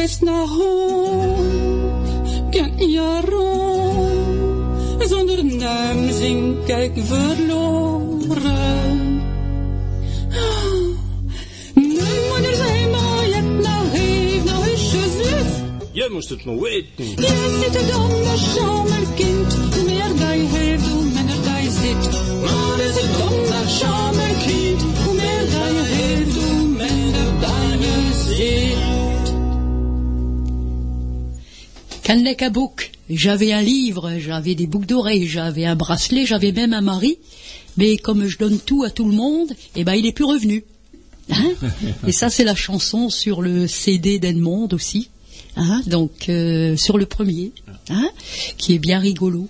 Waar 0.00 0.08
is 0.08 0.20
naar 0.20 0.46
hond, 0.46 1.36
kan 2.50 2.88
je 2.90 3.20
rond, 3.28 5.10
zonder 5.10 5.44
naam 5.44 6.12
zink 6.12 6.68
ik 6.68 6.92
verloren. 6.94 8.48
Mijn 11.74 12.22
moeder 12.28 12.54
zei 12.54 12.86
maar, 12.90 13.28
je 13.28 13.42
nou 13.62 13.88
heeft 13.88 14.44
nou 14.44 14.64
lief. 14.64 15.62
Je 15.92 16.08
moest 16.12 16.28
het 16.28 16.44
maar 16.44 16.60
weten. 16.60 17.04
Je 17.04 17.60
zit 17.62 17.74
er 17.74 17.86
dan 17.86 18.08
de 18.08 19.06
kind. 19.14 19.54
Hoe 19.74 19.84
meer 19.84 20.18
hij 20.18 20.38
heeft, 20.38 20.86
hoe 20.88 21.04
minder 21.04 21.50
hij 21.50 21.62
zit. 21.62 22.10
Maar 22.40 22.80
is 22.80 23.00
het 23.00 23.18
dan 23.18 23.32
de 23.32 23.68
kind. 24.46 24.82
Hoe 25.04 25.14
meer 25.14 25.46
hij 25.58 25.84
heeft, 25.84 26.34
hoe 26.34 26.68
minder 26.68 27.32
hij 27.38 28.12
zit. 28.12 28.79
Kanleka 32.10 32.50
Book. 32.50 32.90
J'avais 33.08 33.52
un 33.52 33.62
livre, 33.62 34.14
j'avais 34.18 34.56
des 34.56 34.66
boucles 34.66 34.86
d'oreilles, 34.86 35.28
j'avais 35.28 35.64
un 35.64 35.76
bracelet, 35.76 36.26
j'avais 36.26 36.50
même 36.50 36.72
un 36.72 36.80
mari. 36.80 37.18
Mais 37.76 37.98
comme 37.98 38.26
je 38.26 38.36
donne 38.36 38.58
tout 38.58 38.82
à 38.82 38.90
tout 38.90 39.08
le 39.08 39.14
monde, 39.14 39.52
eh 39.76 39.84
ben 39.84 39.94
il 39.94 40.04
est 40.06 40.12
plus 40.12 40.24
revenu. 40.24 40.64
Hein 41.30 41.52
Et 42.08 42.10
ça 42.10 42.28
c'est 42.28 42.42
la 42.42 42.56
chanson 42.56 43.10
sur 43.10 43.42
le 43.42 43.68
CD 43.68 44.18
d'Edmond 44.18 44.68
aussi. 44.72 45.08
Hein 45.54 45.82
donc 45.86 46.28
euh, 46.28 46.76
sur 46.76 46.98
le 46.98 47.06
premier, 47.06 47.52
hein 47.90 48.10
qui 48.58 48.74
est 48.74 48.80
bien 48.80 48.98
rigolo. 48.98 49.46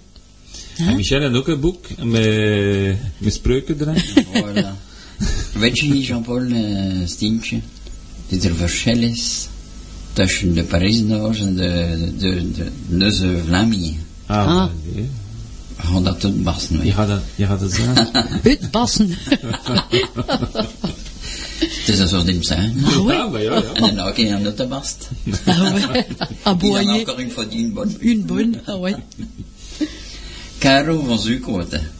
En 0.86 0.96
Michel 0.96 1.22
had 1.22 1.34
ook 1.34 1.48
een 1.48 1.60
boek 1.60 1.86
met, 2.02 2.96
met 3.18 3.32
spreuken 3.32 3.80
erin. 3.80 4.02
Voilà. 4.32 4.76
Weet 5.52 5.78
je 5.78 5.86
niet, 5.86 6.04
Jean-Paul, 6.04 6.50
eh, 6.52 7.06
Stientje, 7.06 7.60
dat 8.28 8.44
er 8.44 8.54
verschil 8.54 9.02
is 9.02 9.49
tussen 10.26 10.54
de 10.54 10.62
Parijzenaars 10.64 11.40
en 11.40 11.54
de, 11.56 12.12
de, 12.18 12.50
de, 12.52 12.70
de 12.96 13.42
Vlamingen. 13.46 13.96
Ah, 14.26 14.46
Ah. 14.46 14.66
nee. 14.94 15.08
We 15.76 15.86
gaan 15.86 16.04
dat 16.04 16.20
tot 16.20 16.42
barsten, 16.42 16.84
Je 16.84 16.92
gaat 16.92 17.08
het, 17.08 17.20
je 17.34 17.46
gaat 17.46 17.60
het 17.66 17.72
zeggen. 17.72 18.10
Uitpassen. 18.44 19.10
Het 21.58 21.88
is 21.88 21.98
een 21.98 22.08
soort 22.08 22.26
ding 22.26 22.44
zijn. 22.44 22.84
Ah 22.84 23.04
ouais. 23.04 23.16
Ja, 23.16 23.26
maar 23.28 23.42
ja, 23.42 23.54
ja. 23.54 23.62
En 23.72 23.94
dan 23.96 24.06
ook 24.06 24.16
een 24.18 24.32
aan 24.34 24.42
de 24.42 24.66
barst. 24.66 25.08
Ah 25.44 25.60
ouais. 25.72 26.06
À 26.42 26.54
Die 26.54 26.72
dan 26.72 26.84
boyer. 26.84 26.98
encore 27.00 27.20
une 27.22 27.30
fois 27.30 27.48
die 27.48 27.64
een 27.64 27.72
bonne. 27.72 27.92
Une 27.98 28.22
bonne. 28.24 28.60
Ah 28.64 28.80
ouais. 28.80 28.96
Caro 30.58 31.02
van 31.06 31.18
Zuikoten, 31.18 31.90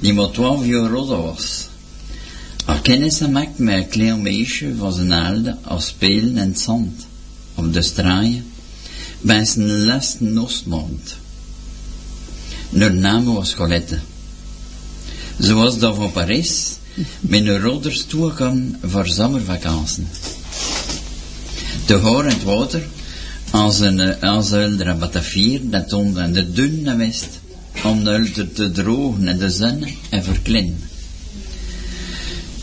die 0.00 0.12
maar 0.12 0.30
12 0.30 0.64
jaar 0.66 0.94
ouder 0.96 1.22
was. 1.22 1.68
Haar 2.64 2.80
kennis 2.80 3.16
gemaakt 3.16 3.58
met 3.58 3.74
een 3.76 3.88
klein 3.88 4.22
meisje 4.22 4.74
van 4.78 4.92
zijn 4.92 5.12
oude 5.12 5.56
als 5.64 5.86
spelen 5.86 6.36
het 6.36 6.60
zand, 6.60 7.06
op 7.56 7.72
de 7.72 7.82
straaien, 7.82 8.44
bij 9.20 9.44
zijn 9.44 9.84
laatste 9.84 10.40
Oostmond. 10.40 11.16
Haar 12.78 12.94
naam 12.94 13.24
was 13.24 13.54
Colette. 13.54 13.98
Ze 15.40 15.54
was 15.54 15.78
daar 15.78 15.94
van 15.94 16.12
Parijs, 16.12 16.76
met 17.20 17.46
haar 17.46 17.64
ouders 17.64 18.04
toegekomen 18.04 18.78
voor 18.84 19.06
zomervakantie. 19.08 20.06
De 21.86 21.94
hoor 21.94 22.24
en 22.24 22.32
het 22.32 22.42
water, 22.42 22.82
als 23.50 23.80
een 23.80 24.22
aanzuilder 24.22 24.86
en 24.86 24.98
batavier, 24.98 25.60
dat 25.62 25.92
onder 25.92 26.32
de 26.32 26.52
dunne 26.52 26.96
west, 26.96 27.28
om 27.84 28.04
de 28.04 28.50
te 28.52 28.70
drogen 28.70 29.28
in 29.28 29.38
de 29.38 29.50
zon 29.50 29.86
en 30.10 30.24
verkleinen. 30.24 30.80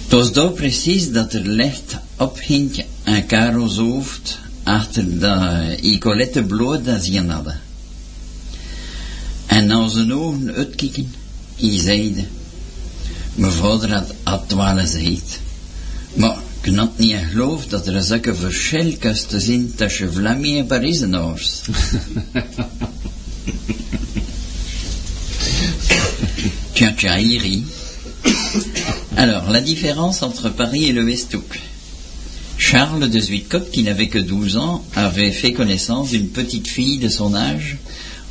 Het 0.03 0.11
was 0.11 0.31
daar 0.31 0.51
precies 0.51 1.11
dat 1.11 1.33
er 1.33 1.47
licht 1.47 1.95
ophing 2.17 2.83
aan 3.03 3.27
Caro's 3.27 3.77
hoofd, 3.77 4.39
achter 4.63 5.19
de 5.19 5.77
Icolette 5.81 6.43
bloed 6.43 6.85
dat 6.85 7.03
ze 7.05 7.25
hadden. 7.29 7.59
En 9.45 9.71
als 9.71 9.93
zijn 9.93 10.13
ogen 10.13 10.53
uitkijken, 10.53 11.13
hij 11.55 11.79
zeide, 11.79 12.23
mijn 13.35 13.51
vader 13.51 13.93
had, 13.93 14.13
eens 14.77 14.93
heet. 14.93 15.39
Maar 16.13 16.37
ik 16.61 16.75
had 16.75 16.97
niet 16.97 17.15
geloofd 17.29 17.69
dat 17.69 17.87
er 17.87 18.03
zulke 18.03 18.35
verschil 18.35 18.95
kusten 18.99 19.41
zijn 19.41 19.75
tussen 19.75 20.13
Vlamingen 20.13 20.67
en. 20.67 21.61
Tja, 26.73 26.91
tja, 26.97 27.19
Iri. 27.19 27.63
Alors, 29.15 29.47
la 29.49 29.61
différence 29.61 30.23
entre 30.23 30.49
Paris 30.49 30.89
et 30.89 30.93
le 30.93 31.03
Westhoek. 31.03 31.59
Charles 32.73 33.07
de 33.07 33.19
Zuidkop, 33.19 33.69
qui 33.69 33.83
n'avait 33.83 34.07
que 34.07 34.17
12 34.17 34.57
ans, 34.57 34.83
avait 34.95 35.31
fait 35.31 35.53
connaissance 35.53 36.09
d'une 36.09 36.29
petite 36.29 36.67
fille 36.67 36.97
de 36.97 37.07
son 37.07 37.35
âge 37.35 37.77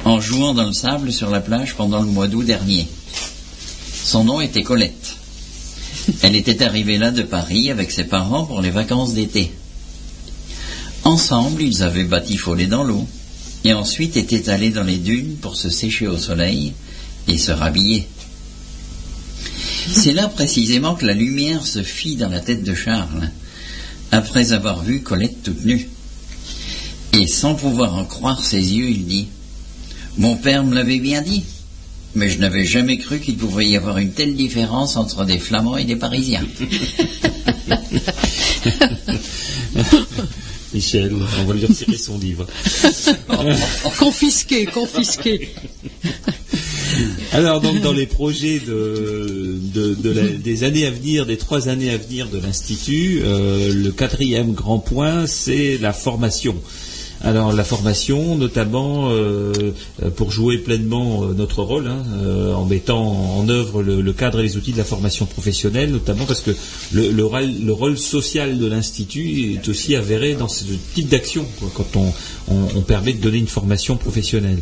en 0.05 0.21
jouant 0.21 0.53
dans 0.53 0.67
le 0.67 0.73
sable 0.73 1.13
sur 1.13 1.31
la 1.31 1.41
plage 1.41 1.77
pendant 1.77 2.01
le 2.01 2.09
mois 2.09 2.27
d'août 2.27 2.43
dernier. 2.43 2.89
Son 4.05 4.25
nom 4.25 4.41
était 4.41 4.65
Colette. 4.65 5.15
Elle 6.23 6.35
était 6.35 6.65
arrivée 6.65 6.99
là 6.99 7.13
de 7.13 7.23
Paris 7.23 7.71
avec 7.71 7.93
ses 7.93 8.03
parents 8.03 8.45
pour 8.45 8.61
les 8.61 8.71
vacances 8.71 9.15
d'été. 9.15 9.53
Ensemble, 11.05 11.63
ils 11.63 11.85
avaient 11.85 12.03
batifolé 12.03 12.67
dans 12.67 12.83
l'eau 12.83 13.07
et 13.63 13.75
ensuite 13.75 14.17
étaient 14.17 14.49
allés 14.49 14.71
dans 14.71 14.83
les 14.83 14.99
dunes 14.99 15.37
pour 15.41 15.55
se 15.55 15.71
sécher 15.71 16.09
au 16.09 16.19
soleil 16.19 16.73
et 17.29 17.39
se 17.39 17.53
rhabiller. 17.53 18.09
C'est 19.89 20.13
là 20.13 20.27
précisément 20.27 20.97
que 20.97 21.07
la 21.07 21.15
lumière 21.15 21.65
se 21.65 21.85
fit 21.85 22.17
dans 22.17 22.29
la 22.29 22.41
tête 22.41 22.65
de 22.65 22.75
Charles, 22.75 23.31
après 24.13 24.53
avoir 24.53 24.83
vu 24.83 25.01
Colette 25.01 25.43
toute 25.43 25.65
nue. 25.65 25.89
Et 27.15 27.27
sans 27.27 27.55
pouvoir 27.55 27.97
en 27.97 28.05
croire 28.05 28.45
ses 28.45 28.75
yeux, 28.75 28.89
il 28.89 29.07
dit 29.07 29.27
Mon 30.19 30.37
père 30.37 30.63
me 30.65 30.75
l'avait 30.75 31.01
bien 31.01 31.23
dit, 31.23 31.43
mais 32.15 32.29
je 32.29 32.39
n'avais 32.39 32.65
jamais 32.65 32.99
cru 32.99 33.19
qu'il 33.21 33.37
pouvait 33.37 33.67
y 33.67 33.77
avoir 33.77 33.99
une 33.99 34.13
telle 34.13 34.37
différence 34.37 34.97
entre 34.97 35.25
des 35.25 35.39
Flamands 35.39 35.77
et 35.77 35.85
des 35.85 35.97
Parisiens. 35.97 36.47
Michel, 40.75 41.13
on 41.15 41.45
va 41.45 41.53
lui 41.55 41.67
retirer 41.67 41.99
son 41.99 42.19
livre. 42.19 42.47
confisqué, 43.99 44.65
confisqué. 44.67 45.55
Alors 47.33 47.61
donc 47.61 47.81
dans 47.81 47.93
les 47.93 48.07
projets 48.07 48.61
des 48.61 50.65
années 50.65 50.87
à 50.87 50.91
venir, 50.91 51.27
des 51.27 51.37
trois 51.37 51.69
années 51.69 51.91
à 51.91 51.97
venir 51.97 52.29
de 52.29 52.39
l'Institut, 52.39 53.23
euh, 53.25 53.73
le 53.73 53.91
quatrième 53.91 54.53
grand 54.53 54.79
point, 54.79 55.27
c'est 55.27 55.79
la 55.79 55.93
formation. 55.93 56.55
Alors 57.25 57.53
la 57.53 57.63
formation, 57.63 58.37
notamment 58.37 59.11
euh, 59.13 59.73
pour 60.17 60.33
jouer 60.33 60.59
pleinement 60.59 61.23
euh, 61.23 61.35
notre 61.35 61.63
rôle, 61.63 61.87
hein, 61.87 62.03
en 62.55 62.65
mettant 62.65 63.01
en 63.01 63.49
œuvre 63.49 63.83
le, 63.83 64.13
cadre 64.13 64.41
et 64.41 64.43
les 64.43 64.57
outils 64.57 64.73
de 64.73 64.79
la 64.79 64.85
formation 64.85 65.25
professionnelle, 65.25 65.93
notamment 65.93 66.27
parce 66.27 66.41
que 66.41 66.51
le, 66.93 67.11
le 67.11 67.25
rôle, 67.25 67.49
le 67.65 67.73
rôle 67.73 67.97
social 67.97 68.59
de 68.59 68.67
l'institut 68.67 69.55
est 69.55 69.69
aussi 69.69 69.95
avéré 69.95 70.35
dans 70.35 70.49
ce 70.49 70.65
type 70.95 71.09
d'action, 71.09 71.47
quand 71.75 71.97
on 72.49 72.81
permet 72.81 73.13
de 73.13 73.21
donner 73.21 73.39
une 73.39 73.47
formation 73.47 73.97
professionnelle. 73.97 74.59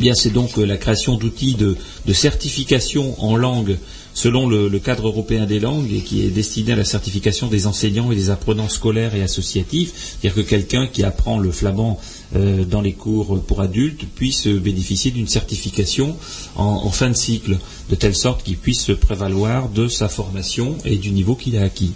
Eh 0.00 0.12
c'est 0.14 0.32
donc 0.32 0.58
euh, 0.58 0.66
la 0.66 0.76
création 0.76 1.16
d'outils 1.16 1.54
de, 1.54 1.76
certification 2.12 3.22
en 3.22 3.36
langue 3.36 3.78
selon 4.14 4.48
le, 4.48 4.68
cadre 4.78 5.08
européen 5.08 5.46
des 5.46 5.60
langues 5.60 5.92
et 5.92 6.00
qui 6.00 6.24
est 6.24 6.30
destiné 6.30 6.72
à 6.72 6.76
la 6.76 6.84
certification 6.84 7.46
des 7.46 7.66
enseignants 7.66 8.10
et 8.10 8.16
des 8.16 8.30
apprenants 8.30 8.68
scolaires 8.68 9.14
et 9.14 9.22
associatifs. 9.22 9.92
C'est-à-dire 9.94 10.42
que 10.42 10.48
quelqu'un 10.48 10.86
qui 10.86 11.04
apprend 11.04 11.38
le 11.38 11.52
flamand 11.52 12.00
euh, 12.34 12.64
dans 12.64 12.80
les 12.80 12.92
cours 12.92 13.40
pour 13.42 13.60
adultes 13.60 14.04
puisse 14.14 14.46
bénéficier 14.48 15.10
d'une 15.10 15.28
certification 15.28 16.16
en 16.56 16.90
fin 16.90 17.10
de 17.10 17.16
cycle, 17.16 17.58
de 17.90 17.94
telle 17.94 18.16
sorte 18.16 18.42
qu'il 18.42 18.56
puisse 18.56 18.82
se 18.82 18.92
prévaloir 18.92 19.68
de 19.68 19.86
sa 19.88 20.08
formation 20.08 20.76
et 20.84 20.96
du 20.96 21.10
niveau 21.10 21.36
qu'il 21.36 21.56
a 21.56 21.62
acquis. 21.62 21.92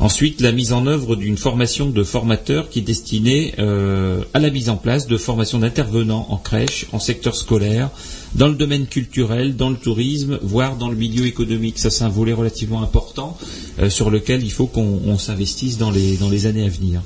Ensuite, 0.00 0.40
la 0.40 0.52
mise 0.52 0.72
en 0.72 0.86
œuvre 0.86 1.16
d'une 1.16 1.36
formation 1.36 1.90
de 1.90 2.04
formateurs 2.04 2.68
qui 2.68 2.78
est 2.78 2.82
destinée 2.82 3.54
euh, 3.58 4.22
à 4.32 4.38
la 4.38 4.50
mise 4.50 4.68
en 4.70 4.76
place 4.76 5.08
de 5.08 5.16
formations 5.16 5.58
d'intervenants 5.58 6.26
en 6.30 6.36
crèche, 6.36 6.86
en 6.92 7.00
secteur 7.00 7.34
scolaire, 7.34 7.90
dans 8.36 8.46
le 8.46 8.54
domaine 8.54 8.86
culturel, 8.86 9.56
dans 9.56 9.70
le 9.70 9.76
tourisme, 9.76 10.38
voire 10.40 10.76
dans 10.76 10.88
le 10.88 10.96
milieu 10.96 11.26
économique. 11.26 11.80
Ça, 11.80 11.90
c'est 11.90 12.04
un 12.04 12.08
volet 12.08 12.32
relativement 12.32 12.82
important 12.82 13.36
euh, 13.80 13.90
sur 13.90 14.10
lequel 14.10 14.44
il 14.44 14.52
faut 14.52 14.66
qu'on 14.66 15.00
on 15.04 15.18
s'investisse 15.18 15.78
dans 15.78 15.90
les 15.90 16.46
années 16.46 16.64
à 16.64 16.68
venir. 16.68 17.02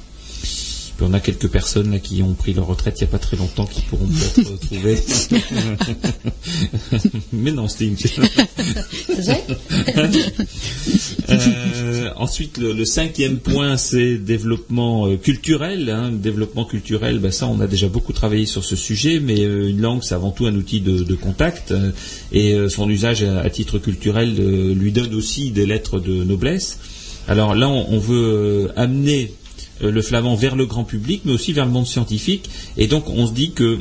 On 1.00 1.12
a 1.14 1.20
quelques 1.20 1.48
personnes 1.48 1.90
là, 1.90 1.98
qui 1.98 2.22
ont 2.22 2.34
pris 2.34 2.52
leur 2.54 2.66
retraite 2.68 2.94
il 3.00 3.04
n'y 3.04 3.08
a 3.08 3.10
pas 3.10 3.18
très 3.18 3.36
longtemps 3.36 3.66
qui 3.66 3.80
pourront 3.82 4.06
peut-être 4.34 4.52
retrouver. 4.52 4.98
Mais 7.32 7.50
non, 7.50 7.66
c'était 7.66 7.86
une 7.86 7.96
Euh, 11.28 12.10
ensuite, 12.16 12.58
le, 12.58 12.72
le 12.72 12.84
cinquième 12.84 13.38
point, 13.38 13.76
c'est 13.76 14.16
développement 14.18 15.06
euh, 15.08 15.16
culturel. 15.16 15.88
hein. 15.90 16.10
Développement 16.12 16.64
culturel, 16.64 17.18
ben 17.18 17.30
ça, 17.30 17.46
on 17.46 17.60
a 17.60 17.66
déjà 17.66 17.88
beaucoup 17.88 18.12
travaillé 18.12 18.46
sur 18.46 18.64
ce 18.64 18.76
sujet, 18.76 19.20
mais 19.20 19.40
euh, 19.40 19.68
une 19.70 19.80
langue, 19.80 20.02
c'est 20.02 20.14
avant 20.14 20.30
tout 20.30 20.46
un 20.46 20.54
outil 20.54 20.80
de, 20.80 21.02
de 21.02 21.14
contact, 21.14 21.72
euh, 21.72 21.90
et 22.32 22.54
son 22.68 22.88
usage 22.88 23.22
à, 23.22 23.40
à 23.40 23.50
titre 23.50 23.78
culturel 23.78 24.34
lui 24.74 24.92
donne 24.92 25.14
aussi 25.14 25.50
des 25.50 25.66
lettres 25.66 25.98
de 26.00 26.24
noblesse. 26.24 26.78
Alors 27.28 27.54
là, 27.54 27.68
on, 27.68 27.86
on 27.94 27.98
veut 27.98 28.70
amener 28.76 29.32
le 29.90 30.02
flamand 30.02 30.34
vers 30.34 30.56
le 30.56 30.66
grand 30.66 30.84
public, 30.84 31.22
mais 31.24 31.32
aussi 31.32 31.52
vers 31.52 31.66
le 31.66 31.72
monde 31.72 31.86
scientifique, 31.86 32.48
et 32.76 32.86
donc 32.86 33.08
on 33.08 33.26
se 33.26 33.32
dit 33.32 33.52
que 33.52 33.80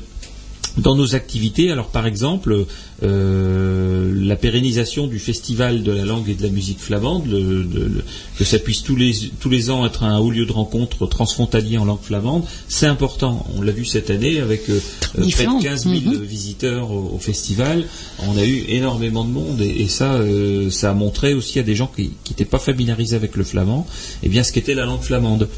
dans 0.77 0.95
nos 0.95 1.15
activités, 1.15 1.71
alors 1.71 1.87
par 1.87 2.07
exemple, 2.07 2.65
euh, 3.03 4.11
la 4.15 4.35
pérennisation 4.35 5.07
du 5.07 5.19
festival 5.19 5.83
de 5.83 5.91
la 5.91 6.05
langue 6.05 6.29
et 6.29 6.35
de 6.35 6.43
la 6.43 6.49
musique 6.49 6.79
flamande, 6.79 7.25
le- 7.27 7.41
le- 7.63 7.63
le- 7.87 8.03
que 8.37 8.43
ça 8.43 8.59
puisse 8.59 8.83
tous 8.83 8.95
les, 8.95 9.13
tous 9.39 9.49
les 9.49 9.69
ans 9.69 9.85
être 9.85 10.03
un 10.03 10.19
haut 10.19 10.31
lieu 10.31 10.45
de 10.45 10.51
rencontre 10.51 11.07
transfrontalier 11.07 11.77
en 11.77 11.85
langue 11.85 12.01
flamande, 12.01 12.43
c'est 12.67 12.85
important. 12.87 13.45
On 13.55 13.61
l'a 13.61 13.71
vu 13.71 13.85
cette 13.85 14.09
année 14.09 14.39
avec 14.39 14.69
euh, 14.69 14.79
près 15.13 15.45
de 15.59 15.63
15 15.63 15.83
000 15.83 15.95
Mhm. 16.13 16.21
visiteurs 16.23 16.91
au, 16.91 17.13
au 17.15 17.19
festival. 17.19 17.85
On 18.27 18.37
a 18.37 18.45
eu 18.45 18.63
énormément 18.69 19.23
de 19.25 19.29
monde 19.31 19.61
et, 19.61 19.81
et 19.81 19.87
ça, 19.87 20.13
euh, 20.15 20.69
ça 20.69 20.91
a 20.91 20.93
montré 20.93 21.33
aussi 21.33 21.59
à 21.59 21.63
des 21.63 21.75
gens 21.75 21.91
qui 21.95 22.11
n'étaient 22.29 22.45
pas 22.45 22.59
familiarisés 22.59 23.15
avec 23.15 23.35
le 23.35 23.43
flamand, 23.43 23.85
et 24.23 24.29
bien 24.29 24.43
ce 24.43 24.51
qu'était 24.51 24.73
la 24.75 24.85
langue 24.85 25.01
flamande. 25.01 25.49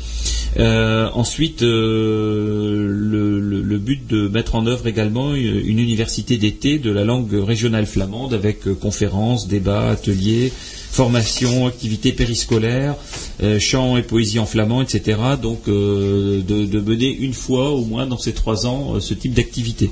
Euh, 0.58 1.10
ensuite, 1.14 1.64
euh, 1.64 2.88
le, 2.88 3.78
but 3.78 4.08
de 4.08 4.28
mettre 4.28 4.56
en 4.56 4.66
œuvre 4.66 4.88
également 4.88 5.36
une, 5.36 5.60
une 5.66 5.80
université 5.80 6.38
d'été 6.38 6.80
de 6.80 6.92
la 6.92 7.04
langue 7.04 7.34
régionale 7.34 7.86
flamande 7.86 8.34
avec 8.34 8.68
euh, 8.68 8.76
conférences, 8.76 9.48
débats, 9.48 9.90
ateliers, 9.90 10.52
formations, 10.94 11.66
activités 11.66 12.12
périscolaires, 12.14 12.96
euh, 13.42 13.60
chants 13.60 13.98
et 13.98 14.04
poésie 14.04 14.38
en 14.38 14.46
flamand, 14.46 14.82
etc. 14.84 15.18
Donc 15.42 15.68
euh, 15.68 16.42
de, 16.42 16.80
mener 16.80 17.12
une 17.12 17.34
fois 17.34 17.72
au 17.72 17.84
moins 17.84 18.06
dans 18.06 18.20
ces 18.20 18.34
trois 18.34 18.68
ans 18.68 18.96
euh, 18.96 19.00
ce 19.00 19.16
type 19.16 19.34
d'activité. 19.34 19.90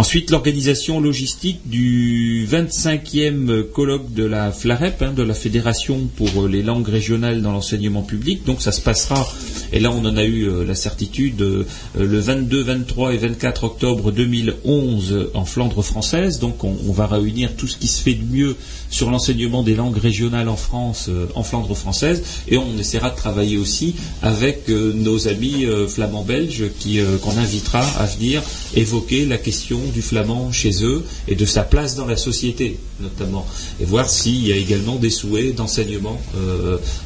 Ensuite, 0.00 0.30
l'organisation 0.30 0.98
logistique 0.98 1.60
du 1.66 2.48
25e 2.50 3.64
colloque 3.64 4.14
de 4.14 4.24
la 4.24 4.50
FLAREP, 4.50 5.02
hein, 5.02 5.12
de 5.12 5.22
la 5.22 5.34
Fédération 5.34 6.08
pour 6.16 6.46
euh, 6.46 6.48
les 6.48 6.62
langues 6.62 6.88
régionales 6.88 7.42
dans 7.42 7.52
l'enseignement 7.52 8.00
public. 8.00 8.42
Donc 8.46 8.62
ça 8.62 8.72
se 8.72 8.80
passera, 8.80 9.28
et 9.74 9.78
là 9.78 9.90
on 9.90 10.02
en 10.06 10.16
a 10.16 10.24
eu 10.24 10.48
euh, 10.48 10.64
la 10.64 10.74
certitude, 10.74 11.42
euh, 11.42 11.66
le 11.98 12.18
22, 12.18 12.62
23 12.62 13.12
et 13.12 13.18
24 13.18 13.64
octobre 13.64 14.10
2011 14.10 15.32
en 15.34 15.44
Flandre 15.44 15.82
française. 15.84 16.38
Donc 16.38 16.64
on, 16.64 16.74
on 16.88 16.92
va 16.92 17.06
réunir 17.06 17.54
tout 17.54 17.66
ce 17.66 17.76
qui 17.76 17.86
se 17.86 18.00
fait 18.00 18.14
de 18.14 18.24
mieux 18.24 18.56
sur 18.90 19.10
l'enseignement 19.10 19.62
des 19.62 19.74
langues 19.74 19.96
régionales 19.96 20.48
en 20.48 20.56
France, 20.56 21.06
euh, 21.08 21.26
en 21.34 21.42
Flandre 21.42 21.74
française, 21.74 22.22
et 22.48 22.58
on 22.58 22.78
essaiera 22.78 23.10
de 23.10 23.16
travailler 23.16 23.56
aussi 23.56 23.94
avec 24.20 24.68
euh, 24.68 24.92
nos 24.94 25.28
amis 25.28 25.64
euh, 25.64 25.86
flamands 25.86 26.24
belges 26.24 26.64
qui, 26.78 27.00
qu'on 27.22 27.36
invitera 27.38 27.80
à 27.98 28.06
venir 28.06 28.42
évoquer 28.74 29.24
la 29.24 29.38
question 29.38 29.80
du 29.94 30.02
flamand 30.02 30.52
chez 30.52 30.84
eux 30.84 31.04
et 31.28 31.34
de 31.34 31.46
sa 31.46 31.62
place 31.62 31.94
dans 31.94 32.06
la 32.06 32.16
société, 32.16 32.78
notamment, 33.00 33.46
et 33.80 33.84
voir 33.84 34.10
s'il 34.10 34.46
y 34.46 34.52
a 34.52 34.56
également 34.56 34.96
des 34.96 35.10
souhaits 35.10 35.54
d'enseignement 35.54 36.20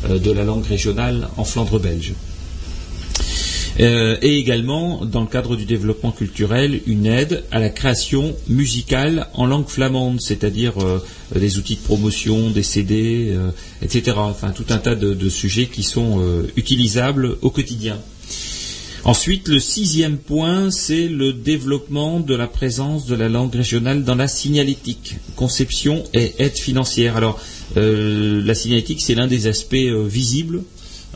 de 0.08 0.30
la 0.30 0.44
langue 0.44 0.64
régionale 0.64 1.28
en 1.36 1.44
Flandre 1.44 1.78
belge. 1.78 2.14
Euh, 3.80 4.16
et 4.22 4.38
également, 4.38 5.04
dans 5.04 5.22
le 5.22 5.26
cadre 5.26 5.56
du 5.56 5.64
développement 5.64 6.12
culturel, 6.12 6.80
une 6.86 7.06
aide 7.06 7.44
à 7.50 7.58
la 7.58 7.70
création 7.70 8.36
musicale 8.48 9.28
en 9.34 9.46
langue 9.46 9.68
flamande, 9.68 10.20
c'est-à-dire 10.20 10.74
euh, 10.78 11.02
des 11.34 11.58
outils 11.58 11.76
de 11.76 11.80
promotion, 11.80 12.50
des 12.50 12.62
CD, 12.62 13.32
euh, 13.32 13.50
etc. 13.82 14.16
Enfin, 14.18 14.50
tout 14.50 14.66
un 14.68 14.78
tas 14.78 14.94
de, 14.94 15.28
sujets 15.28 15.66
qui 15.66 15.82
sont 15.82 16.20
euh, 16.20 16.46
utilisables 16.56 17.36
au 17.42 17.50
quotidien. 17.50 17.98
Ensuite, 19.04 19.48
le 19.48 19.60
sixième 19.60 20.16
point, 20.16 20.70
c'est 20.70 21.08
le 21.08 21.34
développement 21.34 22.20
de 22.20 22.34
la 22.34 22.46
présence 22.46 23.04
de 23.04 23.14
la 23.14 23.28
langue 23.28 23.54
régionale 23.54 24.02
dans 24.02 24.14
la 24.14 24.28
signalétique, 24.28 25.16
conception 25.36 26.04
et 26.14 26.32
aide 26.38 26.56
financière. 26.56 27.18
Alors, 27.18 27.38
euh, 27.76 28.42
la 28.42 28.54
signalétique, 28.54 29.02
c'est 29.02 29.14
l'un 29.14 29.26
des 29.26 29.46
aspects 29.46 29.74
euh, 29.74 30.06
visibles, 30.06 30.58
euh, 30.58 30.62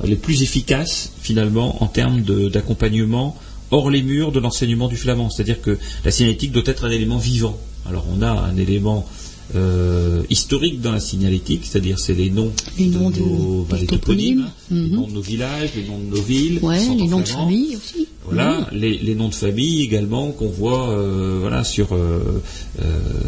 les 0.04 0.16
plus 0.16 0.42
efficaces 0.42 1.12
finalement 1.20 1.82
en 1.82 1.86
termes 1.86 2.22
d'accompagnement 2.22 3.36
hors 3.70 3.90
les 3.90 4.02
murs 4.02 4.32
de 4.32 4.40
l'enseignement 4.40 4.88
du 4.88 4.96
flamand. 4.96 5.30
C'est-à-dire 5.30 5.60
que 5.60 5.78
la 6.04 6.10
signalétique 6.10 6.52
doit 6.52 6.62
être 6.66 6.84
un 6.84 6.90
élément 6.90 7.18
vivant. 7.18 7.58
Alors, 7.86 8.04
on 8.10 8.22
a 8.22 8.30
un 8.30 8.56
élément 8.56 9.06
euh, 9.54 10.22
historique 10.30 10.80
dans 10.80 10.92
la 10.92 11.00
signalétique, 11.00 11.62
c'est-à-dire 11.64 11.98
c'est 11.98 12.14
les 12.14 12.30
noms, 12.30 12.52
Les 12.78 12.86
noms 12.86 13.10
de- 13.10 13.18
nos, 13.20 13.66
bah, 13.68 13.78
des 13.78 13.86
toponymes, 13.86 14.44
toponymes. 14.44 14.50
les 14.70 14.88
Mhm. 14.90 14.94
noms 14.96 15.06
de 15.08 15.12
nos 15.12 15.20
villages, 15.22 15.70
les 15.76 15.84
noms 15.84 15.98
de 15.98 16.16
nos 16.16 16.22
villes, 16.22 16.58
Ouais, 16.62 16.78
les 16.96 17.06
noms 17.06 17.20
de 17.20 17.28
famille 17.28 17.76
aussi. 17.76 18.06
Voilà, 18.24 18.68
les, 18.72 18.98
les 18.98 19.14
noms 19.14 19.30
de 19.30 19.34
famille 19.34 19.80
également 19.80 20.32
qu'on 20.32 20.50
voit 20.50 20.90
euh, 20.90 21.38
voilà, 21.40 21.64
sur. 21.64 21.88
euh, 21.92 22.20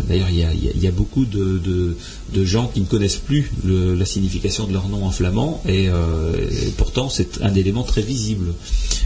D'ailleurs, 0.09 0.29
il 0.31 0.39
y 0.39 0.43
a, 0.45 0.53
il 0.53 0.65
y 0.65 0.69
a- 0.69 0.73
il 0.75 0.83
y 0.83 0.87
a 0.87 0.91
beaucoup 0.91 1.25
de, 1.25 1.59
de- 1.59 1.97
de 2.35 2.45
gens 2.45 2.67
qui 2.73 2.81
ne 2.81 2.85
connaissent 2.87 3.17
plus 3.17 3.51
le- 3.65 3.95
la 3.95 4.05
signification 4.05 4.67
de 4.67 4.73
leur 4.73 4.89
nom 4.89 5.05
en 5.05 5.11
flamand, 5.11 5.63
et, 5.69 5.85
et 5.85 6.71
pourtant 6.77 7.09
c'est 7.09 7.41
un 7.43 7.55
élément 7.55 7.83
très 7.85 8.03
visible. 8.03 8.53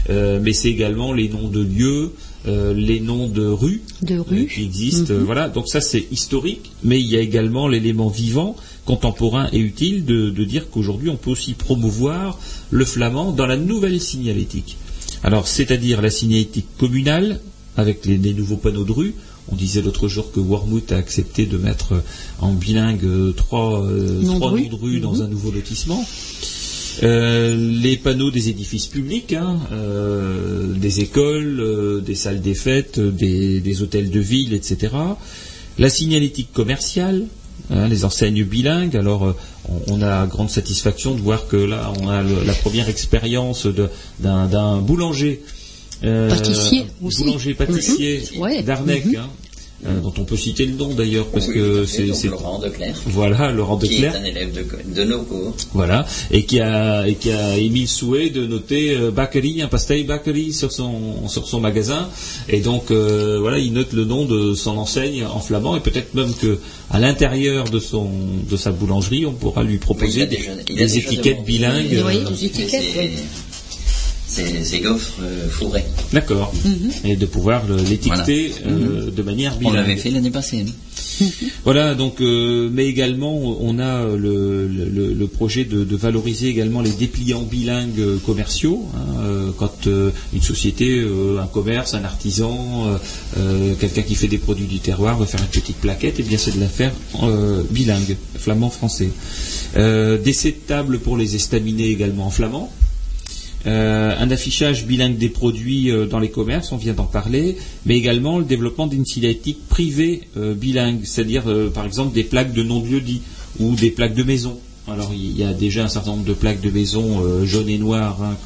Mais 0.09 0.53
c'est 0.53 0.69
également 0.69 1.13
les 1.13 1.29
noms 1.29 1.47
de 1.47 1.61
lieux, 1.61 2.11
euh, 2.47 2.73
les 2.73 2.99
noms 2.99 3.27
de 3.27 3.45
rues 3.45 3.81
De 4.01 4.15
euh, 4.15 4.21
rue. 4.21 4.47
qui 4.47 4.63
existent. 4.63 5.13
Mhm. 5.13 5.23
voilà, 5.23 5.49
donc 5.49 5.67
ça 5.67 5.81
c'est 5.81 6.05
historique, 6.11 6.71
mais 6.83 6.99
il 6.99 7.07
y 7.07 7.15
a 7.17 7.21
également 7.21 7.67
l'élément 7.67 8.09
vivant, 8.09 8.55
contemporain 8.85 9.49
et 9.51 9.59
utile 9.59 10.05
de, 10.05 10.29
de 10.29 10.43
dire 10.43 10.69
qu'aujourd'hui 10.69 11.09
on 11.09 11.15
peut 11.17 11.31
aussi 11.31 11.53
promouvoir 11.53 12.37
le 12.71 12.85
flamand 12.85 13.31
dans 13.31 13.47
la 13.47 13.57
nouvelle 13.57 13.99
signalétique. 13.99 14.77
Alors, 15.23 15.47
c'est-à-dire 15.47 16.01
la 16.01 16.11
signalétique 16.11 16.67
communale, 16.77 17.39
avec 17.77 18.05
les, 18.05 18.17
les 18.17 18.33
nouveaux 18.33 18.57
panneaux 18.57 18.83
de 18.85 18.91
rue. 18.91 19.15
On 19.51 19.55
disait 19.55 19.81
l'autre 19.81 20.07
jour 20.07 20.31
que 20.31 20.39
Wormwood 20.39 20.91
a 20.91 20.95
accepté 20.97 21.45
de 21.45 21.57
mettre 21.57 22.01
en 22.41 22.53
bilingue 22.53 23.03
euh, 23.03 23.31
trois, 23.31 23.83
euh, 23.83 24.21
Noms 24.23 24.33
de 24.33 24.37
trois 24.39 24.51
rue. 24.51 24.63
noms 24.63 24.69
de 24.77 24.81
rue 24.81 24.99
dans 24.99 25.13
Mhm. 25.15 25.21
un 25.21 25.27
nouveau 25.27 25.51
lotissement. 25.51 26.03
Euh, 27.03 27.55
les 27.81 27.97
panneaux 27.97 28.31
des 28.31 28.49
édifices 28.49 28.87
publics, 28.87 29.33
hein, 29.33 29.59
euh, 29.71 30.73
des 30.73 31.01
écoles, 31.01 31.59
euh, 31.59 31.99
des 32.01 32.15
salles 32.15 32.41
des 32.41 32.53
fêtes, 32.55 32.99
des, 32.99 33.59
des 33.59 33.81
hôtels 33.81 34.09
de 34.09 34.19
ville, 34.19 34.53
etc. 34.53 34.93
La 35.77 35.89
signalétique 35.89 36.53
commerciale, 36.53 37.23
hein, 37.69 37.87
les 37.89 38.05
enseignes 38.05 38.43
bilingues. 38.43 38.95
Alors, 38.95 39.35
on, 39.67 39.95
on 39.95 40.01
a 40.01 40.25
grande 40.25 40.49
satisfaction 40.49 41.15
de 41.15 41.21
voir 41.21 41.47
que 41.47 41.57
là, 41.57 41.91
on 42.01 42.07
a 42.09 42.23
le- 42.23 42.43
la 42.45 42.53
première 42.53 42.87
expérience 42.87 43.67
d'un 44.19 44.77
boulanger. 44.77 45.41
euh, 46.03 46.29
Pâtissier 46.29 46.85
aussi. 47.01 47.23
Boulanger 47.23 47.53
pâtissier 47.55 48.21
Mhm. 48.37 48.61
D'Arnec, 48.63 49.05
Mhm. 49.05 49.15
hein, 49.17 49.29
euh, 49.85 49.99
dont 49.99 50.13
on 50.17 50.23
peut 50.23 50.37
citer 50.37 50.65
le 50.65 50.73
nom 50.73 50.93
d'ailleurs, 50.93 51.27
parce 51.27 51.47
Oui, 51.47 51.55
que 51.55 51.85
c'est. 51.85 52.27
Laurent 52.27 52.59
Declerc, 52.59 52.95
Voilà, 53.07 53.51
Laurent 53.51 53.77
qui 53.77 53.89
Declerc. 53.89 54.15
est 54.15 54.17
un 54.19 54.23
élève 54.23 54.51
de, 54.53 54.65
de 54.95 55.03
nos 55.03 55.21
cours. 55.23 55.53
Voilà, 55.73 56.05
et 56.31 56.43
qui 56.45 56.59
a, 56.59 57.07
et 57.07 57.15
qui 57.15 57.31
a 57.31 57.57
émis 57.57 57.81
le 57.81 57.87
souhait 57.87 58.29
de 58.29 58.45
noter 58.47 58.95
euh, 58.95 59.11
bakery, 59.11 59.61
un 59.61 59.67
pastel 59.67 60.05
bakery 60.05 60.53
sur 60.53 60.71
son, 60.71 61.27
sur 61.27 61.47
son 61.47 61.59
magasin. 61.59 62.09
Et 62.49 62.59
donc, 62.61 62.89
euh, 62.91 63.37
voilà, 63.39 63.59
il 63.59 63.73
note 63.73 63.93
le 63.93 64.05
nom 64.05 64.25
de 64.25 64.53
son 64.55 64.77
enseigne 64.77 65.25
en 65.25 65.39
flamand, 65.39 65.75
et 65.75 65.81
peut-être 65.81 66.13
même 66.15 66.33
que 66.33 66.57
à 66.89 66.99
l'intérieur 66.99 67.65
de 67.69 67.79
son, 67.79 68.09
de 68.49 68.57
sa 68.57 68.71
boulangerie, 68.71 69.25
on 69.25 69.33
pourra 69.33 69.63
lui 69.63 69.71
Oui, 69.71 69.75
il 69.75 69.79
proposer 69.79 70.21
a 70.23 70.25
déjà- 70.25 70.51
il 70.69 70.81
a 70.81 70.85
des 70.85 70.97
étiquettes 70.97 71.43
bilingues. 71.45 72.03
Oui, 72.05 72.19
les 72.31 72.45
étiquettes, 72.45 72.83
C'est 74.27 74.79
gaufres 74.79 75.13
euh, 75.21 75.47
fourrées. 75.49 75.85
D'accord. 76.11 76.53
Mhm. 76.65 76.91
Et 77.05 77.15
de 77.15 77.25
pouvoir 77.25 77.65
le- 77.67 77.77
l'étiqueter 77.77 78.51
euh, 78.65 79.11
de 79.11 79.21
manière 79.21 79.53
On 79.55 79.59
bilingue. 79.59 79.75
l'avait 79.75 79.97
fait 79.97 80.09
l'année 80.09 80.31
passée. 80.31 80.65
Voilà, 81.63 81.95
donc, 81.95 82.19
euh, 82.19 82.69
mais 82.71 82.87
également, 82.87 83.37
on 83.61 83.79
a 83.79 84.03
euh, 84.03 84.17
le, 84.17 84.67
le- 84.67 85.13
le 85.13 85.27
projet 85.27 85.63
de, 85.63 85.83
de 85.85 85.95
valoriser 85.95 86.49
également 86.49 86.81
les 86.81 86.91
dépliants 86.91 87.41
bilingues 87.43 87.99
euh, 87.99 88.17
commerciaux. 88.25 88.83
hein, 88.95 88.99
euh, 89.23 89.51
quand 89.57 89.87
euh, 89.87 90.11
une 90.33 90.41
société, 90.41 90.99
euh, 90.99 91.39
un 91.41 91.47
commerce, 91.47 91.93
un 91.93 92.03
artisan, 92.03 92.87
euh, 92.89 92.97
euh, 93.37 93.73
quelqu'un 93.79 94.01
qui 94.01 94.15
fait 94.15 94.27
des 94.27 94.37
produits 94.39 94.65
du 94.67 94.79
terroir 94.79 95.17
veut 95.17 95.25
faire 95.25 95.39
une 95.41 95.47
petite 95.47 95.77
plaquette, 95.77 96.19
et 96.19 96.23
bien 96.23 96.37
c'est 96.37 96.55
de 96.55 96.59
la 96.59 96.67
faire 96.67 96.91
euh, 97.23 97.63
bilingue, 97.71 98.17
flamand-français. 98.37 99.09
Euh, 99.77 100.17
des 100.17 100.33
sets 100.33 100.51
de 100.51 100.67
table 100.67 100.99
pour 100.99 101.15
les 101.17 101.35
estaminets 101.35 101.87
également 101.89 102.27
en 102.27 102.31
flamand. 102.31 102.71
Euh, 103.67 104.13
un 104.17 104.29
affichage 104.29 104.85
bilingue 104.85 105.17
des 105.17 105.29
produits 105.29 105.89
euh, 105.89 106.05
dans 106.05 106.19
les 106.19 106.29
commerces, 106.29 106.71
on 106.71 106.77
vient 106.77 106.93
d'en 106.93 107.05
parler, 107.05 107.57
mais 107.85 107.97
également 107.97 108.37
le 108.37 108.45
développement 108.45 108.85
d'une 108.85 109.05
signalétique 109.05 109.67
privée 109.67 110.21
euh, 110.37 110.53
bilingue, 110.53 111.01
c'est-à-dire 111.03 111.43
par 111.73 111.85
exemple 111.85 112.13
des 112.13 112.23
plaques 112.23 112.53
de 112.53 112.63
nom 112.63 112.79
de 112.79 112.87
lieu 112.87 113.01
dit 113.01 113.21
ou 113.59 113.75
des 113.75 113.89
plaques 113.89 114.13
de 114.13 114.23
maison. 114.23 114.59
Alors 114.87 115.11
il 115.15 115.35
y 115.35 115.43
a 115.43 115.51
déjà 115.51 115.83
un 115.83 115.87
certain 115.87 116.11
nombre 116.11 116.25
de 116.25 116.33
plaques 116.33 116.61
de 116.61 116.69
maison 116.69 117.43
jaunes 117.43 117.69
et 117.69 117.79
noires 117.79 118.19
hein, 118.21 118.37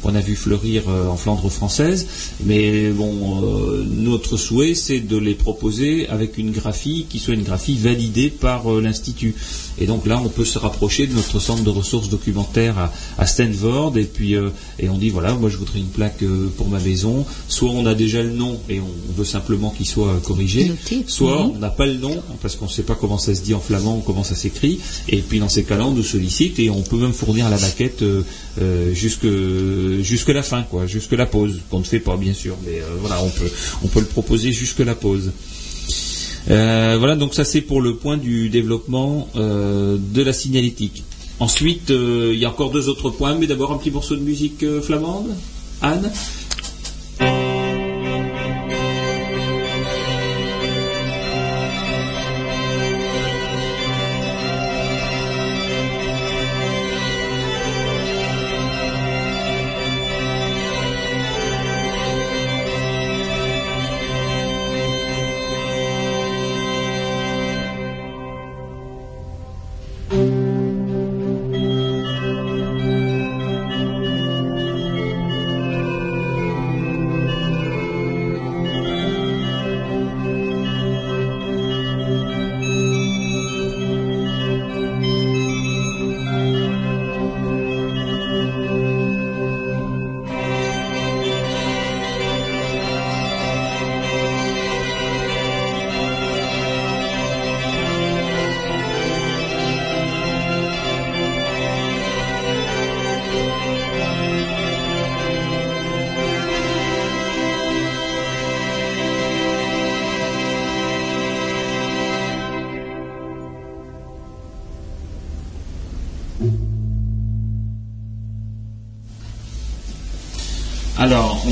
qu'on 0.00 0.14
a 0.14 0.20
vu 0.20 0.36
fleurir 0.36 0.84
en 0.88 1.16
Flandre 1.16 1.50
française, 1.50 2.06
mais 2.44 2.90
bon, 2.90 3.42
notre 3.84 4.36
souhait 4.36 4.74
c'est 4.76 5.00
de 5.00 5.16
les 5.16 5.34
proposer 5.34 6.08
avec 6.08 6.38
une 6.38 6.52
graphie 6.52 7.06
qui 7.08 7.18
soit 7.18 7.34
une 7.34 7.42
graphie 7.42 7.76
validée 7.76 8.30
par 8.30 8.70
l'institut. 8.70 9.34
Et 9.80 9.86
donc 9.86 10.06
là, 10.06 10.20
on 10.24 10.28
peut 10.28 10.44
se 10.44 10.58
rapprocher 10.58 11.06
de 11.06 11.14
notre 11.14 11.38
centre 11.40 11.62
de 11.62 11.70
ressources 11.70 12.08
documentaires 12.08 12.78
à, 12.78 12.92
à 13.18 13.26
Stanford 13.26 13.96
et 13.96 14.04
puis 14.04 14.34
euh, 14.34 14.50
et 14.78 14.88
on 14.88 14.98
dit 14.98 15.10
voilà, 15.10 15.34
moi 15.34 15.48
je 15.50 15.56
voudrais 15.56 15.78
une 15.78 15.86
plaque 15.88 16.22
euh, 16.22 16.48
pour 16.56 16.68
ma 16.68 16.80
maison. 16.80 17.24
Soit 17.48 17.70
on 17.70 17.86
a 17.86 17.94
déjà 17.94 18.22
le 18.22 18.30
nom 18.32 18.58
et 18.68 18.80
on, 18.80 18.84
on 18.84 19.12
veut 19.16 19.24
simplement 19.24 19.70
qu'il 19.70 19.86
soit 19.86 20.08
euh, 20.08 20.18
corrigé, 20.20 20.72
soit 21.06 21.44
Mhm. 21.44 21.52
on 21.56 21.58
n'a 21.58 21.70
pas 21.70 21.86
le 21.86 21.94
nom 21.94 22.22
parce 22.42 22.56
qu'on 22.56 22.64
ne 22.66 22.70
sait 22.70 22.82
pas 22.82 22.94
comment 22.94 23.18
ça 23.18 23.34
se 23.34 23.42
dit 23.42 23.54
en 23.54 23.60
flamand 23.60 23.98
ou 23.98 24.00
comment 24.00 24.24
ça 24.24 24.34
s'écrit. 24.34 24.80
Et 25.08 25.18
puis 25.18 25.38
dans 25.38 25.48
ces 25.48 25.64
cas-là, 25.64 25.86
on 25.86 25.92
nous 25.92 26.02
sollicite 26.02 26.58
et 26.58 26.70
on 26.70 26.82
peut 26.82 26.96
même 26.96 27.12
fournir 27.12 27.48
la 27.48 27.58
maquette 27.58 28.02
jusque 28.92 29.26
jusque 30.02 30.28
la 30.28 30.42
fin, 30.42 30.62
quoi, 30.62 30.86
jusque 30.86 31.12
la 31.12 31.26
pause, 31.26 31.60
qu'on 31.70 31.78
ne 31.80 31.84
fait 31.84 32.00
pas 32.00 32.16
bien 32.16 32.34
sûr, 32.34 32.56
mais 32.64 32.80
voilà, 33.00 33.22
on 33.22 33.28
peut 33.30 33.50
on 33.82 33.88
peut 33.88 34.00
le 34.00 34.06
proposer 34.06 34.52
jusque 34.52 34.80
la 34.80 34.94
pause. 34.94 35.30
Euh, 36.50 36.96
voilà, 36.98 37.16
donc 37.16 37.34
ça 37.34 37.44
c'est 37.44 37.60
pour 37.60 37.80
le 37.80 37.94
point 37.94 38.16
du 38.16 38.48
développement 38.48 39.28
euh, 39.36 39.96
de 39.98 40.22
la 40.22 40.32
signalétique. 40.32 41.04
Ensuite, 41.40 41.90
euh, 41.90 42.32
il 42.34 42.38
y 42.38 42.44
a 42.44 42.50
encore 42.50 42.70
deux 42.70 42.88
autres 42.88 43.10
points, 43.10 43.34
mais 43.34 43.46
d'abord 43.46 43.72
un 43.72 43.78
petit 43.78 43.90
morceau 43.90 44.16
de 44.16 44.22
musique 44.22 44.64
flamande. 44.80 45.28
Anne? 45.82 46.10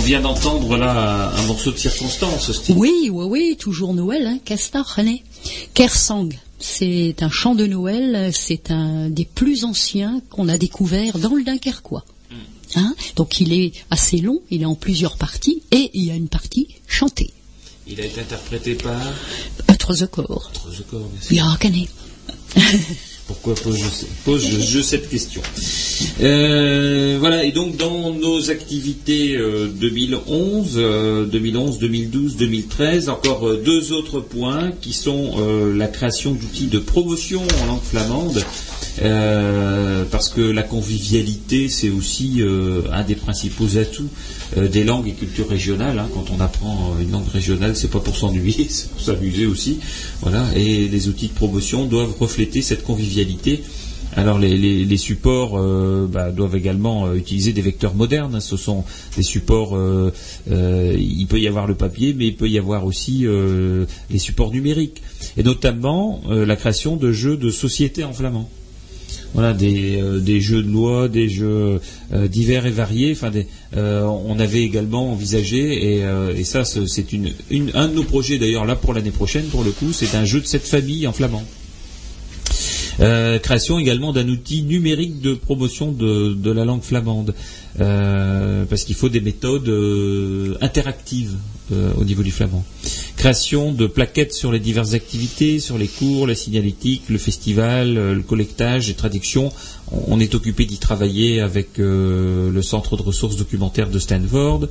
Vient 0.06 0.20
d'entendre 0.20 0.76
là 0.76 1.32
un 1.36 1.42
morceau 1.46 1.72
de 1.72 1.76
circonstance, 1.76 2.52
Steve. 2.52 2.78
Oui, 2.78 3.10
oui, 3.10 3.26
oui, 3.28 3.56
toujours 3.58 3.92
Noël, 3.92 4.24
hein, 4.24 4.38
Castor, 4.44 4.86
René. 4.86 5.24
Kersang, 5.74 6.28
c'est 6.60 7.16
un 7.22 7.28
chant 7.28 7.56
de 7.56 7.66
Noël, 7.66 8.30
c'est 8.32 8.70
un 8.70 9.10
des 9.10 9.24
plus 9.24 9.64
anciens 9.64 10.22
qu'on 10.30 10.48
a 10.48 10.58
découvert 10.58 11.18
dans 11.18 11.34
le 11.34 11.42
Dunkerquois. 11.42 12.04
Hein, 12.76 12.94
donc 13.16 13.40
il 13.40 13.52
est 13.52 13.72
assez 13.90 14.18
long, 14.18 14.40
il 14.50 14.62
est 14.62 14.66
en 14.66 14.76
plusieurs 14.76 15.16
parties, 15.16 15.62
et 15.72 15.90
il 15.92 16.04
y 16.04 16.12
a 16.12 16.14
une 16.14 16.28
partie 16.28 16.68
chantée. 16.86 17.32
Il 17.88 18.00
a 18.00 18.04
été 18.04 18.20
interprété 18.20 18.74
par 18.74 19.00
Trozekor. 19.76 20.52
Trozekor, 20.52 21.00
bien 21.00 21.20
sûr. 21.20 21.58
Pourquoi 23.26 23.54
pose 23.56 23.76
je, 23.76 24.06
pose 24.24 24.46
je, 24.46 24.60
je 24.60 24.80
cette 24.80 25.08
question 25.08 25.42
Euh, 26.20 27.16
Voilà, 27.18 27.44
et 27.44 27.50
donc 27.52 27.76
dans 27.76 28.12
nos 28.12 28.50
activités 28.50 29.36
euh, 29.36 29.66
2011, 29.68 30.74
euh, 30.76 31.24
2011, 31.26 31.78
2012, 31.78 32.36
2013, 32.36 33.08
encore 33.08 33.48
euh, 33.48 33.62
deux 33.64 33.92
autres 33.92 34.20
points 34.20 34.70
qui 34.80 34.92
sont 34.92 35.32
euh, 35.38 35.74
la 35.76 35.88
création 35.88 36.32
d'outils 36.32 36.66
de 36.68 36.78
promotion 36.78 37.42
en 37.62 37.66
langue 37.66 37.82
flamande. 37.82 38.44
Euh, 39.02 40.04
parce 40.10 40.28
que 40.30 40.40
la 40.40 40.62
convivialité, 40.62 41.68
c'est 41.68 41.90
aussi 41.90 42.36
euh, 42.40 42.82
un 42.92 43.02
des 43.02 43.14
principaux 43.14 43.76
atouts 43.76 44.08
euh, 44.56 44.68
des 44.68 44.84
langues 44.84 45.08
et 45.08 45.12
cultures 45.12 45.48
régionales. 45.48 45.98
hein. 45.98 46.08
Quand 46.14 46.26
on 46.36 46.40
apprend 46.40 46.96
une 47.00 47.10
langue 47.10 47.28
régionale, 47.28 47.76
c'est 47.76 47.90
pas 47.90 48.00
pour 48.00 48.16
s'ennuyer, 48.16 48.66
c'est 48.68 48.90
pour 48.90 49.00
s'amuser 49.00 49.46
aussi. 49.46 49.78
Voilà. 50.22 50.46
Et 50.56 50.88
les 50.88 51.08
outils 51.08 51.28
de 51.28 51.34
promotion 51.34 51.84
doivent 51.84 52.14
refléter 52.18 52.62
cette 52.62 52.84
convivialité. 52.84 53.62
Alors 54.14 54.38
les, 54.38 54.96
supports 54.96 55.60
bah, 56.08 56.30
doivent 56.30 56.56
également 56.56 57.12
utiliser 57.12 57.52
des 57.52 57.60
vecteurs 57.60 57.94
modernes. 57.94 58.40
Ce 58.40 58.56
sont 58.56 58.84
des 59.14 59.22
supports. 59.22 59.78
il 60.48 61.26
peut 61.28 61.38
y 61.38 61.46
avoir 61.46 61.66
le 61.66 61.74
papier, 61.74 62.14
mais 62.14 62.28
il 62.28 62.36
peut 62.36 62.48
y 62.48 62.56
avoir 62.56 62.86
aussi 62.86 63.26
les 64.08 64.18
supports 64.18 64.52
numériques, 64.52 65.02
et 65.36 65.42
notamment 65.42 66.22
la 66.30 66.56
création 66.56 66.96
de 66.96 67.12
jeux 67.12 67.36
de 67.36 67.50
société 67.50 68.04
en 68.04 68.14
flamand 68.14 68.48
voilà 69.36 69.52
des, 69.52 70.00
euh, 70.00 70.18
des 70.18 70.40
jeux 70.40 70.62
de 70.62 70.70
loi, 70.70 71.08
des 71.08 71.28
jeux 71.28 71.78
euh, 72.14 72.26
divers 72.26 72.64
et 72.64 72.70
variés. 72.70 73.14
Euh, 73.76 74.02
on 74.02 74.38
avait 74.38 74.62
également 74.62 75.12
envisagé 75.12 75.98
et, 75.98 76.44
ça 76.44 76.64
c'est 76.64 77.06
un 77.74 77.88
de 77.88 77.94
nos 77.94 78.02
projets 78.02 78.38
d'ailleurs 78.38 78.64
là 78.64 78.76
pour 78.76 78.94
l'année 78.94 79.10
prochaine 79.10 79.44
pour 79.44 79.62
le 79.62 79.72
coup, 79.72 79.92
c'est 79.92 80.14
un 80.14 80.24
jeu 80.24 80.40
de 80.40 80.46
cette 80.46 80.66
famille 80.66 81.06
en 81.06 81.12
flamand. 81.12 81.44
Création 83.42 83.78
également 83.78 84.14
d'un 84.14 84.26
outil 84.26 84.62
numérique 84.62 85.20
de 85.20 85.34
promotion 85.34 85.92
de, 85.92 86.50
la 86.50 86.64
langue 86.64 86.82
flamande, 86.82 87.34
parce 87.76 88.84
qu'il 88.84 88.94
faut 88.94 89.10
des 89.10 89.20
méthodes 89.20 89.70
interactives 90.62 91.34
au 91.70 92.04
niveau 92.04 92.22
du 92.22 92.30
flamand. 92.30 92.64
Création 93.16 93.72
de 93.72 93.86
plaquettes 93.86 94.34
sur 94.34 94.52
les 94.52 94.58
diverses 94.58 94.92
activités, 94.92 95.58
sur 95.58 95.78
les 95.78 95.88
cours, 95.88 96.26
la 96.26 96.34
signalétique, 96.34 97.04
le 97.08 97.16
festival, 97.16 97.96
euh, 97.96 98.14
le 98.14 98.20
collectage, 98.20 98.88
les 98.88 98.94
traductions. 98.94 99.50
On, 99.90 100.20
est 100.20 100.34
occupé 100.34 100.66
d'y 100.66 100.76
travailler 100.76 101.40
avec 101.40 101.78
euh, 101.78 102.50
le 102.50 102.62
centre 102.62 102.96
de 102.98 103.02
ressources 103.02 103.36
documentaires 103.36 103.88
de 103.88 103.98
Stanford. 103.98 104.68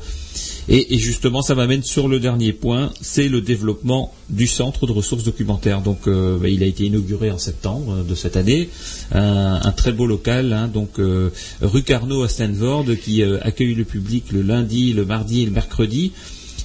Et, 0.68 0.98
justement, 0.98 1.42
ça 1.42 1.56
m'amène 1.56 1.84
sur 1.84 2.08
le 2.08 2.20
dernier 2.20 2.52
point, 2.52 2.92
c'est 3.02 3.30
le 3.30 3.42
développement 3.42 4.14
du 4.30 4.46
centre 4.46 4.86
de 4.86 4.92
ressources 4.92 5.24
documentaires. 5.24 5.82
Donc, 5.82 6.08
euh, 6.08 6.38
bah, 6.38 6.50
il 6.50 6.62
a 6.62 6.68
été 6.68 6.86
inauguré 6.86 7.32
en 7.32 7.38
septembre 7.40 8.04
de 8.04 8.16
cette 8.16 8.36
année, 8.38 8.70
un, 9.12 9.72
très 9.72 9.92
beau 9.92 10.06
local, 10.06 10.54
hein, 10.54 10.68
donc 10.68 11.00
rue 11.62 11.84
Carnot 11.84 12.24
à 12.24 12.30
Stanford, 12.30 12.86
qui 13.02 13.24
accueille 13.24 13.76
le 13.76 13.86
public 13.86 14.32
le 14.32 14.42
lundi, 14.42 14.94
le 14.94 15.06
mardi 15.06 15.42
et 15.42 15.46
le 15.46 15.52
mercredi. 15.52 16.12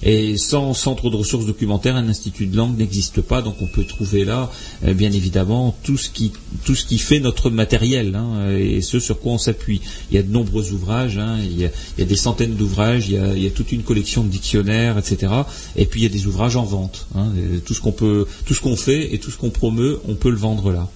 Et 0.02 0.36
sans 0.38 0.72
centre 0.72 1.10
de 1.10 1.16
ressources 1.16 1.46
documentaires, 1.46 1.96
un 1.96 2.08
institut 2.08 2.46
de 2.46 2.56
langue 2.56 2.78
n'existe 2.78 3.20
pas, 3.20 3.42
donc 3.42 3.56
on 3.60 3.66
peut 3.66 3.84
trouver 3.84 4.24
là, 4.24 4.50
euh, 4.84 4.94
bien 4.94 5.12
évidemment, 5.12 5.76
tout 5.82 5.96
ce 5.98 6.08
qui 6.08 6.32
tout 6.64 6.74
ce 6.74 6.84
qui 6.86 6.98
fait 6.98 7.20
notre 7.20 7.50
matériel 7.50 8.14
hein, 8.14 8.50
et 8.56 8.80
ce 8.80 8.98
sur 8.98 9.20
quoi 9.20 9.32
on 9.32 9.38
s'appuie. 9.38 9.80
Il 10.10 10.14
y 10.16 10.18
a 10.18 10.22
de 10.22 10.30
nombreux 10.32 10.72
ouvrages, 10.72 11.18
hein, 11.18 11.38
il, 11.42 11.58
y 11.60 11.66
a, 11.66 12.04
des 12.04 12.16
centaines 12.16 12.54
d'ouvrages, 12.54 13.08
il, 13.08 13.42
y 13.42 13.46
a- 13.46 13.50
toute 13.50 13.72
une 13.72 13.82
collection 13.82 14.24
de 14.24 14.28
dictionnaires, 14.28 14.96
etc. 14.98 15.32
Et 15.76 15.84
puis 15.84 16.00
il 16.00 16.02
y 16.04 16.06
a 16.06 16.10
des 16.10 16.26
ouvrages 16.26 16.56
en 16.56 16.64
vente. 16.64 17.06
hein, 17.14 17.28
et 17.36 17.58
tout 17.60 17.74
ce 17.74 17.80
qu'on 17.80 17.92
peut, 17.92 18.26
tout 18.46 18.54
ce 18.54 18.60
qu'on 18.60 18.76
fait 18.76 19.14
et 19.14 19.18
tout 19.18 19.30
ce 19.30 19.36
qu'on 19.36 19.50
promeut, 19.50 20.00
on 20.08 20.14
peut 20.14 20.30
le 20.30 20.36
vendre 20.36 20.72
là. 20.72 20.88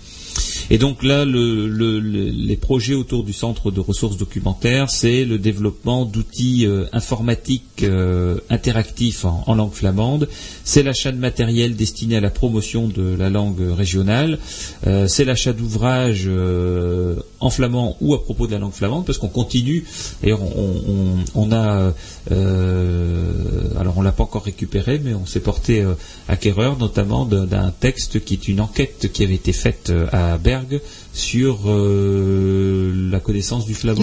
Et 0.70 0.78
donc 0.78 1.02
là, 1.02 1.24
le- 1.24 1.68
le- 1.68 2.00
le- 2.00 2.30
les 2.30 2.56
projets 2.56 2.94
autour 2.94 3.24
du 3.24 3.32
centre 3.32 3.70
de 3.70 3.80
ressources 3.80 4.16
documentaires, 4.16 4.90
c'est 4.90 5.24
le 5.24 5.38
développement 5.38 6.04
d'outils 6.04 6.66
euh, 6.66 6.84
informatiques 6.92 7.82
euh, 7.82 8.38
interactifs 8.50 9.24
en, 9.24 9.44
en 9.46 9.54
langue 9.54 9.72
flamande, 9.72 10.28
c'est 10.64 10.82
l'achat 10.82 11.12
de 11.12 11.18
matériel 11.18 11.76
destiné 11.76 12.16
à 12.16 12.20
la 12.20 12.30
promotion 12.30 12.88
de 12.88 13.14
la 13.16 13.30
langue 13.30 13.60
régionale, 13.76 14.38
euh, 14.86 15.06
c'est 15.08 15.24
l'achat 15.24 15.52
d'ouvrages 15.52 16.28
en 17.44 17.50
flamand 17.50 17.96
ou 18.00 18.14
à 18.14 18.22
propos 18.24 18.46
de 18.46 18.52
la 18.52 18.58
langue 18.58 18.72
flamande, 18.72 19.04
parce 19.04 19.18
qu'on 19.18 19.28
continue, 19.28 19.84
d'ailleurs 20.22 20.40
on, 21.34 21.52
a, 21.52 21.92
euh, 22.32 23.68
alors 23.78 23.98
on 23.98 24.02
l'a 24.02 24.12
pas 24.12 24.22
encore 24.24 24.44
récupéré, 24.44 25.00
mais 25.04 25.14
on 25.14 25.26
s'est 25.26 25.40
porté 25.40 25.82
euh, 25.82 25.94
acquéreur 26.28 26.78
notamment 26.78 27.24
d'un- 27.26 27.70
texte 27.80 28.24
qui 28.24 28.34
est 28.34 28.48
une 28.48 28.60
enquête 28.60 29.10
qui 29.12 29.22
avait 29.24 29.34
été 29.34 29.52
faite 29.52 29.90
euh, 29.90 30.06
à 30.12 30.38
Berg 30.38 30.80
sur 31.14 31.60
euh, 31.66 32.92
la 33.10 33.20
connaissance 33.20 33.66
du 33.66 33.74
flamand. 33.74 34.00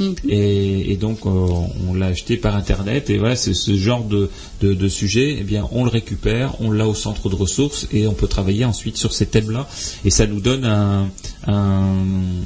Mhm. 0.00 0.14
Et, 0.28 0.92
et 0.92 0.96
donc 0.96 1.26
euh, 1.26 1.46
on 1.88 1.94
l'a 1.94 2.06
acheté 2.06 2.36
par 2.38 2.56
internet. 2.56 3.10
Et 3.10 3.18
voilà 3.18 3.36
c'est 3.36 3.54
ce 3.54 3.76
genre 3.76 4.04
de, 4.04 4.30
de, 4.62 4.72
de 4.74 4.88
sujet. 4.88 5.36
Eh 5.40 5.44
bien 5.44 5.68
on 5.72 5.84
le 5.84 5.90
récupère 5.90 6.54
on 6.60 6.70
l'a 6.70 6.86
au 6.88 6.94
centre 6.94 7.28
de 7.28 7.34
ressources 7.34 7.86
et 7.92 8.06
on 8.06 8.14
peut 8.14 8.26
travailler 8.26 8.64
ensuite 8.64 8.96
sur 8.96 9.12
ces 9.12 9.26
thèmes 9.26 9.50
là 9.50 9.68
et 10.04 10.10
ça 10.10 10.26
nous 10.26 10.40
donne 10.40 10.64
un, 10.64 11.08
un- 11.46 11.94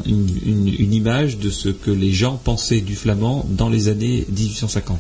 une, 0.07 0.29
une- 0.45 0.75
une 0.79 0.93
image 0.93 1.39
de 1.39 1.51
ce 1.51 1.69
que 1.69 1.91
les 1.91 2.13
gens 2.13 2.41
pensaient 2.43 2.81
du 2.81 2.97
flamand 2.97 3.47
dans 3.51 3.69
les 3.69 3.89
années 3.89 4.27
1850 4.31 4.99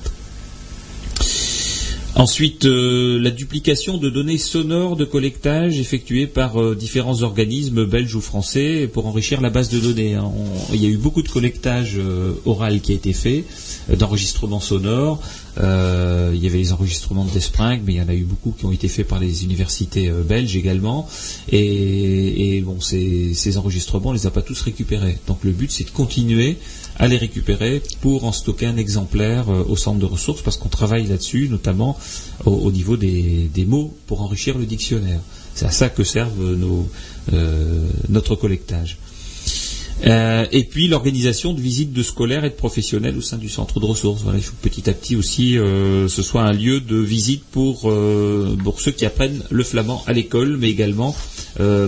Ensuite, 2.16 2.64
euh, 2.64 3.20
la 3.20 3.30
duplication 3.30 3.96
de 3.96 4.10
données 4.10 4.36
sonores 4.36 4.96
de 4.96 5.04
collectage 5.04 5.78
effectuées 5.78 6.26
par 6.26 6.60
euh, 6.60 6.74
différents 6.74 7.22
organismes 7.22 7.86
belges 7.86 8.14
ou 8.16 8.20
français 8.20 8.90
pour 8.92 9.06
enrichir 9.06 9.40
la 9.40 9.48
base 9.48 9.68
de 9.68 9.78
données. 9.78 10.14
hein. 10.14 10.30
Il 10.74 10.82
y 10.82 10.86
a 10.86 10.88
eu 10.88 10.96
beaucoup 10.96 11.22
de 11.22 11.28
collectage 11.28 11.94
euh, 11.96 12.32
oral 12.46 12.80
qui 12.80 12.92
a 12.92 12.94
été 12.96 13.12
fait, 13.12 13.44
euh, 13.90 13.96
d'enregistrements 13.96 14.60
sonores. 14.60 15.20
Il 15.56 16.42
y 16.42 16.46
avait 16.46 16.58
les 16.58 16.72
enregistrements 16.72 17.24
de 17.24 17.30
Despring, 17.30 17.80
mais 17.84 17.94
il 17.94 17.96
y 17.96 18.00
en 18.00 18.08
a 18.08 18.14
eu 18.14 18.24
beaucoup 18.24 18.52
qui 18.58 18.64
ont 18.64 18.72
été 18.72 18.88
faits 18.88 19.06
par 19.06 19.18
les 19.18 19.44
universités 19.44 20.10
belges 20.26 20.56
également. 20.56 21.06
Et, 21.52 22.62
bon, 22.64 22.80
ces, 22.80 23.34
ces 23.34 23.58
enregistrements, 23.58 24.10
on 24.10 24.12
les 24.12 24.26
a 24.26 24.30
pas 24.30 24.40
tous 24.42 24.60
récupérés. 24.62 25.18
Donc 25.26 25.38
le 25.42 25.50
but, 25.50 25.70
c'est 25.70 25.84
de 25.84 25.90
continuer 25.90 26.56
à 27.00 27.08
les 27.08 27.16
récupérer 27.16 27.82
pour 28.02 28.24
en 28.26 28.32
stocker 28.32 28.66
un 28.66 28.76
exemplaire 28.76 29.48
euh, 29.48 29.64
au 29.66 29.76
centre 29.76 29.98
de 29.98 30.04
ressources 30.04 30.42
parce 30.42 30.58
qu'on 30.58 30.68
travaille 30.68 31.06
là-dessus, 31.06 31.48
notamment 31.48 31.98
au, 32.44 32.50
au 32.50 32.70
niveau 32.70 32.98
des, 32.98 33.48
des 33.52 33.64
mots 33.64 33.96
pour 34.06 34.20
enrichir 34.20 34.58
le 34.58 34.66
dictionnaire. 34.66 35.20
C'est 35.54 35.64
à 35.64 35.70
ça 35.70 35.88
que 35.88 36.04
servent 36.04 36.54
nos, 36.54 36.88
euh, 37.32 37.88
notre 38.10 38.36
collectage. 38.36 38.98
Euh, 40.06 40.46
et 40.50 40.64
puis 40.64 40.88
l'organisation 40.88 41.52
de 41.52 41.60
visites 41.60 41.92
de 41.92 42.02
scolaires 42.02 42.44
et 42.44 42.50
de 42.50 42.54
professionnels 42.54 43.16
au 43.16 43.20
sein 43.20 43.36
du 43.36 43.48
centre 43.48 43.80
de 43.80 43.84
ressources. 43.84 44.22
Voilà, 44.22 44.38
il 44.38 44.44
faut 44.44 44.54
que 44.60 44.68
petit 44.68 44.88
à 44.88 44.92
petit 44.92 45.16
aussi 45.16 45.58
euh, 45.58 46.08
ce 46.08 46.22
soit 46.22 46.42
un 46.42 46.52
lieu 46.52 46.80
de 46.80 46.96
visite 46.96 47.44
pour, 47.50 47.90
euh, 47.90 48.56
pour 48.64 48.80
ceux 48.80 48.92
qui 48.92 49.04
apprennent 49.04 49.42
le 49.50 49.62
flamand 49.62 50.02
à 50.06 50.12
l'école, 50.12 50.56
mais 50.58 50.70
également 50.70 51.14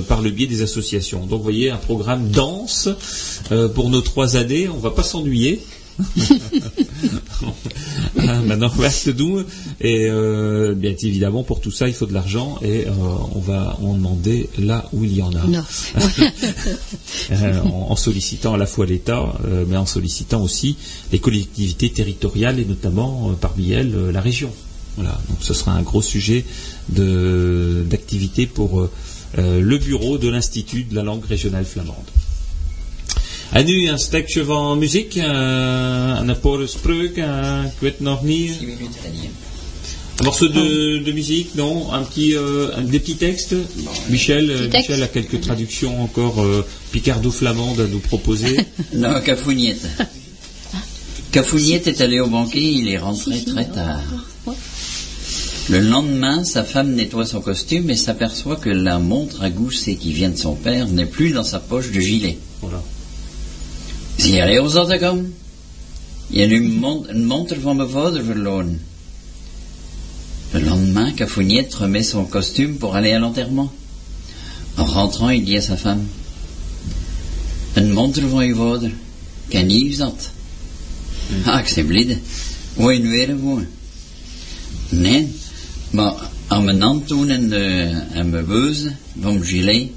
par 0.08 0.20
le 0.20 0.30
biais 0.30 0.48
des 0.48 0.60
associations. 0.60 1.20
Donc 1.20 1.38
vous 1.38 1.44
voyez 1.44 1.70
un 1.70 1.76
programme 1.76 2.28
dense 2.28 2.90
pour 3.74 3.88
nos 3.88 4.02
trois 4.02 4.36
années. 4.36 4.68
On 4.68 4.76
va 4.76 4.90
pas 4.90 5.04
s'ennuyer. 5.04 5.62
Ah, 8.18 8.40
Maintenant, 8.46 8.70
on 8.76 8.80
va 8.80 8.90
se 8.90 9.10
doen. 9.10 9.44
Et 9.80 10.06
euh, 10.08 10.74
bien 10.74 10.94
évidemment, 11.02 11.42
pour 11.42 11.60
tout 11.60 11.70
ça, 11.70 11.88
il 11.88 11.94
faut 11.94 12.06
de 12.06 12.12
l'argent 12.12 12.58
et 12.62 12.86
euh, 12.86 12.90
on 13.34 13.40
va 13.40 13.78
en 13.82 13.94
demander 13.94 14.48
là 14.58 14.88
où 14.92 15.04
il 15.04 15.14
y 15.16 15.22
en 15.22 15.32
a. 15.34 15.42
Euh, 17.30 17.60
en, 17.62 17.90
en 17.90 17.96
sollicitant 17.96 18.54
à 18.54 18.56
la 18.56 18.66
fois 18.66 18.84
l'État, 18.86 19.34
mais 19.68 19.76
en 19.76 19.86
sollicitant 19.86 20.42
aussi 20.42 20.76
les 21.12 21.18
collectivités 21.18 21.90
territoriales 21.90 22.58
et 22.58 22.64
notamment 22.64 23.32
parmi 23.40 23.70
elles 23.72 24.10
la 24.10 24.20
région. 24.20 24.50
Voilà, 24.96 25.18
donc 25.28 25.38
ce 25.40 25.54
sera 25.54 25.72
un 25.72 25.82
gros 25.82 26.02
sujet 26.02 26.44
d'activité 26.88 28.46
pour 28.46 28.88
le 29.36 29.78
bureau 29.78 30.18
de 30.18 30.28
l'Institut 30.28 30.84
de 30.84 30.94
la 30.94 31.02
langue 31.02 31.24
régionale 31.24 31.64
flamande. 31.64 31.96
En 33.52 33.64
nu 33.64 33.88
een 33.88 33.98
stukje 33.98 34.44
van 34.44 34.78
muziek, 34.78 35.14
uh, 35.14 35.24
een 36.24 36.40
paar 36.40 36.68
spreuken, 36.68 37.24
uh, 37.28 37.64
ik 37.64 37.78
weet 37.78 38.00
nog 38.00 38.22
niet. 38.22 38.50
Un 40.20 40.24
morceau 40.24 40.52
de, 40.52 41.00
de 41.04 41.12
musique, 41.12 41.50
non 41.54 41.92
Un 41.94 42.04
petit, 42.06 42.34
euh, 42.34 42.76
un- 42.78 42.86
des 42.90 43.00
petits 43.00 43.16
textes 43.18 43.54
Michel, 44.08 44.46
Petit 44.46 44.68
texte. 44.70 44.90
Michel 44.90 45.02
a 45.02 45.06
quelques 45.08 45.40
traductions 45.40 46.00
encore 46.02 46.40
euh, 46.44 46.64
picardo-flamandes 46.90 47.80
à 47.80 47.86
nous 47.88 48.00
proposer. 48.08 48.56
Non, 48.94 49.20
Cafouniette. 49.20 49.86
Cafouniette 51.30 51.86
est 51.88 52.00
allé 52.00 52.20
au 52.20 52.28
banquier, 52.28 52.70
il 52.72 52.88
est 52.88 52.98
rentré 52.98 53.42
très 53.44 53.66
tard. 53.68 54.00
Le 55.70 55.80
lendemain, 55.80 56.44
sa 56.44 56.62
femme 56.64 56.94
nettoie 56.94 57.26
son 57.26 57.40
costume 57.40 57.90
et 57.90 57.96
s'aperçoit 57.96 58.56
que 58.56 58.70
la 58.70 58.98
montre 58.98 59.42
à 59.42 59.50
gousset 59.50 59.94
qui 59.96 60.12
vient 60.12 60.30
de 60.30 60.36
son 60.38 60.54
père 60.54 60.86
n'est 60.88 61.06
plus 61.06 61.30
dans 61.32 61.44
sa 61.44 61.58
poche 61.58 61.90
de 61.90 62.00
gilet. 62.00 62.38
voilà. 62.60 62.82
Zie 64.22 64.32
jij 64.32 64.50
kom? 64.98 65.34
Je 66.26 66.40
hebt 66.40 66.52
een 66.52 66.72
mont- 66.72 67.08
een 67.08 67.26
monter 67.26 67.60
van 67.60 67.76
mijn 67.76 67.88
vader. 67.88 68.24
Le 70.50 70.60
lendemain, 70.60 71.14
Cafouniette 71.14 71.76
remet 71.76 72.04
son 72.06 72.28
costume 72.28 72.74
pour 72.78 72.94
aller 72.94 73.14
à 73.14 73.18
l'enterrement. 73.18 73.70
En 74.76 74.84
rentrant, 74.86 75.30
il 75.30 75.44
dit 75.44 75.56
à 75.56 75.60
sa 75.60 75.76
femme 75.76 76.02
Een 77.74 77.92
monter 77.92 78.28
van 78.28 78.46
je 78.46 78.54
vader, 78.54 78.92
je 79.88 79.94
zat? 79.94 80.30
Ah, 81.44 81.58
ik 81.60 81.68
ben 81.68 81.96
je 82.94 83.02
de, 87.48 87.88
en 88.12 88.30
mijn 88.30 88.46
beuze 88.46 88.92
van 89.20 89.44
gilet, 89.44 89.90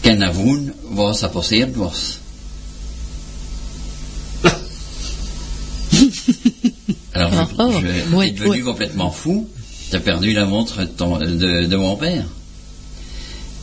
ken 0.00 0.18
passeerd 1.28 1.76
was. 1.76 2.18
Alors, 7.12 7.32
je, 7.34 7.49
Oh, 7.62 7.70
je 7.80 8.14
ouais, 8.16 8.30
devenu 8.30 8.50
ouais. 8.50 8.60
complètement 8.60 9.10
fou. 9.10 9.48
T'as 9.90 10.00
perdu 10.00 10.32
la 10.32 10.44
montre 10.46 10.80
de, 10.80 10.86
ton- 10.86 11.18
de- 11.18 11.66
de 11.66 11.76
mon 11.76 11.96
père. 11.96 12.24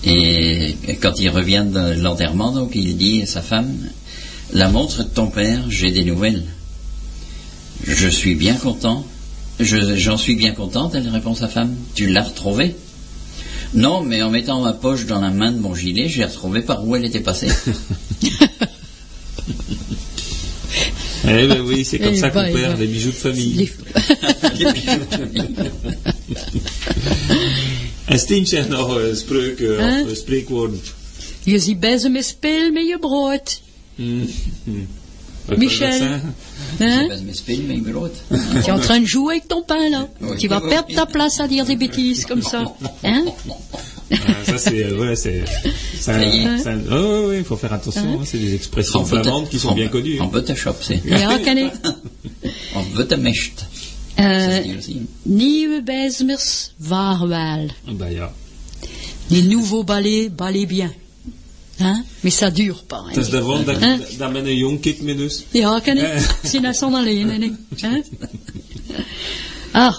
Et 0.04 0.76
quand 1.02 1.20
il 1.20 1.30
revient 1.30 1.66
de 1.68 2.00
l'enterrement, 2.02 2.52
donc 2.52 2.72
il 2.76 2.98
dit 2.98 3.24
à 3.24 3.26
sa 3.26 3.42
femme, 3.42 3.74
la 4.54 4.70
montre 4.70 5.04
de 5.04 5.10
ton 5.10 5.28
père, 5.28 5.64
j'ai 5.70 5.92
des 5.92 6.04
nouvelles. 6.06 6.44
Je 7.86 8.08
suis 8.08 8.36
bien 8.36 8.54
content. 8.56 9.06
Je- 9.60 9.96
J'en 9.96 10.18
suis 10.18 10.36
bien 10.36 10.52
contente, 10.52 10.94
elle 10.96 11.08
répond 11.10 11.34
sa 11.34 11.48
femme. 11.48 11.76
Tu 11.96 12.08
l'as 12.08 12.24
retrouvée 12.24 12.76
Non, 13.74 14.02
mais 14.02 14.22
en 14.22 14.30
mettant 14.30 14.62
ma 14.62 14.74
poche 14.74 15.06
dans 15.08 15.20
la 15.20 15.32
main 15.32 15.52
de 15.52 15.58
mon 15.60 15.74
gilet, 15.76 16.08
j'ai 16.08 16.24
retrouvé 16.26 16.62
par 16.62 16.86
où 16.88 16.96
elle 16.96 17.06
était 17.06 17.20
passée. 17.22 17.50
Eh 21.28 21.48
ben 21.48 21.62
oui, 21.62 21.84
c'est 21.86 22.00
comme 22.00 22.14
Eh 22.14 22.18
ça 22.18 22.30
qu'on 22.30 22.42
ben, 22.42 22.54
perd 22.54 22.66
eh 22.66 22.76
ben. 22.76 22.80
les 22.80 22.88
bijoux 22.88 23.10
de 23.12 23.16
famille. 23.16 23.54
Les- 23.56 23.72
Een 28.06 28.20
steentje 28.20 28.66
nog 28.70 28.98
uh, 28.98 29.16
spreuken 29.16 29.98
Huh? 29.98 30.10
of 30.12 30.18
spreekwoorden. 30.18 30.82
Je 31.44 31.60
ziet 31.60 31.80
bezig 31.80 32.12
met 32.12 32.26
speel 32.26 32.72
met 32.72 32.88
je 32.88 32.98
brood. 33.00 33.62
Wat 35.46 35.58
Michel. 35.58 36.20
Hein? 36.80 37.08
Brood. 37.84 38.12
Tu 38.30 38.58
es 38.58 38.70
en 38.72 38.80
train 38.80 39.00
de 39.02 39.06
jouer 39.08 39.36
avec 39.36 39.48
ton 39.48 39.64
pain 39.66 39.90
là. 39.90 40.08
Oui. 40.20 40.38
Tu 40.38 40.48
vas 40.48 40.62
perdre 40.62 40.94
ta 40.96 41.06
place 41.06 41.40
à 41.40 41.48
dire 41.48 41.66
des 41.66 41.78
bêtises 41.78 42.26
comme 42.26 42.42
ça. 42.42 42.74
Hein? 43.04 43.24
Ça 44.46 44.58
c'est 44.58 44.84
euh, 44.86 44.98
ouais, 45.00 45.16
c'est 45.16 45.44
c'est 45.94 46.02
Ça 46.02 46.14
c'est 46.64 46.70
un- 46.70 46.82
oh, 46.92 47.28
ouais, 47.28 47.38
il 47.40 47.44
faut 47.44 47.58
faire 47.58 47.74
attention. 47.74 48.20
hein, 48.22 48.26
c'est 48.26 48.38
des 48.40 48.54
expressions 48.54 49.04
flamandes 49.06 49.50
qui 49.50 49.60
sont 49.60 49.70
on 49.70 49.76
bien 49.76 49.90
connues. 49.90 50.20
On 50.22 50.30
peut 50.30 50.44
te 50.44 50.54
choper. 50.56 51.02
Ja, 51.06 51.38
ken 51.44 51.58
ik. 51.58 51.72
On 52.76 52.84
veut 52.96 53.08
te 53.08 53.16
mecht. 53.18 53.66
Ça 54.18 54.24
se 54.24 54.62
Euh, 54.64 54.96
nieuwe 55.24 55.82
bijzmers, 55.84 56.72
vaarwel. 56.78 57.72
Bah, 57.98 58.10
ja. 58.12 58.34
Les 59.30 59.44
nouveaux 59.44 59.84
balais, 59.86 60.30
balais 60.30 60.66
bien. 60.68 60.92
Hein? 61.80 62.04
Mais 62.24 62.32
ça 62.34 62.50
dure 62.50 62.84
pas. 62.88 63.04
hein. 63.08 63.14
Dat 63.14 63.24
is 63.26 63.30
daarvan 63.30 63.64
dat, 63.66 63.80
Hein? 63.82 64.02
dat 64.18 64.32
men 64.32 64.46
een 64.46 64.58
jong 64.58 64.80
kind 64.82 65.02
met 65.02 65.18
dus. 65.18 65.44
Ja, 65.52 65.80
ken 65.80 65.98
ik. 65.98 66.62
Dat 66.62 66.76
zon 66.76 66.94
alleen. 66.94 67.30
Hein? 67.30 67.58
Ah, 69.72 69.96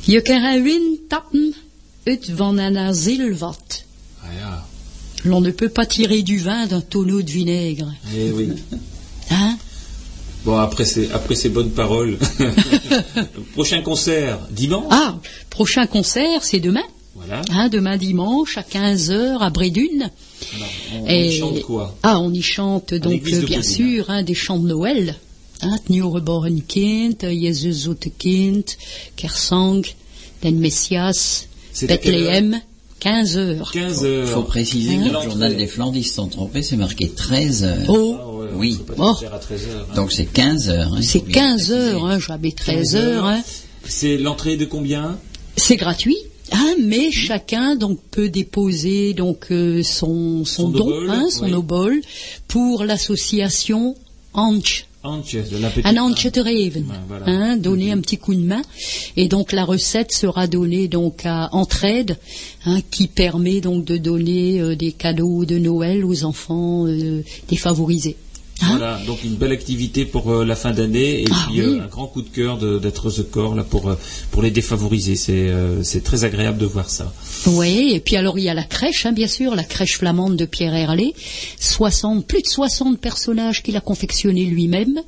je 0.00 0.20
kan 0.22 0.42
een 0.44 0.62
win 0.62 0.98
tappen 1.08 1.54
uit 2.04 2.30
van 2.36 2.58
een. 2.58 2.76
Ah 2.76 2.92
ja. 4.38 4.64
L'on 5.24 5.42
ne 5.42 5.50
peut 5.52 5.68
pas 5.72 5.86
tirer 5.86 6.22
du 6.22 6.38
vin 6.38 6.66
d'un 6.66 6.80
tonneau 6.80 7.22
de 7.22 7.30
vinaigre. 7.30 7.92
Eh 8.14 8.32
oui. 8.32 8.48
Hein? 9.30 9.58
Bon, 10.44 10.56
après 10.56 10.86
ces, 10.86 11.10
après 11.12 11.34
ces 11.34 11.50
bonnes 11.50 11.70
paroles. 11.72 12.16
Prochain 13.52 13.82
concert, 13.82 14.38
dimanche. 14.50 14.86
Ah, 14.90 15.18
prochain 15.50 15.86
concert, 15.86 16.42
c'est 16.42 16.60
demain. 16.60 16.84
Voilà. 17.14 17.42
Hein, 17.50 17.68
demain 17.68 17.98
dimanche 17.98 18.56
à 18.56 18.62
15h 18.62 19.38
à 19.40 19.50
Brédune. 19.50 20.10
Alors, 20.56 20.68
on, 21.02 21.06
Et- 21.06 21.42
on 21.42 21.46
chante 21.46 21.62
quoi? 21.62 21.96
Ah, 22.02 22.18
on 22.20 22.32
y 22.32 22.40
chante 22.40 22.94
donc 22.94 23.22
bien 23.22 23.40
Brédune, 23.40 23.62
sûr 23.62 24.08
hein, 24.08 24.22
des 24.22 24.34
chants 24.34 24.58
de 24.58 24.68
Noël. 24.68 25.16
Hein, 25.62 25.76
kind, 26.66 27.16
Jezus 27.20 27.90
kind, 28.16 28.64
Kersang, 29.16 29.82
den 30.42 30.58
Messias, 30.58 31.46
Bethléem, 31.82 32.60
15 33.00 33.36
heures. 33.38 33.70
15 33.72 34.00
Il 34.02 34.06
heures. 34.06 34.28
faut 34.28 34.42
préciser 34.42 34.96
que 34.96 35.00
Hein 35.02 35.20
le 35.24 35.30
journal 35.30 35.56
des 35.56 35.66
Flandres, 35.66 35.96
ils 35.96 36.04
se 36.04 36.14
sont 36.14 36.26
trompés, 36.28 36.62
c'est 36.62 36.76
marqué 36.76 37.08
13 37.08 37.64
heures. 37.64 37.78
Oh, 37.88 38.16
Ah 38.20 38.28
ouais, 38.32 38.46
Oui. 38.54 38.78
Oh. 38.98 39.14
à 39.32 39.38
13 39.38 39.68
heures. 39.68 39.86
hein. 39.90 39.94
Donc 39.94 40.12
c'est 40.12 40.26
15 40.26 40.68
heures. 40.70 40.92
hein, 40.92 40.96
il 40.98 41.04
c'est 41.04 41.18
faut 41.20 41.24
bien 41.26 41.56
15 41.56 41.72
heures, 41.72 42.04
hein, 42.04 42.18
j'avais 42.18 42.52
13 42.52 42.96
heures. 42.96 43.24
Hein. 43.24 43.42
C'est 43.84 44.18
l'entrée 44.18 44.56
de 44.56 44.64
combien 44.66 45.18
C'est 45.56 45.76
gratuit. 45.76 46.16
Hein, 46.52 46.74
mais 46.82 47.12
chacun 47.12 47.76
donc 47.76 48.00
peut 48.10 48.28
déposer 48.28 49.14
donc 49.14 49.46
euh, 49.52 49.82
son, 49.84 50.44
son, 50.44 50.62
Son 50.64 50.68
don, 50.70 50.86
obol, 50.88 51.10
hein, 51.10 51.28
son 51.30 51.44
oui. 51.44 51.52
obol 51.54 52.00
pour 52.48 52.82
l'association 52.84 53.94
Anch. 54.34 54.86
De. 55.02 55.86
Un 55.86 55.96
Ouais, 56.80 56.94
voilà. 57.08 57.24
hein, 57.26 57.56
donner 57.56 57.90
un 57.90 58.00
petit 58.00 58.18
coup 58.18 58.34
de 58.34 58.40
main. 58.40 58.62
Et 59.16 59.28
donc 59.28 59.52
la 59.52 59.64
recette 59.64 60.12
sera 60.12 60.46
donnée 60.46 60.88
donc 60.88 61.22
à 61.24 61.48
Entraide, 61.52 62.18
hein, 62.66 62.80
qui 62.90 63.06
permet 63.08 63.60
donc 63.60 63.84
de 63.84 63.96
donner 63.96 64.60
euh, 64.60 64.76
des 64.76 64.92
cadeaux 64.92 65.44
de 65.44 65.58
Noël 65.58 66.04
aux 66.04 66.24
enfants 66.24 66.86
euh, 66.86 67.22
défavorisés. 67.48 68.16
Hein 68.62 68.66
Voilà, 68.76 68.98
donc 69.06 69.24
une 69.24 69.36
belle 69.36 69.52
activité 69.52 70.04
pour 70.04 70.30
euh, 70.30 70.44
la 70.44 70.54
fin 70.54 70.72
d'année 70.72 71.22
et 71.22 71.26
Ah 71.30 71.46
puis 71.48 71.60
oui. 71.62 71.66
euh, 71.78 71.82
un 71.82 71.86
grand 71.86 72.06
coup 72.06 72.22
de 72.22 72.28
cœur 72.28 72.58
d'être 72.58 73.10
The 73.10 73.30
Corps 73.30 73.54
là 73.54 73.64
pour 73.64 73.88
euh, 73.88 73.94
pour 74.30 74.42
les 74.42 74.50
défavoriser. 74.50 75.16
C'est 75.16 75.48
euh, 75.48 75.82
c'est 75.82 76.02
très 76.04 76.24
agréable 76.24 76.58
de 76.58 76.66
voir 76.66 76.90
ça. 76.90 77.12
Oui, 77.46 77.92
et 77.94 78.00
puis 78.00 78.16
alors 78.16 78.38
il 78.38 78.44
y 78.44 78.48
a 78.50 78.54
la 78.54 78.64
crèche, 78.64 79.06
hein, 79.06 79.12
bien 79.12 79.28
sûr, 79.28 79.54
la 79.54 79.64
crèche 79.64 79.96
flamande 79.98 80.36
de 80.36 80.44
Pierre 80.44 80.74
Herlé, 80.74 81.14
60, 81.58 82.26
plus 82.26 82.42
de 82.42 82.46
60 82.48 82.98
personnages 83.00 83.62
qu'il 83.62 83.76
a 83.76 83.80
confectionnés 83.80 84.44
lui-même. 84.44 85.00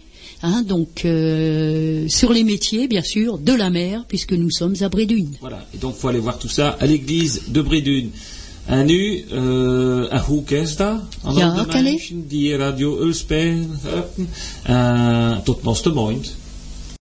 Hein, 0.45 0.63
donc 0.67 1.03
euh, 1.05 2.09
sur 2.09 2.33
les 2.33 2.43
métiers, 2.43 2.89
bien 2.89 3.03
sûr, 3.03 3.39
de 3.39 3.53
la 3.53 3.71
mer, 3.71 4.05
puisque 4.09 4.33
nous 4.33 4.51
sommes 4.51 4.75
à 4.81 4.89
Brédune. 4.89 5.31
Voilà, 5.41 5.65
et 5.73 5.79
donc 5.79 5.95
faut 5.95 6.09
aller 6.09 6.19
voir 6.19 6.39
tout 6.39 6.49
ça 6.49 6.71
à 6.81 6.87
l'église 6.87 7.43
de 7.49 7.63
Bredun. 7.63 8.07
En 8.65 8.87
nu, 8.87 9.25
uh, 9.33 10.13
a 10.13 10.19
hoe 10.19 10.45
is 10.45 10.77
dat? 10.77 11.01
Aan 11.23 11.35
Ja, 11.35 11.65
de 11.65 11.83
mensen 11.83 12.29
die 12.29 12.57
Radio 12.57 12.99
Ulspel 13.01 13.67
hebben. 13.83 14.29
Uh, 14.71 15.39
tot 15.39 15.63
nästa 15.63 15.91
månad. 15.91 16.35